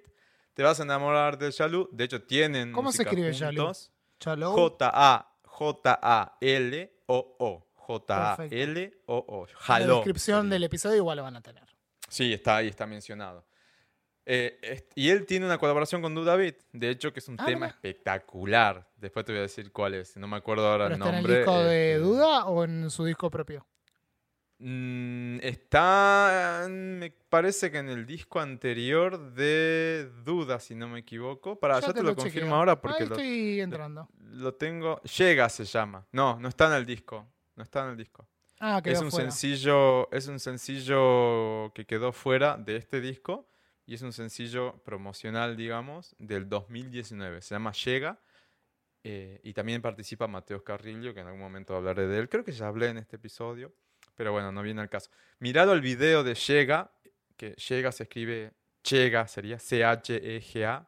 te 0.53 0.63
vas 0.63 0.79
a 0.79 0.83
enamorar 0.83 1.37
de 1.37 1.51
Yalu. 1.51 1.89
De 1.91 2.03
hecho, 2.05 2.21
tienen 2.23 2.71
¿Cómo 2.71 2.91
se 2.91 3.03
escribe. 3.03 3.31
Chalo. 3.33 3.73
J-A-J-A-L-O-O. 6.33 7.67
J-A-L-O-O. 7.75 9.45
la 9.47 9.53
Jaló. 9.59 9.95
descripción 9.95 10.49
del 10.49 10.63
episodio 10.63 10.97
igual 10.97 11.17
lo 11.17 11.23
van 11.23 11.35
a 11.35 11.41
tener. 11.41 11.63
Sí, 12.07 12.31
está 12.33 12.57
ahí, 12.57 12.67
está 12.69 12.85
mencionado. 12.87 13.45
Eh, 14.25 14.87
y 14.95 15.09
él 15.09 15.25
tiene 15.25 15.45
una 15.45 15.57
colaboración 15.57 16.01
con 16.01 16.15
Du 16.15 16.23
David, 16.23 16.53
de 16.71 16.89
hecho, 16.91 17.11
que 17.11 17.19
es 17.19 17.27
un 17.27 17.35
Ah, 17.39 17.45
tema 17.45 17.65
mira. 17.65 17.67
espectacular. 17.67 18.89
Después 18.95 19.25
te 19.25 19.33
voy 19.33 19.39
a 19.39 19.41
decir 19.41 19.73
cuál 19.73 19.95
es, 19.95 20.15
no 20.15 20.27
me 20.29 20.37
acuerdo 20.37 20.65
ahora 20.71 20.85
¿Pero 20.85 20.95
el 20.95 21.01
está 21.01 21.09
en 21.09 21.15
nombre. 21.15 21.33
el 21.33 21.39
disco 21.39 21.57
de 21.63 21.91
este, 21.95 22.03
Duda 22.05 22.45
o 22.45 22.63
en 22.63 22.89
su 22.89 23.03
disco 23.03 23.29
propio? 23.29 23.67
Mm, 24.59 25.39
está, 25.41 26.67
me 26.69 27.11
parece 27.11 27.71
que 27.71 27.79
en 27.79 27.89
el 27.89 28.05
disco 28.05 28.39
anterior 28.39 29.33
de 29.33 30.09
Duda, 30.23 30.59
si 30.59 30.75
no 30.75 30.87
me 30.87 30.99
equivoco. 30.99 31.59
Para, 31.59 31.79
ya, 31.79 31.93
te, 31.93 32.03
lo, 32.03 32.15
confirmo 32.15 32.55
ahora 32.55 32.79
porque 32.79 33.03
Ahí 33.03 33.09
lo, 33.09 33.15
estoy 33.15 33.61
entrando. 33.61 34.09
lo 34.19 34.53
tengo. 34.55 35.01
Llega 35.01 35.49
se 35.49 35.65
llama. 35.65 36.05
No, 36.11 36.39
no 36.39 36.47
está 36.47 36.67
en 36.67 36.73
el 36.73 36.85
disco. 36.85 37.27
No 37.55 37.63
está 37.63 37.83
en 37.83 37.91
el 37.91 37.97
disco. 37.97 38.27
Ah, 38.59 38.81
Es 38.85 39.01
un 39.01 39.11
fuera. 39.11 39.29
sencillo, 39.29 40.09
es 40.11 40.27
un 40.27 40.39
sencillo 40.39 41.71
que 41.73 41.85
quedó 41.85 42.13
fuera 42.13 42.55
de 42.57 42.77
este 42.77 43.01
disco 43.01 43.49
y 43.85 43.95
es 43.95 44.01
un 44.01 44.13
sencillo 44.13 44.81
promocional, 44.83 45.57
digamos, 45.57 46.15
del 46.17 46.47
2019. 46.47 47.41
Se 47.41 47.55
llama 47.55 47.73
Llega 47.73 48.19
eh, 49.03 49.41
y 49.43 49.53
también 49.53 49.81
participa 49.81 50.27
Mateo 50.27 50.63
Carrillo, 50.63 51.13
que 51.13 51.19
en 51.19 51.27
algún 51.27 51.41
momento 51.41 51.75
hablaré 51.75 52.07
de 52.07 52.19
él. 52.19 52.29
Creo 52.29 52.45
que 52.45 52.53
ya 52.53 52.67
hablé 52.67 52.87
en 52.87 52.97
este 52.99 53.17
episodio, 53.17 53.73
pero 54.15 54.31
bueno, 54.31 54.51
no 54.51 54.61
viene 54.61 54.81
al 54.81 54.89
caso. 54.89 55.09
Mirado 55.39 55.73
el 55.73 55.81
video 55.81 56.23
de 56.23 56.35
Llega, 56.35 56.91
que 57.37 57.51
Llega 57.51 57.91
se 57.91 58.03
escribe 58.03 58.53
Chega, 58.83 59.27
sería 59.27 59.59
C-H-E-G-A, 59.59 60.87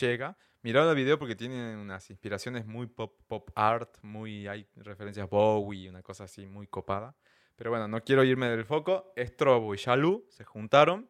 Llega. 0.00 0.36
Mirado 0.62 0.90
el 0.90 0.96
video 0.96 1.18
porque 1.18 1.36
tiene 1.36 1.76
unas 1.76 2.10
inspiraciones 2.10 2.66
muy 2.66 2.86
pop, 2.86 3.20
pop 3.28 3.50
art, 3.54 3.98
muy, 4.02 4.48
hay 4.48 4.66
referencias 4.76 5.28
Bowie, 5.28 5.88
una 5.88 6.02
cosa 6.02 6.24
así 6.24 6.46
muy 6.46 6.66
copada. 6.66 7.14
Pero 7.54 7.70
bueno, 7.70 7.86
no 7.88 8.02
quiero 8.02 8.24
irme 8.24 8.48
del 8.48 8.64
foco. 8.64 9.12
Estrobo 9.16 9.74
y 9.74 9.78
Yalu 9.78 10.26
se 10.28 10.44
juntaron 10.44 11.08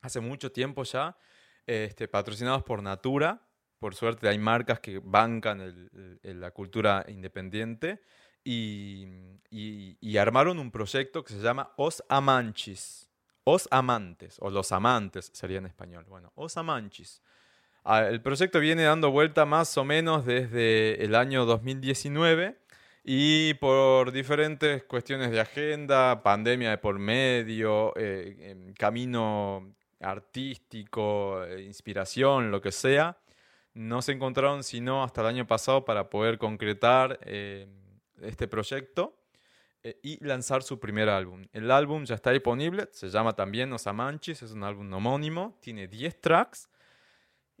hace 0.00 0.20
mucho 0.20 0.50
tiempo 0.50 0.84
ya, 0.84 1.16
este, 1.66 2.08
patrocinados 2.08 2.62
por 2.62 2.82
Natura. 2.82 3.46
Por 3.78 3.94
suerte 3.94 4.28
hay 4.28 4.38
marcas 4.38 4.80
que 4.80 5.00
bancan 5.02 5.60
el- 5.60 6.40
la 6.40 6.50
cultura 6.52 7.04
independiente 7.08 8.00
y, 8.44 10.16
armaron 10.18 10.58
un 10.58 10.70
proyecto 10.70 11.24
que 11.24 11.32
se 11.32 11.40
llama 11.40 11.72
Os 11.76 12.02
Amanchis. 12.08 13.08
Os 13.44 13.68
Amantes, 13.70 14.36
o 14.40 14.48
Los 14.50 14.72
Amantes 14.72 15.30
sería 15.34 15.58
en 15.58 15.66
español. 15.66 16.06
Bueno, 16.08 16.32
Os 16.34 16.56
Amanchis. 16.56 17.22
Ah, 17.84 18.06
El 18.06 18.22
proyecto 18.22 18.60
viene 18.60 18.84
dando 18.84 19.10
vuelta 19.10 19.44
más 19.44 19.76
o 19.76 19.84
menos 19.84 20.24
desde 20.24 21.04
el 21.04 21.14
año 21.14 21.44
2019 21.44 22.56
y 23.04 23.52
por 23.54 24.12
diferentes 24.12 24.84
cuestiones 24.84 25.30
de 25.30 25.40
agenda, 25.40 26.22
pandemia 26.22 26.70
de 26.70 26.78
por 26.78 26.98
medio, 26.98 27.92
eh, 27.96 28.36
em, 28.40 28.72
camino 28.72 29.74
artístico, 30.00 31.44
eh, 31.44 31.62
inspiración, 31.62 32.50
lo 32.50 32.62
que 32.62 32.72
sea, 32.72 33.18
no 33.74 34.00
se 34.00 34.12
encontraron 34.12 34.62
sino 34.64 35.04
hasta 35.04 35.20
el 35.20 35.26
año 35.26 35.46
pasado 35.46 35.84
para 35.84 36.08
poder 36.08 36.38
concretar 36.38 37.18
eh, 37.22 37.66
este 38.22 38.48
proyecto 38.48 39.16
eh, 39.82 39.98
y 40.02 40.24
lanzar 40.24 40.62
su 40.62 40.78
primer 40.78 41.08
álbum. 41.08 41.46
El 41.52 41.70
álbum 41.70 42.04
ya 42.04 42.14
está 42.14 42.30
disponible, 42.30 42.88
se 42.92 43.08
llama 43.08 43.34
también 43.34 43.72
Os 43.72 43.86
Amanchis, 43.86 44.42
es 44.42 44.52
un 44.52 44.64
álbum 44.64 44.92
homónimo, 44.92 45.58
tiene 45.60 45.88
10 45.88 46.20
tracks 46.20 46.68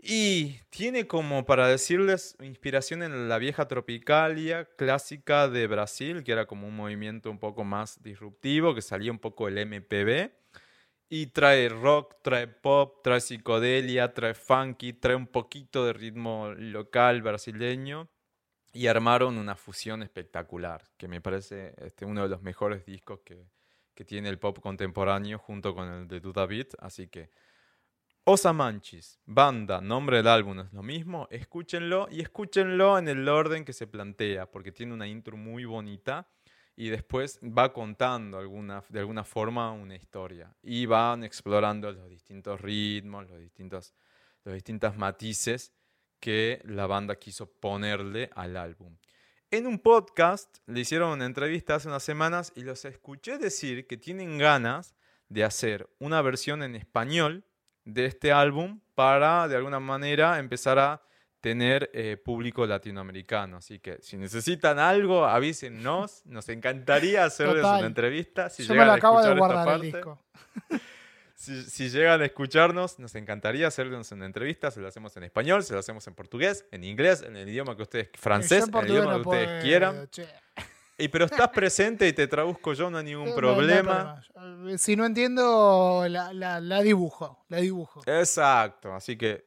y 0.06 0.60
tiene 0.68 1.06
como 1.06 1.46
para 1.46 1.66
decirles 1.66 2.36
inspiración 2.42 3.02
en 3.02 3.26
la 3.26 3.38
vieja 3.38 3.68
tropicalia 3.68 4.66
clásica 4.76 5.48
de 5.48 5.66
Brasil, 5.66 6.22
que 6.22 6.32
era 6.32 6.44
como 6.44 6.68
un 6.68 6.76
movimiento 6.76 7.30
un 7.30 7.38
poco 7.38 7.64
más 7.64 8.02
disruptivo, 8.02 8.74
que 8.74 8.82
salía 8.82 9.10
un 9.10 9.18
poco 9.18 9.48
el 9.48 9.56
MPB. 9.66 10.30
Y 11.08 11.28
trae 11.28 11.70
rock, 11.70 12.16
trae 12.22 12.48
pop, 12.48 13.02
trae 13.02 13.20
psicodelia, 13.20 14.12
trae 14.12 14.34
funky, 14.34 14.92
trae 14.92 15.16
un 15.16 15.26
poquito 15.26 15.86
de 15.86 15.94
ritmo 15.94 16.52
local 16.52 17.22
brasileño. 17.22 18.10
Y 18.74 18.88
armaron 18.88 19.38
una 19.38 19.56
fusión 19.56 20.02
espectacular, 20.02 20.90
que 20.98 21.08
me 21.08 21.20
parece 21.22 21.74
este, 21.78 22.04
uno 22.04 22.24
de 22.24 22.28
los 22.28 22.42
mejores 22.42 22.84
discos 22.84 23.20
que, 23.24 23.46
que 23.94 24.04
tiene 24.04 24.28
el 24.28 24.38
pop 24.38 24.58
contemporáneo 24.58 25.38
junto 25.38 25.74
con 25.74 25.88
el 25.88 26.08
de 26.08 26.20
Duda 26.20 26.44
Beat. 26.44 26.74
Así 26.80 27.06
que 27.06 27.30
Os 28.24 28.44
Amanchis, 28.46 29.20
banda, 29.24 29.80
nombre 29.80 30.16
del 30.18 30.26
álbum 30.26 30.60
es 30.60 30.72
lo 30.72 30.82
mismo, 30.82 31.28
escúchenlo 31.30 32.08
y 32.10 32.20
escúchenlo 32.20 32.98
en 32.98 33.08
el 33.08 33.28
orden 33.28 33.64
que 33.64 33.72
se 33.72 33.86
plantea, 33.86 34.50
porque 34.50 34.72
tiene 34.72 34.92
una 34.92 35.06
intro 35.06 35.36
muy 35.36 35.64
bonita 35.64 36.26
y 36.74 36.88
después 36.88 37.38
va 37.42 37.72
contando 37.72 38.38
alguna, 38.38 38.82
de 38.88 38.98
alguna 38.98 39.22
forma 39.22 39.70
una 39.70 39.94
historia. 39.94 40.52
Y 40.62 40.86
van 40.86 41.22
explorando 41.22 41.92
los 41.92 42.08
distintos 42.08 42.60
ritmos, 42.60 43.28
los 43.30 43.38
distintos, 43.38 43.94
los 44.42 44.54
distintos 44.54 44.96
matices 44.96 45.72
que 46.20 46.60
la 46.64 46.86
banda 46.86 47.16
quiso 47.16 47.50
ponerle 47.50 48.30
al 48.34 48.56
álbum. 48.56 48.96
En 49.50 49.66
un 49.66 49.78
podcast 49.78 50.58
le 50.66 50.80
hicieron 50.80 51.10
una 51.10 51.26
entrevista 51.26 51.76
hace 51.76 51.88
unas 51.88 52.02
semanas 52.02 52.52
y 52.56 52.62
los 52.62 52.84
escuché 52.84 53.38
decir 53.38 53.86
que 53.86 53.96
tienen 53.96 54.38
ganas 54.38 54.94
de 55.28 55.44
hacer 55.44 55.88
una 55.98 56.22
versión 56.22 56.62
en 56.62 56.74
español 56.74 57.44
de 57.84 58.06
este 58.06 58.32
álbum 58.32 58.80
para 58.94 59.46
de 59.48 59.56
alguna 59.56 59.80
manera 59.80 60.38
empezar 60.38 60.78
a 60.78 61.02
tener 61.40 61.90
eh, 61.92 62.16
público 62.16 62.66
latinoamericano. 62.66 63.58
Así 63.58 63.78
que 63.78 63.98
si 64.00 64.16
necesitan 64.16 64.78
algo, 64.78 65.26
avísennos. 65.26 66.24
Nos 66.24 66.48
encantaría 66.48 67.24
hacerles 67.24 67.62
Total. 67.62 67.78
una 67.80 67.86
entrevista. 67.86 68.48
Si 68.48 68.64
Yo 68.64 68.74
me 68.74 68.86
lo 68.86 68.92
a 68.92 68.94
acabo 68.94 69.20
de 69.20 69.34
guardar 69.34 69.74
el 69.74 69.82
disco. 69.82 70.18
si, 71.34 71.62
si 71.64 71.88
llegan 71.90 72.22
a 72.22 72.24
escucharnos, 72.24 72.98
nos 72.98 73.14
encantaría 73.14 73.66
hacerles 73.66 74.10
una 74.12 74.26
entrevista. 74.26 74.70
Se 74.70 74.80
lo 74.80 74.88
hacemos 74.88 75.16
en 75.16 75.24
español, 75.24 75.62
se 75.64 75.72
lo 75.74 75.80
hacemos 75.80 76.06
en 76.06 76.14
portugués, 76.14 76.64
en 76.70 76.84
inglés, 76.84 77.22
en 77.22 77.36
el 77.36 77.48
idioma 77.48 77.76
que 77.76 77.82
ustedes, 77.82 78.08
francés, 78.18 78.68
en 78.68 78.74
el 78.76 78.88
idioma 78.90 79.12
no 79.18 79.22
que 79.22 79.28
ustedes 79.28 79.62
quieran. 79.64 80.08
che. 80.10 80.26
Y 80.96 81.08
pero 81.08 81.24
estás 81.24 81.48
presente 81.48 82.06
y 82.06 82.12
te 82.12 82.28
traduzco 82.28 82.72
yo, 82.72 82.88
no 82.88 82.98
hay 82.98 83.04
ningún 83.04 83.24
No, 83.24 83.30
no 83.30 83.48
hay 83.48 83.54
problema. 83.56 84.22
Eh, 84.68 84.78
Si 84.78 84.94
no 84.94 85.04
entiendo, 85.04 86.04
la, 86.08 86.32
la- 86.32 86.60
la 86.60 86.82
dibujo. 86.82 87.44
La 87.48 87.56
dibujo. 87.58 88.02
Exacto, 88.06 88.94
así 88.94 89.16
que 89.18 89.44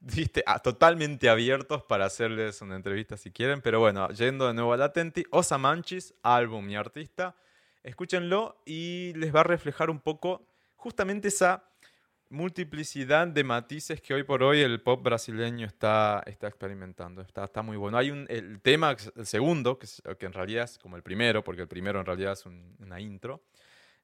viste, 0.00 0.42
ah, 0.46 0.58
totalmente 0.58 1.28
abiertos 1.28 1.84
para 1.84 2.06
hacerles 2.06 2.60
una 2.60 2.74
entrevista 2.74 3.16
si 3.16 3.30
quieren, 3.30 3.62
pero 3.62 3.78
bueno, 3.78 4.08
yendo 4.08 4.48
de 4.48 4.54
nuevo 4.54 4.72
a 4.72 4.76
Latenti, 4.76 5.24
Osa 5.30 5.58
Manchis, 5.58 6.12
álbum 6.24 6.68
y 6.68 6.74
artista, 6.74 7.36
escúchenlo 7.84 8.60
y 8.66 9.12
les 9.14 9.32
va 9.34 9.40
a 9.40 9.44
reflejar 9.44 9.90
un 9.90 10.00
poco 10.00 10.44
justamente 10.84 11.28
esa 11.28 11.64
multiplicidad 12.28 13.26
de 13.26 13.42
matices 13.42 14.02
que 14.02 14.12
hoy 14.12 14.22
por 14.22 14.42
hoy 14.42 14.60
el 14.60 14.82
pop 14.82 15.02
brasileño 15.02 15.66
está, 15.66 16.22
está 16.26 16.46
experimentando. 16.46 17.22
Está, 17.22 17.44
está 17.44 17.62
muy 17.62 17.78
bueno. 17.78 17.96
Hay 17.96 18.10
un, 18.10 18.26
el 18.28 18.60
tema, 18.60 18.94
el 19.16 19.24
segundo, 19.24 19.78
que, 19.78 19.86
que 20.18 20.26
en 20.26 20.32
realidad 20.34 20.64
es 20.64 20.78
como 20.78 20.96
el 20.96 21.02
primero, 21.02 21.42
porque 21.42 21.62
el 21.62 21.68
primero 21.68 22.00
en 22.00 22.04
realidad 22.06 22.34
es 22.34 22.44
un- 22.44 22.76
una 22.80 23.00
intro, 23.00 23.42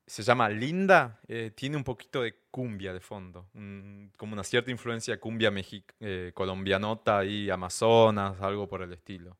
se 0.07 0.23
llama 0.23 0.49
Linda, 0.49 1.21
eh, 1.29 1.51
tiene 1.55 1.77
un 1.77 1.85
poquito 1.85 2.23
de 2.23 2.35
cumbia 2.51 2.95
de 2.95 3.01
fondo, 3.01 3.49
un- 3.55 4.11
como 4.17 4.33
una 4.33 4.43
cierta 4.43 4.71
influencia 4.71 5.21
cumbia 5.21 5.53
eh, 6.01 6.33
colombianota 6.35 7.25
y 7.27 7.51
amazonas, 7.51 8.41
algo 8.41 8.67
por 8.67 8.81
el 8.81 8.93
estilo. 8.95 9.37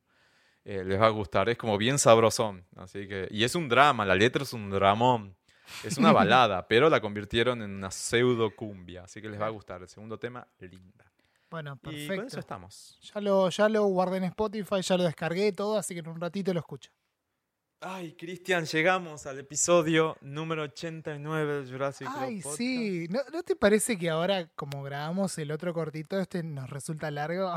Eh, 0.63 0.83
les 0.85 1.01
va 1.01 1.07
a 1.07 1.09
gustar, 1.09 1.49
es 1.49 1.57
como 1.57 1.75
bien 1.79 1.97
sabrosón, 1.97 2.65
así 2.75 3.07
que, 3.07 3.27
y 3.31 3.43
es 3.45 3.55
un 3.55 3.67
drama, 3.67 4.05
la 4.05 4.13
letra 4.13 4.43
es 4.43 4.53
un 4.53 4.69
dramón, 4.69 5.35
es 5.83 5.97
una 5.97 6.11
balada, 6.13 6.67
pero 6.67 6.89
la 6.89 6.99
convirtieron 7.01 7.61
en 7.61 7.71
una 7.71 7.91
pseudo 7.91 8.55
cumbia, 8.55 9.03
así 9.03 9.21
que 9.21 9.29
les 9.29 9.39
va 9.39 9.47
a 9.47 9.49
gustar. 9.51 9.81
El 9.81 9.87
segundo 9.89 10.17
tema, 10.17 10.47
Linda. 10.59 11.05
Bueno, 11.49 11.77
Y 11.83 11.85
con 11.85 11.93
eso 11.95 12.07
perfecto. 12.07 12.39
estamos. 12.39 12.99
Ya 13.13 13.19
lo, 13.21 13.49
ya 13.49 13.67
lo 13.67 13.83
guardé 13.85 14.17
en 14.17 14.23
Spotify, 14.25 14.81
ya 14.81 14.95
lo 14.97 15.03
descargué 15.03 15.51
todo, 15.51 15.77
así 15.77 15.93
que 15.93 15.99
en 15.99 16.07
un 16.07 16.21
ratito 16.21 16.53
lo 16.53 16.59
escucho. 16.61 16.91
Ay, 17.83 18.13
Cristian, 18.13 18.65
llegamos 18.65 19.25
al 19.25 19.39
episodio 19.39 20.15
número 20.21 20.61
89 20.63 21.53
del 21.63 21.71
Jurassic 21.71 22.07
Club 22.07 22.19
Ay, 22.23 22.41
Podcast. 22.41 22.57
sí. 22.59 23.07
¿No, 23.09 23.19
¿No 23.33 23.41
te 23.41 23.55
parece 23.55 23.97
que 23.97 24.09
ahora, 24.11 24.47
como 24.55 24.83
grabamos 24.83 25.35
el 25.39 25.51
otro 25.51 25.73
cortito, 25.73 26.19
este 26.19 26.43
nos 26.43 26.69
resulta 26.69 27.09
largo? 27.09 27.53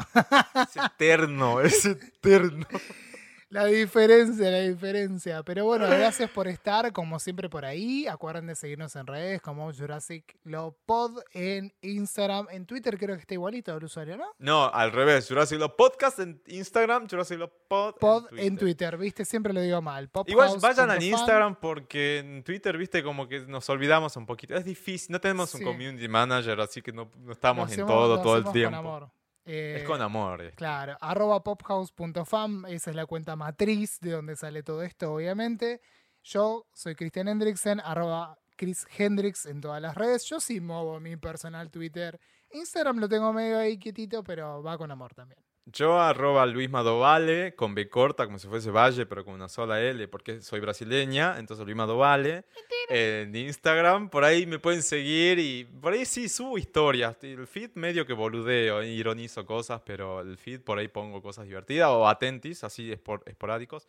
Es 0.55 0.77
eterno, 0.77 1.61
es 1.61 1.85
eterno. 1.85 2.67
La 3.55 3.67
diferencia, 3.67 4.51
la 4.51 4.59
diferencia. 4.63 5.45
Pero 5.45 5.65
bueno, 5.65 5.87
gracias 5.87 6.29
por 6.29 6.49
estar, 6.49 6.93
como 6.93 7.21
siempre, 7.21 7.49
por 7.49 7.65
ahí. 7.65 8.05
Acuerden 8.09 8.49
de 8.49 8.57
seguirnos 8.57 8.97
en 8.97 9.07
redes 9.07 9.41
como 9.41 9.73
Jurassic 9.73 10.37
Love 10.43 10.75
Pod 10.85 11.21
en 11.35 11.73
Instagram. 11.81 12.49
En 12.51 12.67
Twitter 12.67 12.99
creo 12.99 13.15
que 13.15 13.21
está 13.21 13.35
igualito 13.35 13.77
el 13.77 13.85
usuario, 13.85 14.17
¿no? 14.17 14.25
No, 14.41 14.65
al 14.75 14.91
revés. 14.91 15.29
Jurassic 15.29 15.61
Love 15.61 15.75
Podcast 15.79 16.19
en 16.19 16.43
Instagram, 16.49 17.07
Jurassic 17.09 17.39
Love 17.39 17.53
Pod, 17.69 17.95
Pod 18.01 18.25
en 18.37 18.59
Twitter, 18.59 18.99
¿viste? 18.99 19.25
Siempre 19.25 19.53
lo 19.53 19.61
digo 19.61 19.81
mal. 19.81 20.11
Igual 20.27 20.59
vayan 20.61 20.91
al. 20.91 21.01
Instagram 21.01 21.55
porque 21.61 22.19
en 22.19 22.43
Twitter, 22.43 22.77
viste, 22.77 23.05
como 23.05 23.29
que 23.29 23.47
nos 23.47 23.69
olvidamos 23.69 24.17
un 24.17 24.27
poquito. 24.27 24.57
Es 24.57 24.65
difícil, 24.65 25.13
no 25.13 25.21
tenemos 25.21 25.55
un 25.55 25.63
community 25.63 26.09
manager, 26.09 26.61
así 26.61 26.83
que 26.83 26.93
no, 26.93 27.09
estamos 27.31 27.71
en 27.71 27.87
todo 27.87 28.21
todo 28.21 28.37
el 28.37 28.51
tiempo. 28.51 28.77
Con 28.77 28.87
amor. 28.87 29.24
Eh, 29.45 29.77
Es 29.81 29.85
con 29.85 30.01
amor. 30.01 30.43
eh. 30.43 30.53
Claro, 30.57 30.97
arroba 31.01 31.43
pophouse.fam, 31.43 32.67
esa 32.67 32.91
es 32.91 32.97
la 32.97 33.07
cuenta 33.07 33.37
matriz 33.37 34.01
de 34.01 34.13
donde 34.13 34.37
sale 34.37 34.63
todo 34.63 34.83
esto, 34.83 35.13
obviamente. 35.15 35.81
Yo 36.23 36.67
soy 36.73 36.95
Christian 36.95 37.29
Hendricksen, 37.29 37.81
arroba 37.81 38.39
Chris 38.57 38.87
Hendrix 38.97 39.47
en 39.47 39.61
todas 39.61 39.83
las 39.83 39.95
redes. 39.95 40.25
Yo 40.25 40.41
sí 40.41 40.61
muevo 40.61 40.99
mi 41.01 41.17
personal 41.17 41.71
Twitter. 41.71 42.19
Instagram 42.53 42.99
lo 42.99 43.09
tengo 43.09 43.33
medio 43.33 43.59
ahí 43.59 43.79
quietito, 43.79 44.23
pero 44.25 44.63
va 44.63 44.79
con 44.79 44.91
amor 44.91 45.13
también. 45.15 45.41
Yo 45.67 45.99
arroba 45.99 46.45
Luis 46.45 46.69
Madovale, 46.69 47.55
con 47.55 47.75
B 47.75 47.89
corta, 47.89 48.27
como 48.27 48.39
si 48.39 48.47
fuese 48.49 48.71
Valle, 48.71 49.07
pero 49.07 49.25
con 49.25 49.33
una 49.33 49.49
sola 49.49 49.81
L, 49.81 50.07
porque 50.09 50.43
soy 50.43 50.61
brasileña, 50.61 51.37
entonces 51.39 51.65
Luis 51.65 51.77
Madovale. 51.77 52.45
En 52.91 53.35
Instagram, 53.35 54.11
por 54.11 54.25
ahí 54.25 54.45
me 54.47 54.59
pueden 54.59 54.83
seguir 54.83 55.39
y 55.39 55.65
por 55.65 55.95
ahí 55.95 56.05
sí 56.05 56.29
subo 56.29 56.59
historias. 56.59 57.17
El 57.23 57.47
feed 57.47 57.71
medio 57.77 58.05
que 58.05 58.13
boludeo, 58.13 58.83
ironizo 58.83 59.47
cosas, 59.47 59.81
pero 59.87 60.21
el 60.21 60.37
feed 60.37 60.61
por 60.61 60.79
ahí 60.79 60.89
pongo 60.89 61.23
cosas 61.23 61.47
divertidas 61.47 61.89
o 61.89 62.07
atentis, 62.07 62.63
así 62.63 62.93
espor- 62.93 63.23
esporádicos. 63.25 63.89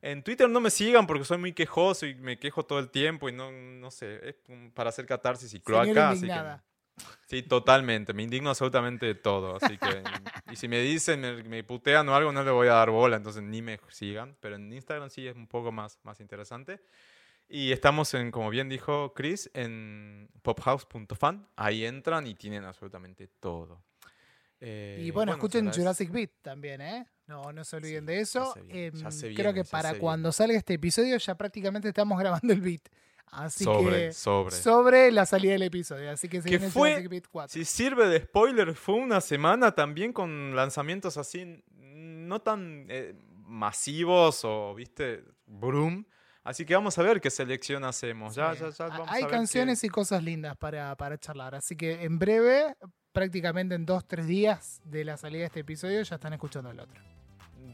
En 0.00 0.24
Twitter 0.24 0.50
no 0.50 0.58
me 0.58 0.70
sigan 0.70 1.06
porque 1.06 1.24
soy 1.24 1.38
muy 1.38 1.52
quejoso 1.52 2.04
y 2.06 2.16
me 2.16 2.36
quejo 2.36 2.64
todo 2.64 2.80
el 2.80 2.90
tiempo 2.90 3.28
y 3.28 3.32
no, 3.32 3.52
no 3.52 3.92
sé, 3.92 4.28
es 4.28 4.34
para 4.74 4.88
hacer 4.88 5.06
catarsis 5.06 5.54
y 5.54 5.60
Señora 5.60 5.84
cloaca. 5.84 6.10
Así 6.10 6.26
que. 6.56 6.62
Sí, 7.26 7.42
totalmente, 7.42 8.12
me 8.12 8.22
indigno 8.22 8.50
absolutamente 8.50 9.06
de 9.06 9.14
todo. 9.14 9.56
Así 9.56 9.78
que, 9.78 10.02
y 10.52 10.56
si 10.56 10.68
me 10.68 10.80
dicen, 10.80 11.20
me, 11.20 11.42
me 11.42 11.64
putean 11.64 12.08
o 12.08 12.14
algo, 12.14 12.32
no 12.32 12.42
le 12.44 12.50
voy 12.50 12.68
a 12.68 12.74
dar 12.74 12.90
bola, 12.90 13.16
entonces 13.16 13.42
ni 13.42 13.62
me 13.62 13.78
sigan. 13.88 14.36
Pero 14.40 14.56
en 14.56 14.72
Instagram 14.72 15.10
sí 15.10 15.26
es 15.26 15.34
un 15.36 15.46
poco 15.46 15.72
más, 15.72 15.98
más 16.02 16.20
interesante. 16.20 16.80
Y 17.48 17.72
estamos 17.72 18.14
en, 18.14 18.30
como 18.30 18.48
bien 18.50 18.68
dijo 18.68 19.12
Chris, 19.14 19.50
en 19.52 20.28
pophouse.fan. 20.42 21.48
Ahí 21.56 21.84
entran 21.84 22.26
y 22.26 22.34
tienen 22.34 22.64
absolutamente 22.64 23.28
todo. 23.28 23.84
Eh, 24.60 25.02
Y 25.04 25.10
bueno, 25.10 25.32
escuchen 25.32 25.62
será 25.62 25.70
eso. 25.72 25.80
Jurassic 25.80 26.10
Beat 26.12 26.30
también, 26.40 26.80
¿eh? 26.80 27.06
No, 27.26 27.52
no 27.52 27.64
se 27.64 27.76
olviden 27.76 28.04
Sí, 28.06 28.06
de 28.06 28.20
eso. 28.20 28.54
viene, 28.66 28.86
Em, 28.86 29.10
se 29.10 29.34
creo 29.34 29.52
viene, 29.52 29.54
que 29.54 29.64
para 29.64 29.98
cuando 29.98 30.30
salga 30.32 30.56
este 30.56 30.74
episodio 30.74 31.16
ya 31.18 31.34
prácticamente 31.36 31.88
estamos 31.88 32.18
grabando 32.20 32.52
el 32.52 32.60
beat. 32.60 32.88
Así 33.26 33.64
sobre, 33.64 34.08
que 34.08 34.12
sobre. 34.12 34.54
sobre 34.56 35.10
la 35.12 35.24
salida 35.24 35.52
del 35.52 35.62
episodio. 35.62 36.10
Así 36.10 36.28
que 36.28 36.42
se 36.42 36.50
Que 36.50 36.58
viene 36.58 36.70
fue- 36.72 37.08
Beat 37.08 37.24
4. 37.30 37.52
Si 37.52 37.64
sirve 37.64 38.06
de 38.08 38.20
spoiler, 38.20 38.74
fue 38.74 38.96
una 38.96 39.20
semana 39.22 39.72
también 39.74 40.12
con 40.12 40.54
lanzamientos 40.54 41.16
así, 41.16 41.62
no 41.78 42.40
tan 42.42 42.86
eh, 42.90 43.14
masivos 43.46 44.44
o, 44.44 44.74
viste, 44.74 45.24
broom. 45.46 46.04
Así 46.44 46.64
que 46.66 46.74
vamos 46.74 46.98
a 46.98 47.02
ver 47.02 47.20
qué 47.20 47.30
selección 47.30 47.84
hacemos. 47.84 48.34
Ya, 48.34 48.52
Sí. 48.54 48.60
ya, 48.60 48.70
ya. 48.70 48.84
Ha- 48.84 48.88
Vamos 48.88 49.08
a 49.08 49.12
Hay 49.12 49.22
ver 49.22 49.30
canciones 49.30 49.80
qué- 49.80 49.86
y 49.86 49.90
cosas 49.90 50.22
lindas 50.22 50.56
para, 50.56 50.94
para 50.96 51.16
charlar. 51.16 51.54
Así 51.54 51.76
que 51.76 52.02
en 52.02 52.18
breve, 52.18 52.74
prácticamente 53.12 53.74
en 53.76 53.86
dos, 53.86 54.06
tres 54.06 54.26
días 54.26 54.80
de 54.84 55.04
la 55.04 55.16
salida 55.16 55.40
de 55.40 55.46
este 55.46 55.60
episodio, 55.60 56.02
ya 56.02 56.16
están 56.16 56.32
escuchando 56.32 56.70
el 56.70 56.80
otro. 56.80 57.00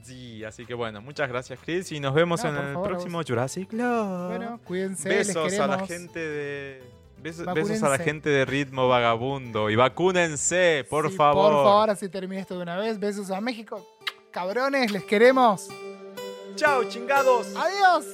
Sí, 0.03 0.45
así 0.45 0.65
que 0.67 0.75
bueno, 0.75 1.01
muchas 1.03 1.29
gracias, 1.29 1.59
Chris. 1.65 1.91
Y 1.93 2.01
nos 2.01 2.15
vemos 2.15 2.43
No, 2.45 2.51
en 2.51 2.57
el 2.57 2.73
favor, 2.75 2.89
próximo 2.89 3.21
Jurassic 3.27 3.69
Club. 3.69 4.29
Bueno, 4.29 4.61
cuídense, 4.65 5.09
besos 5.09 5.59
a 5.59 5.67
la 5.67 5.87
gente 5.87 6.19
de. 6.19 6.83
Besos, 7.21 7.47
besos 7.53 7.83
a 7.83 7.89
la 7.89 7.99
gente 7.99 8.29
de 8.31 8.45
Ritmo 8.45 8.87
Vagabundo. 8.89 9.71
Y 9.71 9.77
vacúnense, 9.77 10.87
por 10.89 11.11
Sí, 11.11 11.17
favor. 11.17 11.53
Por 11.53 11.65
favor, 11.65 11.91
así 11.91 12.09
termine 12.09 12.41
esto 12.43 12.57
de 12.57 12.63
una 12.63 12.77
vez. 12.77 12.99
Besos 13.01 13.31
a 13.31 13.41
México. 13.41 13.85
Cabrones, 14.31 14.93
les 14.93 15.03
queremos. 15.05 15.69
Chao, 16.55 16.85
chingados. 16.85 17.49
Adiós. 17.57 18.05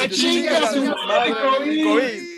¡Que 0.00 0.08
chingas 0.08 0.72
su 0.72 0.84
madre, 0.84 1.34
COVID! 1.34 1.84
COVID. 1.84 2.29